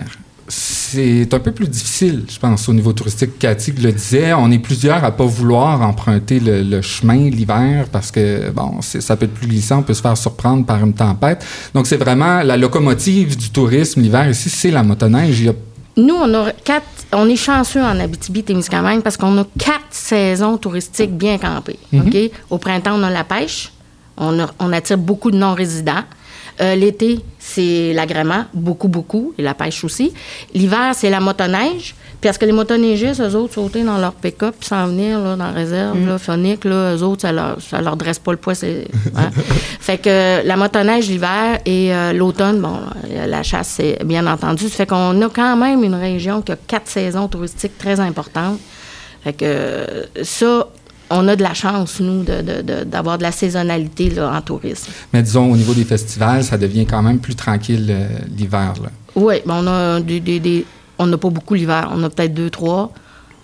c'est 0.48 1.34
un 1.34 1.40
peu 1.40 1.52
plus 1.52 1.68
difficile, 1.68 2.26
je 2.30 2.38
pense, 2.38 2.68
au 2.70 2.74
niveau 2.74 2.94
touristique. 2.94 3.40
Cathy 3.40 3.72
le 3.72 3.92
disait, 3.92 4.34
on 4.34 4.52
est 4.52 4.60
plusieurs 4.60 5.04
à 5.04 5.12
pas 5.12 5.26
vouloir 5.26 5.82
emprunter 5.82 6.40
le, 6.40 6.62
le 6.62 6.82
chemin 6.82 7.30
l'hiver 7.30 7.86
parce 7.92 8.12
que, 8.12 8.50
bon, 8.52 8.82
ça 8.82 9.16
peut 9.16 9.26
être 9.26 9.34
plus 9.34 9.48
glissant, 9.48 9.80
on 9.80 9.84
peut 9.84 9.94
se 9.94 10.02
faire 10.02 10.18
surprendre 10.18 10.66
par 10.66 10.84
une 10.84 10.94
tempête. 10.94 11.46
Donc, 11.74 11.88
c'est 11.88 11.98
vraiment 11.98 12.44
la 12.44 12.58
locomotive 12.58 13.38
du 13.38 13.50
tourisme 13.50 14.02
l'hiver 14.02 14.30
ici, 14.30 14.50
c'est 14.50 14.72
la 14.72 14.84
motoneige. 14.84 15.40
Il 15.40 15.46
y 15.46 15.50
a 15.50 15.54
Nous, 15.98 16.14
on 16.16 16.34
a 16.34 16.52
quatre. 16.52 16.86
On 17.16 17.28
est 17.30 17.36
chanceux 17.36 17.82
en 17.82 18.00
Abitibi-Témiscamingue 18.00 19.02
parce 19.04 19.18
qu'on 19.18 19.38
a 19.38 19.46
quatre 19.58 19.84
saisons 19.92 20.58
touristiques 20.58 21.16
bien 21.16 21.38
campées. 21.38 21.78
OK? 21.94 22.18
Au 22.50 22.58
printemps, 22.58 22.96
on 22.96 23.04
a 23.04 23.10
la 23.12 23.24
pêche. 23.24 23.72
On, 24.18 24.40
a- 24.40 24.52
on 24.60 24.74
attire 24.74 24.98
beaucoup 24.98 25.30
de 25.32 25.38
non-résidents. 25.38 26.04
Euh, 26.62 26.76
L'été, 26.76 27.20
c'est 27.40 27.94
l'agrément, 27.94 28.46
beaucoup, 28.54 28.88
beaucoup, 28.88 29.34
et 29.38 29.42
la 29.42 29.54
pêche 29.54 29.84
aussi. 29.84 30.14
L'hiver, 30.54 30.92
c'est 30.94 31.10
la 31.10 31.20
motoneige. 31.20 31.96
Puis 32.22 32.30
parce 32.30 32.38
que 32.38 32.46
les 32.46 32.52
motoneigistes, 32.54 33.20
eux 33.22 33.36
autres, 33.36 33.56
sauter 33.56 33.84
dans 33.84 33.98
leur 33.98 34.14
pick-up 34.14 34.56
puis 34.58 34.68
s'en 34.70 34.88
venir 34.88 35.20
là, 35.20 35.36
dans 35.36 35.46
la 35.46 35.52
réserve, 35.52 36.08
là, 36.08 36.18
phonique, 36.18 36.64
là, 36.64 36.96
eux 36.96 37.04
autres, 37.04 37.24
ça 37.24 37.32
leur, 37.34 37.58
ça 37.62 37.82
leur 37.82 37.98
dresse 37.98 38.20
pas 38.20 38.32
le 38.32 38.38
poids. 38.38 38.56
c'est- 38.56 38.88
hein. 39.16 39.30
fait 39.80 39.98
que 39.98 40.10
euh, 40.10 40.44
la 40.44 40.56
motoneige 40.56 41.10
l'hiver 41.10 41.60
et 41.66 41.94
euh, 41.94 42.14
l'automne, 42.14 42.62
bon, 42.62 42.80
la 43.28 43.44
chasse, 43.44 43.74
c'est 43.78 44.00
bien 44.06 44.26
entendu. 44.26 44.70
Ça 44.70 44.76
fait 44.78 44.86
qu'on 44.88 45.22
a 45.22 45.30
quand 45.30 45.58
même 45.58 45.84
une 45.84 45.96
région 45.96 46.42
qui 46.42 46.54
a 46.54 46.56
quatre 46.56 46.88
saisons 46.88 47.28
touristiques 47.28 47.78
très 47.78 48.00
importantes. 48.00 48.60
Fait 49.24 49.34
que 49.34 49.86
ça, 50.24 50.68
on 51.16 51.28
a 51.28 51.36
de 51.36 51.44
la 51.44 51.54
chance, 51.54 52.00
nous, 52.00 52.24
de- 52.24 52.42
de- 52.42 52.62
de- 52.62 52.84
d'avoir 52.84 53.18
de, 53.18 53.24
la 53.24 53.32
saisonnalité 53.32 54.10
là, 54.10 54.32
en 54.36 54.42
tourisme. 54.42 54.92
Mais 55.14 55.22
disons, 55.24 55.52
au 55.52 55.56
niveau 55.56 55.74
des 55.74 55.84
festivals, 55.86 56.44
ça 56.44 56.58
devient 56.58 56.86
quand 56.86 57.02
même 57.02 57.20
plus 57.20 57.36
tranquille 57.36 57.88
euh, 57.90 58.08
l'hiver. 58.38 58.74
Oui, 59.16 59.36
ben 59.46 59.56
on 59.64 59.68
a 59.68 60.00
des, 60.00 60.20
des- 60.20 60.40
des- 60.40 60.66
on 60.98 61.06
n'a 61.08 61.18
pas 61.18 61.30
beaucoup 61.30 61.54
l'hiver. 61.54 61.90
On 61.96 62.04
a 62.04 62.10
peut-être 62.10 62.34
deux, 62.34 62.50
trois. 62.50 62.92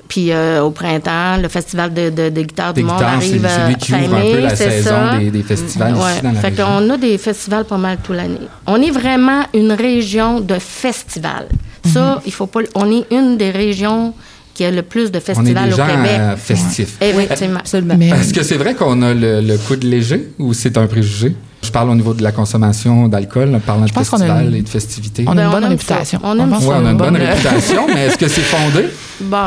Puis 0.08 0.32
euh, 0.32 0.64
au 0.64 0.72
printemps, 0.72 1.38
le 1.38 1.48
festival 1.48 1.94
de, 1.94 2.10
de, 2.10 2.30
de 2.30 2.42
guitare 2.42 2.74
Des 2.74 2.82
du 2.82 2.88
monde 2.88 3.00
arrive 3.04 3.48
c'est 3.48 3.66
lui 3.68 3.74
euh, 3.74 3.78
qui 3.78 3.92
fin 3.92 4.04
ouvre 4.06 4.16
un 4.18 4.22
peu 4.22 4.40
la 4.40 4.56
saison 4.56 4.90
ça. 4.90 5.18
des, 5.20 5.30
des 5.30 5.44
festivals 5.44 5.94
Ouais. 5.94 6.00
ici 6.14 6.22
dans 6.24 6.32
la 6.32 6.40
fait 6.40 6.48
région. 6.50 6.66
qu'on 6.66 6.90
a 6.90 6.98
des 6.98 7.18
festivals 7.20 7.66
pas 7.66 7.78
mal 7.78 7.98
toute 8.04 8.16
l'année. 8.16 8.48
On 8.66 8.82
est 8.82 8.90
vraiment 8.90 9.44
une 9.54 9.72
région 9.72 10.40
de 10.42 10.56
festivals. 10.58 11.48
Ça, 11.86 12.22
il 12.26 12.32
faut 12.34 12.48
pas. 12.48 12.62
On 12.76 12.92
est 12.92 13.06
une 13.12 13.38
des 13.38 13.52
régions 13.52 14.14
qui 14.60 14.66
a 14.66 14.72
le 14.72 14.82
plus 14.84 15.10
de 15.10 15.16
On 15.16 15.20
est 15.20 15.22
festivals 15.22 15.68
des 15.70 15.74
au 15.74 15.78
gens 15.78 15.88
Québec. 15.88 16.12
euh, 16.20 16.36
festifs. 16.36 16.98
Effectivement. 17.00 17.60
Absolument. 17.60 17.96
Mais 17.98 18.10
Est-ce 18.10 18.34
que 18.34 18.44
c'est 18.44 18.58
vrai 18.58 18.74
qu'on 18.76 19.02
a 19.04 19.14
le, 19.14 19.40
le 19.40 19.58
coude 19.58 19.86
léger 19.86 20.28
ou 20.38 20.54
c'est 20.54 20.78
un 20.78 20.86
préjugé? 20.86 21.34
Je 21.62 21.72
parle 21.72 21.90
au 21.90 21.96
niveau 21.96 22.14
de 22.14 22.24
la 22.24 22.32
consommation 22.32 23.08
d'alcool, 23.10 23.54
en 23.54 23.60
parlant 23.60 23.86
de 23.86 23.92
festivals 23.92 24.56
et 24.56 24.62
de 24.62 24.70
festivités. 24.70 25.26
on 25.28 25.32
a 25.32 25.36
Ben, 25.36 25.42
une 25.44 25.48
on 25.48 25.52
bonne 25.52 25.66
réputation. 25.66 26.20
On 26.24 26.40
aime 26.40 26.50
pense 26.50 26.64
Oui, 26.64 26.70
ça. 26.70 26.80
on 26.82 26.86
a 26.86 26.92
une 26.92 26.98
bonne 26.98 27.18
réputation, 27.18 27.88
mais 27.94 28.06
est-ce 28.08 28.18
que 28.18 28.28
c'est 28.30 28.42
fondé? 28.42 28.86
Bon, 29.22 29.38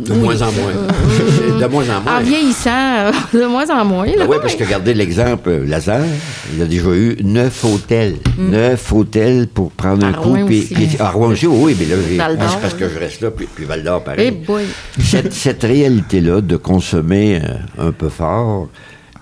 De 0.00 0.12
moins 0.14 0.42
en 0.42 0.50
moins. 0.52 1.58
de 1.60 1.66
moins 1.66 1.84
en 1.84 2.00
moins. 2.02 2.18
en 2.18 2.20
vieillissant, 2.22 2.70
euh, 2.98 3.12
de 3.32 3.46
moins 3.46 3.70
en 3.70 3.84
moins. 3.84 4.06
là. 4.06 4.26
oui, 4.28 4.36
parce 4.42 4.56
que 4.56 4.64
regardez 4.64 4.92
l'exemple, 4.92 5.48
euh, 5.48 5.64
Lazare, 5.64 6.00
il 6.54 6.60
a 6.60 6.66
déjà 6.66 6.90
eu 6.90 7.16
neuf 7.22 7.64
hôtels. 7.64 8.16
Neuf 8.36 8.92
hôtels 8.92 9.46
pour 9.46 9.70
prendre 9.70 10.04
un 10.04 10.12
coup. 10.12 10.36
Puis, 10.46 10.62
puis- 10.62 10.96
à 10.98 11.10
Rouen 11.10 11.28
aussi, 11.28 11.46
oui, 11.46 11.76
mais 11.78 11.86
là, 11.86 11.94
c'est 12.08 12.58
parce 12.60 12.74
oui. 12.74 12.80
que 12.80 12.88
je 12.88 12.98
reste 12.98 13.20
là, 13.20 13.30
puis, 13.30 13.46
puis 13.54 13.64
Val 13.64 13.84
d'Or, 13.84 14.00
Eh 14.02 14.04
pareil. 14.04 14.30
boy. 14.44 14.64
cette, 14.98 15.32
cette 15.32 15.62
réalité-là 15.62 16.40
de 16.40 16.56
consommer 16.56 17.40
euh, 17.78 17.88
un 17.88 17.92
peu 17.92 18.08
fort, 18.08 18.68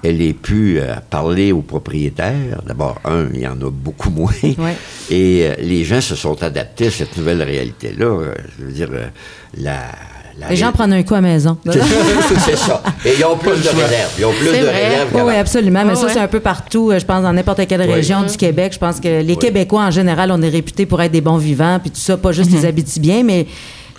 elle 0.05 0.21
est 0.23 0.33
plus 0.35 0.81
à 0.81 1.01
parler 1.01 1.53
aux 1.53 1.63
propriétaires. 1.63 2.61
D'abord, 2.67 3.01
un, 3.05 3.27
il 3.33 3.41
y 3.41 3.47
en 3.47 3.53
a 3.61 3.71
beaucoup 3.71 4.11
moins. 4.11 4.31
Ouais. 4.43 4.77
Et 5.11 5.47
euh, 5.47 5.55
les 5.61 5.85
gens 5.85 6.01
se 6.01 6.15
sont 6.15 6.43
adaptés 6.43 6.87
à 6.89 6.91
cette 6.91 7.17
nouvelle 7.17 7.43
réalité-là. 7.43 8.05
Euh, 8.07 8.35
je 8.59 8.65
veux 8.65 8.73
dire, 8.73 8.89
euh, 8.93 9.07
la, 9.59 9.79
la 10.39 10.49
Les 10.51 10.57
gens 10.57 10.67
ré- 10.69 10.73
prennent 10.73 10.93
un 10.93 11.03
coup 11.03 11.15
à 11.15 11.21
la 11.21 11.29
maison. 11.29 11.57
C'est 12.45 12.57
ça. 12.57 12.83
Et 13.05 13.13
ils 13.19 13.25
ont 13.25 13.37
plus 13.37 13.51
de 13.63 13.69
réserves. 13.69 14.13
Ils 14.19 14.25
ont 14.25 14.33
plus 14.33 14.47
de 14.47 14.67
réserves. 14.67 15.09
Oui, 15.27 15.35
absolument. 15.35 15.83
Mais 15.85 15.91
Ouais, 15.91 15.97
ça, 15.97 16.07
ouais. 16.07 16.13
c'est 16.13 16.21
un 16.21 16.29
peu 16.29 16.41
partout, 16.41 16.91
euh, 16.91 16.99
je 16.99 17.05
pense, 17.05 17.23
dans 17.23 17.33
n'importe 17.33 17.67
quelle 17.67 17.83
région 17.83 18.23
du 18.23 18.37
Québec. 18.37 18.73
Je 18.75 18.79
pense 18.79 19.01
que 19.01 19.23
les 19.23 19.37
Québécois, 19.37 19.83
en 19.83 19.91
général, 19.91 20.31
on 20.33 20.41
est 20.43 20.49
réputés 20.49 20.87
pour 20.87 21.01
être 21.03 21.13
des 21.13 21.21
bons 21.21 21.37
vivants, 21.39 21.79
puis 21.81 21.91
tout 21.91 22.01
ça, 22.01 22.17
pas 22.17 22.33
juste 22.33 22.51
les 22.51 22.65
Abitibiens, 22.67 23.23
mais 23.23 23.47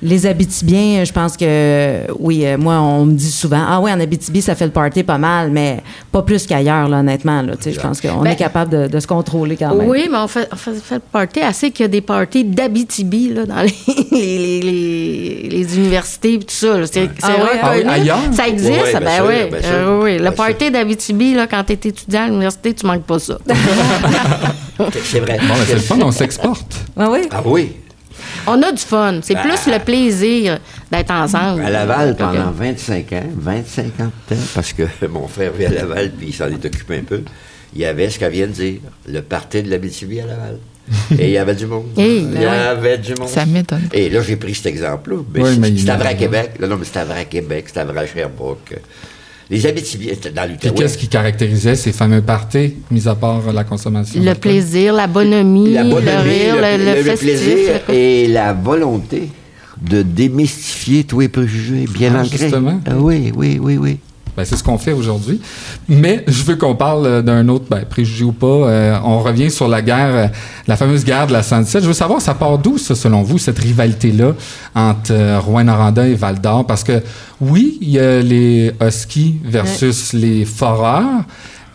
les 0.02 0.26
Abitibiens, 0.28 1.04
je 1.06 1.12
pense 1.14 1.38
que, 1.38 2.02
oui, 2.20 2.46
euh, 2.46 2.58
moi, 2.58 2.76
on 2.82 3.06
me 3.06 3.14
dit 3.14 3.32
souvent, 3.32 3.64
ah 3.68 3.80
oui, 3.82 3.92
en 3.92 4.00
Abitibi, 4.00 4.42
ça 4.42 4.54
fait 4.54 4.66
le 4.66 4.72
party 4.72 5.04
pas 5.04 5.18
mal, 5.18 5.50
mais 5.52 5.82
pas 6.12 6.22
plus 6.22 6.46
qu'ailleurs, 6.46 6.90
là, 6.90 7.00
honnêtement. 7.00 7.42
Là, 7.42 7.56
Tu 7.56 7.64
sais, 7.64 7.72
je 7.74 7.80
pense 7.80 8.02
qu'on 8.02 8.22
Ben, 8.22 8.32
est 8.32 8.36
capable 8.36 8.72
de, 8.72 8.88
de 8.88 9.00
se 9.00 9.08
contrôler 9.08 9.56
quand 9.56 9.74
même. 9.74 9.88
Oui, 9.88 10.08
mais 10.12 10.18
on 10.18 10.28
fait, 10.28 10.48
on 10.52 10.56
fait, 10.56 10.74
fait 10.76 10.96
le 10.96 11.02
party 11.12 11.40
assez 11.40 11.72
qu'il 11.72 11.84
y 11.84 11.86
a 11.86 11.90
des 11.90 12.02
parties 12.02 12.44
d'Abitibi 12.44 13.34
là, 13.34 13.46
dans 13.46 13.62
les, 13.62 13.74
les, 14.12 14.38
les, 14.38 14.62
les- 14.62 15.50
les 15.50 15.78
universités 15.78 16.34
et 16.34 16.40
tout 16.40 16.46
ça. 16.50 16.86
C'est 16.86 17.10
Ah 17.24 17.30
ouais, 17.30 17.60
ah 17.88 17.92
ailleurs? 17.94 18.20
Ça 18.34 18.48
existe, 18.48 18.72
ouais, 18.72 19.00
ben 19.00 19.10
sûr, 19.16 19.26
oui. 19.28 19.60
sûr, 19.62 19.70
Euh, 19.72 20.02
oui. 20.04 20.18
Le 20.18 20.32
party 20.32 20.72
d'Abitibi, 20.72 21.34
là, 21.34 21.48
quand 21.48 21.64
tu 21.64 21.74
es 21.74 21.76
étudiant 21.76 22.24
à 22.24 22.28
l'université, 22.28 22.74
tu 22.74 22.86
manques 22.86 23.04
pas 23.04 23.20
ça. 23.20 23.38
C'est 25.04 25.20
vrai. 25.22 25.38
Bon, 25.48 25.54
c'est 25.66 25.74
le 25.76 25.80
fun, 25.80 25.98
on 26.02 26.12
s'exporte. 26.12 26.76
Ah 26.98 27.10
oui? 27.10 27.20
Ah 27.32 27.42
oui. 27.46 27.72
On 28.48 28.62
a 28.62 28.72
du 28.72 28.82
fun. 28.82 29.20
C'est 29.22 29.34
Ben, 29.36 29.42
plus 29.44 29.72
le 29.72 29.80
plaisir 29.80 30.60
d'être 30.92 31.12
ensemble. 31.12 31.62
À 31.64 31.70
Laval, 31.70 32.16
pendant 32.16 32.52
25 32.52 33.14
ans, 33.14 33.24
25 33.38 33.86
ans 34.00 34.12
de 34.30 34.36
temps, 34.36 34.42
parce 34.54 34.74
que 34.74 34.84
mon 35.10 35.28
frère 35.28 35.52
vit 35.54 35.66
à 35.66 35.70
Laval, 35.72 36.12
puis 36.12 36.28
il 36.30 36.34
s'en 36.34 36.48
est 36.48 36.64
occupé 36.66 36.98
un 37.00 37.04
peu, 37.04 37.22
il 37.74 37.82
y 37.82 37.86
avait 37.86 38.10
ce 38.10 38.20
qu'elle 38.20 38.32
vient 38.32 38.48
de 38.48 38.52
dire, 38.52 38.80
le 39.08 39.22
party 39.22 39.64
de 39.64 39.70
la 39.70 39.78
BTV 39.78 40.22
à 40.22 40.26
Laval. 40.28 40.58
Et 41.18 41.26
il 41.26 41.32
y 41.32 41.38
avait 41.40 41.56
du 41.56 41.66
monde. 41.66 41.88
Hey, 41.98 42.18
il 42.20 42.30
y 42.30 42.34
ben 42.36 42.40
ouais. 42.42 42.48
avait 42.48 42.98
du 43.00 43.14
monde. 43.20 43.28
Ça 43.28 43.44
m'étonne. 43.46 43.90
Et 43.92 44.08
là, 44.08 44.22
j'ai 44.22 44.36
pris 44.36 44.54
cet 44.54 44.68
exemple-là. 44.68 45.18
Mais 45.34 45.42
Oui, 45.42 45.50
c'est- 45.54 45.60
mais 45.60 45.76
c'était 45.78 45.96
vrai 45.96 46.10
à 46.10 46.14
Québec. 46.14 46.52
Là, 46.60 46.68
non, 46.68 46.78
mais 46.78 46.86
c'était 46.86 47.04
vrai 47.06 47.22
à 47.22 47.26
Québec, 47.26 47.66
c'était 47.68 47.84
vrai 47.86 48.02
à 48.02 48.06
Sherbrooke. 48.08 48.76
Les 49.50 49.66
Abitibiens, 49.68 50.14
c'était 50.16 50.32
dans 50.32 50.48
Puis 50.60 50.72
qu'est-ce 50.72 50.98
qui 50.98 51.08
caractérisait 51.08 51.76
ces 51.76 51.92
fameux 51.92 52.22
parties, 52.22 52.74
mis 52.90 53.08
à 53.08 53.14
part 53.14 53.54
la 53.54 53.64
consommation? 53.64 54.22
Le 54.24 54.34
plaisir, 54.34 54.94
la 54.94 55.06
bonhomie, 55.06 55.74
La 55.74 55.84
le 55.84 55.96
rire, 55.96 56.56
le, 56.58 57.16
plaisir 57.16 57.82
et 57.90 58.28
la 58.28 58.54
volonté 58.54 59.30
de 59.80 60.02
démystifier 60.02 61.04
tous 61.04 61.20
les 61.20 61.28
préjugés 61.30 61.86
bien 61.88 62.14
Ah, 62.16 62.24
ancrés. 62.24 62.38
justement. 62.38 62.82
Ah 62.88 62.98
oui, 62.98 63.32
oui, 63.36 63.60
oui, 63.62 63.78
oui. 63.78 64.00
Ben, 64.36 64.46
c'est 64.46 64.56
ce 64.56 64.64
qu'on 64.64 64.78
fait 64.78 64.92
aujourd'hui. 64.92 65.40
Mais 65.88 66.24
je 66.28 66.44
veux 66.44 66.56
qu'on 66.56 66.76
parle 66.76 67.06
euh, 67.06 67.22
d'un 67.22 67.48
autre, 67.48 67.66
ben, 67.70 67.86
préjugé 67.90 68.24
ou 68.24 68.32
pas. 68.32 68.46
euh, 68.48 68.98
on 69.04 69.20
revient 69.20 69.50
sur 69.50 69.68
la 69.68 69.82
guerre, 69.82 70.16
euh, 70.16 70.28
la 70.68 70.76
fameuse 70.76 71.06
guerre 71.06 71.28
de 71.28 71.34
la 71.34 71.44
117. 71.44 71.84
Je 71.84 71.88
veux 71.88 71.94
savoir, 71.94 72.22
ça 72.22 72.34
part 72.34 72.58
d'où, 72.58 72.78
ça, 72.78 72.96
selon 72.96 73.24
vous, 73.24 73.38
cette 73.38 73.60
rivalité-là 73.60 74.34
entre 74.76 75.12
euh, 75.12 75.40
Rouen-Noranda 75.40 76.08
et 76.08 76.16
Val-d'Or? 76.16 76.66
Parce 76.68 76.84
que, 76.84 77.02
oui, 77.40 77.78
il 77.82 77.90
y 77.90 78.00
a 78.00 78.22
les 78.22 78.72
Huskies 78.82 79.40
versus 79.44 80.14
les 80.14 80.46
Foreurs. 80.46 81.24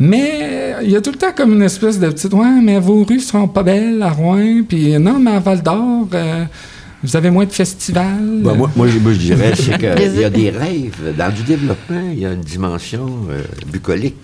Mais 0.03 0.77
il 0.83 0.91
y 0.91 0.97
a 0.97 1.03
tout 1.03 1.11
le 1.11 1.19
temps 1.19 1.33
comme 1.37 1.53
une 1.53 1.63
espèce 1.63 2.01
de 2.01 2.09
petite 2.09 2.33
ouais, 2.33 2.61
mais 2.63 2.81
vos 2.81 3.05
rues 3.05 3.21
seront 3.21 3.49
pas 3.49 3.63
belles 3.63 4.03
à 4.03 4.09
Rouen, 4.09 4.63
puis 4.67 4.99
non, 4.99 5.19
mais 5.21 5.33
à 5.33 5.41
Val 5.41 5.63
d'Or, 5.63 6.09
euh, 6.15 6.45
vous 7.03 7.17
avez 7.17 7.31
moins 7.31 7.47
de 7.47 7.53
festivals? 7.53 8.43
Ben, 8.43 8.55
moi, 8.55 8.71
moi, 8.77 8.89
je, 8.89 8.99
moi, 8.99 9.13
je 9.13 9.19
dirais, 9.19 9.53
c'est 9.57 9.79
qu'il 9.79 9.85
y 10.21 10.25
a 10.25 10.31
des 10.31 10.51
rêves. 10.51 11.15
Dans 11.17 11.35
du 11.35 11.43
développement, 11.43 12.11
il 12.13 12.21
y 12.21 12.27
a 12.27 12.33
une 12.33 12.41
dimension 12.41 13.27
euh, 13.31 13.43
bucolique. 13.67 14.17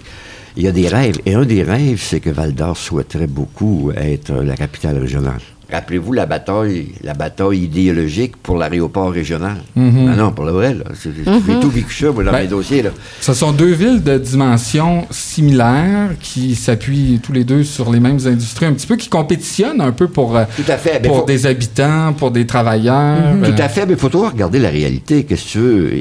Il 0.56 0.62
y 0.62 0.68
a 0.68 0.72
des 0.72 0.88
rêves. 0.88 1.16
Et 1.26 1.34
un 1.34 1.44
des 1.44 1.62
rêves, 1.62 2.00
c'est 2.02 2.20
que 2.20 2.30
Val 2.30 2.54
d'Or 2.54 2.76
souhaiterait 2.76 3.26
beaucoup 3.26 3.92
être 3.94 4.32
la 4.32 4.56
capitale 4.56 4.98
régionale. 4.98 5.40
Rappelez-vous 5.70 6.12
la 6.12 6.26
bataille, 6.26 6.92
la 7.02 7.14
bataille 7.14 7.64
idéologique 7.64 8.36
pour 8.36 8.56
l'aéroport 8.56 9.10
régional. 9.10 9.56
Mhm. 9.74 10.10
Ah 10.12 10.16
non, 10.16 10.30
pour 10.30 10.44
le 10.44 10.52
vrai, 10.52 10.74
là. 10.74 10.84
J'ai 11.02 11.60
tout 11.60 11.70
vécu 11.70 11.92
ça, 11.92 12.12
moi, 12.12 12.22
dans 12.22 12.30
Ben, 12.30 12.42
mes 12.42 12.46
dossiers, 12.46 12.82
là. 12.82 12.90
Ce 13.20 13.34
sont 13.34 13.50
deux 13.50 13.72
villes 13.72 14.00
de 14.02 14.16
dimensions 14.16 15.06
similaires 15.10 16.10
qui 16.20 16.54
s'appuient 16.54 17.18
tous 17.20 17.32
les 17.32 17.42
deux 17.42 17.64
sur 17.64 17.90
les 17.92 17.98
mêmes 17.98 18.20
industries, 18.26 18.66
un 18.66 18.74
petit 18.74 18.86
peu 18.86 18.94
qui 18.96 19.08
compétitionnent 19.08 19.80
un 19.80 19.90
peu 19.92 20.06
pour, 20.06 20.36
euh, 20.36 20.44
Tout 20.56 20.70
à 20.70 20.76
fait. 20.76 21.02
Pour 21.04 21.18
faut- 21.20 21.24
des 21.26 21.46
habitants, 21.46 22.12
pour 22.12 22.30
des 22.30 22.46
travailleurs. 22.46 23.18
Tout 23.42 23.50
euh, 23.50 23.64
à 23.64 23.68
fait, 23.68 23.86
mais 23.86 23.94
il 23.94 23.98
faut 23.98 24.08
toujours 24.08 24.30
regarder 24.30 24.60
la 24.60 24.70
réalité. 24.70 25.24
Qu'est-ce 25.24 25.44
que 25.46 25.50
tu 25.50 25.58
veux? 25.58 25.92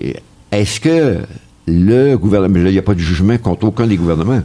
Est-ce 0.51 0.79
que 0.79 1.17
le 1.67 2.15
gouvernement, 2.17 2.59
là, 2.59 2.69
il 2.69 2.73
n'y 2.73 2.77
a 2.79 2.83
pas 2.83 2.93
de 2.93 2.99
jugement 2.99 3.37
contre 3.39 3.65
aucun 3.65 3.87
des 3.87 3.97
gouvernements, 3.97 4.43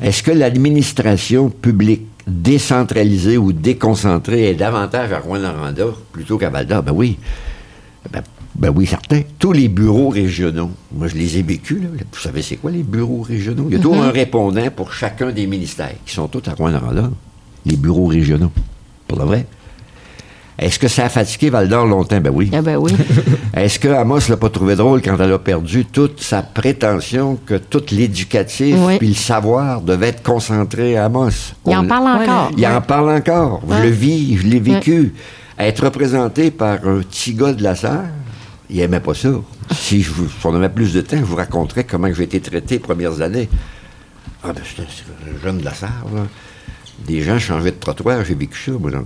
est-ce 0.00 0.22
que 0.22 0.30
l'administration 0.30 1.50
publique 1.50 2.02
décentralisée 2.26 3.36
ou 3.36 3.52
déconcentrée 3.52 4.50
est 4.50 4.54
davantage 4.54 5.12
à 5.12 5.18
Rouen-Noranda 5.18 5.84
plutôt 6.12 6.38
qu'à 6.38 6.50
Val-d'Or? 6.50 6.82
Ben 6.82 6.92
oui. 6.92 7.18
Ben, 8.12 8.22
ben 8.54 8.72
oui, 8.74 8.86
certain. 8.86 9.22
Tous 9.38 9.52
les 9.52 9.68
bureaux 9.68 10.10
régionaux, 10.10 10.70
moi 10.92 11.08
je 11.08 11.16
les 11.16 11.38
ai 11.38 11.42
vécus, 11.42 11.82
là. 11.82 11.88
vous 11.90 12.18
savez 12.18 12.42
c'est 12.42 12.56
quoi 12.56 12.70
les 12.70 12.82
bureaux 12.82 13.22
régionaux? 13.22 13.66
Il 13.68 13.74
y 13.74 13.76
a 13.76 13.80
toujours 13.80 14.02
un 14.02 14.10
répondant 14.10 14.70
pour 14.70 14.92
chacun 14.92 15.32
des 15.32 15.46
ministères, 15.46 15.94
qui 16.06 16.14
sont 16.14 16.28
tous 16.28 16.48
à 16.48 16.54
Rouen-Noranda, 16.54 17.10
les 17.66 17.76
bureaux 17.76 18.06
régionaux. 18.06 18.52
Pour 19.08 19.18
le 19.18 19.24
vrai. 19.24 19.46
Est-ce 20.58 20.78
que 20.78 20.86
ça 20.88 21.06
a 21.06 21.08
fatigué 21.08 21.50
Val 21.50 21.68
d'Or 21.68 21.84
longtemps? 21.86 22.20
Ben 22.20 22.30
oui. 22.32 22.50
Ah 22.54 22.62
ben 22.62 22.76
oui. 22.76 22.92
Est-ce 23.54 23.78
que 23.80 23.88
Amos 23.88 24.20
l'a 24.28 24.36
pas 24.36 24.50
trouvé 24.50 24.76
drôle 24.76 25.02
quand 25.02 25.16
elle 25.18 25.32
a 25.32 25.38
perdu 25.38 25.84
toute 25.84 26.20
sa 26.22 26.42
prétention 26.42 27.36
que 27.44 27.54
tout 27.54 27.82
l'éducatif 27.90 28.76
Oui. 28.78 28.98
puis 28.98 29.08
le 29.08 29.14
savoir 29.14 29.80
devait 29.80 30.08
être 30.08 30.22
concentré 30.22 30.96
à 30.96 31.06
Amos? 31.06 31.30
Il 31.66 31.76
en 31.76 31.86
parle 31.86 32.06
encore. 32.22 32.50
Il 32.56 32.66
en 32.66 32.80
parle 32.80 33.10
encore. 33.10 33.62
Je 33.68 33.82
le 33.82 33.88
vis, 33.88 34.36
je 34.38 34.46
l'ai 34.46 34.60
vécu. 34.60 35.14
Être 35.58 35.84
représenté 35.84 36.50
par 36.50 36.74
un 36.86 36.98
petit 37.00 37.34
gars 37.34 37.52
de 37.52 37.62
la 37.62 37.74
Sarre, 37.74 38.04
il 38.70 38.80
aimait 38.80 39.00
pas 39.00 39.14
ça. 39.14 39.30
Si, 39.72 40.02
je 40.02 40.10
vous- 40.12 40.28
si 40.28 40.46
on 40.46 40.54
avait 40.54 40.68
plus 40.68 40.92
de 40.92 41.00
temps, 41.00 41.16
je 41.16 41.24
vous 41.24 41.36
raconterais 41.36 41.84
comment 41.84 42.12
j'ai 42.12 42.24
été 42.24 42.40
traité 42.40 42.76
les 42.76 42.80
premières 42.80 43.20
années. 43.20 43.48
Ah 44.42 44.52
ben, 44.52 44.62
j'étais 44.64 44.88
un 44.88 45.42
jeune 45.44 45.58
de 45.58 45.64
la 45.64 45.74
Sarre, 45.74 46.04
là. 46.14 46.22
Des 47.06 47.22
gens 47.22 47.38
changeaient 47.38 47.70
de 47.72 47.76
trottoir, 47.76 48.24
j'ai 48.24 48.34
vécu 48.34 48.58
ça, 48.70 48.72
moi, 48.78 48.90
là. 48.90 48.98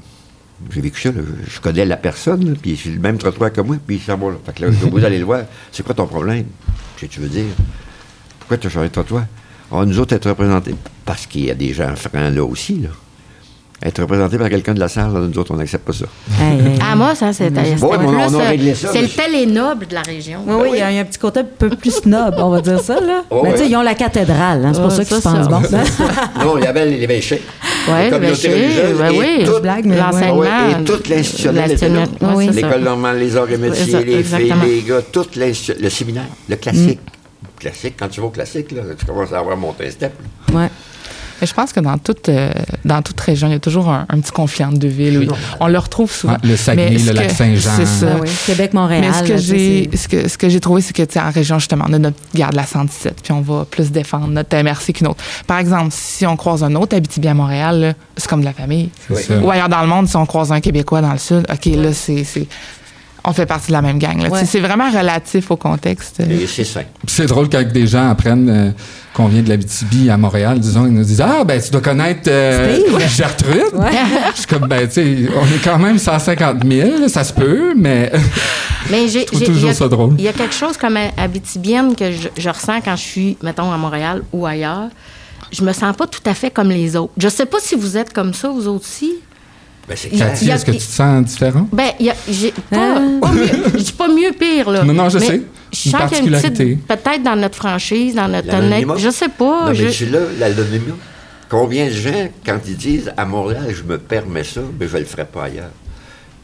J'ai 0.73 0.81
vécu 0.81 1.01
ça. 1.01 1.11
Je- 1.47 1.61
connais 1.61 1.85
la 1.85 1.97
personne, 1.97 2.57
puis 2.61 2.79
c'est 2.83 2.91
le 2.91 2.99
même 2.99 3.17
trottoir 3.19 3.53
que 3.53 3.61
moi, 3.61 3.77
puis 3.87 3.97
il 3.97 4.03
s'en 4.03 4.17
va. 4.17 4.33
Fait 4.45 4.53
que 4.55 4.67
vous 4.67 5.05
aller 5.05 5.19
le 5.19 5.25
voir. 5.25 5.43
C'est 5.73 5.85
quoi 5.85 5.95
ton 5.95 6.07
problème? 6.07 6.47
Qu'est-ce 6.97 7.11
que 7.11 7.15
tu 7.17 7.21
veux 7.21 7.29
dire? 7.29 7.45
Pourquoi 8.41 8.57
tu 8.59 8.67
as 8.67 8.71
changé 8.71 8.89
de 8.89 8.93
trottoir? 8.93 9.25
Ah, 9.71 9.85
nous 9.85 9.99
autres, 10.01 10.15
être 10.15 10.29
représentés. 10.31 10.75
Parce 11.05 11.27
qu'il 11.27 11.45
y 11.45 11.51
a 11.51 11.55
des 11.55 11.73
gens 11.73 11.95
francs 11.95 12.35
là 12.35 12.43
aussi, 12.45 12.79
là. 12.81 12.89
Être 13.81 14.01
représenté 14.03 14.37
par 14.39 14.49
quelqu'un 14.49 14.75
de 14.75 14.81
la 14.81 14.89
salle, 14.89 15.13
là, 15.13 15.21
nous 15.21 15.39
autres, 15.39 15.53
on 15.55 15.57
n'accepte 15.57 15.85
pas 15.87 15.93
ça. 15.93 16.07
Hey, 16.41 16.59
hey. 16.59 16.79
Ah, 16.83 16.97
moi, 16.97 17.15
ça, 17.15 17.33
c'était 17.33 17.77
Bon, 17.77 17.91
mais 17.97 18.07
on- 18.07 18.09
on 18.09 18.19
a 18.25 18.27
plus, 18.29 18.37
réglé 18.39 18.75
ça, 18.75 18.89
C'est 18.91 18.99
le 18.99 19.05
monsieur. 19.05 19.23
télénoble 19.23 19.87
de 19.87 19.95
la 19.95 20.03
région. 20.03 20.41
Oui, 20.45 20.55
oui, 20.63 20.69
il 20.73 20.79
y, 20.79 20.83
a 20.83 20.91
il 20.91 20.97
y 20.97 20.99
a 20.99 21.03
un 21.03 21.05
petit 21.05 21.19
côté 21.21 21.41
un 21.41 21.45
peu 21.45 21.69
plus 21.71 21.93
snob, 21.93 22.35
on 22.39 22.49
va 22.51 22.61
dire 22.61 22.81
ça, 22.81 22.95
là. 23.01 23.23
Oh, 23.31 23.43
Mais 23.45 23.53
tu 23.53 23.59
sais, 23.59 23.69
ils 23.69 23.77
ont 23.77 23.83
la 23.83 23.95
cathédrale, 23.95 24.65
hein, 24.67 24.73
c'est 24.75 24.81
pour 24.83 24.91
ça 24.91 25.05
qu'ils 25.05 25.17
se 25.17 25.23
pensent 25.23 25.47
ça. 25.47 25.83
bon. 26.39 26.45
non, 26.45 26.59
il 26.59 26.65
y 26.65 26.67
avait 26.67 26.87
les 26.87 26.97
l'évêché. 26.99 27.41
Oui, 27.87 27.95
les 28.03 28.11
communautés 28.11 28.49
religieuses 28.49 28.99
ben 28.99 29.13
et 29.13 29.19
oui. 29.19 29.45
toute- 29.45 29.63
blague, 29.63 29.85
mais 29.85 29.95
ouais. 29.95 30.01
L'enseignement. 30.03 30.81
Et 30.81 30.85
toute 30.85 31.09
l'institutionnelle 31.09 31.71
était 31.73 31.89
là. 31.89 31.95
l'institutionnel, 32.01 32.49
c'est. 32.55 32.63
L'école 32.63 32.83
normale, 32.83 33.19
les 33.21 33.37
arts 33.37 33.51
et 33.53 33.57
métiers, 33.59 33.85
C'est 33.85 33.91
ça, 33.93 34.01
les 34.01 34.23
filles, 34.25 34.55
les 34.65 34.83
gars, 34.83 35.03
tout 35.13 35.25
le 35.37 35.89
séminaire, 35.89 36.25
le 36.49 36.57
classique. 36.57 36.99
classique. 37.61 37.95
Quand 37.97 38.09
tu 38.09 38.21
vas 38.21 38.27
au 38.27 38.31
classique, 38.31 38.73
là, 38.73 38.83
tu 38.99 39.07
commences 39.07 39.33
à 39.33 39.39
avoir 39.39 39.57
monté 39.57 39.87
un 39.87 39.91
step. 39.91 40.13
Ouais. 40.53 40.69
Mais 41.41 41.47
je 41.47 41.55
pense 41.55 41.73
que 41.73 41.81
dans 41.81 41.99
toute, 41.99 42.29
euh, 42.29 42.51
dans 42.85 43.03
toute 43.03 43.21
région, 43.21 43.49
il 43.49 43.53
y 43.53 43.57
a 43.57 43.61
toujours 43.61 43.89
un, 43.89 44.07
un 44.09 44.21
petit 44.21 44.33
conflit 44.33 44.65
entre 44.65 44.79
deux 44.79 44.89
villes. 44.89 45.19
Oui. 45.19 45.29
On 45.61 45.69
le 45.69 45.79
retrouve 45.79 46.11
souvent. 46.11 46.35
Ouais, 46.35 46.39
le 46.43 46.57
Saguenay, 46.57 46.99
le 46.99 47.13
lac 47.13 47.31
Saint-Jean. 47.31 47.71
C'est 47.77 47.87
ça. 47.87 48.07
Ah 48.15 48.19
oui. 48.21 48.29
Québec, 48.47 48.75
Montréal. 48.75 49.05
Mais 49.07 49.13
ce 49.13 49.23
que 49.23 49.37
j'ai 49.37 49.91
ce 49.97 50.09
que, 50.09 50.29
ce 50.29 50.39
que 50.39 50.49
j'ai 50.49 50.61
trouvé, 50.61 50.81
c'est 50.81 50.93
que 50.95 51.03
tu 51.03 51.15
sais, 51.15 51.21
en 51.21 51.31
région, 51.31 51.59
justement, 51.59 51.85
on 51.89 51.93
a 51.93 51.99
notre 51.99 52.17
garde 52.35 52.55
la 52.55 52.67
117, 52.67 53.21
puis 53.23 53.33
on 53.33 53.41
va 53.41 53.65
plus 53.65 53.91
défendre 53.91 54.29
notre 54.29 54.57
MRC 54.57 54.93
qu'une 54.93 55.09
autre. 55.09 55.23
Par 55.47 55.59
exemple, 55.59 55.89
si 55.91 56.27
on 56.27 56.37
croise 56.37 56.63
un 56.65 56.75
autre 56.75 56.97
Abitibi 56.97 57.29
à 57.29 57.35
Montréal, 57.35 57.81
là, 57.81 57.93
c'est 58.17 58.29
comme 58.29 58.41
de 58.41 58.47
la 58.47 58.53
famille. 58.53 58.91
Ça. 59.15 59.39
Ou 59.39 59.51
ailleurs 59.51 59.69
dans 59.69 59.83
le 59.83 59.89
monde, 59.89 60.09
si 60.09 60.17
on 60.17 60.27
croise 60.27 60.53
un 60.53 60.61
Québécois 60.61 61.01
dans 61.01 61.13
le 61.13 61.19
sud, 61.19 61.47
OK, 61.51 61.67
là, 61.67 61.93
c'est. 61.93 62.25
On 63.29 63.33
fait 63.35 63.45
partie 63.45 63.67
de 63.69 63.73
la 63.73 63.83
même 63.83 63.99
gang. 63.99 64.19
Ouais. 64.31 64.45
C'est 64.47 64.61
vraiment 64.61 64.91
relatif 64.91 65.51
au 65.51 65.57
contexte. 65.57 66.15
C'est. 66.17 66.27
Puis 66.27 66.67
C'est 67.07 67.27
drôle 67.27 67.51
quand 67.51 67.63
des 67.63 67.87
gens 67.87 68.09
apprennent 68.09 68.49
euh, 68.49 68.71
qu'on 69.13 69.27
vient 69.27 69.43
de 69.43 69.51
l'Abitibi 69.51 70.09
à 70.09 70.17
Montréal, 70.17 70.59
disons, 70.59 70.87
ils 70.87 70.93
nous 70.95 71.05
disent 71.05 71.21
Ah, 71.21 71.45
ben, 71.45 71.61
tu 71.61 71.71
dois 71.71 71.83
connaître 71.83 72.23
euh. 72.29 72.79
Gertrude. 73.09 73.65
Je 74.35 74.39
suis 74.39 74.47
comme, 74.47 74.67
ben, 74.67 74.89
tu 74.89 74.95
sais, 74.95 75.17
on 75.37 75.45
est 75.45 75.63
quand 75.63 75.79
même 75.79 75.99
150 75.99 76.65
000, 76.67 77.09
ça 77.09 77.23
se 77.23 77.35
peut, 77.35 77.75
mais 77.77 78.11
Mais 78.91 79.09
j'ai, 79.09 79.27
toujours 79.27 79.57
il 79.57 79.67
y 79.67 79.69
a- 79.69 79.75
ça 79.75 79.89
drôle. 79.89 80.15
Il 80.17 80.25
y 80.25 80.29
a 80.29 80.33
quelque 80.33 80.55
chose 80.55 80.79
comme 80.79 80.97
habitibienne 81.19 81.95
que 81.95 82.11
je, 82.11 82.29
je 82.37 82.49
ressens 82.49 82.81
quand 82.83 82.97
je 82.97 83.03
suis, 83.03 83.37
mettons, 83.43 83.71
à 83.71 83.77
Montréal 83.77 84.23
ou 84.33 84.47
ailleurs. 84.47 84.89
Je 85.53 85.63
me 85.63 85.73
sens 85.73 85.95
pas 85.95 86.07
tout 86.07 86.23
à 86.25 86.33
fait 86.33 86.51
comme 86.51 86.71
les 86.71 86.97
autres. 86.97 87.13
Je 87.19 87.29
sais 87.29 87.47
pas 87.47 87.59
si 87.61 87.75
vous 87.75 87.97
êtes 87.99 88.13
comme 88.13 88.33
ça, 88.33 88.49
vous 88.49 88.69
autres 88.69 88.85
aussi. 88.87 89.13
Ben, 89.89 89.97
c'est 89.97 90.09
clair. 90.11 90.33
Est-ce 90.33 90.65
que 90.65 90.71
tu 90.73 90.77
te 90.79 90.83
sens 90.83 91.25
différent? 91.25 91.67
Ben, 91.73 91.91
y 91.99 92.11
a, 92.11 92.15
j'ai 92.31 92.53
pas, 92.53 92.97
Ah. 92.97 93.01
pas 93.23 93.33
mieux, 93.33 93.47
je 93.75 93.79
dis 93.79 93.93
pas 93.93 94.09
mieux 94.09 94.33
pire, 94.39 94.71
là. 94.71 94.85
Non, 94.85 94.93
non, 94.93 95.09
je 95.09 95.19
Mais 95.19 95.27
sais. 95.27 95.43
Je 95.73 95.89
Une 95.89 95.93
sens 95.93 96.01
qu'il 96.11 96.19
y 96.19 96.21
a 96.21 96.25
une 96.25 96.31
particularité. 96.31 96.65
petite, 96.77 96.87
peut-être 96.87 97.23
dans 97.23 97.37
notre 97.37 97.57
franchise, 97.57 98.15
dans 98.15 98.29
notre 98.29 98.47
L'anonymat. 98.49 98.93
honnête, 98.95 99.05
je 99.05 99.11
sais 99.11 99.29
pas. 99.29 99.67
Non, 99.67 99.79
mais 99.79 99.91
je- 99.93 100.05
là, 100.07 100.19
l'anonymat. 100.39 100.95
Combien 101.51 101.87
de 101.87 101.93
gens, 101.93 102.29
quand 102.45 102.59
ils 102.67 102.77
disent 102.77 103.13
à 103.17 103.25
Montréal, 103.25 103.65
je 103.75 103.83
me 103.83 103.97
permets 103.99 104.45
ça, 104.45 104.61
mais 104.79 104.87
je 104.89 104.95
ne 104.95 105.01
le 105.01 105.05
ferai 105.07 105.25
pas 105.25 105.45
ailleurs? 105.45 105.71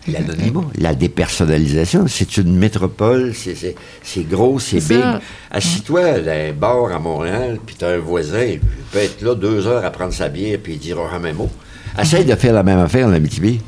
L'anonymat, 0.07 0.65
la 0.79 0.95
dépersonnalisation, 0.95 2.05
c'est 2.09 2.37
une 2.37 2.57
métropole, 2.57 3.33
c'est- 3.35 3.55
c'est 3.55 3.75
c'est 4.03 4.29
gros, 4.29 4.59
c'est 4.59 4.87
big. 4.87 5.03
Assis-toi 5.51 6.21
dans 6.21 6.31
un 6.31 6.53
bar 6.53 6.93
à 6.93 6.99
Montréal, 6.99 7.59
puis 7.65 7.77
tu 7.79 7.85
as 7.87 7.89
un 7.89 7.99
voisin, 7.99 8.43
il 8.45 8.61
peut 8.61 8.99
être 8.99 9.23
là 9.23 9.35
deux 9.35 9.67
heures 9.67 9.85
à 9.85 9.91
prendre 9.91 10.13
sa 10.13 10.29
bière, 10.29 10.59
puis 10.63 10.75
il 10.75 10.79
dira 10.79 11.03
un 11.15 11.33
mot. 11.33 11.49
Essaye 12.01 12.25
de 12.25 12.35
faire 12.35 12.53
la 12.53 12.63
même 12.63 12.79
affaire 12.79 13.07
en 13.07 13.13
Abitibi. 13.13 13.61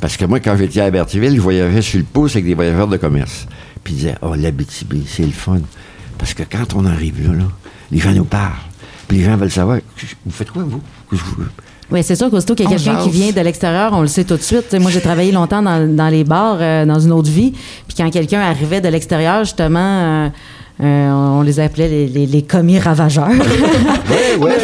Parce 0.00 0.16
que 0.16 0.24
moi, 0.24 0.40
quand 0.40 0.56
j'étais 0.56 0.80
à 0.80 0.90
Berthierville, 0.90 1.36
je 1.36 1.40
voyageais 1.40 1.82
sur 1.82 1.98
le 1.98 2.04
pouce 2.04 2.32
avec 2.32 2.46
des 2.46 2.54
voyageurs 2.54 2.88
de 2.88 2.96
commerce. 2.96 3.46
Puis 3.84 3.94
ils 3.94 3.96
disaient, 3.98 4.14
oh, 4.22 4.34
l'Abitibi, 4.34 5.04
c'est 5.06 5.24
le 5.24 5.32
fun. 5.32 5.58
Parce 6.18 6.34
que 6.34 6.42
quand 6.50 6.74
on 6.74 6.84
arrive 6.86 7.26
là, 7.28 7.34
là, 7.36 7.44
les 7.92 7.98
gens 7.98 8.12
nous 8.12 8.24
parlent. 8.24 8.52
Puis 9.08 9.18
les 9.18 9.24
gens 9.24 9.36
veulent 9.36 9.50
savoir, 9.50 9.78
vous 10.24 10.32
faites 10.32 10.50
quoi, 10.50 10.62
vous? 10.64 10.80
Oui, 11.90 12.02
c'est 12.04 12.14
sûr 12.14 12.30
qu'aussitôt 12.30 12.54
qu'il 12.54 12.66
y 12.66 12.68
a 12.68 12.76
quelqu'un 12.76 13.02
qui 13.02 13.10
vient 13.10 13.32
de 13.32 13.40
l'extérieur, 13.40 13.90
on 13.92 14.00
le 14.00 14.06
sait 14.06 14.22
tout 14.24 14.36
de 14.36 14.42
suite. 14.42 14.72
Moi, 14.80 14.90
j'ai 14.92 15.00
travaillé 15.00 15.32
longtemps 15.32 15.60
dans, 15.60 15.86
dans 15.92 16.08
les 16.08 16.22
bars, 16.24 16.58
euh, 16.60 16.84
dans 16.86 17.00
une 17.00 17.10
autre 17.12 17.30
vie. 17.30 17.50
Puis 17.88 17.96
quand 17.96 18.08
quelqu'un 18.10 18.40
arrivait 18.40 18.80
de 18.80 18.88
l'extérieur, 18.88 19.42
justement, 19.44 19.80
euh, 19.80 20.28
euh, 20.82 21.10
on 21.10 21.42
les 21.42 21.58
appelait 21.58 21.88
les, 21.88 22.06
les- 22.06 22.26
les 22.26 22.42
commis 22.42 22.78
ravageurs. 22.78 23.28
Ouais, 23.28 24.36
ouais. 24.38 24.56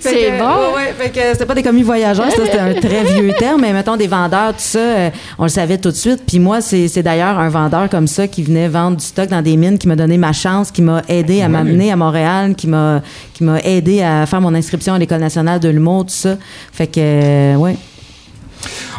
C'est 0.00 0.10
que, 0.12 0.38
bon. 0.38 0.44
ouais, 0.46 0.74
ouais, 0.76 0.94
fait 0.98 1.10
que 1.10 1.20
c'était 1.32 1.46
pas 1.46 1.54
des 1.54 1.62
commis 1.62 1.82
voyageurs, 1.82 2.30
ça 2.30 2.42
c'était 2.44 2.58
un 2.58 2.74
très 2.74 3.04
vieux 3.04 3.32
terme, 3.38 3.60
mais 3.62 3.72
mettons 3.72 3.96
des 3.96 4.06
vendeurs, 4.06 4.50
tout 4.52 4.56
ça, 4.60 4.78
euh, 4.78 5.10
on 5.38 5.44
le 5.44 5.48
savait 5.48 5.78
tout 5.78 5.90
de 5.90 5.96
suite. 5.96 6.22
Puis 6.26 6.38
moi, 6.38 6.60
c'est 6.60 6.88
c'est 6.88 7.02
d'ailleurs 7.02 7.38
un 7.38 7.48
vendeur 7.48 7.88
comme 7.88 8.06
ça 8.06 8.26
qui 8.28 8.42
venait 8.42 8.68
vendre 8.68 8.96
du 8.98 9.04
stock 9.04 9.28
dans 9.28 9.42
des 9.42 9.56
mines, 9.56 9.78
qui 9.78 9.88
m'a 9.88 9.96
donné 9.96 10.16
ma 10.18 10.32
chance, 10.32 10.70
qui 10.70 10.82
m'a 10.82 11.02
aidé 11.08 11.42
à 11.42 11.48
m'amener 11.48 11.92
à 11.92 11.96
Montréal, 11.96 12.54
qui 12.54 12.66
m'a 12.68 13.02
qui 13.34 13.44
m'a 13.44 13.60
aidé 13.60 14.02
à 14.02 14.26
faire 14.26 14.40
mon 14.40 14.54
inscription 14.54 14.94
à 14.94 14.98
l'École 14.98 15.20
nationale 15.20 15.60
de 15.60 15.68
l'humour, 15.68 16.04
tout 16.06 16.12
ça. 16.14 16.36
Fait 16.72 16.86
que, 16.86 17.00
euh, 17.00 17.54
ouais. 17.56 17.76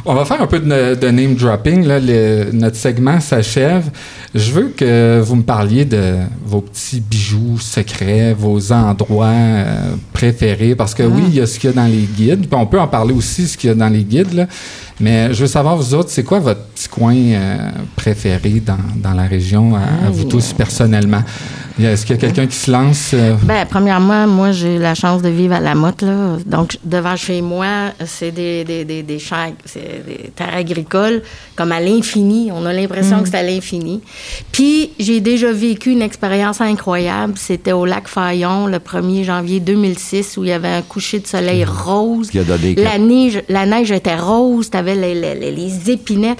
On 0.05 0.13
va 0.13 0.23
faire 0.25 0.41
un 0.41 0.47
peu 0.47 0.59
de, 0.59 0.95
de 0.95 1.07
name 1.09 1.35
dropping. 1.35 1.85
Là. 1.85 1.99
Le- 1.99 2.51
notre 2.53 2.77
segment 2.77 3.19
s'achève. 3.19 3.89
Je 4.35 4.51
veux 4.51 4.69
que 4.69 5.21
vous 5.23 5.35
me 5.35 5.43
parliez 5.43 5.85
de 5.85 6.15
vos 6.45 6.61
petits 6.61 6.99
bijoux 6.99 7.59
secrets, 7.59 8.33
vos 8.33 8.71
endroits 8.71 9.27
euh, 9.27 9.95
préférés. 10.13 10.75
Parce 10.75 10.93
que 10.93 11.03
oui, 11.03 11.23
il 11.27 11.35
y 11.35 11.41
a 11.41 11.47
ce 11.47 11.59
qu'il 11.59 11.69
y 11.69 11.73
a 11.73 11.75
dans 11.75 11.85
les 11.85 12.03
guides. 12.03 12.47
Puis 12.47 12.59
on 12.59 12.65
peut 12.65 12.79
en 12.79 12.87
parler 12.87 13.13
aussi, 13.13 13.47
ce 13.47 13.57
qu'il 13.57 13.69
y 13.69 13.71
a 13.71 13.75
dans 13.75 13.89
les 13.89 14.03
guides. 14.03 14.33
là. 14.33 14.47
Mais 14.99 15.33
je 15.33 15.41
veux 15.41 15.47
savoir, 15.47 15.77
vous 15.77 15.93
autres, 15.93 16.09
c'est 16.09 16.23
quoi 16.23 16.39
votre 16.39 16.61
petit 16.61 16.87
coin 16.89 17.15
euh, 17.15 17.57
préféré 17.95 18.61
dans, 18.65 18.77
dans 18.95 19.13
la 19.13 19.23
région, 19.23 19.75
à, 19.75 20.07
à 20.07 20.09
vous 20.09 20.23
tous 20.25 20.53
personnellement? 20.53 21.21
Est-ce 21.79 22.07
qu'il 22.07 22.15
y 22.15 22.17
a 22.17 22.21
quelqu'un 22.21 22.47
qui 22.47 22.55
se 22.55 22.71
lance? 22.71 23.11
euh, 23.13 23.35
Ben, 23.43 23.63
premièrement, 23.69 24.25
moi, 24.25 24.51
j'ai 24.51 24.79
la 24.79 24.95
chance 24.95 25.21
de 25.21 25.29
vivre 25.29 25.53
à 25.53 25.59
la 25.59 25.75
motte, 25.75 26.01
là. 26.01 26.37
Donc, 26.43 26.79
devant 26.83 27.15
chez 27.15 27.39
moi, 27.43 27.91
c'est 28.03 28.31
des, 28.31 28.63
des, 28.63 28.83
des, 28.83 29.03
des 29.03 29.19
champs, 29.19 29.53
c'est 29.63 30.03
des 30.03 30.31
terres 30.35 30.55
agricoles, 30.55 31.21
comme 31.55 31.71
à 31.71 31.79
l'infini. 31.79 32.49
On 32.51 32.65
a 32.65 32.73
l'impression 32.73 33.21
que 33.21 33.29
c'est 33.29 33.37
à 33.37 33.43
l'infini. 33.43 34.01
Puis, 34.51 34.89
j'ai 34.97 35.21
déjà 35.21 35.51
vécu 35.51 35.91
une 35.91 36.01
expérience 36.01 36.61
incroyable. 36.61 37.33
C'était 37.35 37.73
au 37.73 37.85
lac 37.85 38.07
Fayon, 38.07 38.65
le 38.65 38.79
1er 38.79 39.23
janvier 39.25 39.59
2006, 39.59 40.37
où 40.37 40.45
il 40.45 40.49
y 40.49 40.53
avait 40.53 40.67
un 40.69 40.81
coucher 40.81 41.19
de 41.19 41.27
soleil 41.27 41.63
rose. 41.63 42.31
Qui 42.31 42.39
a 42.39 42.43
donné 42.43 42.73
La 42.73 42.97
neige, 42.97 43.43
la 43.49 43.67
neige 43.67 43.91
était 43.91 44.15
rose, 44.15 44.71
t'avais 44.71 44.86
les, 44.95 45.13
les, 45.15 45.35
les- 45.35 45.51
les 45.51 45.91
épinettes. 45.91 46.39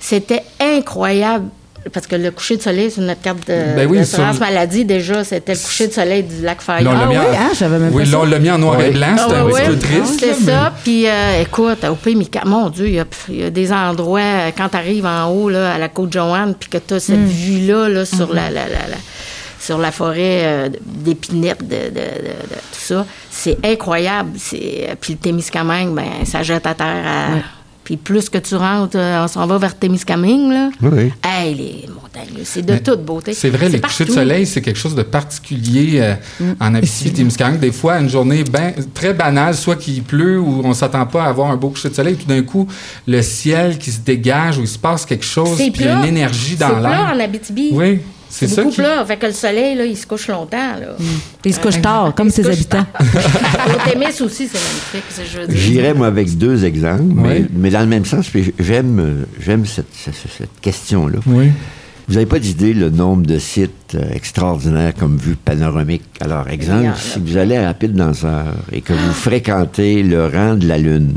C'était 0.00 0.42
incroyable. 0.60 1.46
Parce 1.92 2.06
que 2.06 2.14
le 2.14 2.30
coucher 2.30 2.56
de 2.58 2.62
soleil 2.62 2.92
sur 2.92 3.02
notre 3.02 3.22
carte 3.22 3.38
de, 3.48 3.74
Ben 3.74 3.88
oui, 3.90 3.98
d'assurance 3.98 4.36
sur- 4.36 4.44
maladie, 4.46 4.84
déjà, 4.84 5.24
c'était 5.24 5.54
le 5.54 5.58
coucher 5.58 5.88
de 5.88 5.92
soleil 5.92 6.22
du 6.22 6.40
lac 6.40 6.62
Fayon. 6.62 6.84
Là, 6.84 6.90
on 6.92 6.94
l'a 6.94 7.02
Ah 7.02 7.06
mis 7.08 7.18
en- 7.18 7.20
oui, 7.22 7.36
hein, 7.36 7.48
je 7.52 7.56
savais 7.58 7.78
même 7.80 7.92
oui, 7.92 8.08
pas 8.08 8.24
l'a 8.24 8.38
mis 8.38 8.50
en 8.52 8.58
noir 8.58 8.80
et 8.80 8.90
blanc. 8.92 9.16
C'était 9.18 9.34
Ah 9.34 9.42
un 9.42 9.48
petit 9.48 9.66
peu 9.66 9.78
triste. 9.78 10.20
C'est 10.20 10.34
ça. 10.44 10.72
Puis, 10.84 11.08
euh, 11.08 11.42
écoute, 11.42 11.82
au 11.82 11.96
Pays 11.96 12.14
mon 12.46 12.68
Dieu, 12.70 12.86
il 12.86 12.94
y 12.94 13.00
a, 13.00 13.04
il 13.28 13.36
y 13.40 13.42
a 13.42 13.50
des 13.50 13.72
endroits, 13.72 14.20
euh, 14.20 14.50
quand 14.56 14.68
tu 14.68 14.76
arrives 14.76 15.06
en 15.06 15.26
haut, 15.30 15.48
là, 15.50 15.74
à 15.74 15.78
la 15.78 15.88
Côte-Joanne, 15.88 16.54
puis 16.54 16.68
que 16.68 16.78
tu 16.78 16.94
as 16.94 17.00
cette 17.00 17.16
Hmm. 17.18 17.26
vue-là 17.26 17.88
là, 17.88 18.04
sur, 18.04 18.28
Mm-hmm. 18.30 18.34
la, 18.36 18.50
la- 18.50 18.68
la- 18.68 18.88
la- 18.88 18.96
sur 19.58 19.78
la 19.78 19.90
forêt 19.90 20.42
euh, 20.44 20.68
d'épinettes, 20.84 21.66
de, 21.66 21.74
de- 21.74 21.90
de- 21.90 22.48
de 22.48 22.54
tout 22.70 22.78
ça, 22.78 23.04
c'est 23.28 23.58
incroyable. 23.64 24.30
Euh, 24.54 24.94
puis 25.00 25.14
le 25.14 25.18
Témiscamingue, 25.18 25.92
ben, 25.94 26.24
ça 26.26 26.44
jette 26.44 26.64
à 26.66 26.74
terre. 26.74 27.04
à- 27.04 27.61
Puis 27.84 27.96
plus 27.96 28.28
que 28.28 28.38
tu 28.38 28.54
rentres, 28.54 28.96
euh, 28.96 29.24
on 29.24 29.28
s'en 29.28 29.44
va 29.46 29.58
vers 29.58 29.76
Témiscamingue, 29.76 30.52
là. 30.52 30.70
Oui, 30.82 30.88
oui. 30.92 31.12
Hey, 31.24 31.54
les 31.54 31.88
montagnes, 31.92 32.42
c'est 32.44 32.62
de 32.62 32.74
Mais 32.74 32.80
toute 32.80 33.04
beauté. 33.04 33.34
C'est 33.34 33.50
vrai, 33.50 33.68
les 33.68 33.80
couchers 33.80 34.04
de 34.04 34.12
soleil, 34.12 34.46
c'est 34.46 34.62
quelque 34.62 34.78
chose 34.78 34.94
de 34.94 35.02
particulier 35.02 35.98
euh, 36.00 36.14
Mm. 36.38 36.52
en 36.60 36.74
Abitibi-Témiscamingue. 36.76 37.58
Des 37.58 37.72
fois, 37.72 37.98
une 37.98 38.08
journée 38.08 38.44
ben, 38.44 38.72
très 38.94 39.14
banale, 39.14 39.54
soit 39.56 39.74
qu'il 39.76 40.02
pleut 40.04 40.38
ou 40.38 40.62
on 40.64 40.74
s'attend 40.74 41.06
pas 41.06 41.24
à 41.24 41.28
avoir 41.28 41.50
un 41.50 41.56
beau 41.56 41.70
coucher 41.70 41.88
de 41.88 41.94
soleil, 41.94 42.14
tout 42.16 42.26
d'un 42.26 42.42
coup, 42.42 42.68
le 43.08 43.20
ciel 43.22 43.78
qui 43.78 43.90
se 43.90 44.00
dégage 44.00 44.58
ou 44.58 44.62
il 44.62 44.68
se 44.68 44.78
passe 44.78 45.04
quelque 45.04 45.24
chose, 45.24 45.56
C'est 45.56 45.70
puis 45.72 45.80
il 45.80 45.86
y 45.86 45.88
a 45.88 45.98
une 45.98 46.04
énergie 46.04 46.54
dans 46.56 46.68
C'est 46.68 46.88
l'air. 46.88 47.12
en 47.14 47.18
Abitibi. 47.20 47.70
Oui, 47.72 47.98
c'est 48.34 48.48
ça 48.48 48.62
beaucoup 48.62 48.74
qui... 48.74 48.80
plat. 48.80 49.04
Fait 49.04 49.16
que 49.16 49.26
le 49.26 49.32
soleil, 49.32 49.76
là, 49.76 49.84
il 49.84 49.96
se 49.96 50.06
couche 50.06 50.28
longtemps, 50.28 50.56
là. 50.80 50.96
Ils 51.44 51.54
se 51.54 51.60
couchent 51.60 51.80
tard, 51.82 52.14
comme 52.14 52.28
Il 52.28 52.32
se 52.32 52.36
ses 52.42 52.48
couche 52.48 52.52
habitants. 52.54 52.86
Au 53.00 53.90
Témis 53.90 54.06
aussi, 54.20 54.48
c'est 54.48 54.58
magnifique, 54.58 55.04
c'est 55.10 55.24
je 55.26 55.38
veux 55.40 55.46
dire. 55.46 55.56
J'irais, 55.56 55.94
moi, 55.94 56.06
avec 56.06 56.36
deux 56.38 56.64
exemples, 56.64 57.02
mais, 57.14 57.40
Oui. 57.40 57.46
mais 57.52 57.70
dans 57.70 57.80
le 57.80 57.86
même 57.86 58.04
sens, 58.04 58.28
puis 58.28 58.52
j'aime, 58.58 58.98
euh, 59.00 59.24
j'aime 59.40 59.66
cette, 59.66 59.92
cette- 59.94 60.14
cette 60.14 60.60
question-là. 60.60 61.18
Oui. 61.26 61.50
Vous 62.08 62.14
n'avez 62.14 62.26
pas 62.26 62.40
d'idée 62.40 62.74
le 62.74 62.90
nombre 62.90 63.24
de 63.26 63.38
sites 63.38 63.94
euh, 63.94 64.02
extraordinaires 64.12 64.92
comme 64.98 65.16
vue 65.18 65.36
panoramique? 65.36 66.02
Alors, 66.20 66.46
Il 66.48 66.54
exemple, 66.54 66.96
si 66.98 67.20
vous 67.20 67.36
allez 67.36 67.56
à 67.56 67.66
Rapide 67.66 67.94
Danseur 67.94 68.46
et 68.72 68.80
que 68.80 68.92
vous 68.92 69.12
fréquentez 69.12 70.02
le 70.02 70.26
rang 70.26 70.54
de 70.56 70.66
la 70.66 70.78
Lune, 70.78 71.12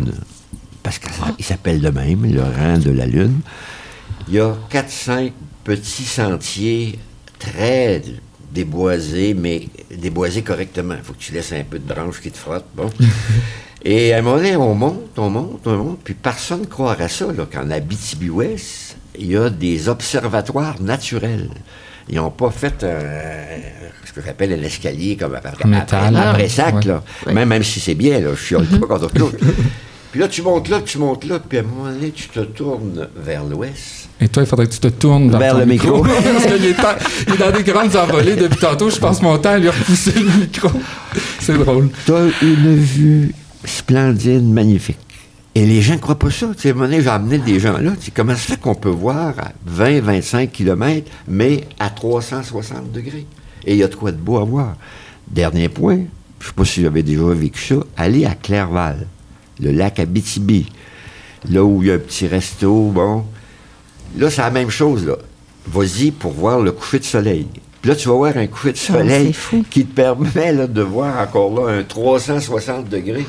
parce 0.84 0.99
qu'il 0.99 1.45
s'appelle 1.45 1.82
de 1.82 1.89
même, 1.89 2.24
le 2.32 2.41
rang 2.41 2.78
de 2.78 2.91
la 2.91 3.07
Lune, 3.07 3.39
il 4.28 4.36
y 4.36 4.39
a 4.39 4.53
4-5 4.72 5.32
petits 5.66 6.05
sentiers 6.05 6.97
très 7.38 8.01
déboisés, 8.53 9.34
mais 9.34 9.68
déboisés 9.93 10.41
correctement. 10.41 10.95
Il 10.97 11.03
faut 11.03 11.11
que 11.13 11.20
tu 11.20 11.34
laisses 11.34 11.51
un 11.51 11.63
peu 11.63 11.78
de 11.80 11.93
branches 11.93 12.22
qui 12.22 12.32
te 12.32 12.38
frottent. 12.38 12.66
Bon. 12.76 12.89
Et 13.84 14.13
à 14.13 14.18
un 14.18 14.22
moment 14.24 14.38
donné, 14.38 14.55
on 14.55 14.74
monte, 14.74 15.18
on 15.18 15.30
monte, 15.30 15.68
on 15.68 15.78
monte, 15.78 15.99
puis 16.03 16.13
personne 16.16 16.61
ne 16.61 16.66
croirait 16.66 17.09
ça, 17.09 17.28
là, 17.32 17.45
qu'en 17.51 17.70
Abitibi-Ouest, 17.70 18.97
il 19.20 19.28
y 19.28 19.38
a 19.38 19.49
des 19.49 19.89
observatoires 19.89 20.82
naturels. 20.82 21.49
Ils 22.09 22.16
n'ont 22.16 22.32
pas 22.32 22.49
fait 22.49 22.84
un- 22.84 24.05
ce 24.05 24.11
que 24.13 24.22
j'appelle 24.26 24.53
un 24.53 24.63
escalier 24.63 25.18
comme 25.18 25.36
après, 25.36 25.51
après, 25.51 26.49
sac, 26.49 26.76
Ouais. 26.76 26.82
là. 26.86 27.03
Même, 27.32 27.49
même 27.49 27.63
si 27.63 27.80
c'est 27.80 27.93
bien, 27.95 28.20
là, 28.20 28.30
je 28.36 28.43
suis 28.43 28.55
pas 28.55 28.88
contre 28.88 29.11
l'autre. 29.20 29.38
Puis 30.11 30.20
là, 30.20 30.28
tu 30.30 30.41
montes 30.41 30.68
là, 30.70 30.82
tu 30.84 30.97
montes 30.97 31.26
là, 31.26 31.39
puis 31.39 31.57
à 31.57 31.61
un 31.61 31.63
moment 31.66 31.91
donné, 31.91 32.09
tu 32.11 32.28
te 32.30 32.39
tournes 32.39 33.07
vers 33.18 33.43
l'ouest. 33.43 34.05
Et 34.22 34.30
toi, 34.30 34.43
il 34.43 34.45
faudrait 34.45 34.68
que 34.68 34.74
tu 34.74 34.80
te 34.80 34.88
tournes 34.88 35.30
vers, 35.30 35.39
Vers 35.39 35.53
ton 35.53 35.59
le 35.59 35.66
micro. 35.66 36.01
Parce 36.03 36.45
qu'il 36.45 36.66
est, 36.66 36.76
il 37.28 37.34
est 37.34 37.38
dans 37.38 37.51
des 37.51 37.63
grandes 37.63 37.95
envolées 37.95 38.36
depuis 38.36 38.59
tantôt. 38.59 38.89
Je 38.89 38.99
passe 38.99 39.22
mon 39.22 39.38
temps 39.38 39.49
à 39.49 39.57
lui 39.57 39.70
repousser 39.70 40.13
le 40.13 40.39
micro. 40.39 40.70
C'est 41.39 41.57
drôle. 41.57 41.89
Tu 42.05 42.13
as 42.13 42.28
une 42.41 42.76
vue 42.76 43.36
splendide, 43.66 44.47
magnifique. 44.47 44.97
Et 45.53 45.66
les 45.66 45.82
gens 45.82 45.93
ne 45.93 45.99
croient 45.99 46.20
pas 46.20 46.32
ça. 46.32 46.47
Tu 46.55 46.70
sais, 46.70 46.76
j'ai 47.01 47.07
amené 47.07 47.38
des 47.38 47.59
gens 47.59 47.78
là. 47.78 47.91
Tu 47.97 48.05
sais, 48.05 48.11
comment 48.13 48.34
ça 48.34 48.39
fait 48.39 48.59
qu'on 48.59 48.76
peut 48.76 48.89
voir 48.89 49.34
à 49.39 49.51
20-25 49.70 50.49
km, 50.49 51.09
mais 51.28 51.63
à 51.80 51.89
360 51.89 52.91
degrés? 52.91 53.26
Et 53.66 53.74
il 53.74 53.78
y 53.78 53.84
a 53.84 53.88
de 53.88 53.95
quoi 53.95 54.11
de 54.11 54.18
beau 54.18 54.38
à 54.38 54.43
voir. 54.43 54.76
Dernier 55.30 55.70
point, 55.70 55.95
je 56.39 56.45
ne 56.45 56.47
sais 56.47 56.53
pas 56.55 56.66
si 56.66 56.82
j'avais 56.82 57.03
déjà 57.03 57.24
vécu 57.28 57.61
ça, 57.61 57.76
aller 57.95 58.26
à 58.26 58.36
Clerval, 58.36 59.07
le 59.61 59.72
lac 59.72 59.99
Abitibi, 59.99 60.68
là 61.49 61.63
où 61.63 61.82
il 61.82 61.88
y 61.88 61.91
a 61.91 61.95
un 61.95 61.99
petit 61.99 62.28
resto, 62.28 62.91
bon. 62.93 63.24
Là, 64.18 64.30
c'est 64.30 64.41
la 64.41 64.51
même 64.51 64.70
chose, 64.70 65.05
là. 65.05 65.18
Vas-y 65.68 66.11
pour 66.11 66.32
voir 66.32 66.59
le 66.59 66.72
coucher 66.72 66.99
de 66.99 67.03
soleil. 67.03 67.47
Puis 67.82 67.89
là, 67.89 67.95
tu 67.95 68.07
vas 68.07 68.16
voir 68.16 68.38
un 68.38 68.47
coucher 68.47 68.72
de 68.72 68.78
soleil 68.78 69.28
c'est 69.28 69.34
fou. 69.34 69.66
qui 69.70 69.86
te 69.86 69.95
permet 69.95 70.53
là, 70.53 70.68
de 70.68 70.82
voir 70.82 71.20
encore 71.20 71.53
là 71.53 71.72
un 71.74 71.84
360 71.84 72.89
degrés. 72.89 73.26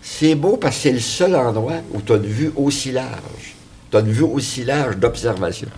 C'est 0.00 0.34
beau 0.34 0.56
parce 0.56 0.76
que 0.76 0.82
c'est 0.82 0.92
le 0.92 1.00
seul 1.00 1.36
endroit 1.36 1.80
où 1.92 2.00
tu 2.00 2.12
as 2.12 2.16
une 2.16 2.22
vue 2.22 2.52
aussi 2.56 2.92
large. 2.92 3.54
Tu 3.90 3.96
as 3.96 4.00
une 4.00 4.10
vue 4.10 4.24
aussi 4.24 4.64
large 4.64 4.96
d'observation. 4.96 5.68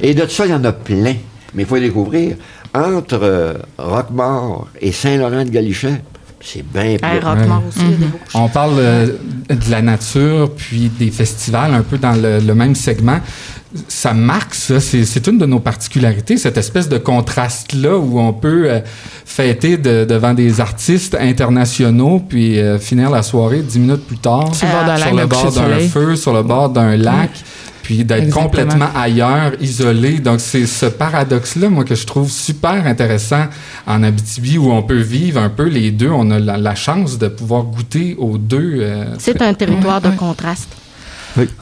Et 0.00 0.14
de 0.14 0.26
ça, 0.26 0.46
il 0.46 0.50
y 0.50 0.54
en 0.54 0.64
a 0.64 0.72
plein. 0.72 1.14
Mais 1.54 1.62
il 1.62 1.66
faut 1.66 1.78
découvrir. 1.78 2.36
Entre 2.74 3.20
euh, 3.22 3.54
Roquemort 3.78 4.68
et 4.80 4.92
Saint-Laurent-de-Galichet, 4.92 6.02
c'est 6.52 6.64
bien 6.72 6.82
Hey, 6.82 6.98
plus. 6.98 7.26
Roquemort 7.28 7.62
aussi, 7.68 7.78
il 7.80 7.90
y 7.90 7.94
a 7.94 7.96
des 7.96 8.04
beaux 8.06 8.18
couchers. 8.18 8.38
On 8.38 8.48
parle 8.48 8.74
euh, 8.78 9.06
de 9.50 9.70
la 9.70 9.82
nature, 9.82 10.50
puis 10.56 10.90
des 10.98 11.10
festivals, 11.10 11.74
un 11.74 11.82
peu 11.82 11.98
dans 11.98 12.12
le, 12.12 12.40
le 12.40 12.54
même 12.54 12.74
segment. 12.74 13.18
Ça 13.86 14.14
marque 14.14 14.54
ça, 14.54 14.80
c'est 14.80 15.04
c'est 15.04 15.26
une 15.26 15.36
de 15.36 15.44
nos 15.44 15.60
particularités, 15.60 16.38
cette 16.38 16.56
espèce 16.56 16.88
de 16.88 16.96
contraste-là 16.96 17.98
où 17.98 18.18
on 18.18 18.32
peut 18.32 18.64
euh, 18.66 18.80
fêter 19.26 19.76
de- 19.76 20.06
devant 20.08 20.32
des 20.32 20.60
artistes 20.62 21.14
internationaux, 21.20 22.18
puis 22.26 22.58
euh, 22.58 22.78
finir 22.78 23.10
la 23.10 23.22
soirée 23.22 23.60
dix 23.60 23.78
minutes 23.78 24.06
plus 24.06 24.16
tard 24.18 24.54
Sur 24.54 24.66
le 24.68 24.72
bord 24.72 24.84
d'un 24.86 24.96
sur 24.96 25.16
le 25.16 25.26
bord 25.26 25.80
feu, 25.90 26.16
sur 26.16 26.32
le 26.32 26.42
bord 26.42 26.70
d'un 26.70 26.96
lac, 26.96 27.30
puis 27.88 28.04
d'être 28.04 28.18
Exactement. 28.24 28.44
complètement 28.50 28.88
ailleurs, 28.94 29.52
isolé. 29.62 30.18
Donc 30.18 30.40
c'est 30.40 30.66
ce 30.66 30.84
paradoxe-là, 30.84 31.70
moi, 31.70 31.84
que 31.84 31.94
je 31.94 32.04
trouve 32.04 32.30
super 32.30 32.86
intéressant 32.86 33.46
en 33.86 34.02
Abitibi, 34.02 34.58
où 34.58 34.70
on 34.70 34.82
peut 34.82 35.00
vivre 35.00 35.40
un 35.40 35.48
peu 35.48 35.64
les 35.68 35.90
deux. 35.90 36.10
On 36.10 36.30
a 36.30 36.38
la, 36.38 36.58
la 36.58 36.74
chance 36.74 37.16
de 37.16 37.28
pouvoir 37.28 37.62
goûter 37.62 38.14
aux 38.18 38.36
deux. 38.36 38.80
euh, 38.82 39.06
C'est 39.18 39.40
un 39.40 39.54
territoire 39.54 40.02
de 40.02 40.08
Ouais, 40.10 40.16
contraste. 40.16 40.68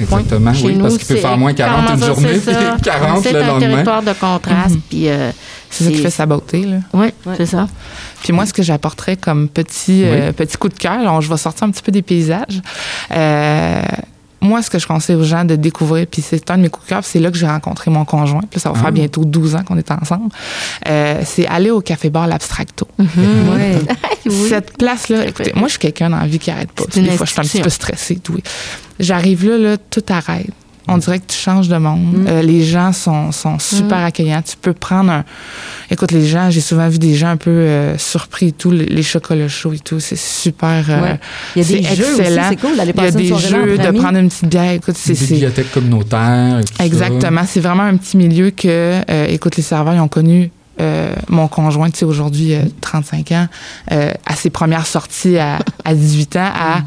Exactement, 0.01 0.53
Chez 0.55 0.67
oui, 0.67 0.75
nous, 0.75 0.83
parce 0.83 0.97
qu'il 0.99 1.07
peut 1.07 1.15
c'est- 1.15 1.21
faire 1.21 1.39
moins 1.39 1.53
40 1.55 1.85
comment 1.85 1.95
une 1.95 2.01
ça, 2.01 2.07
journée, 2.09 2.41
c'est 2.43 2.53
puis 2.53 2.55
ça. 2.55 2.77
40 2.83 3.23
C'est 3.23 3.33
le 3.33 3.43
un 3.43 3.47
lendemain. 3.47 3.69
territoire 3.71 4.03
de 4.03 4.13
contraste, 4.15 4.75
Mhm. 4.75 4.81
puis 4.89 5.09
euh, 5.09 5.31
C'est 5.71 5.85
ça 5.85 5.91
qui 5.91 5.99
fait 5.99 6.11
sa 6.11 6.27
beauté, 6.27 6.63
là. 6.65 6.77
Oui, 6.93 7.07
Ouais. 7.25 7.35
c'est 7.37 7.47
ça. 7.47 7.69
Puis 8.25 8.33
moi, 8.33 8.47
ce 8.47 8.53
que 8.53 8.65
j'apporterais 8.65 9.17
comme 9.17 9.49
petit, 9.49 10.03
euh, 10.05 10.33
petit 10.33 10.57
coup 10.57 10.69
de 10.71 10.75
cœur, 10.75 11.21
je 11.21 11.29
vais 11.31 11.37
sortir 11.37 11.69
un 11.69 11.71
petit 11.71 11.83
peu 11.83 11.93
des 11.93 12.03
paysages. 12.03 12.63
Euh, 13.13 13.83
moi, 14.47 14.63
ce 14.63 14.71
que 14.71 14.79
je 14.79 14.87
conseille 14.87 15.17
aux 15.17 15.25
gens 15.25 15.45
de 15.45 15.57
découvrir, 15.57 16.07
puis 16.07 16.23
c'est 16.23 16.51
un 16.51 16.57
de 16.59 16.63
mes 16.63 16.69
coups 16.69 16.87
de 16.87 16.91
cœur, 16.91 17.01
puis 17.01 17.11
c'est 17.13 17.19
là 17.21 17.31
que 17.31 17.37
j'ai 17.37 17.47
rencontré 17.47 17.91
mon 17.91 18.05
conjoint. 18.05 18.43
Puis 18.51 18.61
ça 18.61 18.71
va 18.71 18.77
Ah. 18.79 18.83
faire 18.83 18.93
bientôt 18.93 19.25
12 19.25 19.55
ans 19.57 19.63
qu'on 19.65 19.77
est 19.77 19.91
ensemble. 19.91 20.31
Euh, 20.89 21.21
c'est 21.25 21.47
aller 21.47 21.71
au 21.71 21.81
café-bar 21.81 22.27
L'Abstracto. 22.27 22.87
Ouais. 22.99 23.07
Oui. 24.29 24.49
Cette 24.49 24.77
place-là, 24.77 25.25
écoutez, 25.29 25.53
moi, 25.55 25.69
je 25.69 25.73
suis 25.73 25.79
quelqu'un 25.79 26.11
dans 26.11 26.17
la 26.19 26.27
vie 26.27 26.41
qui 26.41 26.51
arrête 26.51 26.73
pas. 26.73 26.83
Des 26.93 27.11
fois, 27.13 27.27
je 27.27 27.31
suis 27.31 27.41
un 27.41 27.45
petit 27.45 27.61
peu 27.61 27.71
stressée. 27.71 28.17
Tout. 28.17 28.37
J'arrive 28.99 29.49
là, 29.49 29.57
là, 29.57 29.77
tout 29.79 30.03
arrête. 30.09 30.51
On 30.89 30.99
dirait 30.99 31.19
que 31.19 31.27
tu 31.27 31.37
changes 31.37 31.69
de 31.69 31.77
monde. 31.77 32.27
Euh, 32.29 32.43
les 32.43 32.63
gens 32.65 32.93
sont, 32.93 33.33
sont 33.33 33.59
super 33.59 33.99
accueillants. 33.99 34.43
Tu 34.43 34.57
peux 34.57 34.73
prendre 34.73 35.11
un. 35.11 35.25
Écoute, 35.91 36.13
les 36.13 36.27
gens, 36.27 36.51
j'ai 36.51 36.61
souvent 36.61 36.89
vu 36.89 36.99
des 36.99 37.15
gens 37.15 37.29
un 37.29 37.37
peu 37.37 37.51
euh, 37.51 37.99
surpris 37.99 38.49
et 38.49 38.53
tout, 38.53 38.71
les, 38.71 38.87
les 38.87 39.03
chocolats 39.03 39.49
chauds 39.49 39.73
et 39.73 39.79
tout. 39.79 40.01
C'est 40.01 40.19
super. 40.19 40.85
euh, 40.89 41.01
Ouais. 41.03 41.21
Il 41.57 41.63
y 41.63 41.65
a 41.65 41.79
des 41.81 41.97
jeux 41.97 42.05
c'est 42.17 42.57
cool 42.57 42.77
d'aller 42.77 42.93
Il 42.95 42.97
y 42.97 43.01
a 43.01 43.03
passer 43.05 43.19
une 43.29 43.37
des 43.37 43.49
jeux, 43.49 43.79
de 43.79 43.83
amis. 43.83 43.99
prendre 44.01 44.19
une 44.19 44.29
petite 44.29 44.49
bière. 44.49 44.73
Écoute, 44.73 44.97
c'est. 44.97 45.13
bibliothèque 45.15 45.73
communautaire. 45.73 46.61
et 46.61 46.65
tout. 46.65 46.83
Exactement. 46.83 47.43
C'est 47.47 47.61
vraiment 47.61 47.83
un 47.85 47.97
petit 47.97 48.17
milieu 48.17 48.51
que, 48.51 49.01
euh, 49.11 49.27
écoute, 49.29 49.57
les 49.57 49.63
serveurs, 49.63 49.95
ils 49.95 50.01
ont 50.01 50.09
connu 50.09 50.51
euh, 50.79 51.15
mon 51.29 51.49
conjoint, 51.49 51.89
tu 51.91 52.01
sais, 52.01 52.05
aujourd'hui, 52.05 52.55
euh, 52.55 52.61
35 52.83 53.33
ans, 53.33 53.49
euh, 53.93 54.13
à 54.27 54.37
ses 54.37 54.51
premières 54.51 54.87
sorties 54.87 55.39
à, 55.39 55.59
à 55.87 55.95
18 55.95 56.37
ans, 56.37 56.51
à 56.55 56.81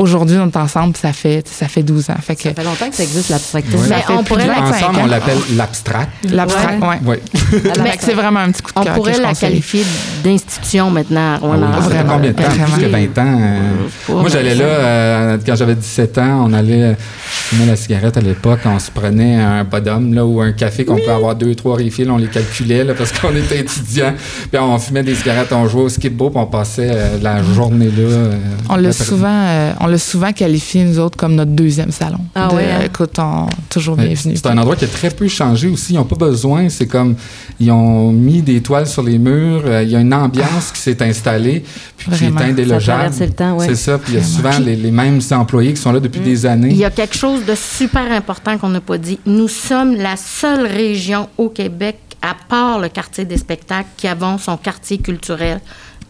aujourd'hui, 0.00 0.36
on 0.38 0.48
est 0.48 0.56
ensemble, 0.56 0.96
ça 0.96 1.12
fait, 1.12 1.46
ça 1.46 1.68
fait 1.68 1.82
12 1.82 2.10
ans. 2.10 2.14
Fait 2.20 2.34
que 2.34 2.42
Ça 2.42 2.54
fait 2.54 2.64
longtemps 2.64 2.88
que 2.88 2.96
ça 2.96 3.02
existe, 3.02 3.30
Mais 3.30 3.58
fait 3.60 4.12
on 4.12 4.24
pourrait 4.24 4.46
la- 4.46 4.54
25 4.60 4.74
Ensemble, 4.76 5.00
on 5.02 5.06
l'appelle 5.06 5.38
l'abstract. 5.56 6.10
L'abstract, 6.30 6.82
ouais. 6.82 6.98
Oui. 7.04 7.16
Que 7.52 7.80
c'est 8.00 8.14
vraiment 8.14 8.40
un 8.40 8.50
petit 8.50 8.62
coup 8.62 8.72
de 8.72 8.78
On 8.80 8.82
cœur 8.82 8.94
que 8.94 8.98
pourrait 8.98 9.14
je 9.14 9.20
la 9.22 9.28
conseille. 9.28 9.48
qualifier 9.50 9.84
d'institution 10.24 10.90
maintenant 10.90 11.38
Ah 11.42 11.46
oui, 11.46 11.58
ça 11.60 11.82
fait 11.82 11.88
Vraiment. 11.96 12.12
combien 12.14 12.30
de 12.30 12.36
temps? 12.36 12.42
Vraiment. 12.42 12.66
Plus 12.74 12.82
que 12.82 12.86
20 12.88 13.18
ans. 13.18 13.38
euh, 13.40 14.12
moi, 14.14 14.28
j'allais 14.28 14.54
là, 14.54 14.64
euh, 14.64 15.38
quand 15.44 15.54
j'avais 15.56 15.74
17 15.74 16.18
ans, 16.18 16.44
on 16.48 16.52
allait 16.52 16.82
euh, 16.82 16.94
fumer 16.98 17.66
la 17.66 17.76
cigarette 17.76 18.16
à 18.16 18.20
l'époque. 18.20 18.60
On 18.64 18.78
se 18.78 18.90
prenait 18.90 19.36
un 19.36 19.64
bodum 19.64 20.14
là, 20.14 20.24
ou 20.24 20.40
un 20.40 20.52
café 20.52 20.84
qu'on 20.84 20.96
peut 20.96 21.10
avoir 21.10 21.34
deux, 21.34 21.54
trois 21.54 21.76
refills. 21.76 22.08
On 22.10 22.16
les 22.16 22.28
calculait 22.28 22.84
là, 22.84 22.94
parce 22.94 23.12
qu'on 23.12 23.30
était 23.36 23.60
étudiants. 23.60 24.14
Puis 24.50 24.60
on 24.60 24.78
fumait 24.78 25.02
des 25.02 25.14
cigarettes, 25.14 25.52
on 25.52 25.66
jouait 25.68 25.82
au 25.82 25.88
skip-bo, 25.88 26.30
puis 26.30 26.38
on 26.40 26.46
passait 26.46 26.90
euh, 26.92 27.18
la 27.22 27.42
journée 27.42 27.86
là. 27.86 28.02
euh, 28.02 28.32
On 28.68 28.76
l'a 28.76 28.92
souvent, 28.92 29.28
euh, 29.30 29.72
on 29.80 29.86
l'a 29.90 29.98
souvent 29.98 30.32
qualifié, 30.32 30.84
nous 30.84 30.98
autres, 30.98 31.16
comme 31.16 31.34
notre 31.34 31.50
deuxième 31.50 31.90
salon. 31.90 32.18
Ah 32.34 32.48
De- 32.48 32.54
ouais, 32.54 32.70
hein? 32.70 32.80
Écoute, 32.86 33.18
on, 33.18 33.46
toujours 33.68 33.96
bienvenue. 33.96 34.36
C'est 34.36 34.46
un 34.46 34.56
endroit 34.58 34.76
qui 34.76 34.84
a 34.84 34.88
très 34.88 35.10
peu 35.10 35.28
changé 35.28 35.68
aussi. 35.68 35.92
Ils 35.92 35.96
n'ont 35.96 36.04
pas 36.04 36.16
besoin. 36.16 36.68
C'est 36.68 36.86
comme 36.86 37.16
ils 37.58 37.70
ont 37.70 38.10
mis 38.12 38.42
des 38.42 38.62
toiles 38.62 38.86
sur 38.86 39.02
les 39.02 39.18
murs. 39.18 39.62
euh, 39.66 39.82
Il 39.82 39.90
y 39.90 39.96
a 39.96 40.00
une 40.00 40.14
ambiance 40.14 40.72
qui 40.72 40.80
s'est 40.80 41.02
installée, 41.02 41.64
puis 41.96 42.10
qui 42.10 42.16
Vraiment. 42.16 42.36
est 42.36 42.40
Ça 42.40 42.44
a 42.44 42.48
indélogeable. 42.48 43.00
traversé 43.00 43.26
le 43.26 43.32
temps, 43.32 43.56
ouais. 43.56 43.66
C'est 43.66 43.74
ça. 43.76 43.98
Puis 43.98 44.12
il 44.12 44.14
y 44.14 44.18
a 44.18 44.20
Vraiment. 44.22 44.52
souvent 44.52 44.64
les, 44.64 44.76
les 44.76 44.90
mêmes 44.90 45.20
employés 45.32 45.74
qui 45.74 45.80
sont 45.80 45.92
là 45.92 46.00
depuis 46.00 46.20
des 46.20 46.46
années. 46.46 46.68
Il 46.70 46.76
y 46.76 46.84
a 46.84 46.90
quelque 46.90 47.16
chose 47.16 47.44
de 47.44 47.54
super 47.54 48.10
important 48.12 48.56
qu'on 48.58 48.68
n'a 48.70 48.80
pas 48.80 48.98
dit. 48.98 49.18
Nous 49.26 49.48
sommes 49.48 49.94
la 49.96 50.16
seule 50.16 50.66
région 50.66 51.28
au 51.38 51.48
Québec, 51.48 51.98
à 52.22 52.34
part 52.48 52.78
le 52.78 52.88
quartier 52.88 53.24
des 53.24 53.38
spectacles, 53.38 53.88
qui 53.96 54.06
avons 54.08 54.38
son 54.38 54.56
quartier 54.56 54.98
culturel 54.98 55.60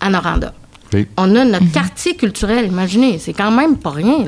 à 0.01 0.11
Noranda. 0.11 0.53
Oui. 0.93 1.07
On 1.17 1.35
a 1.37 1.45
notre 1.45 1.71
quartier 1.73 2.17
culturel, 2.17 2.67
imaginez, 2.67 3.19
c'est 3.19 3.33
quand 3.33 3.51
même 3.51 3.77
pas 3.77 3.91
rien. 3.91 4.25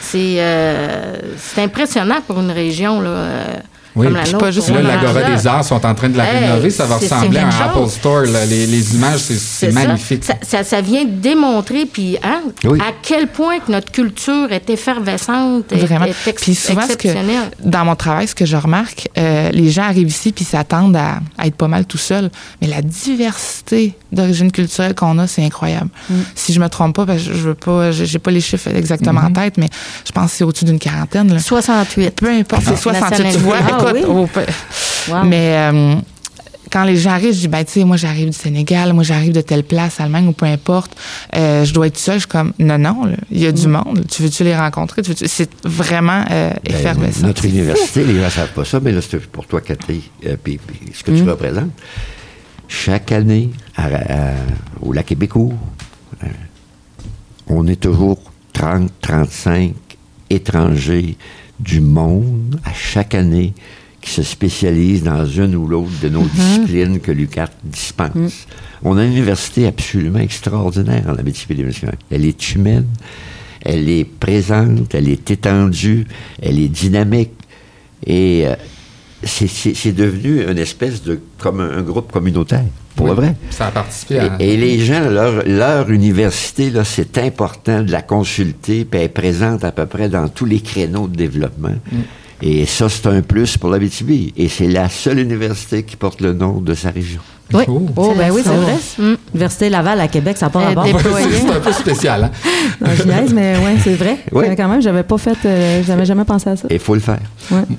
C'est 0.00 0.36
euh, 0.38 1.16
c'est 1.36 1.62
impressionnant 1.62 2.20
pour 2.26 2.40
une 2.40 2.50
région 2.50 3.00
là, 3.00 3.08
euh, 3.08 3.56
Oui, 3.96 4.06
comme 4.06 4.16
la 4.16 4.22
puis 4.22 4.32
nôtre. 4.32 4.44
pas 4.44 4.50
juste 4.50 4.68
là, 4.68 4.82
l'Agora 4.82 5.22
des 5.22 5.46
Arts 5.46 5.64
sont 5.64 5.84
en 5.86 5.94
train 5.94 6.08
de 6.10 6.16
la 6.18 6.24
Hey, 6.32 6.44
rénover. 6.46 6.70
Ça 6.70 6.84
va 6.86 6.96
ressembler 6.96 7.38
à 7.38 7.46
un 7.46 7.50
Apple. 7.50 7.88
Store. 7.88 8.22
là. 8.26 8.44
Les, 8.44 8.66
les 8.66 8.94
images, 8.94 9.20
c'est- 9.20 9.38
ça. 9.38 9.70
magnifique. 9.72 10.22
Ça, 10.24 10.34
ça, 10.42 10.62
ça 10.64 10.80
vient 10.80 11.04
démontrer 11.06 11.86
puis 11.86 12.16
hein, 12.22 12.42
Oui. 12.64 12.78
à 12.80 12.92
quel 13.02 13.28
point 13.28 13.58
que 13.60 13.72
notre 13.72 13.90
culture 13.90 14.52
est 14.52 14.68
effervescente, 14.70 15.72
est, 15.72 15.76
Vraiment. 15.78 16.04
est 16.06 16.26
ex- 16.28 16.42
Puis 16.42 16.54
souvent, 16.54 16.82
ce 16.82 16.88
que, 16.88 16.92
exceptionnelle. 16.94 17.50
dans 17.64 17.84
mon 17.84 17.96
travail, 17.96 18.28
ce 18.28 18.34
que 18.34 18.44
je 18.44 18.56
remarque, 18.56 19.08
euh, 19.18 19.50
les 19.52 19.70
gens 19.70 19.84
arrivent 19.84 20.08
ici 20.08 20.32
puis 20.32 20.44
s'attendent 20.44 20.96
à, 20.96 21.20
à 21.38 21.46
être 21.46 21.56
pas 21.56 21.68
mal 21.68 21.86
tout 21.86 21.98
seuls. 21.98 22.30
Mais 22.60 22.68
la 22.68 22.82
diversité 22.82 23.94
d'origine 24.12 24.52
culturelle 24.52 24.94
qu'on 24.94 25.18
a, 25.18 25.26
c'est 25.26 25.44
incroyable. 25.44 25.88
Si 26.34 26.52
je 26.52 26.60
me 26.60 26.68
trompe 26.68 26.94
pas, 26.96 27.06
parce 27.06 27.22
que 27.22 27.32
je 27.32 27.38
veux 27.48 27.54
pas, 27.54 27.90
j'ai 27.92 28.18
pas 28.18 28.30
les 28.30 28.40
chiffres 28.40 28.68
exactement 28.74 29.20
en 29.22 29.32
tête, 29.32 29.56
mais 29.58 29.68
je 30.06 30.12
pense 30.12 30.30
que 30.32 30.36
c'est 30.38 30.44
au-dessus 30.44 30.64
d'une 30.64 30.78
quarantaine. 30.78 31.32
là. 31.32 31.38
68. 31.40 32.10
Peu 32.16 32.28
importe, 32.30 32.62
c'est 32.66 32.76
68, 32.76 33.32
tu 33.32 33.38
vois. 33.38 33.56
Écoute, 33.90 34.04
oui? 34.04 34.04
oh, 34.08 34.26
peu- 34.32 35.12
Wow. 35.12 35.24
mais 35.24 35.52
euh, 35.56 35.94
quand 36.72 36.82
les 36.84 36.96
gens 36.96 37.10
arrivent, 37.10 37.32
je 37.32 37.38
dis, 37.40 37.48
ben, 37.48 37.64
tu 37.64 37.72
sais, 37.72 37.84
moi, 37.84 37.96
j'arrive 37.96 38.26
du 38.30 38.36
Sénégal, 38.36 38.92
moi, 38.92 39.04
j'arrive 39.04 39.32
de 39.32 39.40
telle 39.40 39.62
place, 39.62 40.00
Allemagne 40.00 40.26
ou 40.26 40.32
peu 40.32 40.46
importe, 40.46 40.96
euh, 41.36 41.64
je 41.64 41.72
dois 41.72 41.86
être 41.86 41.96
seule. 41.96 42.14
Je 42.16 42.20
suis 42.20 42.28
comme, 42.28 42.52
non, 42.58 42.76
non, 42.78 43.12
il 43.30 43.40
y 43.40 43.46
a 43.46 43.52
du 43.52 43.68
monde. 43.68 44.04
Tu 44.10 44.22
veux-tu 44.22 44.42
les 44.42 44.56
rencontrer? 44.56 45.02
C'est 45.26 45.50
vraiment 45.64 46.24
euh, 46.30 46.50
Ben, 46.64 46.74
effervescent. 46.74 47.24
notre 47.26 47.44
université, 47.44 48.02
les 48.04 48.16
gens 48.18 48.24
ne 48.24 48.30
savent 48.30 48.52
pas 48.52 48.64
ça, 48.64 48.80
mais 48.80 48.90
là, 48.90 49.00
c'est 49.00 49.20
pour 49.26 49.46
toi, 49.46 49.60
Cathy, 49.60 50.10
euh, 50.26 50.36
puis, 50.42 50.58
puis 50.58 50.92
ce 50.92 51.04
que 51.04 51.12
Mm. 51.12 51.22
tu 51.22 51.30
représentes. 51.30 51.70
Chaque 52.68 53.12
année, 53.12 53.50
à- 53.76 53.84
à- 53.86 54.32
au 54.82 54.92
Lac 54.92 55.06
Québécois, 55.06 55.50
on 57.48 57.66
est 57.68 57.76
toujours 57.80 58.18
30, 58.52 58.90
35 59.00 59.72
étrangers 60.30 61.16
du 61.60 61.80
monde 61.80 62.60
à 62.64 62.72
chaque 62.72 63.14
année 63.14 63.54
qui 64.00 64.10
se 64.10 64.22
spécialisent 64.22 65.02
dans 65.02 65.26
une 65.26 65.56
ou 65.56 65.66
l'autre 65.66 65.90
de 66.02 66.08
nos 66.08 66.22
disciplines 66.22 67.00
que 67.00 67.10
l'UQAT 67.10 67.50
dispense. 67.64 68.46
On 68.84 68.96
a 68.96 69.04
une 69.04 69.12
université 69.12 69.66
absolument 69.66 70.20
extraordinaire 70.20 71.04
en 71.08 71.16
Abitibi-Témiscamingue. 71.16 71.98
Elle 72.10 72.24
est 72.24 72.54
humaine, 72.54 72.86
elle 73.62 73.88
est 73.88 74.04
présente, 74.04 74.94
elle 74.94 75.08
est 75.08 75.30
étendue, 75.30 76.06
elle 76.40 76.60
est 76.60 76.68
dynamique. 76.68 77.32
Et 78.06 78.46
euh, 78.46 78.54
c'est- 79.22 79.92
devenu 79.92 80.42
une 80.48 80.58
espèce 80.58 81.02
de 81.02 81.18
comme 81.38 81.60
un, 81.60 81.78
un 81.78 81.82
groupe 81.82 82.12
communautaire, 82.12 82.64
pour 82.94 83.06
Oui. 83.06 83.10
le 83.10 83.16
vrai. 83.16 83.34
Ça 83.50 83.66
a 83.66 83.70
participé 83.70 84.18
à. 84.18 84.36
Et, 84.40 84.54
et 84.54 84.56
les 84.56 84.78
gens, 84.80 85.08
leur, 85.08 85.42
leur 85.46 85.90
université, 85.90 86.70
là, 86.70 86.84
c'est 86.84 87.18
important 87.18 87.82
de 87.82 87.90
la 87.90 88.02
consulter, 88.02 88.84
puis 88.84 89.00
elle 89.00 89.06
est 89.06 89.08
présente 89.08 89.64
à 89.64 89.72
peu 89.72 89.86
près 89.86 90.08
dans 90.08 90.28
tous 90.28 90.44
les 90.44 90.60
créneaux 90.60 91.08
de 91.08 91.16
développement. 91.16 91.74
Et 92.42 92.66
ça, 92.66 92.88
c'est 92.90 93.06
un 93.06 93.22
plus 93.22 93.56
pour 93.56 93.70
l'Abitibi. 93.70 94.34
Et 94.36 94.48
c'est 94.48 94.68
la 94.68 94.90
seule 94.90 95.18
université 95.20 95.82
qui 95.84 95.96
porte 95.96 96.20
le 96.20 96.34
nom 96.34 96.60
de 96.60 96.74
sa 96.74 96.90
région. 96.90 97.20
Oui. 97.54 97.62
Oh. 97.68 97.86
Oh, 97.96 98.12
ben 98.18 98.30
oui, 98.32 98.40
c'est 98.44 98.50
vrai. 98.50 98.74
Mm. 98.98 99.14
Université 99.34 99.68
Laval 99.70 100.00
à 100.00 100.08
Québec, 100.08 100.36
ça 100.36 100.46
n'a 100.46 100.50
pas 100.50 100.60
Euh, 100.62 100.66
rapport. 100.74 100.86
c'est 100.88 101.50
un 101.56 101.60
peu 101.60 101.72
spécial. 101.72 102.24
Hein? 102.24 102.30
Non, 102.80 102.90
je 102.94 103.04
niaise, 103.04 103.32
mais 103.32 103.56
ouais, 103.58 103.76
c'est 103.82 103.94
vrai. 103.94 104.18
Oui. 104.32 104.44
Euh, 104.48 104.54
Quand 104.56 104.68
même, 104.68 104.82
j'avais 104.82 105.02
pas 105.04 105.16
fait, 105.16 105.36
euh, 105.46 105.82
j'avais 105.86 106.04
jamais 106.04 106.24
pensé 106.24 106.50
à 106.50 106.56
ça. 106.56 106.66
Et 106.68 106.74
il 106.74 106.80
faut 106.80 106.94
le 106.94 107.00
faire. 107.00 107.20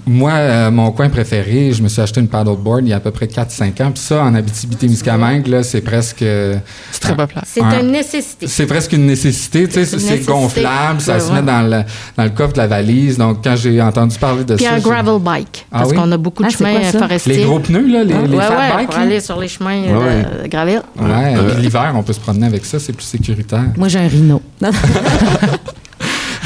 Moi, 0.07 0.31
euh, 0.31 0.71
mon 0.71 0.91
coin 0.91 1.09
préféré, 1.09 1.71
je 1.73 1.83
me 1.83 1.87
suis 1.89 2.01
acheté 2.01 2.21
une 2.21 2.27
paddleboard 2.29 2.81
il 2.83 2.89
y 2.89 2.93
a 2.93 2.95
à 2.95 2.99
peu 2.99 3.11
près 3.11 3.27
4-5 3.27 3.81
ans. 3.83 3.91
Puis 3.91 4.01
ça, 4.03 4.23
en 4.23 4.33
Abitibi-Témiscamingue, 4.77 5.47
là, 5.47 5.63
c'est 5.63 5.81
presque... 5.81 6.19
C'est 6.19 6.99
très 7.01 7.15
populaire. 7.15 7.43
C'est 7.45 7.61
Ouais. 7.61 7.81
une 7.81 7.91
nécessité. 7.91 8.47
C'est 8.47 8.65
presque 8.65 8.93
une 8.93 9.05
nécessité, 9.05 9.67
tu 9.67 9.73
sais, 9.73 9.85
C'est 9.85 9.99
c'est 9.99 10.25
gonflable, 10.25 11.01
ça 11.01 11.15
Ouais, 11.15 11.19
se 11.19 11.27
ouais. 11.31 11.41
met 11.41 11.41
dans 11.41 11.61
le, 11.63 11.83
dans 12.15 12.23
le 12.23 12.29
coffre 12.29 12.53
de 12.53 12.57
la 12.59 12.67
valise. 12.67 13.17
Donc, 13.17 13.43
quand 13.43 13.55
j'ai 13.55 13.81
entendu 13.81 14.17
parler 14.17 14.43
de 14.45 14.55
Puis 14.55 14.65
ça... 14.65 14.73
un 14.73 14.75
j'ai- 14.77 14.81
gravel 14.83 15.19
bike. 15.21 15.65
Ah 15.71 15.79
parce 15.79 15.91
oui? 15.91 15.97
qu'on 15.97 16.11
a 16.11 16.17
beaucoup 16.17 16.43
de 16.43 16.47
Ah, 16.47 16.51
c'est 16.51 16.57
chemins 16.65 16.79
euh, 16.79 16.99
forestiers. 16.99 17.35
Les 17.37 17.43
gros 17.43 17.59
pneus, 17.59 17.87
là, 17.87 18.03
les, 18.03 18.13
Ouais, 18.13 18.27
les 18.27 18.37
ouais, 18.37 18.43
fat 18.43 18.77
bikes. 18.77 18.93
aller 18.97 19.19
sur 19.19 19.39
les 19.39 19.47
chemins 19.57 19.83
euh, 19.83 19.99
Ouais. 19.99 20.43
de 20.43 20.47
gravel. 20.47 20.81
Ouais, 20.99 21.35
Euh, 21.35 21.53
puis 21.53 21.63
l'hiver, 21.63 21.91
on 21.95 22.03
peut 22.03 22.13
se 22.13 22.19
promener 22.19 22.45
avec 22.47 22.65
ça, 22.65 22.79
c'est 22.79 22.93
plus 22.93 23.05
sécuritaire. 23.05 23.65
Moi, 23.77 23.87
j'ai 23.87 23.99
un 23.99 24.07
rhino. 24.07 24.41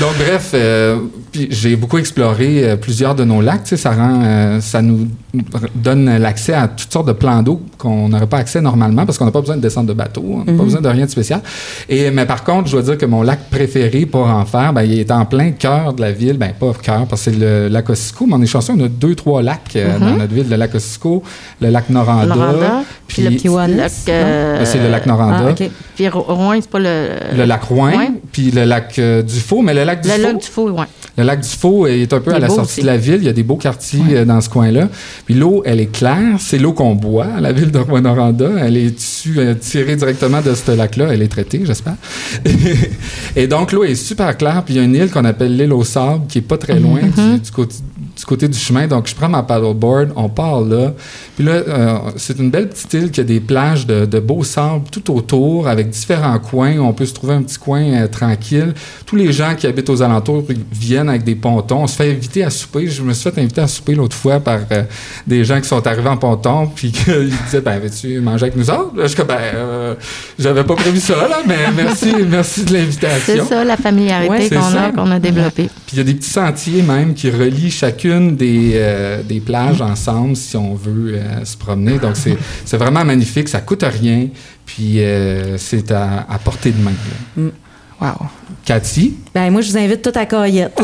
Donc, 0.01 0.17
bref, 0.17 0.51
euh, 0.55 0.97
j'ai 1.51 1.75
beaucoup 1.75 1.99
exploré 1.99 2.63
euh, 2.63 2.75
plusieurs 2.75 3.13
de 3.13 3.23
nos 3.23 3.39
lacs. 3.39 3.67
Ça 3.67 3.91
rend, 3.91 4.21
euh, 4.23 4.59
ça 4.59 4.81
nous 4.81 5.07
donne 5.75 6.17
l'accès 6.17 6.53
à 6.53 6.67
toutes 6.67 6.91
sortes 6.91 7.07
de 7.07 7.13
plans 7.13 7.43
d'eau 7.43 7.61
qu'on 7.77 8.09
n'aurait 8.09 8.25
pas 8.25 8.37
accès 8.37 8.61
normalement 8.61 9.05
parce 9.05 9.17
qu'on 9.19 9.25
n'a 9.25 9.31
pas 9.31 9.41
besoin 9.41 9.57
de 9.57 9.61
descendre 9.61 9.87
de 9.87 9.93
bateau, 9.93 10.23
on 10.25 10.37
n'a 10.51 10.57
pas 10.57 10.63
besoin 10.63 10.81
de 10.81 10.89
rien 10.89 11.05
de 11.05 11.09
spécial. 11.11 11.41
Et 11.87 12.09
mais 12.09 12.25
par 12.25 12.43
contre, 12.43 12.67
je 12.67 12.71
dois 12.73 12.81
dire 12.81 12.97
que 12.97 13.05
mon 13.05 13.21
lac 13.21 13.49
préféré 13.51 14.05
pour 14.07 14.27
en 14.27 14.43
faire, 14.45 14.73
ben, 14.73 14.81
il 14.81 14.99
est 14.99 15.11
en 15.11 15.25
plein 15.25 15.51
cœur 15.51 15.93
de 15.93 16.01
la 16.01 16.11
ville. 16.11 16.37
Ben 16.37 16.51
pas 16.59 16.71
cœur 16.81 17.05
parce 17.07 17.25
que 17.25 17.31
c'est 17.31 17.37
le 17.37 17.67
lac 17.67 17.87
Ossisco, 17.89 18.25
mais 18.25 18.33
on 18.35 18.41
est 18.41 18.47
chanceux, 18.47 18.73
on 18.75 18.83
a 18.83 18.87
deux 18.87 19.13
trois 19.13 19.43
lacs 19.43 19.75
euh, 19.75 19.99
dans 19.99 20.17
notre 20.17 20.33
ville, 20.33 20.49
le 20.49 20.55
lac 20.55 20.73
Ossisco, 20.73 21.21
le 21.61 21.69
lac 21.69 21.89
Noranda, 21.89 22.35
Noranda, 22.35 22.83
puis 23.07 23.23
puis 23.23 23.23
le 23.27 23.39
euh, 24.09 24.57
Ben, 24.57 24.65
c'est 24.65 24.79
le 24.79 24.89
lac 24.89 25.05
Noranda. 25.05 25.45
Ah, 25.47 25.51
OK. 25.51 25.69
Puis 25.95 26.07
Ro- 26.09 26.25
Rouen, 26.27 26.55
c'est 26.59 26.69
pas 26.69 26.79
le. 26.79 27.09
le 27.37 27.45
lac 27.45 27.63
Rouen, 27.63 27.91
puis 28.31 28.49
le 28.51 28.63
lac 28.63 28.97
euh, 28.97 29.21
du 29.21 29.39
Faux, 29.39 29.61
mais 29.61 29.73
le 29.73 29.83
lac 29.83 29.90
du 29.99 30.07
Le 30.07 30.13
Faux, 30.13 30.21
lac 30.23 30.37
du 30.39 30.47
Faux, 30.47 30.69
oui. 30.69 30.85
le 31.17 31.23
lac 31.25 31.41
du 31.41 31.49
Faux 31.49 31.87
est 31.87 32.13
un 32.13 32.19
peu 32.21 32.33
à 32.33 32.39
la 32.39 32.47
sortie 32.47 32.61
aussi. 32.61 32.81
de 32.81 32.85
la 32.85 32.95
ville. 32.95 33.17
Il 33.17 33.25
y 33.25 33.29
a 33.29 33.33
des 33.33 33.43
beaux 33.43 33.57
quartiers 33.57 34.01
euh, 34.11 34.23
dans 34.25 34.39
ce 34.39 34.47
coin-là. 34.47 34.87
Puis 35.25 35.33
l'eau, 35.33 35.63
elle 35.65 35.81
est 35.81 35.91
claire. 35.91 36.37
C'est 36.39 36.59
l'eau 36.59 36.71
qu'on 36.71 36.95
boit 36.95 37.25
à 37.25 37.41
la 37.41 37.51
ville 37.51 37.71
de 37.71 37.79
Rwanda. 37.79 38.49
Elle 38.61 38.77
est 38.77 38.95
euh, 39.37 39.53
tirée 39.55 39.95
directement 39.97 40.39
de 40.41 40.53
ce 40.53 40.71
lac-là. 40.71 41.07
Elle 41.11 41.21
est 41.23 41.27
traitée, 41.27 41.61
j'espère. 41.65 41.95
Et 43.35 43.47
donc, 43.47 43.71
l'eau 43.71 43.83
est 43.83 43.95
super 43.95 44.37
claire. 44.37 44.63
Puis 44.63 44.75
il 44.75 44.77
y 44.77 44.79
a 44.79 44.83
une 44.83 44.95
île 44.95 45.09
qu'on 45.09 45.25
appelle 45.25 45.55
l'île 45.57 45.73
au 45.73 45.83
sable 45.83 46.27
qui 46.27 46.37
est 46.37 46.41
pas 46.41 46.57
très 46.57 46.79
loin 46.79 46.99
Mm-hmm. 47.01 47.33
du, 47.35 47.39
du 47.39 47.51
côté 47.51 47.75
du 48.17 48.25
côté 48.25 48.47
du 48.47 48.57
chemin. 48.57 48.87
Donc, 48.87 49.07
je 49.07 49.15
prends 49.15 49.29
ma 49.29 49.43
paddleboard, 49.43 50.09
on 50.15 50.29
part 50.29 50.61
là. 50.61 50.93
Puis 51.35 51.45
là, 51.45 51.51
euh, 51.53 51.97
c'est 52.17 52.39
une 52.39 52.49
belle 52.49 52.69
petite 52.69 52.93
île 52.93 53.11
qui 53.11 53.19
a 53.21 53.23
des 53.23 53.39
plages 53.39 53.85
de, 53.85 54.05
de 54.05 54.19
beau 54.19 54.43
sable 54.43 54.83
tout 54.91 55.15
autour, 55.15 55.67
avec 55.67 55.89
différents 55.89 56.39
coins. 56.39 56.77
On 56.79 56.93
peut 56.93 57.05
se 57.05 57.13
trouver 57.13 57.33
un 57.33 57.41
petit 57.43 57.57
coin 57.57 57.81
euh, 57.81 58.07
tranquille. 58.07 58.73
Tous 59.05 59.15
les 59.15 59.31
gens 59.31 59.55
qui 59.55 59.67
habitent 59.67 59.89
aux 59.89 60.01
alentours 60.01 60.43
ils 60.49 60.57
viennent 60.71 61.09
avec 61.09 61.23
des 61.23 61.35
pontons. 61.35 61.83
On 61.83 61.87
se 61.87 61.95
fait 61.95 62.11
inviter 62.11 62.43
à 62.43 62.49
souper. 62.49 62.87
Je 62.87 63.01
me 63.03 63.13
suis 63.13 63.29
fait 63.29 63.39
inviter 63.41 63.61
à 63.61 63.67
souper 63.67 63.95
l'autre 63.95 64.15
fois 64.15 64.39
par 64.39 64.59
euh, 64.71 64.83
des 65.27 65.43
gens 65.45 65.59
qui 65.61 65.67
sont 65.67 65.85
arrivés 65.85 66.09
en 66.09 66.17
ponton, 66.17 66.67
puis 66.73 66.91
qu'ils 66.93 67.31
disaient, 67.45 67.61
ben, 67.61 67.79
veux-tu 67.79 68.19
manger 68.21 68.43
avec 68.45 68.55
nous 68.55 68.69
autres? 68.69 68.91
Je 68.97 69.07
suis 69.07 69.15
comme, 69.17 69.27
ben, 69.27 69.95
j'avais 70.39 70.63
pas 70.63 70.75
prévu 70.75 70.99
ça, 70.99 71.15
là, 71.27 71.39
mais 71.47 71.57
merci, 71.75 72.13
merci 72.29 72.63
de 72.63 72.69
C'est 72.69 72.73
l'invitation. 72.77 73.45
ça, 73.47 73.63
la 73.63 73.75
Ouais, 73.75 73.77
familiarité 73.77 74.49
c'est 74.49 74.55
qu'on 74.55 74.77
a, 74.77 74.91
qu'on 74.91 75.11
a 75.11 75.19
développée. 75.19 75.69
Puis 75.87 75.93
il 75.93 75.97
y 75.97 76.01
a 76.01 76.03
des 76.03 76.13
petits 76.13 76.29
sentiers 76.29 76.81
même 76.81 77.13
qui 77.13 77.29
relient 77.29 77.71
chacune 77.91 78.35
des, 78.35 78.71
euh, 78.75 79.21
des 79.23 79.39
plages 79.39 79.81
ensemble 79.81 80.35
si 80.35 80.55
on 80.55 80.75
veut 80.75 81.15
euh, 81.15 81.43
se 81.45 81.57
promener. 81.57 81.97
Donc 81.99 82.15
c'est 82.15 82.77
vraiment 82.77 83.03
magnifique, 83.03 83.49
ça 83.49 83.59
coûte 83.59 83.83
rien, 83.83 84.27
puis 84.65 84.99
euh, 85.01 85.57
c'est 85.57 85.91
à, 85.91 86.25
à 86.29 86.37
portée 86.39 86.71
de 86.71 86.81
main. 86.81 86.91
là. 87.37 87.43
Wow. 88.01 88.27
Cathy, 88.65 89.13
Ben, 89.33 89.51
moi, 89.51 89.61
je 89.61 89.69
vous 89.69 89.77
invite 89.77 90.01
tout 90.01 90.11
à 90.15 90.25
Coyette. 90.25 90.73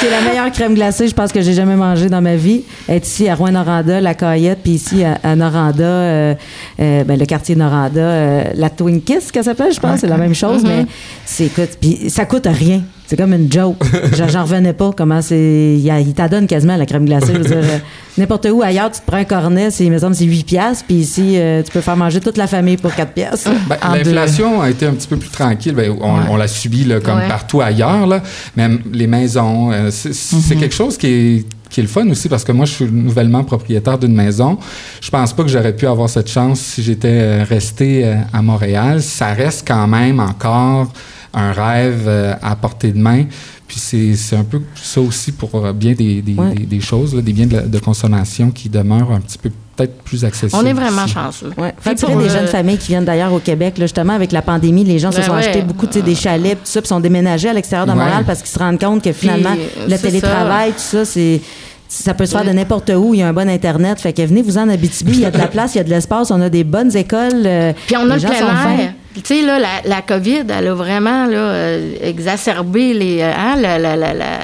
C'est 0.00 0.10
la 0.10 0.20
meilleure 0.20 0.50
crème 0.52 0.74
glacée, 0.74 1.08
je 1.08 1.14
pense, 1.14 1.32
que 1.32 1.40
j'ai 1.40 1.54
jamais 1.54 1.76
mangée 1.76 2.08
dans 2.08 2.20
ma 2.20 2.36
vie. 2.36 2.62
Être 2.88 3.06
ici 3.06 3.28
à 3.28 3.34
Rouen-Noranda, 3.34 4.00
la 4.00 4.14
Coyette, 4.14 4.58
puis 4.62 4.72
ici 4.72 5.02
à, 5.04 5.18
à 5.22 5.34
Noranda, 5.36 5.84
euh, 5.84 6.34
euh, 6.80 7.04
ben, 7.04 7.18
le 7.18 7.24
quartier 7.26 7.54
Noranda, 7.56 8.00
euh, 8.00 8.44
la 8.54 8.70
Twin 8.70 9.00
Kiss, 9.00 9.30
qu'elle 9.32 9.44
s'appelle, 9.44 9.72
je 9.72 9.80
pense, 9.80 10.00
c'est 10.00 10.08
la 10.08 10.18
même 10.18 10.34
chose, 10.34 10.62
mais 10.64 10.84
c'est, 11.24 11.46
écoute, 11.46 11.78
puis 11.80 12.10
ça 12.10 12.26
coûte 12.26 12.46
rien. 12.46 12.82
C'est 13.06 13.16
comme 13.16 13.34
une 13.34 13.52
joke. 13.52 13.76
J'en 14.30 14.42
revenais 14.44 14.72
pas 14.72 14.90
comment 14.96 15.20
c'est. 15.20 15.76
Il, 15.78 16.14
t'adonne 16.14 16.46
quasiment 16.46 16.76
la 16.76 16.86
crème 16.86 17.04
glacée. 17.04 17.34
Je 17.34 17.38
veux 17.38 17.44
dire, 17.44 17.56
euh, 17.58 17.78
n'importe 18.16 18.46
où 18.50 18.62
ailleurs, 18.62 18.90
tu 18.90 19.00
te 19.00 19.06
prends 19.06 19.18
un 19.18 19.24
cornet, 19.24 19.70
c'est, 19.70 19.84
il 19.84 19.92
me 19.92 19.98
semble, 19.98 20.14
c'est 20.14 20.24
8 20.24 20.44
piastres, 20.44 20.84
puis 20.86 20.96
ici, 20.96 21.34
euh, 21.36 21.62
tu 21.62 21.70
peux 21.70 21.82
faire 21.82 21.96
manger 21.98 22.20
toute 22.20 22.38
la 22.38 22.46
famille 22.46 22.78
pour 22.78 22.94
4 22.94 23.12
piastres. 23.12 23.50
ben, 23.68 23.76
En 23.82 23.94
l'inflation 23.94 24.62
a 24.62 24.70
été 24.70 24.86
un 24.86 24.92
petit 24.92 25.06
peu 25.06 25.16
plus 25.18 25.28
tranquille. 25.28 25.74
Ben, 25.74 25.90
on, 26.00 26.14
Ouais. 26.14 26.20
on 26.30 26.36
l'a 26.36 26.48
subi 26.48 26.84
là, 26.84 27.00
comme 27.00 27.18
Ouais. 27.18 27.28
partout 27.28 27.60
ailleurs, 27.60 28.06
là. 28.06 28.22
même 28.56 28.80
les 28.92 29.06
maisons. 29.06 29.70
euh, 29.70 29.90
c'est 29.90 30.14
c'est 30.14 30.56
quelque 30.56 30.74
chose 30.74 30.96
qui 30.96 31.06
est 31.06 31.44
qui 31.70 31.80
est 31.80 31.82
le 31.82 31.88
fun 31.88 32.08
aussi 32.08 32.28
parce 32.28 32.44
que 32.44 32.52
moi 32.52 32.66
je 32.66 32.72
suis 32.72 32.84
nouvellement 32.84 33.42
propriétaire 33.42 33.98
d'une 33.98 34.14
maison. 34.14 34.56
Je 35.00 35.10
pense 35.10 35.32
pas 35.32 35.42
que 35.42 35.48
j'aurais 35.48 35.74
pu 35.74 35.88
avoir 35.88 36.08
cette 36.08 36.30
chance 36.30 36.60
si 36.60 36.84
j'étais 36.84 37.42
resté 37.42 38.14
à 38.32 38.42
Montréal. 38.42 39.02
Ça 39.02 39.32
reste 39.32 39.64
quand 39.66 39.88
même 39.88 40.20
encore 40.20 40.92
un 41.34 41.52
rêve 41.52 42.04
euh, 42.06 42.34
à 42.42 42.56
portée 42.56 42.92
de 42.92 42.98
main. 42.98 43.24
Puis 43.66 43.78
c'est 43.80 44.14
c'est 44.14 44.36
un 44.36 44.44
peu 44.44 44.60
ça 44.74 45.00
aussi 45.00 45.32
pour 45.32 45.54
euh, 45.64 45.72
bien 45.72 45.92
des, 45.92 46.20
des, 46.22 46.34
Ouais. 46.34 46.54
des- 46.54 46.66
des 46.66 46.80
choses, 46.80 47.14
là, 47.14 47.22
des 47.22 47.32
biens 47.32 47.46
de, 47.46 47.78
consommation 47.78 48.50
qui 48.50 48.68
demeurent 48.68 49.12
un 49.12 49.20
petit 49.20 49.38
peu 49.38 49.50
peut-être 49.76 50.02
plus 50.02 50.24
accessibles. 50.24 50.60
On 50.62 50.66
est 50.66 50.72
vraiment 50.72 51.04
ici. 51.06 51.14
chanceux. 51.14 51.50
Ouais. 51.56 51.74
Fait 51.80 51.98
pour 52.00 52.16
des 52.16 52.28
jeunes 52.28 52.46
familles 52.46 52.78
qui 52.78 52.88
viennent 52.88 53.04
d'ailleurs 53.04 53.32
au 53.32 53.38
Québec, 53.40 53.76
là, 53.78 53.86
justement, 53.86 54.12
avec 54.12 54.30
la 54.32 54.42
pandémie, 54.42 54.84
les 54.84 54.98
gens 54.98 55.10
se 55.10 55.16
Ben 55.16 55.22
sont 55.24 55.32
ouais. 55.32 55.38
achetés 55.38 55.62
beaucoup, 55.62 55.86
tu 55.86 55.94
sais, 55.94 56.02
des 56.02 56.14
chalets, 56.14 56.54
tout 56.58 56.60
ça, 56.70 56.80
puis 56.80 56.88
sont 56.88 57.00
déménagés 57.00 57.48
à 57.48 57.52
l'extérieur 57.52 57.86
de 57.86 57.92
Ouais. 57.92 57.98
Montréal 57.98 58.22
parce 58.26 58.40
qu'ils 58.40 58.50
se 58.52 58.58
rendent 58.58 58.78
compte 58.78 59.02
que 59.02 59.12
finalement, 59.12 59.54
Puis, 59.54 59.90
le 59.90 59.98
télétravail, 59.98 60.70
tout 60.72 60.78
ça, 60.78 61.04
c'est. 61.04 61.40
Ça 61.88 62.12
peut 62.14 62.26
se 62.26 62.32
faire 62.32 62.44
de 62.44 62.50
n'importe 62.50 62.90
où, 62.96 63.14
il 63.14 63.20
y 63.20 63.22
a 63.22 63.28
un 63.28 63.32
bon 63.32 63.48
Internet. 63.48 64.00
Fait 64.00 64.12
que 64.12 64.22
venez-vous 64.22 64.58
en 64.58 64.68
Abitibi, 64.68 65.12
il 65.12 65.20
y 65.20 65.24
a 65.26 65.30
de 65.30 65.38
la 65.38 65.46
place, 65.48 65.74
il 65.74 65.78
y 65.78 65.80
a 65.80 65.84
de 65.84 65.90
l'espace, 65.90 66.30
on 66.32 66.40
a 66.40 66.48
des 66.48 66.64
bonnes 66.64 66.94
écoles. 66.96 67.42
euh, 67.46 67.72
Puis 67.86 67.96
on 67.96 68.10
a 68.10 68.16
le 68.16 68.20
plein 68.20 68.32
fins. 68.32 68.76
Tu 69.14 69.22
sais, 69.24 69.42
là, 69.42 69.58
la, 69.58 69.68
la 69.84 70.02
COVID, 70.02 70.44
elle 70.48 70.66
a 70.68 70.74
vraiment 70.74 71.26
là, 71.26 71.36
euh, 71.36 71.94
exacerbé 72.02 72.92
les, 72.94 73.20
euh, 73.20 73.32
hein, 73.32 73.54
la, 73.56 73.78
la- 73.78 73.96
la- 73.96 74.12
la- 74.12 74.40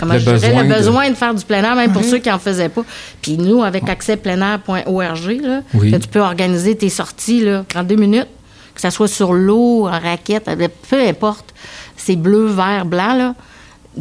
comment 0.00 0.14
Le 0.14 0.18
je 0.20 0.24
dirais, 0.24 0.38
besoin 0.48 0.62
le 0.62 0.68
de- 0.68 0.74
besoin 0.74 1.10
de... 1.10 1.14
faire 1.14 1.34
du 1.34 1.44
plein 1.44 1.62
air, 1.62 1.74
même 1.76 1.92
pour 1.92 2.02
ceux 2.04 2.18
qui 2.18 2.28
n'en 2.30 2.38
faisaient 2.38 2.68
pas. 2.70 2.82
Puis 3.20 3.36
nous, 3.36 3.62
avec 3.62 3.84
accèspleinair.org, 3.88 5.40
là, 5.42 5.60
Oui. 5.74 5.90
que 5.92 5.96
tu 5.96 6.08
peux 6.08 6.20
organiser 6.20 6.74
tes 6.76 6.88
sorties 6.88 7.40
là, 7.44 7.64
en 7.74 7.82
deux 7.82 7.96
minutes, 7.96 8.28
que 8.74 8.80
ça 8.80 8.90
soit 8.90 9.08
sur 9.08 9.32
l'eau, 9.32 9.86
en 9.86 9.98
raquette, 10.00 10.50
peu 10.88 11.00
importe. 11.06 11.52
C'est 11.96 12.16
bleu, 12.16 12.46
vert, 12.46 12.84
blanc, 12.86 13.14
là. 13.14 13.34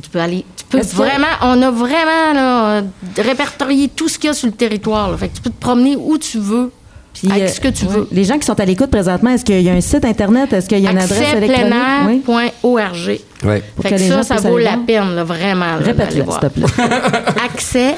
Tu 0.01 0.09
peux 0.09 0.19
aller. 0.19 0.43
Tu 0.57 0.65
peux 0.65 0.79
que- 0.79 0.85
vraiment. 0.87 1.27
On 1.41 1.61
a 1.61 1.71
vraiment 1.71 2.33
là, 2.33 2.81
répertorié 3.17 3.87
tout 3.87 4.09
ce 4.09 4.19
qu'il 4.19 4.27
y 4.27 4.31
a 4.31 4.33
sur 4.33 4.47
le 4.47 4.53
territoire. 4.53 5.09
là. 5.11 5.17
Fait 5.17 5.29
que 5.29 5.35
tu 5.35 5.41
peux 5.41 5.49
te 5.49 5.59
promener 5.61 5.95
où 5.95 6.17
tu 6.17 6.37
veux. 6.37 6.71
Puis, 7.15 7.31
avec 7.31 7.43
euh, 7.43 7.47
ce 7.47 7.59
que 7.59 7.67
tu 7.69 7.85
ouais. 7.85 7.93
veux. 7.93 8.07
Les 8.11 8.23
gens 8.23 8.37
qui 8.37 8.45
sont 8.45 8.59
à 8.59 8.65
l'écoute 8.65 8.91
présentement, 8.91 9.31
est-ce 9.31 9.45
qu'il 9.45 9.61
y 9.61 9.69
a 9.69 9.73
un 9.73 9.81
site 9.81 10.05
Internet? 10.05 10.53
Est-ce 10.53 10.67
qu'il 10.67 10.79
y 10.79 10.87
a 10.87 10.91
une 10.91 10.97
adresse 10.97 11.33
électronique? 11.33 11.73
Oui. 12.07 12.21
Ouais. 13.45 13.63
Fait 13.81 13.91
que 13.91 13.97
ça, 13.97 14.23
ça 14.23 14.35
vaut 14.37 14.57
la 14.57 14.77
peine, 14.85 15.15
là, 15.15 15.23
vraiment. 15.23 15.77
Répète-le, 15.79 16.23
s'il 16.23 16.39
te 16.39 16.47
plaît. 16.47 16.65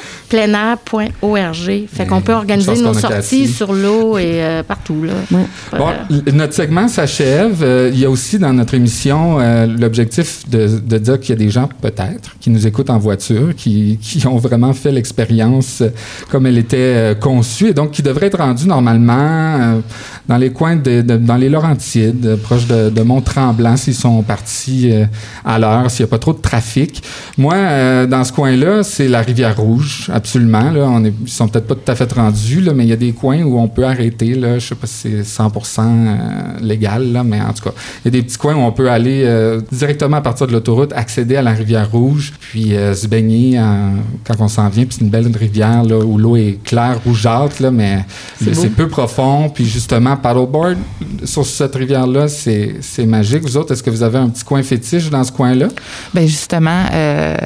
accèspleinair.org. 0.58 1.86
Fait 1.92 2.06
qu'on 2.06 2.20
peut 2.20 2.32
organiser 2.34 2.82
nos 2.82 2.94
sorties 2.94 3.48
sur 3.48 3.72
l'eau 3.72 4.18
et 4.18 4.42
euh, 4.42 4.62
partout. 4.62 5.02
Là. 5.04 5.12
Ouais. 5.30 5.44
Bon, 5.78 5.88
Euh, 6.10 6.32
notre 6.32 6.54
segment 6.54 6.88
s'achève. 6.88 7.62
Euh, 7.62 7.90
il 7.92 7.98
y 8.00 8.04
a 8.04 8.10
aussi 8.10 8.38
dans 8.38 8.52
notre 8.52 8.74
émission 8.74 9.38
euh, 9.40 9.66
l'objectif 9.66 10.48
de, 10.48 10.78
de 10.78 10.98
dire 10.98 11.18
qu'il 11.20 11.30
y 11.30 11.32
a 11.32 11.36
des 11.36 11.50
gens, 11.50 11.68
peut-être, 11.80 12.36
qui 12.40 12.50
nous 12.50 12.66
écoutent 12.66 12.90
en 12.90 12.98
voiture, 12.98 13.54
qui, 13.56 13.98
qui 14.00 14.26
ont 14.26 14.36
vraiment 14.38 14.72
fait 14.72 14.92
l'expérience 14.92 15.82
comme 16.30 16.46
elle 16.46 16.58
était 16.58 16.76
euh, 16.78 17.14
conçue, 17.14 17.68
et 17.68 17.74
donc 17.74 17.92
qui 17.92 18.02
devraient 18.02 18.26
être 18.26 18.38
rendus 18.38 18.66
normalement 18.66 19.14
euh, 19.18 19.80
dans 20.28 20.36
les 20.36 20.50
coins 20.50 20.76
de, 20.76 21.00
de- 21.02 21.16
dans 21.16 21.36
les 21.36 21.48
Laurentides, 21.48 22.36
proche 22.42 22.66
de, 22.66 22.90
de 22.90 23.02
Mont-Tremblant, 23.02 23.76
s'ils 23.76 23.94
sont 23.94 24.22
partis 24.22 24.90
euh, 24.92 25.04
à 25.44 25.58
l'heure, 25.58 25.90
s'il 25.90 26.04
n'y 26.04 26.08
a 26.08 26.10
pas 26.10 26.18
trop 26.18 26.32
de 26.32 26.38
trafic. 26.40 27.02
Moi, 27.36 27.54
euh, 27.54 28.06
dans 28.06 28.24
ce 28.24 28.32
coin-là, 28.32 28.82
c'est 28.82 29.08
la 29.08 29.20
rivière 29.22 29.56
Rouge, 29.56 30.10
absolument. 30.12 30.70
Là, 30.70 30.86
on 30.90 31.04
est, 31.04 31.12
ils 31.24 31.28
sont 31.30 31.48
peut-être 31.48 31.66
pas 31.66 31.74
tout 31.74 31.90
à 31.90 31.94
fait 31.94 32.12
rendus, 32.12 32.60
là, 32.60 32.72
mais 32.74 32.84
il 32.84 32.90
y 32.90 32.92
a 32.92 32.96
des 32.96 33.12
coins 33.12 33.42
où 33.42 33.58
on 33.58 33.68
peut 33.68 33.84
arrêter. 33.84 34.34
Là, 34.34 34.58
je 34.58 34.66
sais 34.68 34.74
pas 34.74 34.86
si 34.86 35.22
c'est 35.24 35.42
100% 35.42 35.80
euh, 35.80 36.16
légal, 36.60 37.12
là, 37.12 37.22
mais 37.24 37.40
en 37.40 37.52
tout 37.52 37.64
cas, 37.64 37.72
il 38.04 38.06
y 38.06 38.08
a 38.08 38.20
des 38.20 38.22
petits 38.22 38.38
coins 38.38 38.54
où 38.54 38.60
on 38.60 38.72
peut 38.72 38.90
aller 38.90 39.22
euh, 39.24 39.60
directement 39.72 40.18
à 40.18 40.20
partir 40.20 40.46
de 40.46 40.52
l'autoroute, 40.52 40.92
accéder 40.94 41.36
à 41.36 41.42
la 41.42 41.52
rivière 41.52 41.90
Rouge, 41.90 42.32
puis 42.40 42.70
se 42.94 43.06
baigner 43.06 43.58
en- 43.60 43.94
quand 44.24 44.34
on 44.40 44.48
s'en 44.48 44.68
vient. 44.68 44.84
Puis 44.84 44.96
c'est 44.98 45.04
une 45.04 45.10
belle 45.10 45.30
rivière 45.36 45.82
là, 45.84 45.98
où 45.98 46.18
l'eau 46.18 46.36
est 46.36 46.58
claire, 46.64 47.00
rougeâtre, 47.04 47.62
là, 47.62 47.70
mais 47.70 48.04
C'est 48.40 48.70
peu 48.70 48.88
profond. 48.88 49.48
Puis 49.50 49.64
justement, 49.66 50.16
paddleboard 50.16 50.76
sur 51.24 51.44
cette 51.46 51.74
rivière-là, 51.74 52.28
c'est 52.28 52.76
c'est 52.80 53.06
magique. 53.06 53.42
Vous 53.42 53.56
autres, 53.56 53.72
est-ce 53.72 53.82
que 53.82 53.90
vous 53.90 54.02
avez 54.02 54.18
un 54.18 54.28
petit 54.28 54.44
coin 54.44 54.62
fétiche 54.62 55.10
dans 55.10 55.24
ce 55.28 55.32
coin-là? 55.32 55.68
Ben 56.14 56.26
justement, 56.26 56.84
euh, 56.92 57.36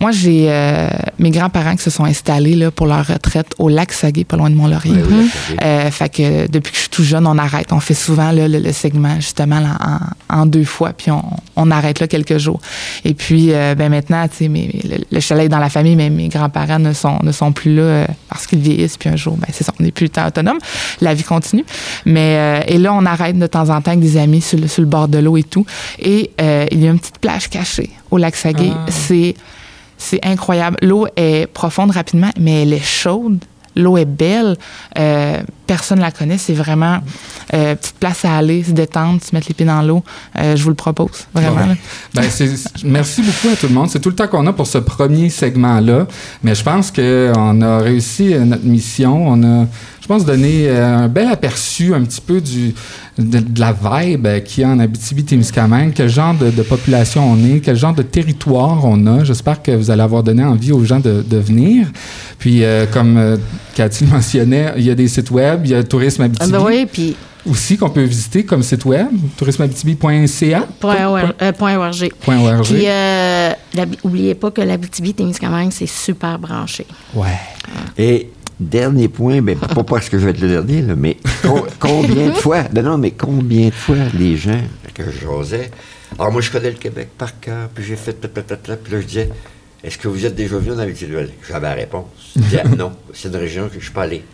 moi, 0.00 0.10
j'ai 0.10 0.46
euh, 0.48 0.88
mes 1.18 1.30
grands-parents 1.30 1.76
qui 1.76 1.82
se 1.82 1.90
sont 1.90 2.04
installés 2.04 2.54
là, 2.54 2.70
pour 2.70 2.86
leur 2.86 3.06
retraite 3.06 3.54
au 3.58 3.68
lac 3.68 3.92
Saguet, 3.92 4.24
pas 4.24 4.36
loin 4.36 4.50
de 4.50 4.54
Mont-Laurier. 4.54 5.02
Oui, 5.08 5.30
ok. 5.50 5.58
Euh, 5.62 5.90
fait 5.90 6.08
que 6.08 6.46
depuis 6.46 6.72
que 6.72 6.76
je 6.76 6.82
suis 6.82 6.90
tout 6.90 7.04
jeune, 7.04 7.26
on 7.26 7.38
arrête. 7.38 7.72
On 7.72 7.80
fait 7.80 7.94
souvent 7.94 8.32
là, 8.32 8.48
le, 8.48 8.58
le 8.58 8.72
segment 8.72 9.16
justement 9.16 9.60
là, 9.60 9.76
en, 10.30 10.40
en 10.40 10.46
deux 10.46 10.64
fois, 10.64 10.92
puis 10.96 11.10
on, 11.10 11.22
on 11.56 11.70
arrête 11.70 12.00
là 12.00 12.08
quelques 12.08 12.38
jours. 12.38 12.60
Et 13.04 13.14
puis 13.14 13.48
ben 13.48 13.88
maintenant, 13.88 14.26
tu 14.28 14.46
sais, 14.46 14.48
le, 14.48 15.04
le 15.10 15.20
chalet 15.20 15.46
est 15.46 15.48
dans 15.48 15.58
la 15.58 15.70
famille, 15.70 15.96
mais 15.96 16.10
mes 16.10 16.28
grands-parents 16.28 16.78
ne 16.78 16.92
sont 16.92 17.18
ne 17.22 17.32
sont 17.32 17.52
plus 17.52 17.74
là 17.74 18.06
parce 18.28 18.46
qu'ils 18.46 18.60
vieillissent. 18.60 18.96
Puis 18.96 19.08
un 19.08 19.16
jour, 19.16 19.36
ben 19.36 19.48
c'est 19.52 19.64
ça, 19.64 19.72
on 19.78 19.82
n'est 19.82 19.92
plus 19.92 20.08
tant 20.10 20.26
autonome. 20.26 20.58
La 21.00 21.14
vie 21.14 21.24
continue. 21.24 21.64
Mais 22.06 22.64
et 22.66 22.78
là, 22.78 22.92
on 22.94 23.04
arrête 23.04 23.38
de 23.38 23.46
temps 23.46 23.68
en 23.70 23.80
temps 23.80 23.90
avec 23.92 24.00
des 24.00 24.16
amis 24.16 24.40
sur 24.40 24.58
le, 24.58 24.68
sur 24.68 24.82
le 24.82 24.88
bord 24.88 25.08
de 25.08 25.18
l'eau 25.18 25.36
et 25.36 25.42
tout. 25.42 25.66
Et 25.98 26.30
il 26.38 26.82
y 26.82 26.86
a 26.86 26.90
une 26.90 26.97
petite 26.98 27.18
plage 27.18 27.48
cachée 27.48 27.90
au 28.10 28.18
lac 28.18 28.36
Saguet. 28.36 28.72
Ah. 28.72 28.86
C'est 28.90 29.34
c'est 29.98 30.24
incroyable. 30.24 30.76
L'eau 30.80 31.06
est 31.16 31.46
profonde 31.52 31.90
rapidement, 31.90 32.30
mais 32.38 32.62
elle 32.62 32.72
est 32.72 32.84
chaude. 32.84 33.44
L'eau 33.74 33.96
est 33.96 34.04
belle. 34.04 34.56
Euh, 34.96 35.42
personne 35.68 36.00
la 36.00 36.10
connaît. 36.10 36.38
C'est 36.38 36.54
vraiment 36.54 36.98
euh, 37.54 37.76
petite 37.76 37.98
place 38.00 38.24
à 38.24 38.36
aller, 38.38 38.64
se 38.64 38.72
détendre, 38.72 39.22
se 39.22 39.32
mettre 39.32 39.46
les 39.48 39.54
pieds 39.54 39.66
dans 39.66 39.82
l'eau. 39.82 40.02
Euh, 40.36 40.56
je 40.56 40.62
vous 40.64 40.70
le 40.70 40.74
propose, 40.74 41.26
vraiment. 41.32 41.76
Ben, 42.14 42.24
merci 42.84 43.22
beaucoup 43.22 43.52
à 43.52 43.56
tout 43.56 43.68
le 43.68 43.74
monde. 43.74 43.88
C'est 43.90 44.00
tout 44.00 44.08
le 44.08 44.16
temps 44.16 44.26
qu'on 44.26 44.46
a 44.46 44.52
pour 44.52 44.66
ce 44.66 44.78
premier 44.78 45.28
segment-là. 45.30 46.08
Mais 46.42 46.54
je 46.56 46.64
pense 46.64 46.90
qu'on 46.90 47.62
a 47.62 47.78
réussi 47.78 48.34
euh, 48.34 48.44
notre 48.44 48.64
mission. 48.64 49.28
On 49.28 49.42
a, 49.44 49.66
je 50.00 50.06
pense, 50.06 50.24
donné 50.24 50.68
euh, 50.68 51.04
un 51.04 51.08
bel 51.08 51.28
aperçu 51.28 51.94
un 51.94 52.02
petit 52.02 52.22
peu 52.22 52.40
du, 52.40 52.74
de, 53.18 53.38
de 53.40 53.60
la 53.60 53.72
vibe 53.72 54.26
euh, 54.26 54.40
qu'il 54.40 54.62
y 54.62 54.64
a 54.64 54.70
en 54.70 54.78
Abitibi-Témiscamingue, 54.78 55.92
quel 55.94 56.08
genre 56.08 56.34
de, 56.34 56.50
de 56.50 56.62
population 56.62 57.30
on 57.30 57.36
est, 57.44 57.60
quel 57.60 57.76
genre 57.76 57.94
de 57.94 58.02
territoire 58.02 58.84
on 58.84 59.06
a. 59.06 59.24
J'espère 59.24 59.62
que 59.62 59.72
vous 59.72 59.90
allez 59.90 60.02
avoir 60.02 60.22
donné 60.22 60.42
envie 60.42 60.72
aux 60.72 60.84
gens 60.84 61.00
de, 61.00 61.22
de 61.28 61.36
venir. 61.36 61.88
Puis, 62.38 62.64
euh, 62.64 62.86
comme 62.90 63.38
Cathy 63.74 64.04
le 64.04 64.12
mentionnait, 64.12 64.72
il 64.78 64.84
y 64.84 64.90
a 64.90 64.94
des 64.94 65.08
sites 65.08 65.30
web, 65.30 65.57
il 65.64 65.70
y 65.70 65.74
a 65.74 65.82
Tourisme 65.84 66.22
Ah, 66.22 66.24
Abitibi 66.26 66.52
ben 66.52 66.64
oui, 66.64 66.86
puis 66.86 67.16
aussi 67.48 67.76
qu'on 67.78 67.90
peut 67.90 68.02
visiter 68.02 68.44
comme 68.44 68.62
site 68.62 68.84
web, 68.84 69.08
tourismeabitibi.ca. 69.36 70.66
point 70.80 71.06
or- 71.06 71.32
euh, 71.42 71.52
point 71.52 71.76
.org. 71.76 72.12
Point 72.20 72.38
ORG. 72.40 72.64
Puis, 72.64 72.84
euh, 72.86 73.52
pas 74.40 74.50
que 74.50 74.60
l'Abitibi-Témiscamingue, 74.60 75.72
c'est 75.72 75.86
super 75.86 76.38
branché. 76.38 76.86
Ouais. 77.14 77.38
Et 77.96 78.30
dernier 78.58 79.08
point, 79.08 79.40
ben, 79.40 79.56
pas 79.58 79.84
parce 79.84 80.08
que 80.08 80.18
je 80.18 80.24
vais 80.24 80.30
être 80.32 80.40
le 80.40 80.48
dernier, 80.48 80.82
là, 80.82 80.94
mais 80.96 81.16
com- 81.42 81.62
combien 81.78 82.28
de 82.28 82.34
fois, 82.34 82.64
non, 82.74 82.82
non, 82.82 82.98
mais 82.98 83.12
combien 83.12 83.66
de 83.68 83.74
fois 83.74 83.96
les 84.14 84.36
gens 84.36 84.60
que 84.94 85.04
j'osais, 85.10 85.70
alors 86.18 86.32
moi 86.32 86.40
je 86.40 86.50
connais 86.50 86.70
le 86.70 86.76
Québec 86.76 87.10
par 87.16 87.38
cœur, 87.38 87.68
puis 87.72 87.84
j'ai 87.84 87.94
fait 87.96 88.14
ta, 88.14 88.26
ta, 88.26 88.42
ta, 88.42 88.56
ta, 88.56 88.76
puis 88.76 88.92
là 88.92 89.00
je 89.00 89.06
disais, 89.06 89.30
est-ce 89.84 89.96
que 89.96 90.08
vous 90.08 90.26
êtes 90.26 90.34
déjà 90.34 90.56
venu 90.58 90.72
en 90.72 90.78
Abitibi? 90.80 91.12
J'avais 91.48 91.68
la 91.68 91.74
réponse. 91.74 92.06
Je 92.34 92.40
disais, 92.42 92.64
non, 92.76 92.90
c'est 93.14 93.28
une 93.28 93.36
région 93.36 93.66
que 93.66 93.74
je 93.74 93.78
ne 93.78 93.82
suis 93.82 93.92
pas 93.92 94.02
allé. 94.02 94.24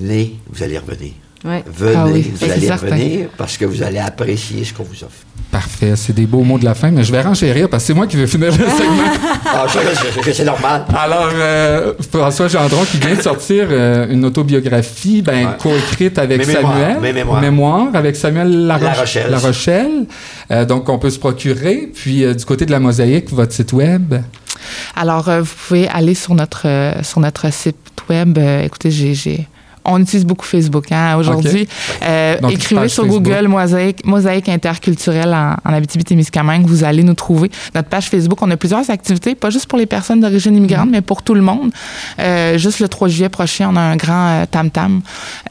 Venez, 0.00 0.36
vous 0.50 0.62
allez 0.62 0.78
revenir. 0.78 1.12
Ouais. 1.44 1.62
Venez, 1.66 1.94
Ah 1.94 2.06
oui, 2.06 2.32
vous 2.40 2.50
allez 2.50 2.66
certain. 2.68 2.86
revenir 2.86 3.28
parce 3.36 3.58
que 3.58 3.66
vous 3.66 3.82
allez 3.82 3.98
apprécier 3.98 4.64
ce 4.64 4.72
qu'on 4.72 4.82
vous 4.84 5.04
offre. 5.04 5.18
Parfait. 5.50 5.92
C'est 5.94 6.14
des 6.14 6.24
beaux 6.24 6.42
mots 6.42 6.58
de 6.58 6.64
la 6.64 6.74
fin, 6.74 6.90
mais 6.90 7.04
je 7.04 7.12
vais 7.12 7.20
renchérir 7.20 7.68
parce 7.68 7.82
que 7.82 7.88
c'est 7.88 7.94
moi 7.94 8.06
qui 8.06 8.16
vais 8.16 8.26
finir 8.26 8.46
le 8.46 8.52
segment. 8.70 9.12
Ah, 9.44 9.66
c'est- 10.32 10.42
normal. 10.44 10.86
Alors, 10.96 11.28
euh, 11.34 11.92
François 12.10 12.48
Gendron 12.48 12.82
qui 12.90 12.96
vient 12.96 13.14
de 13.14 13.20
sortir 13.20 13.66
euh, 13.70 14.08
une 14.10 14.24
autobiographie 14.24 15.20
ben, 15.20 15.48
Ouais. 15.48 15.52
coécrite 15.60 16.18
avec 16.18 16.38
Mes 16.46 16.54
mémoires, 16.54 16.72
Samuel. 16.72 17.00
mes 17.00 17.12
mémoires. 17.12 17.40
Mémoire 17.42 17.86
avec 17.94 18.16
Samuel 18.16 18.66
Laroche- 18.66 18.82
La 18.82 18.92
Rochelle. 18.94 19.30
La 19.30 19.38
Rochelle. 19.38 20.06
Euh, 20.50 20.64
donc, 20.64 20.88
on 20.88 20.98
peut 20.98 21.10
se 21.10 21.18
procurer. 21.18 21.90
Puis, 21.94 22.24
euh, 22.24 22.32
du 22.32 22.44
côté 22.46 22.64
de 22.64 22.70
la 22.70 22.80
mosaïque, 22.80 23.30
votre 23.30 23.52
site 23.52 23.74
web. 23.74 24.14
Alors, 24.96 25.28
euh, 25.28 25.42
vous 25.42 25.52
pouvez 25.68 25.88
aller 25.88 26.14
sur 26.14 26.34
notre, 26.34 26.66
euh, 26.66 27.02
sur 27.02 27.20
notre 27.20 27.52
site 27.52 27.76
web. 28.08 28.38
Euh, 28.38 28.62
écoutez, 28.62 28.90
j'ai. 28.90 29.46
On 29.84 30.00
utilise 30.00 30.24
beaucoup 30.24 30.46
Facebook 30.46 30.90
hein, 30.92 31.16
aujourd'hui. 31.16 31.68
Euh, 32.02 32.38
Donc, 32.40 32.52
écrivez 32.52 32.88
sur 32.88 33.04
Facebook. 33.04 33.22
Google 33.22 33.48
mosaïque, 33.48 34.04
mosaïque 34.06 34.48
interculturelle 34.48 35.34
en, 35.34 35.56
en 35.64 35.72
Abitibi-Témiscamingue. 35.74 36.66
Vous 36.66 36.84
allez 36.84 37.02
nous 37.02 37.14
trouver. 37.14 37.50
Notre 37.74 37.88
page 37.88 38.08
Facebook, 38.08 38.40
on 38.42 38.50
a 38.50 38.56
plusieurs 38.56 38.88
activités, 38.90 39.34
pas 39.34 39.50
juste 39.50 39.66
pour 39.66 39.78
les 39.78 39.86
personnes 39.86 40.20
d'origine 40.20 40.56
immigrante, 40.56 40.88
mais 40.90 41.02
pour 41.02 41.22
tout 41.22 41.34
le 41.34 41.42
monde. 41.42 41.70
Euh, 42.18 42.56
juste 42.58 42.80
le 42.80 42.88
3 42.88 43.08
juillet 43.08 43.28
prochain, 43.28 43.68
on 43.72 43.76
a 43.76 43.80
un 43.80 43.96
grand 43.96 44.28
euh, 44.28 44.46
tam-tam. 44.50 45.02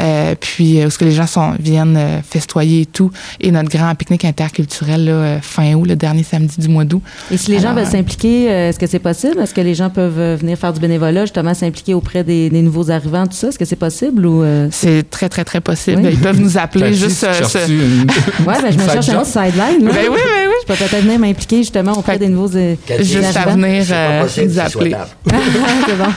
Euh, 0.01 0.35
puis, 0.39 0.83
où 0.85 0.89
ce 0.89 0.97
que 0.97 1.05
les 1.05 1.11
gens 1.11 1.27
sont, 1.27 1.51
viennent 1.59 1.97
euh, 1.97 2.21
festoyer 2.27 2.81
et 2.81 2.85
tout. 2.85 3.11
Et 3.39 3.51
notre 3.51 3.69
grand 3.69 3.93
pique-nique 3.95 4.25
interculturel 4.25 5.05
là, 5.05 5.39
fin 5.41 5.73
août, 5.73 5.85
le 5.85 5.95
dernier 5.95 6.23
samedi 6.23 6.55
du 6.59 6.67
mois 6.69 6.85
d'août. 6.85 7.01
Et 7.31 7.37
si 7.37 7.51
les 7.51 7.59
gens 7.59 7.73
veulent 7.73 7.85
s'impliquer, 7.85 8.45
est-ce 8.45 8.79
que 8.79 8.87
c'est 8.87 8.99
possible? 8.99 9.39
Est-ce 9.39 9.53
que 9.53 9.61
les 9.61 9.75
gens 9.75 9.89
peuvent 9.89 10.39
venir 10.39 10.57
faire 10.57 10.73
du 10.73 10.79
bénévolat, 10.79 11.21
justement 11.21 11.53
s'impliquer 11.53 11.93
auprès 11.93 12.23
des, 12.23 12.49
des 12.49 12.61
nouveaux 12.61 12.89
arrivants, 12.89 13.27
tout 13.27 13.33
ça? 13.33 13.49
Est-ce 13.49 13.59
que 13.59 13.65
c'est 13.65 13.75
possible? 13.75 14.22
Ou... 14.25 14.43
euh, 14.43 14.67
C'est 14.71 15.09
très, 15.09 15.29
très, 15.29 15.43
très 15.43 15.61
possible. 15.61 16.01
Oui. 16.03 16.09
Ils 16.13 16.19
peuvent 16.19 16.39
nous 16.39 16.57
appeler 16.57 16.93
juste... 16.93 17.23
euh, 17.23 17.33
ce- 17.43 17.69
une- 17.69 18.01
Ouais, 18.47 18.61
ben, 18.61 18.71
je 18.71 18.77
me 18.77 18.87
cherche 18.89 19.09
un 19.09 19.19
petit 19.21 19.31
sideline. 19.31 19.85
là. 19.85 19.91
Ben 19.91 20.07
oui, 20.09 20.17
ben 20.17 20.47
oui. 20.47 20.53
Je 20.61 20.67
peux 20.67 20.75
peut-être 20.75 21.03
venir 21.03 21.19
m'impliquer 21.19 21.57
justement 21.57 21.93
auprès 21.93 22.13
Fait- 22.13 22.19
des 22.19 22.29
nouveaux 22.29 22.55
euh, 22.55 22.75
Juste 22.99 23.35
à 23.37 23.45
venir 23.49 23.85
euh, 23.91 24.23
nous 24.45 24.59
appeler. 24.59 24.69
souhaitable. 24.69 25.09
c'est 25.87 25.97
bon. 25.97 26.11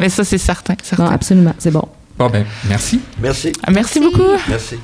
Mais 0.00 0.08
ça, 0.08 0.24
c'est 0.24 0.38
certain. 0.38 0.74
certain. 0.82 1.04
Non, 1.04 1.10
absolument, 1.10 1.54
c'est 1.58 1.70
bon. 1.70 1.86
Bon, 2.18 2.28
ben, 2.28 2.44
merci. 2.68 3.00
Merci. 3.20 3.52
Merci 3.72 4.00
beaucoup. 4.00 4.22
Merci. 4.48 4.76